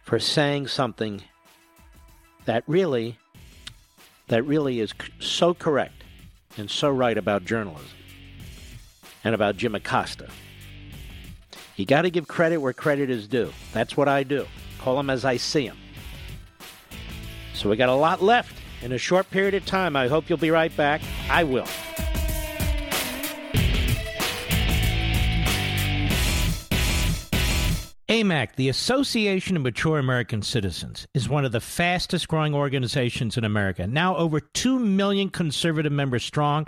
for 0.02 0.20
saying 0.20 0.68
something 0.68 1.22
that 2.46 2.64
really 2.66 3.18
that 4.30 4.44
really 4.44 4.80
is 4.80 4.94
so 5.20 5.54
correct 5.54 6.04
and 6.58 6.70
so 6.70 6.90
right 6.90 7.18
about 7.18 7.46
journalism 7.46 7.97
and 9.28 9.36
about 9.36 9.58
Jim 9.58 9.76
Acosta. 9.76 10.30
You 11.76 11.86
got 11.86 12.04
to 12.04 12.10
give 12.10 12.30
credit 12.30 12.60
where 12.60 12.72
credit 12.72 13.10
is 13.10 13.28
due. 13.28 13.52
That's 13.74 13.98
what 13.98 14.08
I 14.08 14.24
do. 14.24 14.48
Call 14.80 14.96
them 14.96 15.10
as 15.10 15.26
I 15.26 15.36
see 15.36 15.68
them. 15.68 15.78
So 17.54 17.70
we 17.70 17.76
got 17.76 17.90
a 17.90 17.94
lot 17.94 18.24
left 18.24 18.56
in 18.82 18.94
a 18.94 18.98
short 18.98 19.30
period 19.30 19.54
of 19.54 19.66
time. 19.66 19.98
I 19.98 20.08
hope 20.08 20.30
you'll 20.30 20.38
be 20.38 20.50
right 20.50 20.76
back. 20.78 21.02
I 21.30 21.44
will. 21.44 21.68
AMAC, 28.08 28.56
the 28.56 28.70
Association 28.70 29.58
of 29.58 29.64
Mature 29.64 30.00
American 30.00 30.42
Citizens, 30.42 31.06
is 31.14 31.28
one 31.28 31.44
of 31.44 31.52
the 31.52 31.60
fastest 31.60 32.30
growing 32.30 32.54
organizations 32.54 33.36
in 33.36 33.44
America. 33.44 33.86
Now 33.86 34.16
over 34.16 34.40
2 34.40 34.80
million 34.80 35.30
conservative 35.30 35.92
members 35.92 36.24
strong, 36.24 36.68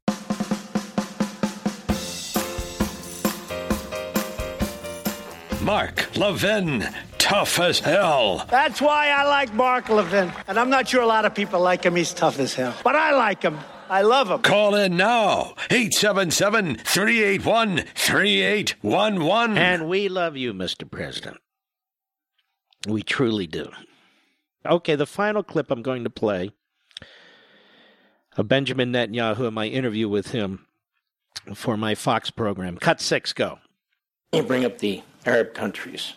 Mark 5.61 6.17
Levin, 6.17 6.87
tough 7.19 7.59
as 7.59 7.79
hell. 7.79 8.45
That's 8.49 8.81
why 8.81 9.09
I 9.09 9.23
like 9.25 9.53
Mark 9.53 9.89
Levin. 9.89 10.31
And 10.47 10.59
I'm 10.59 10.69
not 10.69 10.87
sure 10.87 11.01
a 11.01 11.07
lot 11.07 11.25
of 11.25 11.35
people 11.35 11.59
like 11.59 11.83
him. 11.83 11.95
He's 11.95 12.13
tough 12.13 12.39
as 12.39 12.55
hell. 12.55 12.75
But 12.83 12.95
I 12.95 13.15
like 13.15 13.43
him. 13.43 13.59
I 13.89 14.01
love 14.01 14.31
him. 14.31 14.41
Call 14.41 14.73
in 14.73 14.97
now. 14.97 15.53
877 15.69 16.77
381 16.77 17.83
3811. 17.93 19.57
And 19.57 19.87
we 19.87 20.09
love 20.09 20.35
you, 20.35 20.53
Mr. 20.53 20.89
President. 20.89 21.37
We 22.87 23.03
truly 23.03 23.45
do. 23.45 23.69
Okay, 24.65 24.95
the 24.95 25.05
final 25.05 25.43
clip 25.43 25.69
I'm 25.69 25.81
going 25.83 26.03
to 26.05 26.09
play 26.09 26.51
of 28.37 28.47
Benjamin 28.47 28.91
Netanyahu 28.91 29.45
and 29.45 29.55
my 29.55 29.67
interview 29.67 30.09
with 30.09 30.31
him 30.31 30.65
for 31.53 31.77
my 31.77 31.95
Fox 31.95 32.31
program. 32.31 32.77
Cut 32.77 32.99
six, 33.01 33.33
go. 33.33 33.59
You 34.33 34.43
bring 34.43 34.63
up 34.63 34.79
the 34.79 35.03
Arab 35.25 35.53
countries. 35.53 36.13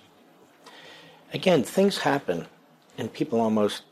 Again, 1.33 1.63
things 1.63 1.99
happen, 1.99 2.47
and 2.97 3.13
people 3.13 3.41
almost 3.41 3.83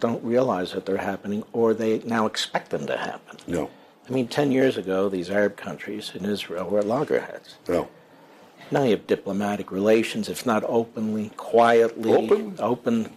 don't 0.00 0.22
realize 0.24 0.72
that 0.72 0.84
they're 0.84 0.96
happening, 0.96 1.44
or 1.52 1.72
they 1.74 2.00
now 2.00 2.26
expect 2.26 2.70
them 2.70 2.86
to 2.86 2.96
happen. 2.96 3.36
No. 3.46 3.70
I 4.08 4.12
mean, 4.12 4.26
10 4.26 4.50
years 4.50 4.76
ago, 4.76 5.08
these 5.08 5.30
Arab 5.30 5.56
countries 5.56 6.10
in 6.14 6.24
Israel 6.24 6.68
were 6.68 6.82
loggerheads. 6.82 7.54
No. 7.68 7.88
Now 8.70 8.82
you 8.82 8.90
have 8.90 9.06
diplomatic 9.06 9.70
relations, 9.70 10.28
if 10.28 10.44
not 10.44 10.64
openly, 10.66 11.30
quietly. 11.36 12.12
Open? 12.12 12.56
Open. 12.58 13.12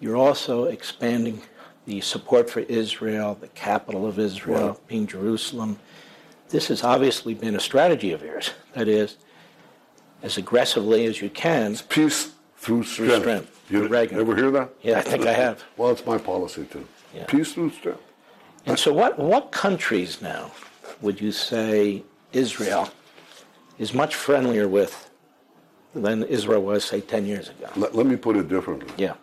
You're 0.00 0.16
also 0.16 0.64
expanding 0.64 1.42
the 1.86 2.00
support 2.00 2.50
for 2.50 2.60
Israel, 2.60 3.36
the 3.40 3.48
capital 3.48 4.06
of 4.06 4.18
Israel 4.18 4.68
Right. 4.68 4.86
being 4.88 5.06
Jerusalem. 5.06 5.78
This 6.48 6.68
has 6.68 6.82
obviously 6.82 7.34
been 7.34 7.54
a 7.54 7.60
strategy 7.60 8.12
of 8.12 8.22
yours. 8.22 8.50
That 8.72 8.88
is, 8.88 9.16
as 10.22 10.36
aggressively 10.36 11.06
as 11.06 11.20
you 11.20 11.30
can. 11.30 11.76
Peace 11.88 12.32
through 12.56 12.84
strength. 12.84 13.20
strength. 13.22 13.64
You 13.70 13.86
Reagan. 13.88 14.18
ever 14.18 14.36
hear 14.36 14.50
that? 14.50 14.70
Yeah, 14.82 14.98
I 14.98 15.02
think 15.02 15.26
I 15.26 15.32
have. 15.32 15.62
Well, 15.76 15.90
it's 15.90 16.04
my 16.04 16.18
policy 16.18 16.64
too. 16.64 16.86
Yeah. 17.14 17.24
Peace 17.26 17.52
through 17.54 17.70
strength. 17.70 18.02
And 18.66 18.78
so, 18.78 18.92
what, 18.92 19.18
what 19.18 19.52
countries 19.52 20.20
now 20.20 20.50
would 21.00 21.20
you 21.20 21.32
say 21.32 22.02
Israel 22.32 22.90
is 23.78 23.94
much 23.94 24.14
friendlier 24.14 24.68
with 24.68 25.10
than 25.94 26.24
Israel 26.24 26.62
was, 26.62 26.84
say, 26.84 27.00
10 27.00 27.26
years 27.26 27.48
ago? 27.48 27.68
Let, 27.76 27.94
let 27.94 28.06
me 28.06 28.16
put 28.16 28.36
it 28.36 28.48
differently. 28.48 28.92
Yeah. 28.98 29.14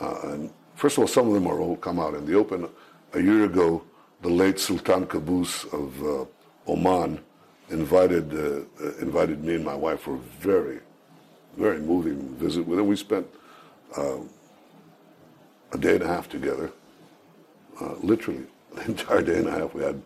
Uh, 0.00 0.18
and 0.24 0.50
first 0.74 0.98
of 0.98 1.02
all, 1.02 1.08
some 1.08 1.28
of 1.28 1.34
them 1.34 1.46
are 1.46 1.58
all 1.60 1.76
come 1.76 1.98
out 1.98 2.14
in 2.14 2.26
the 2.26 2.34
open. 2.34 2.68
A 3.14 3.20
year 3.20 3.44
ago, 3.44 3.82
the 4.20 4.28
late 4.28 4.58
Sultan 4.60 5.06
Qaboos 5.06 5.72
of 5.72 6.02
uh, 6.02 6.70
Oman 6.70 7.20
invited 7.72 8.32
uh, 8.32 8.84
uh, 8.84 8.96
invited 9.00 9.42
me 9.42 9.54
and 9.54 9.64
my 9.64 9.74
wife 9.74 10.00
for 10.00 10.14
a 10.14 10.18
very, 10.40 10.80
very 11.56 11.80
moving 11.80 12.34
visit 12.36 12.66
with 12.66 12.78
him. 12.78 12.86
We 12.86 12.96
spent 12.96 13.26
uh, 13.96 14.18
a 15.72 15.78
day 15.78 15.94
and 15.94 16.02
a 16.02 16.06
half 16.06 16.28
together, 16.28 16.70
uh, 17.80 17.94
literally 18.02 18.44
the 18.74 18.84
entire 18.84 19.22
day 19.22 19.38
and 19.38 19.48
a 19.48 19.52
half. 19.52 19.74
We 19.74 19.82
had 19.82 20.00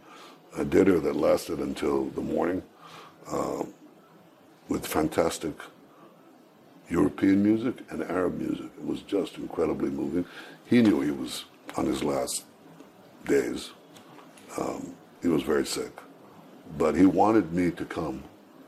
a 0.57 0.65
dinner 0.65 0.99
that 1.01 1.17
lasted 1.17 1.59
until 1.59 2.07
the 2.07 2.23
morning 2.23 2.63
uh, 3.31 3.65
with 4.69 4.87
fantastic 4.87 5.53
European 6.89 7.43
music 7.43 7.85
and 7.91 8.03
Arab 8.05 8.39
music. 8.39 8.67
It 8.79 8.87
was 8.87 9.03
just 9.03 9.37
incredibly 9.37 9.91
moving. 9.91 10.25
He 10.67 10.83
knew 10.83 11.01
he 11.01 11.11
was 11.11 11.45
on 11.77 11.87
his 11.87 12.03
last 12.03 12.45
days. 13.27 13.71
Um, 14.57 14.95
he 15.21 15.29
was 15.29 15.43
very 15.43 15.67
sick. 15.67 16.01
But 16.79 16.95
he 16.95 17.07
wanted 17.07 17.53
me 17.53 17.71
to 17.73 17.85
come 17.85 18.23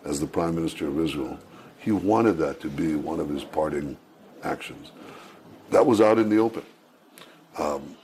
as 0.05 0.21
the 0.21 0.27
Prime 0.27 0.55
Minister 0.55 0.89
of 0.89 0.99
Israel. 0.99 1.39
He 1.79 1.93
wanted 1.93 2.39
that 2.39 2.61
to 2.61 2.69
be 2.69 2.95
one 2.95 3.21
of 3.21 3.29
his 3.29 3.45
parting 3.45 3.97
actions. 4.43 4.91
That 5.71 5.85
was 5.85 6.01
out 6.01 6.19
in 6.19 6.29
the 6.29 6.39
open. 6.39 6.63
Um, 7.59 7.97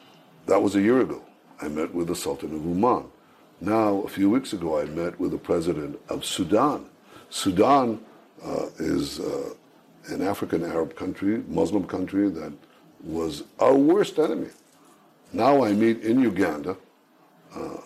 that 0.47 0.61
was 0.63 0.75
a 0.75 0.81
year 0.81 1.01
ago. 1.01 1.23
I 1.61 1.69
met 1.69 1.95
with 1.95 2.09
the 2.09 2.17
Sultan 2.17 2.55
of 2.55 2.67
Oman. 2.67 3.07
Now, 3.61 4.01
a 4.03 4.09
few 4.09 4.29
weeks 4.29 4.53
ago, 4.53 4.79
I 4.79 4.85
met 4.85 5.19
with 5.19 5.31
the 5.31 5.39
President 5.39 5.99
of 6.09 6.25
Sudan. 6.25 6.87
Sudan 7.31 8.01
uh, 8.45 8.67
is 8.79 9.21
uh, 9.21 9.55
an 10.09 10.23
African 10.23 10.65
Arab 10.65 10.97
country, 10.97 11.43
Muslim 11.49 11.85
country 11.85 12.29
that 12.29 12.53
was 13.03 13.45
our 13.59 13.75
worst 13.75 14.19
enemy. 14.19 14.51
Now 15.33 15.65
I 15.65 15.73
meet 15.73 16.03
in 16.03 16.21
Uganda, 16.21 16.77
uh, 17.55 17.77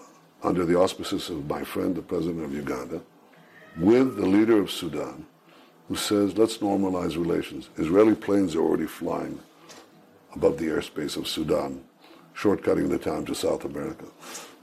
under 0.43 0.65
the 0.65 0.79
auspices 0.79 1.31
of 1.31 1.47
my 1.49 1.65
friend, 1.65 1.95
the 1.95 2.03
president 2.03 2.45
of 2.45 2.55
Uganda, 2.55 3.01
with 3.77 4.17
the 4.17 4.27
leader 4.27 4.61
of 4.61 4.71
Sudan, 4.71 5.27
who 5.89 5.97
says, 5.97 6.37
let's 6.37 6.59
normalize 6.59 7.17
relations. 7.17 7.71
Israeli 7.77 8.15
planes 8.15 8.55
are 8.55 8.61
already 8.61 8.87
flying 8.87 9.41
above 10.35 10.59
the 10.59 10.67
airspace 10.67 11.17
of 11.17 11.27
Sudan, 11.27 11.83
shortcutting 12.37 12.89
the 12.89 12.99
time 12.99 13.25
to 13.27 13.35
South 13.35 13.65
America. 13.65 14.05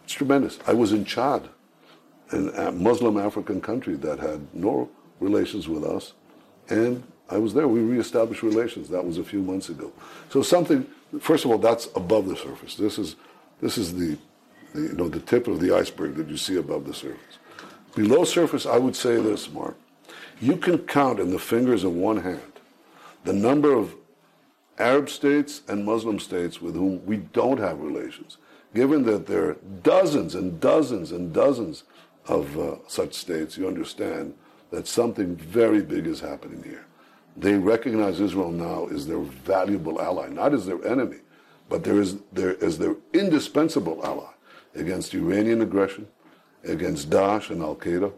It's 0.04 0.14
tremendous. 0.14 0.60
I 0.68 0.74
was 0.74 0.94
in 0.94 1.04
Chad, 1.04 1.50
a 2.32 2.72
Muslim 2.72 3.18
African 3.18 3.60
country 3.62 3.96
that 3.96 4.20
had 4.20 4.46
no 4.54 4.90
relations 5.20 5.68
with 5.68 5.84
us, 5.84 6.14
and 6.70 7.04
I 7.30 7.38
was 7.38 7.54
there. 7.54 7.68
We 7.68 7.80
reestablished 7.80 8.44
relations. 8.44 8.90
That 8.90 9.04
was 9.04 9.18
a 9.18 9.24
few 9.24 9.42
months 9.42 9.70
ago. 9.70 9.92
So 10.30 10.42
something. 10.42 10.86
First 11.20 11.46
of 11.46 11.52
all, 11.52 11.58
that's 11.58 11.88
above 11.96 12.28
the 12.28 12.36
surface. 12.36 12.76
This 12.76 13.00
is 13.00 13.16
this 13.62 13.78
is 13.78 13.96
the, 13.96 14.18
you 14.76 14.94
know 14.94 15.10
the 15.10 15.20
tip 15.20 15.48
of 15.48 15.60
the 15.60 15.76
iceberg 15.76 16.16
that 16.16 16.30
you 16.30 16.38
see 16.38 16.58
above 16.58 16.86
the 16.86 16.94
surface. 16.94 17.40
Below 17.96 18.26
surface, 18.26 18.66
I 18.66 18.78
would 18.78 18.96
say 18.96 19.16
this, 19.22 19.50
Mark. 19.50 19.78
You 20.42 20.58
can 20.58 20.80
count 20.80 21.20
in 21.20 21.32
the 21.32 21.40
fingers 21.40 21.84
of 21.84 21.94
one 21.94 22.18
hand 22.18 22.42
the 23.24 23.34
number 23.34 23.74
of 23.74 23.96
Arab 24.78 25.10
states 25.10 25.62
and 25.68 25.86
Muslim 25.86 26.20
states 26.20 26.62
with 26.62 26.76
whom 26.76 27.06
we 27.06 27.18
don't 27.18 27.60
have 27.60 27.80
relations, 27.80 28.38
given 28.74 29.04
that 29.04 29.26
there 29.26 29.50
are 29.50 29.58
dozens 29.82 30.36
and 30.36 30.60
dozens 30.60 31.12
and 31.12 31.34
dozens 31.34 31.84
of 32.28 32.58
uh, 32.60 32.76
such 32.88 33.14
states, 33.14 33.58
you 33.58 33.68
understand 33.68 34.34
that 34.72 34.88
something 34.88 35.36
very 35.36 35.82
big 35.82 36.08
is 36.08 36.20
happening 36.20 36.62
here. 36.64 36.86
They 37.38 37.56
recognize 37.56 38.20
Israel 38.20 38.52
now 38.52 38.88
as 38.88 39.08
their 39.08 39.20
valuable 39.20 40.02
ally, 40.02 40.28
not 40.28 40.54
as 40.54 40.66
their 40.66 40.86
enemy, 40.86 41.20
but 41.70 41.84
there 41.84 42.02
is 42.02 42.18
there 42.34 42.62
as 42.64 42.78
their 42.78 42.96
indispensable 43.14 44.06
ally 44.06 44.35
against 44.76 45.14
Iranian 45.14 45.62
aggression, 45.62 46.08
against 46.64 47.10
Daesh 47.10 47.50
and 47.50 47.62
Al 47.62 47.76
Qaeda. 47.76 48.12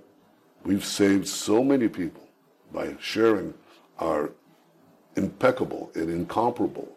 We've 0.63 0.85
saved 0.85 1.27
so 1.27 1.63
many 1.63 1.87
people 1.87 2.27
by 2.73 2.95
sharing 2.99 3.53
our 3.99 4.31
impeccable 5.15 5.91
and 5.95 6.09
incomparable 6.09 6.91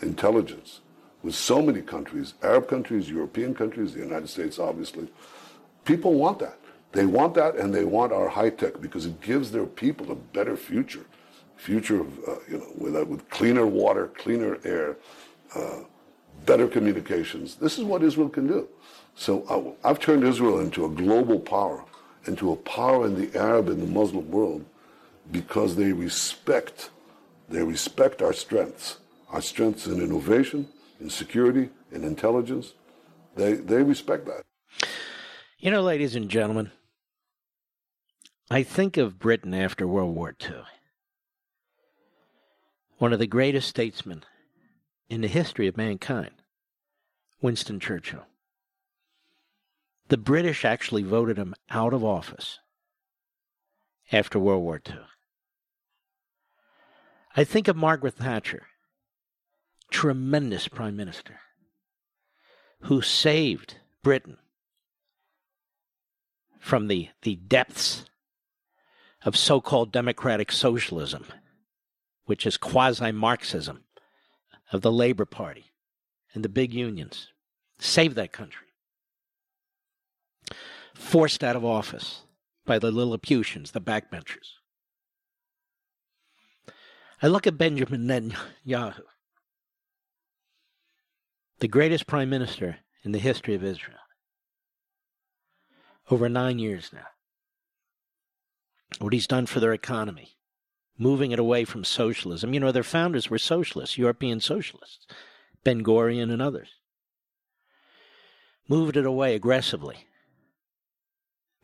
intelligence 0.00 0.80
with 1.22 1.34
so 1.34 1.60
many 1.60 1.82
countries, 1.82 2.34
Arab 2.42 2.68
countries, 2.68 3.10
European 3.10 3.54
countries, 3.54 3.92
the 3.92 4.00
United 4.00 4.28
States, 4.28 4.58
obviously. 4.58 5.08
People 5.84 6.14
want 6.14 6.38
that. 6.38 6.58
They 6.92 7.06
want 7.06 7.34
that 7.34 7.56
and 7.56 7.74
they 7.74 7.84
want 7.84 8.12
our 8.12 8.28
high 8.28 8.50
tech 8.50 8.80
because 8.80 9.04
it 9.06 9.20
gives 9.20 9.50
their 9.50 9.66
people 9.66 10.10
a 10.10 10.14
better 10.14 10.56
future. 10.56 11.04
Future 11.56 12.00
of, 12.00 12.18
uh, 12.26 12.36
you 12.48 12.58
know, 12.58 12.72
with, 12.76 12.96
uh, 12.96 13.04
with 13.04 13.28
cleaner 13.30 13.66
water, 13.66 14.08
cleaner 14.16 14.58
air, 14.64 14.96
uh, 15.54 15.80
better 16.46 16.68
communications. 16.68 17.56
This 17.56 17.78
is 17.78 17.84
what 17.84 18.02
Israel 18.02 18.28
can 18.28 18.46
do. 18.46 18.68
So 19.18 19.42
uh, 19.48 19.88
I've 19.88 19.98
turned 19.98 20.22
Israel 20.22 20.60
into 20.60 20.84
a 20.84 20.88
global 20.88 21.40
power, 21.40 21.84
into 22.26 22.52
a 22.52 22.56
power 22.56 23.04
in 23.04 23.20
the 23.20 23.36
Arab 23.36 23.68
and 23.68 23.82
the 23.82 23.86
Muslim 23.86 24.30
world 24.30 24.64
because 25.32 25.74
they 25.74 25.92
respect, 25.92 26.90
they 27.48 27.64
respect 27.64 28.22
our 28.22 28.32
strengths, 28.32 28.98
our 29.30 29.42
strengths 29.42 29.88
in 29.88 30.00
innovation, 30.00 30.68
in 31.00 31.10
security, 31.10 31.70
in 31.90 32.04
intelligence. 32.04 32.74
They, 33.34 33.54
they 33.54 33.82
respect 33.82 34.26
that. 34.26 34.44
You 35.58 35.72
know, 35.72 35.82
ladies 35.82 36.14
and 36.14 36.28
gentlemen, 36.28 36.70
I 38.52 38.62
think 38.62 38.96
of 38.96 39.18
Britain 39.18 39.52
after 39.52 39.84
World 39.84 40.14
War 40.14 40.32
II. 40.40 40.62
One 42.98 43.12
of 43.12 43.18
the 43.18 43.26
greatest 43.26 43.68
statesmen 43.68 44.22
in 45.10 45.22
the 45.22 45.28
history 45.28 45.66
of 45.66 45.76
mankind, 45.76 46.34
Winston 47.42 47.80
Churchill. 47.80 48.27
The 50.08 50.16
British 50.16 50.64
actually 50.64 51.02
voted 51.02 51.36
him 51.36 51.54
out 51.68 51.92
of 51.92 52.02
office 52.02 52.58
after 54.10 54.38
World 54.38 54.62
War 54.62 54.80
II. 54.88 55.00
I 57.36 57.44
think 57.44 57.68
of 57.68 57.76
Margaret 57.76 58.14
Thatcher, 58.14 58.66
tremendous 59.90 60.66
prime 60.66 60.96
minister, 60.96 61.40
who 62.82 63.02
saved 63.02 63.76
Britain 64.02 64.38
from 66.58 66.88
the, 66.88 67.10
the 67.22 67.36
depths 67.36 68.06
of 69.24 69.36
so 69.36 69.60
called 69.60 69.92
democratic 69.92 70.50
socialism, 70.50 71.26
which 72.24 72.46
is 72.46 72.56
quasi 72.56 73.12
Marxism 73.12 73.84
of 74.72 74.80
the 74.80 74.92
Labor 74.92 75.26
Party 75.26 75.72
and 76.34 76.42
the 76.42 76.48
big 76.48 76.72
unions. 76.72 77.28
Saved 77.78 78.16
that 78.16 78.32
country. 78.32 78.67
Forced 80.98 81.42
out 81.42 81.56
of 81.56 81.64
office 81.64 82.22
by 82.66 82.78
the 82.78 82.90
Lilliputians, 82.90 83.70
the 83.70 83.80
backbenchers. 83.80 84.58
I 87.22 87.28
look 87.28 87.46
at 87.46 87.56
Benjamin 87.56 88.06
Netanyahu, 88.06 89.02
the 91.60 91.68
greatest 91.68 92.06
prime 92.06 92.28
minister 92.28 92.78
in 93.04 93.12
the 93.12 93.18
history 93.20 93.54
of 93.54 93.64
Israel. 93.64 93.96
Over 96.10 96.28
nine 96.28 96.58
years 96.58 96.90
now. 96.92 97.06
What 98.98 99.12
he's 99.12 99.26
done 99.26 99.46
for 99.46 99.60
their 99.60 99.72
economy, 99.72 100.36
moving 100.98 101.30
it 101.30 101.38
away 101.38 101.64
from 101.64 101.84
socialism. 101.84 102.52
You 102.52 102.60
know, 102.60 102.72
their 102.72 102.82
founders 102.82 103.30
were 103.30 103.38
socialists, 103.38 103.96
European 103.96 104.40
socialists, 104.40 105.06
Ben 105.64 105.82
Gurion 105.82 106.30
and 106.30 106.42
others. 106.42 106.68
Moved 108.68 108.96
it 108.96 109.06
away 109.06 109.34
aggressively 109.34 110.07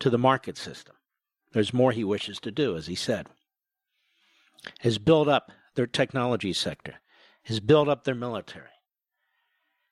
to 0.00 0.10
the 0.10 0.18
market 0.18 0.56
system. 0.56 0.94
There's 1.52 1.74
more 1.74 1.92
he 1.92 2.04
wishes 2.04 2.40
to 2.40 2.50
do, 2.50 2.76
as 2.76 2.86
he 2.86 2.94
said 2.94 3.28
has 4.80 4.98
built 4.98 5.28
up 5.28 5.52
their 5.74 5.86
technology 5.86 6.52
sector, 6.52 7.00
has 7.44 7.60
built 7.60 7.88
up 7.88 8.04
their 8.04 8.14
military, 8.14 8.70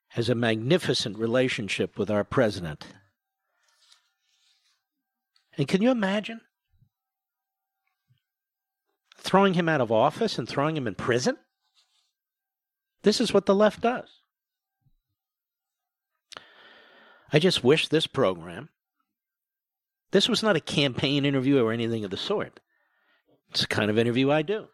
has 0.09 0.29
a 0.29 0.35
magnificent 0.35 1.19
relationship 1.19 1.99
with 1.99 2.11
our 2.11 2.24
president. 2.24 2.87
And 5.59 5.69
can 5.69 5.83
you 5.83 5.91
imagine 5.91 6.41
throwing 9.19 9.55
him 9.55 9.69
out 9.69 9.81
of 9.81 9.93
office 9.93 10.39
and 10.39 10.49
throwing 10.49 10.77
him 10.77 10.87
in 10.87 10.95
prison? 10.95 11.37
This 13.03 13.20
is 13.20 13.35
what 13.35 13.47
the 13.47 13.55
left 13.55 13.81
does. 13.81 14.09
I 17.33 17.39
just 17.39 17.65
wish 17.65 17.89
this 17.89 18.07
program, 18.07 18.69
this 20.12 20.28
was 20.28 20.43
not 20.43 20.56
a 20.56 20.60
campaign 20.60 21.24
interview 21.24 21.62
or 21.62 21.72
anything 21.72 22.05
of 22.05 22.10
the 22.10 22.16
sort. 22.16 22.60
It's 23.51 23.62
the 23.62 23.66
kind 23.66 23.90
of 23.90 23.98
interview 23.98 24.30
I 24.30 24.43
do 24.43 24.68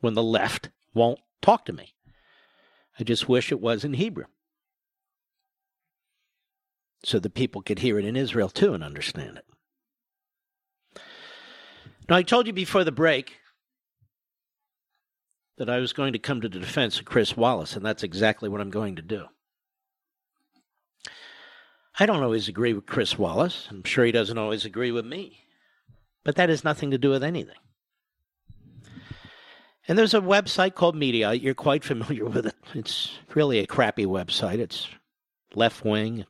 when 0.00 0.14
the 0.14 0.22
left 0.22 0.70
won't 0.94 1.20
talk 1.42 1.66
to 1.66 1.72
me. 1.72 1.94
I 2.98 3.04
just 3.04 3.28
wish 3.28 3.52
it 3.52 3.60
was 3.60 3.84
in 3.84 3.94
Hebrew 3.94 4.24
so 7.04 7.18
the 7.18 7.30
people 7.30 7.62
could 7.62 7.78
hear 7.78 7.98
it 7.98 8.04
in 8.04 8.16
Israel 8.16 8.48
too 8.48 8.74
and 8.74 8.84
understand 8.84 9.38
it. 9.38 11.02
Now, 12.08 12.16
I 12.16 12.22
told 12.22 12.46
you 12.46 12.52
before 12.52 12.84
the 12.84 12.92
break 12.92 13.36
that 15.58 15.70
I 15.70 15.78
was 15.78 15.92
going 15.92 16.12
to 16.12 16.18
come 16.18 16.40
to 16.40 16.48
the 16.48 16.58
defense 16.58 16.98
of 16.98 17.04
Chris 17.04 17.36
Wallace, 17.36 17.76
and 17.76 17.84
that's 17.84 18.02
exactly 18.02 18.48
what 18.48 18.60
I'm 18.60 18.70
going 18.70 18.96
to 18.96 19.02
do. 19.02 19.26
I 22.00 22.06
don't 22.06 22.22
always 22.22 22.48
agree 22.48 22.72
with 22.72 22.86
Chris 22.86 23.18
Wallace. 23.18 23.68
I'm 23.70 23.84
sure 23.84 24.06
he 24.06 24.10
doesn't 24.10 24.38
always 24.38 24.64
agree 24.64 24.90
with 24.90 25.04
me. 25.04 25.44
But 26.24 26.34
that 26.36 26.48
has 26.48 26.64
nothing 26.64 26.90
to 26.92 26.98
do 26.98 27.10
with 27.10 27.22
anything. 27.22 27.56
And 29.86 29.98
there's 29.98 30.14
a 30.14 30.20
website 30.20 30.74
called 30.74 30.96
Mediaite. 30.96 31.42
You're 31.42 31.52
quite 31.52 31.84
familiar 31.84 32.24
with 32.24 32.46
it. 32.46 32.54
It's 32.74 33.18
really 33.34 33.58
a 33.58 33.66
crappy 33.66 34.06
website. 34.06 34.60
It's 34.60 34.88
left 35.54 35.84
wing. 35.84 36.24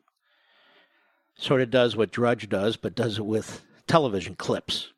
Sort 1.37 1.61
of 1.61 1.71
does 1.71 1.97
what 1.97 2.11
Drudge 2.11 2.49
does, 2.49 2.77
but 2.77 2.97
does 2.97 3.19
it 3.19 3.27
with 3.27 3.65
television 3.87 4.35
clips. 4.35 4.93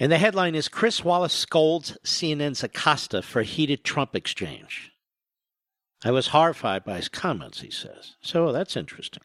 And 0.00 0.10
the 0.10 0.18
headline 0.18 0.56
is 0.56 0.68
Chris 0.68 1.04
Wallace 1.04 1.32
scolds 1.32 1.96
CNN's 2.04 2.64
Acosta 2.64 3.22
for 3.22 3.42
heated 3.42 3.84
Trump 3.84 4.16
exchange. 4.16 4.91
I 6.04 6.10
was 6.10 6.28
horrified 6.28 6.84
by 6.84 6.96
his 6.96 7.08
comments, 7.08 7.60
he 7.60 7.70
says. 7.70 8.16
So 8.20 8.48
oh, 8.48 8.52
that's 8.52 8.76
interesting. 8.76 9.22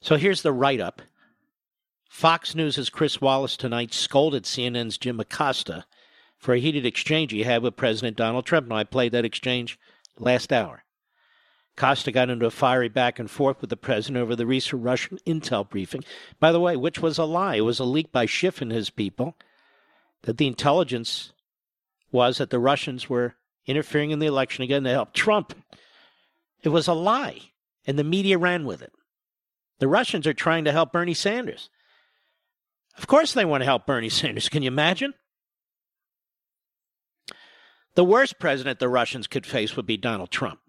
So 0.00 0.16
here's 0.16 0.42
the 0.42 0.52
write 0.52 0.80
up. 0.80 1.02
Fox 2.08 2.54
News' 2.54 2.90
Chris 2.90 3.20
Wallace 3.20 3.56
tonight 3.56 3.92
scolded 3.92 4.44
CNN's 4.44 4.98
Jim 4.98 5.20
Acosta 5.20 5.84
for 6.38 6.54
a 6.54 6.60
heated 6.60 6.86
exchange 6.86 7.32
he 7.32 7.42
had 7.42 7.62
with 7.62 7.76
President 7.76 8.16
Donald 8.16 8.46
Trump. 8.46 8.66
Now, 8.66 8.76
I 8.76 8.84
played 8.84 9.12
that 9.12 9.24
exchange 9.24 9.78
last 10.18 10.52
hour. 10.52 10.84
Costa 11.76 12.10
got 12.10 12.30
into 12.30 12.46
a 12.46 12.50
fiery 12.50 12.88
back 12.88 13.18
and 13.18 13.30
forth 13.30 13.60
with 13.60 13.70
the 13.70 13.76
president 13.76 14.22
over 14.22 14.34
the 14.34 14.46
recent 14.46 14.82
Russian 14.82 15.18
intel 15.26 15.68
briefing, 15.68 16.04
by 16.38 16.50
the 16.50 16.60
way, 16.60 16.76
which 16.76 17.00
was 17.00 17.16
a 17.16 17.24
lie. 17.24 17.56
It 17.56 17.62
was 17.62 17.78
a 17.78 17.84
leak 17.84 18.10
by 18.10 18.26
Schiff 18.26 18.60
and 18.60 18.72
his 18.72 18.90
people 18.90 19.36
that 20.22 20.36
the 20.36 20.46
intelligence 20.46 21.32
was 22.10 22.38
that 22.38 22.50
the 22.50 22.58
Russians 22.58 23.08
were 23.08 23.36
interfering 23.66 24.10
in 24.10 24.18
the 24.18 24.26
election 24.26 24.64
again 24.64 24.84
to 24.84 24.90
help 24.90 25.12
Trump. 25.12 25.54
It 26.62 26.70
was 26.70 26.88
a 26.88 26.92
lie, 26.92 27.40
and 27.86 27.98
the 27.98 28.04
media 28.04 28.38
ran 28.38 28.64
with 28.64 28.82
it. 28.82 28.92
The 29.78 29.88
Russians 29.88 30.26
are 30.26 30.34
trying 30.34 30.64
to 30.64 30.72
help 30.72 30.92
Bernie 30.92 31.14
Sanders. 31.14 31.70
Of 32.98 33.06
course, 33.06 33.32
they 33.32 33.44
want 33.44 33.62
to 33.62 33.66
help 33.66 33.86
Bernie 33.86 34.08
Sanders. 34.10 34.48
Can 34.48 34.62
you 34.62 34.68
imagine? 34.68 35.14
The 37.94 38.04
worst 38.04 38.38
president 38.38 38.78
the 38.78 38.88
Russians 38.88 39.26
could 39.26 39.46
face 39.46 39.76
would 39.76 39.86
be 39.86 39.96
Donald 39.96 40.30
Trump. 40.30 40.60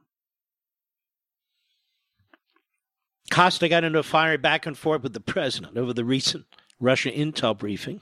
Costa 3.30 3.70
got 3.70 3.84
into 3.84 4.00
a 4.00 4.04
fiery 4.04 4.38
back 4.38 4.66
and 4.66 4.78
forth 4.78 5.04
with 5.04 5.14
the 5.14 5.22
president 5.22 5.78
over 5.78 5.94
the 5.94 6.04
recent 6.04 6.46
Russia 6.80 7.10
intel 7.12 7.58
briefing. 7.58 8.02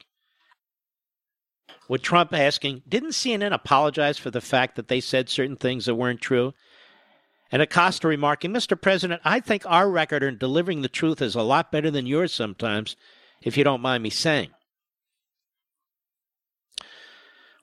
With 1.89 2.03
Trump 2.03 2.33
asking, 2.33 2.83
didn't 2.87 3.09
CNN 3.09 3.51
apologize 3.51 4.19
for 4.19 4.29
the 4.29 4.39
fact 4.39 4.75
that 4.75 4.87
they 4.87 5.01
said 5.01 5.27
certain 5.27 5.55
things 5.55 5.87
that 5.87 5.95
weren't 5.95 6.21
true? 6.21 6.53
And 7.51 7.63
Acosta 7.63 8.07
remarking, 8.07 8.53
Mr. 8.53 8.79
President, 8.79 9.21
I 9.25 9.39
think 9.39 9.63
our 9.65 9.89
record 9.89 10.21
in 10.21 10.37
delivering 10.37 10.83
the 10.83 10.87
truth 10.87 11.19
is 11.19 11.33
a 11.33 11.41
lot 11.41 11.71
better 11.71 11.89
than 11.89 12.05
yours 12.05 12.31
sometimes, 12.31 12.95
if 13.41 13.57
you 13.57 13.63
don't 13.63 13.81
mind 13.81 14.03
me 14.03 14.11
saying. 14.11 14.51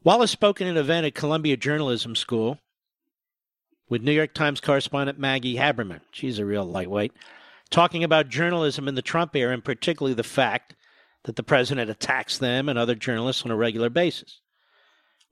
Wallace 0.03 0.33
spoke 0.33 0.61
at 0.61 0.67
an 0.67 0.77
event 0.77 1.07
at 1.07 1.15
Columbia 1.15 1.57
Journalism 1.57 2.17
School 2.17 2.59
with 3.89 4.03
New 4.03 4.13
York 4.13 4.35
Times 4.35 4.61
correspondent 4.61 5.21
Maggie 5.21 5.57
Haberman. 5.57 6.01
She's 6.11 6.41
a 6.41 6.45
real 6.45 6.65
lightweight 6.65 7.13
talking 7.71 8.03
about 8.03 8.29
journalism 8.29 8.89
in 8.89 8.97
the 8.97 9.03
Trump 9.03 9.37
era, 9.37 9.55
and 9.55 9.65
particularly 9.65 10.15
the 10.15 10.25
fact 10.25 10.75
that 11.27 11.35
the 11.35 11.43
president 11.43 11.91
attacks 11.91 12.39
them 12.39 12.69
and 12.69 12.79
other 12.79 12.95
journalists 12.95 13.45
on 13.45 13.51
a 13.51 13.57
regular 13.57 13.91
basis. 13.91 14.41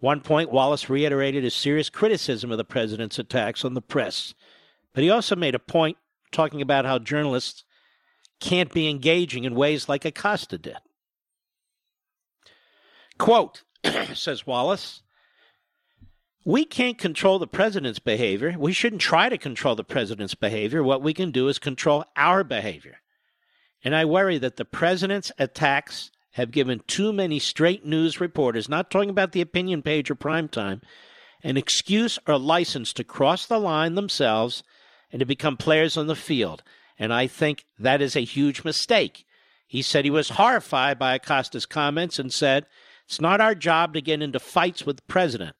One 0.01 0.21
point, 0.21 0.51
Wallace 0.51 0.91
reiterated 0.91 1.45
his 1.45 1.55
serious 1.55 1.89
criticism 1.89 2.51
of 2.51 2.59
the 2.59 2.65
president's 2.65 3.19
attacks 3.19 3.65
on 3.65 3.75
the 3.75 3.81
press, 3.81 4.35
but 4.93 5.05
he 5.05 5.09
also 5.09 5.37
made 5.37 5.55
a 5.55 5.61
point 5.61 5.97
talking 6.33 6.61
about 6.61 6.85
how 6.85 6.99
journalists 6.99 7.65
can't 8.41 8.73
be 8.73 8.89
engaging 8.89 9.45
in 9.45 9.55
ways 9.55 9.89
like 9.89 10.05
Acosta 10.05 10.59
did. 10.59 10.79
Quote, 13.17 13.63
says 14.15 14.49
Wallace, 14.49 15.03
we 16.45 16.65
can't 16.65 16.99
control 16.99 17.39
the 17.39 17.47
president's 17.47 18.01
behavior. 18.01 18.57
We 18.59 18.73
shouldn't 18.73 19.01
try 19.01 19.29
to 19.29 19.39
control 19.39 19.77
the 19.77 19.85
president's 19.85 20.35
behavior. 20.35 20.83
What 20.83 21.03
we 21.03 21.15
can 21.15 21.31
do 21.31 21.47
is 21.47 21.61
control 21.61 22.05
our 22.17 22.43
behavior. 22.43 22.99
And 23.85 23.95
I 23.95 24.07
worry 24.07 24.39
that 24.39 24.57
the 24.57 24.65
president's 24.65 25.31
attacks 25.39 26.11
have 26.33 26.51
given 26.51 26.81
too 26.87 27.13
many 27.13 27.39
straight 27.39 27.85
news 27.85 28.21
reporters, 28.21 28.69
not 28.69 28.91
talking 28.91 29.11
about 29.11 29.33
the 29.33 29.43
opinion 29.43 29.83
page 29.83 30.11
or 30.11 30.15
prime 30.15 30.49
time, 30.49 30.81
an 31.43 31.59
excuse 31.59 32.19
or 32.27 32.39
license 32.39 32.93
to 32.95 33.05
cross 33.05 33.47
the 33.47 33.61
line 33.61 33.95
themselves 33.95 34.65
and 35.13 35.21
to 35.21 35.27
become 35.27 35.57
players 35.57 35.97
on 35.97 36.07
the 36.07 36.17
field. 36.17 36.63
And 36.99 37.13
I 37.13 37.27
think 37.27 37.67
that 37.79 38.01
is 38.01 38.17
a 38.17 38.25
huge 38.25 38.65
mistake. 38.65 39.27
He 39.67 39.83
said 39.83 40.05
he 40.05 40.11
was 40.11 40.31
horrified 40.31 40.99
by 40.99 41.15
Acosta's 41.15 41.67
comments 41.67 42.19
and 42.19 42.33
said, 42.33 42.67
It's 43.07 43.21
not 43.21 43.41
our 43.41 43.55
job 43.55 43.93
to 43.95 44.01
get 44.01 44.23
into 44.23 44.41
fights 44.41 44.87
with 44.87 44.97
the 44.97 45.03
president 45.03 45.55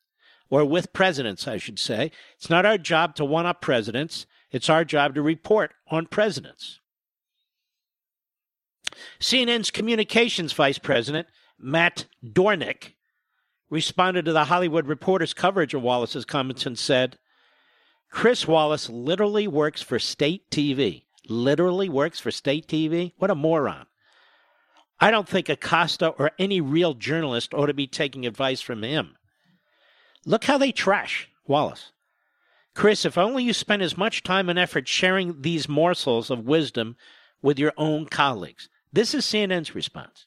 or 0.49 0.65
with 0.65 0.93
presidents, 0.93 1.47
I 1.47 1.59
should 1.59 1.79
say. 1.79 2.11
It's 2.37 2.51
not 2.51 2.65
our 2.65 2.79
job 2.79 3.15
to 3.17 3.25
one 3.25 3.47
up 3.47 3.61
presidents, 3.61 4.27
it's 4.51 4.71
our 4.71 4.85
job 4.85 5.15
to 5.15 5.23
report 5.23 5.75
on 5.89 6.07
presidents. 6.07 6.81
CNN's 9.21 9.71
communications 9.71 10.53
vice 10.53 10.79
president, 10.79 11.29
Matt 11.59 12.07
Dornic, 12.25 12.93
responded 13.71 14.25
to 14.25 14.33
the 14.33 14.45
Hollywood 14.45 14.87
Reporter's 14.87 15.35
coverage 15.35 15.75
of 15.75 15.83
Wallace's 15.83 16.25
comments 16.25 16.67
and 16.67 16.79
said, 16.79 17.19
Chris 18.11 18.47
Wallace 18.47 18.89
literally 18.89 19.49
works 19.49 19.83
for 19.83 19.99
state 19.99 20.49
TV. 20.51 21.03
Literally 21.29 21.89
works 21.89 22.21
for 22.21 22.31
state 22.31 22.69
TV? 22.69 23.13
What 23.17 23.31
a 23.31 23.35
moron. 23.35 23.87
I 25.01 25.11
don't 25.11 25.29
think 25.29 25.49
Acosta 25.49 26.09
or 26.11 26.31
any 26.39 26.61
real 26.61 26.95
journalist 26.95 27.53
ought 27.53 27.67
to 27.67 27.75
be 27.75 27.87
taking 27.87 28.27
advice 28.27 28.61
from 28.61 28.83
him. 28.83 29.17
Look 30.25 30.45
how 30.45 30.59
they 30.59 30.73
trash 30.73 31.29
Wallace. 31.47 31.93
Chris, 32.75 33.05
if 33.05 33.19
only 33.19 33.45
you 33.45 33.53
spent 33.53 33.83
as 33.83 33.97
much 33.97 34.23
time 34.23 34.49
and 34.49 34.59
effort 34.59 34.89
sharing 34.89 35.43
these 35.43 35.69
morsels 35.69 36.31
of 36.31 36.47
wisdom 36.47 36.97
with 37.43 37.59
your 37.59 37.73
own 37.77 38.07
colleagues. 38.07 38.69
This 38.95 39.15
is 39.15 39.25
CNN's 39.25 39.75
response. 39.75 40.27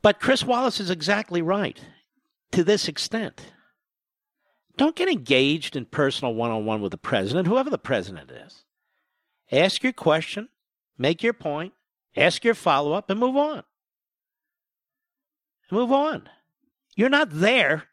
But 0.00 0.20
Chris 0.20 0.44
Wallace 0.44 0.80
is 0.80 0.88
exactly 0.88 1.42
right 1.42 1.78
to 2.52 2.64
this 2.64 2.88
extent. 2.88 3.52
Don't 4.78 4.96
get 4.96 5.10
engaged 5.10 5.76
in 5.76 5.84
personal 5.84 6.32
one 6.34 6.50
on 6.50 6.64
one 6.64 6.80
with 6.80 6.92
the 6.92 6.96
president, 6.96 7.46
whoever 7.46 7.68
the 7.68 7.76
president 7.76 8.30
is. 8.30 8.64
Ask 9.52 9.82
your 9.82 9.92
question, 9.92 10.48
make 10.96 11.22
your 11.22 11.34
point, 11.34 11.74
ask 12.16 12.42
your 12.44 12.54
follow 12.54 12.94
up, 12.94 13.10
and 13.10 13.20
move 13.20 13.36
on 13.36 13.64
move 15.72 15.92
on. 15.92 16.28
You're 16.96 17.08
not 17.08 17.28
there 17.30 17.84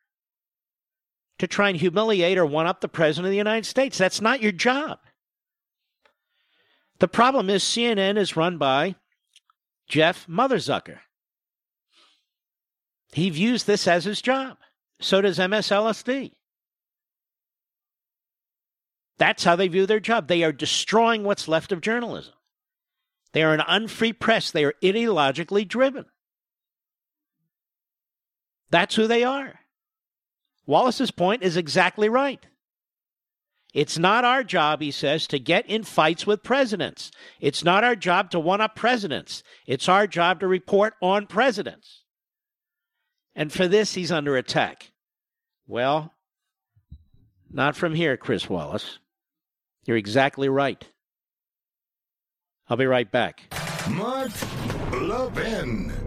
to 1.40 1.48
try 1.48 1.70
and 1.70 1.78
humiliate 1.78 2.38
or 2.38 2.46
one 2.46 2.68
up 2.68 2.82
the 2.82 2.88
President 2.88 3.28
of 3.28 3.32
the 3.32 3.38
United 3.38 3.66
States. 3.66 3.98
That's 3.98 4.22
not 4.22 4.42
your 4.42 4.52
job. 4.52 5.00
The 7.00 7.08
problem 7.08 7.50
is 7.50 7.64
CNN 7.64 8.18
is 8.18 8.36
run 8.36 8.58
by 8.58 8.96
Jeff 9.88 10.26
Motherzucker. 10.28 11.00
He 13.14 13.30
views 13.30 13.64
this 13.64 13.88
as 13.88 14.06
his 14.06 14.22
job. 14.22 14.58
So 15.00 15.22
does 15.22 15.38
MSLSD. 15.38 16.32
That's 19.18 19.44
how 19.44 19.56
they 19.56 19.68
view 19.68 19.86
their 19.86 20.00
job. 20.00 20.28
They 20.28 20.44
are 20.44 20.52
destroying 20.52 21.24
what's 21.24 21.48
left 21.48 21.72
of 21.72 21.82
journalism. 21.82 22.34
They 23.34 23.44
are 23.44 23.54
an 23.54 23.64
unfree 23.68 24.14
press. 24.14 24.52
They 24.52 24.64
are 24.64 24.74
ideologically 24.84 25.68
driven. 25.68 26.06
That's 28.70 28.96
who 28.96 29.08
they 29.08 29.24
are. 29.24 29.60
Wallace's 30.66 31.12
point 31.12 31.44
is 31.44 31.58
exactly 31.58 32.10
right. 32.10 32.46
It's 33.78 34.00
not 34.00 34.26
our 34.26 34.44
job, 34.44 34.82
he 34.82 34.90
says, 34.90 35.28
to 35.28 35.38
get 35.38 35.68
in 35.68 35.84
fights 35.84 36.26
with 36.26 36.42
presidents. 36.42 37.12
It's 37.40 37.64
not 37.64 37.84
our 37.84 37.96
job 37.96 38.32
to 38.32 38.40
one 38.40 38.60
up 38.60 38.76
presidents. 38.76 39.44
It's 39.68 39.88
our 39.88 40.08
job 40.08 40.40
to 40.40 40.48
report 40.48 40.96
on 41.00 41.28
presidents. 41.28 42.04
And 43.36 43.54
for 43.54 43.68
this, 43.68 43.94
he's 43.94 44.12
under 44.12 44.36
attack. 44.36 44.94
Well, 45.68 46.12
not 47.52 47.76
from 47.76 47.94
here, 47.94 48.18
Chris 48.18 48.50
Wallace. 48.50 48.98
You're 49.86 49.98
exactly 49.98 50.50
right. 50.50 50.84
I'll 52.68 52.78
be 52.78 52.88
right 52.88 53.12
back. 53.12 53.44
Mark 53.92 54.32
Levin. 54.92 56.07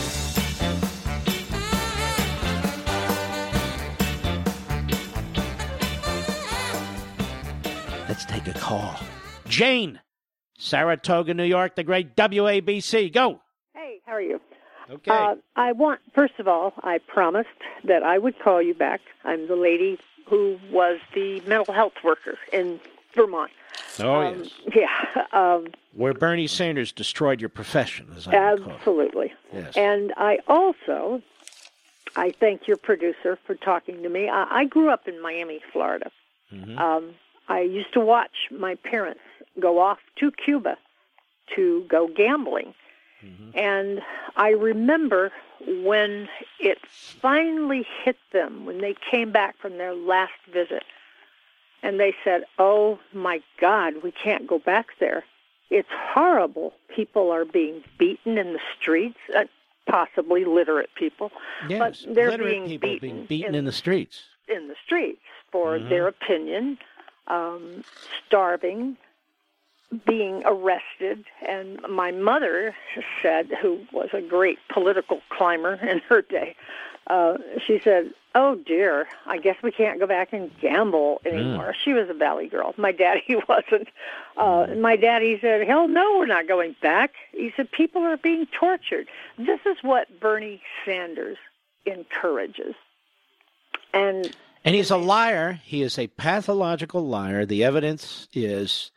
Let's 8.11 8.25
take 8.25 8.45
a 8.49 8.53
call. 8.59 8.99
Jane, 9.47 10.01
Saratoga, 10.57 11.33
New 11.33 11.45
York, 11.45 11.75
the 11.77 11.83
great 11.85 12.13
WABC. 12.17 13.13
Go. 13.13 13.39
Hey, 13.73 14.01
how 14.05 14.11
are 14.11 14.21
you? 14.21 14.41
Okay. 14.89 15.09
Uh, 15.09 15.35
I 15.55 15.71
want, 15.71 16.01
first 16.13 16.33
of 16.37 16.45
all, 16.45 16.73
I 16.83 16.97
promised 16.97 17.47
that 17.85 18.03
I 18.03 18.17
would 18.17 18.37
call 18.37 18.61
you 18.61 18.73
back. 18.73 18.99
I'm 19.23 19.47
the 19.47 19.55
lady 19.55 19.97
who 20.27 20.59
was 20.73 20.99
the 21.15 21.39
mental 21.47 21.73
health 21.73 21.93
worker 22.03 22.37
in 22.51 22.81
Vermont. 23.15 23.51
Oh, 23.99 24.23
Um, 24.23 24.43
yes. 24.75 24.91
Yeah, 25.15 25.23
um, 25.31 25.67
Where 25.93 26.13
Bernie 26.13 26.47
Sanders 26.47 26.91
destroyed 26.91 27.39
your 27.39 27.47
profession, 27.47 28.09
as 28.17 28.27
I 28.27 28.35
recall. 28.35 28.73
absolutely. 28.73 29.31
Yes. 29.53 29.77
And 29.77 30.11
I 30.17 30.39
also, 30.49 31.21
I 32.17 32.31
thank 32.31 32.67
your 32.67 32.75
producer 32.75 33.39
for 33.47 33.55
talking 33.55 34.03
to 34.03 34.09
me. 34.09 34.27
I, 34.27 34.47
I 34.51 34.65
grew 34.65 34.89
up 34.89 35.07
in 35.07 35.21
Miami, 35.21 35.61
Florida. 35.71 36.11
Mm-hmm. 36.51 36.77
Um, 36.77 37.13
I 37.51 37.59
used 37.61 37.91
to 37.93 37.99
watch 37.99 38.47
my 38.49 38.75
parents 38.75 39.19
go 39.59 39.79
off 39.79 39.99
to 40.19 40.31
Cuba 40.31 40.77
to 41.55 41.85
go 41.89 42.07
gambling. 42.07 42.73
And 43.53 44.01
I 44.35 44.49
remember 44.51 45.31
when 45.67 46.27
it 46.59 46.79
finally 46.87 47.85
hit 48.03 48.17
them, 48.33 48.65
when 48.65 48.79
they 48.81 48.95
came 49.11 49.31
back 49.31 49.57
from 49.59 49.77
their 49.77 49.93
last 49.93 50.31
visit, 50.51 50.83
and 51.83 51.99
they 51.99 52.15
said, 52.23 52.45
Oh 52.57 52.97
my 53.13 53.41
God, 53.59 53.95
we 54.03 54.11
can't 54.11 54.47
go 54.47 54.57
back 54.57 54.87
there. 54.99 55.23
It's 55.69 55.89
horrible. 55.91 56.73
People 56.95 57.29
are 57.29 57.45
being 57.45 57.83
beaten 57.99 58.39
in 58.39 58.53
the 58.53 58.59
streets, 58.79 59.19
uh, 59.37 59.43
possibly 59.87 60.43
literate 60.45 60.89
people, 60.95 61.31
Yes, 61.69 61.79
but 62.05 62.15
they're 62.15 62.29
literate 62.31 62.53
being 62.53 62.69
people 62.69 62.89
beaten, 62.89 63.09
being 63.09 63.25
beaten 63.25 63.55
in, 63.55 63.65
the 63.65 63.71
streets. 63.71 64.23
in 64.47 64.67
the 64.67 64.75
streets 64.83 65.21
for 65.51 65.77
Mhm. 65.77 65.89
their 65.89 66.07
opinion, 66.07 66.79
um, 67.27 67.83
starving, 68.25 68.97
being 70.05 70.43
arrested. 70.45 71.25
And 71.47 71.81
my 71.89 72.11
mother 72.11 72.75
said, 73.21 73.49
who 73.61 73.79
was 73.91 74.09
a 74.13 74.21
great 74.21 74.59
political 74.69 75.21
climber 75.29 75.73
in 75.73 75.99
her 76.09 76.21
day, 76.21 76.55
uh, 77.07 77.37
she 77.65 77.79
said, 77.83 78.13
"Oh 78.35 78.55
dear, 78.55 79.07
I 79.25 79.37
guess 79.37 79.57
we 79.61 79.71
can't 79.71 79.99
go 79.99 80.07
back 80.07 80.33
and 80.33 80.51
gamble 80.61 81.21
anymore." 81.25 81.75
She 81.83 81.93
was 81.93 82.09
a 82.09 82.13
valley 82.13 82.47
girl. 82.47 82.73
My 82.77 82.91
daddy 82.91 83.35
wasn't. 83.49 83.89
Uh, 84.37 84.67
my 84.77 84.95
daddy 84.95 85.39
said, 85.41 85.67
"Hell 85.67 85.87
no, 85.87 86.19
we're 86.19 86.27
not 86.27 86.47
going 86.47 86.75
back." 86.81 87.13
He 87.31 87.51
said, 87.55 87.71
"People 87.71 88.03
are 88.03 88.17
being 88.17 88.45
tortured." 88.57 89.07
This 89.37 89.59
is 89.65 89.77
what 89.81 90.19
Bernie 90.19 90.61
Sanders 90.85 91.37
encourages, 91.85 92.75
and 93.93 94.33
And 94.63 94.75
he's 94.75 94.91
a 94.91 94.97
liar. 94.97 95.59
He 95.63 95.81
is 95.81 95.97
a 95.97 96.07
pathological 96.07 97.07
liar. 97.07 97.45
The 97.45 97.63
evidence 97.63 98.27
is 98.33 98.91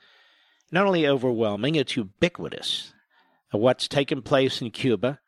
not 0.71 0.87
only 0.87 1.07
overwhelming, 1.07 1.75
it's 1.75 1.97
ubiquitous. 1.97 2.93
What's 3.51 3.89
taken 3.89 4.21
place 4.21 4.61
in 4.61 4.71
Cuba 4.73 5.21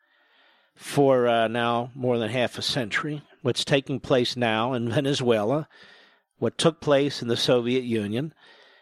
for 0.75 1.27
uh, 1.27 1.47
now 1.47 1.91
more 1.95 2.19
than 2.19 2.29
half 2.29 2.57
a 2.57 2.61
century, 2.61 3.23
what's 3.41 3.65
taking 3.65 3.99
place 3.99 4.35
now 4.35 4.73
in 4.73 4.89
Venezuela, 4.93 5.67
what 6.37 6.57
took 6.57 6.81
place 6.81 7.21
in 7.21 7.29
the 7.29 7.37
Soviet 7.37 7.83
Union, 7.83 8.33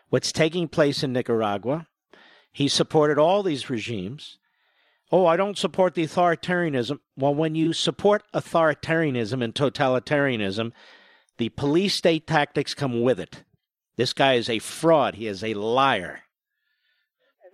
what's 0.09 0.31
taking 0.31 0.67
place 0.67 1.03
in 1.03 1.13
Nicaragua. 1.13 1.87
He 2.51 2.67
supported 2.67 3.17
all 3.17 3.43
these 3.43 3.69
regimes. 3.69 4.37
Oh, 5.11 5.25
I 5.25 5.37
don't 5.37 5.57
support 5.57 5.93
the 5.93 6.05
authoritarianism. 6.05 6.99
Well, 7.15 7.35
when 7.35 7.55
you 7.55 7.73
support 7.73 8.23
authoritarianism 8.33 9.43
and 9.43 9.53
totalitarianism, 9.53 10.71
the 11.37 11.49
police 11.49 11.95
state 11.95 12.27
tactics 12.27 12.73
come 12.73 13.01
with 13.01 13.19
it. 13.19 13.43
This 13.97 14.13
guy 14.13 14.33
is 14.33 14.49
a 14.49 14.59
fraud. 14.59 15.15
He 15.15 15.27
is 15.27 15.43
a 15.43 15.53
liar. 15.53 16.21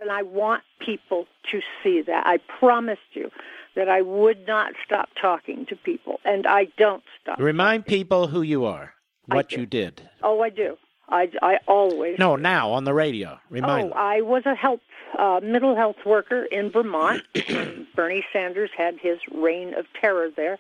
and 0.02 0.12
I 0.12 0.24
want 0.24 0.64
people 0.80 1.28
to 1.52 1.62
see 1.84 2.02
that. 2.02 2.26
I 2.26 2.38
promised 2.60 3.02
you 3.14 3.30
that 3.76 3.88
I 3.88 4.02
would 4.02 4.48
not 4.48 4.74
stop 4.84 5.10
talking 5.22 5.66
to 5.68 5.76
people, 5.76 6.20
and 6.26 6.48
I 6.48 6.66
don't 6.78 7.04
stop. 7.22 7.40
Remind 7.40 7.86
people 7.86 8.28
who 8.28 8.42
you 8.42 8.66
are, 8.66 8.94
what 9.28 9.52
you 9.52 9.66
did. 9.66 10.10
Oh, 10.24 10.42
I 10.42 10.50
do. 10.50 10.78
I, 11.08 11.30
I 11.42 11.58
always. 11.68 12.18
No, 12.18 12.36
now 12.36 12.72
on 12.72 12.84
the 12.86 12.94
radio. 12.94 13.38
Remind 13.50 13.92
Oh. 13.94 13.96
I 13.96 14.22
was 14.22 14.44
a 14.46 14.56
health, 14.56 14.80
uh, 15.20 15.40
mental 15.44 15.76
health 15.76 15.98
worker 16.06 16.46
in 16.46 16.72
Vermont. 16.72 17.22
Bernie 17.96 18.26
Sanders 18.34 18.72
had 18.76 18.98
his 19.00 19.20
reign 19.34 19.74
of 19.76 19.86
terror 20.00 20.30
there, 20.36 20.58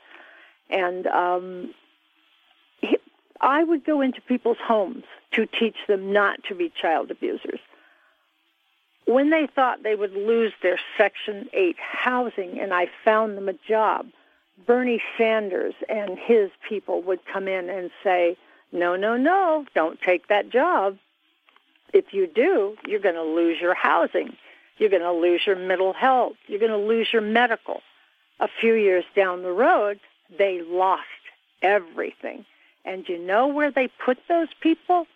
and 0.69 1.07
um, 1.07 1.73
I 3.41 3.63
would 3.63 3.83
go 3.83 4.01
into 4.01 4.21
people's 4.21 4.59
homes 4.63 5.03
to 5.33 5.47
teach 5.47 5.75
them 5.87 6.13
not 6.13 6.43
to 6.47 6.55
be 6.55 6.71
child 6.79 7.09
abusers. 7.09 7.59
When 9.05 9.31
they 9.31 9.47
thought 9.47 9.83
they 9.83 9.95
would 9.95 10.13
lose 10.13 10.53
their 10.61 10.79
Section 10.97 11.49
8 11.51 11.75
housing, 11.79 12.59
and 12.59 12.73
I 12.73 12.87
found 13.03 13.35
them 13.35 13.49
a 13.49 13.53
job, 13.67 14.05
Bernie 14.67 15.01
Sanders 15.17 15.73
and 15.89 16.19
his 16.19 16.51
people 16.69 17.01
would 17.01 17.19
come 17.25 17.47
in 17.47 17.69
and 17.69 17.89
say, 18.03 18.37
No, 18.71 18.95
no, 18.95 19.17
no, 19.17 19.65
don't 19.73 19.99
take 19.99 20.27
that 20.27 20.51
job. 20.51 20.97
If 21.93 22.13
you 22.13 22.27
do, 22.27 22.77
you're 22.87 22.99
going 22.99 23.15
to 23.15 23.23
lose 23.23 23.59
your 23.59 23.73
housing. 23.73 24.37
You're 24.77 24.89
going 24.89 25.01
to 25.01 25.11
lose 25.11 25.41
your 25.45 25.55
mental 25.55 25.93
health. 25.93 26.33
You're 26.47 26.59
going 26.59 26.71
to 26.71 26.77
lose 26.77 27.07
your 27.11 27.21
medical. 27.21 27.81
A 28.39 28.47
few 28.59 28.73
years 28.73 29.03
down 29.15 29.43
the 29.43 29.51
road, 29.51 29.99
they 30.37 30.61
lost 30.61 31.03
everything. 31.61 32.45
And 32.85 33.07
you 33.07 33.19
know 33.19 33.47
where 33.47 33.71
they 33.71 33.89
put 34.03 34.17
those 34.27 34.49
people? 34.59 35.07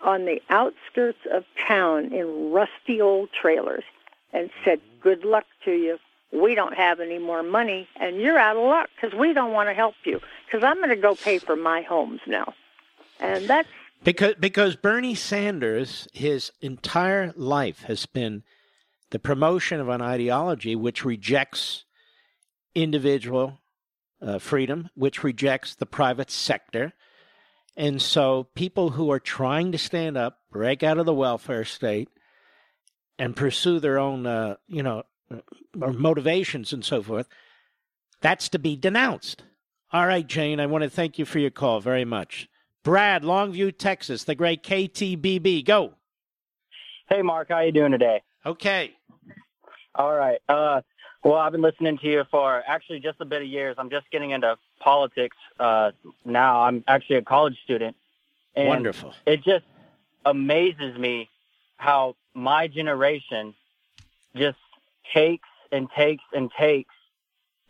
On 0.00 0.24
the 0.24 0.42
outskirts 0.50 1.20
of 1.30 1.44
town 1.68 2.12
in 2.12 2.50
rusty 2.50 3.00
old 3.00 3.28
trailers 3.32 3.84
and 4.32 4.50
said, 4.64 4.80
Good 5.00 5.24
luck 5.24 5.44
to 5.64 5.70
you. 5.70 5.98
We 6.32 6.56
don't 6.56 6.74
have 6.74 6.98
any 6.98 7.18
more 7.18 7.42
money, 7.42 7.86
and 8.00 8.16
you're 8.16 8.38
out 8.38 8.56
of 8.56 8.64
luck 8.64 8.88
because 8.96 9.16
we 9.16 9.32
don't 9.32 9.52
want 9.52 9.68
to 9.68 9.74
help 9.74 9.94
you 10.04 10.20
because 10.46 10.64
I'm 10.64 10.78
going 10.78 10.88
to 10.88 10.96
go 10.96 11.14
pay 11.14 11.38
for 11.38 11.56
my 11.56 11.82
homes 11.82 12.20
now. 12.26 12.54
And 13.20 13.46
that's 13.46 13.68
Because 14.02 14.34
because 14.40 14.74
Bernie 14.74 15.14
Sanders, 15.14 16.08
his 16.12 16.50
entire 16.60 17.32
life 17.36 17.82
has 17.82 18.06
been 18.06 18.42
the 19.10 19.18
promotion 19.18 19.78
of 19.78 19.88
an 19.88 20.00
ideology 20.00 20.74
which 20.74 21.04
rejects 21.04 21.84
individual 22.74 23.60
uh, 24.22 24.38
freedom, 24.38 24.88
which 24.94 25.24
rejects 25.24 25.74
the 25.74 25.86
private 25.86 26.30
sector. 26.30 26.92
And 27.76 28.00
so 28.00 28.48
people 28.54 28.90
who 28.90 29.10
are 29.10 29.20
trying 29.20 29.72
to 29.72 29.78
stand 29.78 30.16
up, 30.16 30.38
break 30.50 30.82
out 30.82 30.98
of 30.98 31.06
the 31.06 31.14
welfare 31.14 31.64
state, 31.64 32.08
and 33.18 33.36
pursue 33.36 33.80
their 33.80 33.98
own, 33.98 34.26
uh, 34.26 34.56
you 34.68 34.82
know, 34.82 35.02
uh, 35.30 35.38
or 35.80 35.92
motivations 35.92 36.72
and 36.72 36.84
so 36.84 37.02
forth, 37.02 37.28
that's 38.20 38.48
to 38.50 38.58
be 38.58 38.76
denounced. 38.76 39.42
All 39.92 40.06
right, 40.06 40.26
Jane, 40.26 40.60
I 40.60 40.66
want 40.66 40.84
to 40.84 40.90
thank 40.90 41.18
you 41.18 41.24
for 41.24 41.38
your 41.38 41.50
call 41.50 41.80
very 41.80 42.04
much. 42.04 42.48
Brad, 42.82 43.22
Longview, 43.22 43.76
Texas, 43.76 44.24
the 44.24 44.34
great 44.34 44.62
KTBB. 44.62 45.64
Go. 45.64 45.94
Hey, 47.08 47.22
Mark, 47.22 47.48
how 47.50 47.60
you 47.60 47.72
doing 47.72 47.92
today? 47.92 48.22
Okay. 48.44 48.92
All 49.94 50.14
right. 50.14 50.38
Uh, 50.48 50.80
well, 51.22 51.34
I've 51.34 51.52
been 51.52 51.62
listening 51.62 51.98
to 51.98 52.06
you 52.06 52.24
for 52.30 52.62
actually 52.66 53.00
just 53.00 53.20
a 53.20 53.24
bit 53.24 53.42
of 53.42 53.48
years. 53.48 53.76
I'm 53.78 53.90
just 53.90 54.10
getting 54.10 54.30
into 54.30 54.56
politics 54.80 55.36
uh, 55.60 55.92
now. 56.24 56.62
I'm 56.62 56.82
actually 56.88 57.16
a 57.16 57.22
college 57.22 57.56
student. 57.62 57.96
And 58.54 58.68
Wonderful. 58.68 59.14
It 59.24 59.42
just 59.44 59.64
amazes 60.24 60.98
me 60.98 61.28
how 61.76 62.16
my 62.34 62.66
generation 62.66 63.54
just 64.34 64.58
takes 65.12 65.48
and 65.70 65.88
takes 65.90 66.24
and 66.32 66.50
takes, 66.58 66.94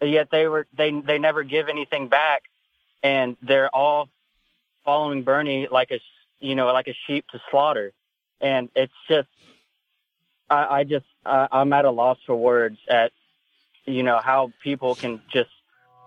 yet 0.01 0.29
they 0.31 0.47
were 0.49 0.67
they 0.77 0.91
they 0.91 1.19
never 1.19 1.45
give 1.45 1.69
anything 1.69 2.09
back, 2.09 2.43
and 3.03 3.37
they're 3.43 3.75
all 3.75 4.09
following 4.85 5.23
Bernie 5.23 5.69
like 5.71 5.91
a 5.93 6.01
you 6.41 6.55
know 6.55 6.73
like 6.73 6.89
a 6.89 6.95
sheep 7.07 7.27
to 7.33 7.41
slaughter, 7.51 7.93
and 8.41 8.69
it's 8.75 8.93
just 9.09 9.29
I, 10.51 10.81
I 10.81 10.85
just 10.85 11.07
I, 11.25 11.49
I'm 11.53 11.73
at 11.73 11.85
a 11.85 11.91
loss 11.91 12.19
for 12.27 12.37
words 12.37 12.79
at 12.89 13.13
you 13.87 14.03
know 14.03 14.21
how 14.23 14.53
people 14.63 14.95
can 14.95 15.21
just 15.33 15.51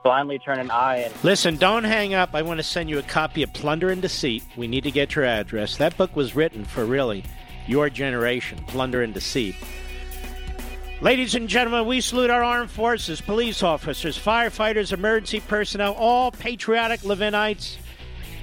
blindly 0.04 0.38
turn 0.40 0.60
an 0.60 0.70
eye 0.70 0.98
and 0.98 1.24
Listen, 1.24 1.58
don't 1.58 1.84
hang 1.84 2.14
up. 2.14 2.36
I 2.36 2.44
want 2.44 2.60
to 2.60 2.64
send 2.64 2.90
you 2.90 3.00
a 3.00 3.04
copy 3.04 3.42
of 3.42 3.52
Plunder 3.54 3.90
and 3.90 4.02
Deceit. 4.02 4.44
We 4.56 4.68
need 4.68 4.84
to 4.84 4.92
get 4.92 5.16
your 5.16 5.26
address. 5.26 5.78
That 5.78 5.98
book 5.98 6.16
was 6.16 6.36
written 6.36 6.64
for 6.64 6.86
really 6.86 7.24
your 7.68 7.90
generation, 7.90 8.60
Plunder 8.68 9.02
and 9.02 9.14
Deceit. 9.14 9.56
Ladies 11.02 11.36
and 11.36 11.50
gentlemen, 11.50 11.88
we 11.88 12.02
salute 12.02 12.30
our 12.30 12.44
armed 12.44 12.70
forces, 12.70 13.20
police 13.20 13.64
officers, 13.64 14.18
firefighters, 14.18 14.94
emergency 14.94 15.40
personnel, 15.42 15.94
all 15.94 16.32
patriotic 16.32 17.02
Levinites. 17.02 17.78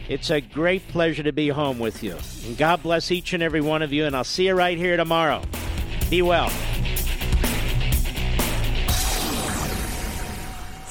It's 0.09 0.31
a 0.31 0.41
great 0.41 0.87
pleasure 0.89 1.23
to 1.23 1.33
be 1.33 1.49
home 1.49 1.79
with 1.79 2.03
you. 2.03 2.17
And 2.45 2.59
God 2.59 2.83
bless 2.83 3.11
each 3.11 3.33
and 3.33 3.43
every 3.43 3.61
one 3.61 3.83
of 3.83 3.93
you, 3.93 4.05
and 4.05 4.15
I'll 4.15 4.25
see 4.25 4.49
you 4.49 4.55
right 4.55 4.77
here 4.77 4.97
tomorrow. 4.97 5.43
Be 6.11 6.21
well. 6.23 6.53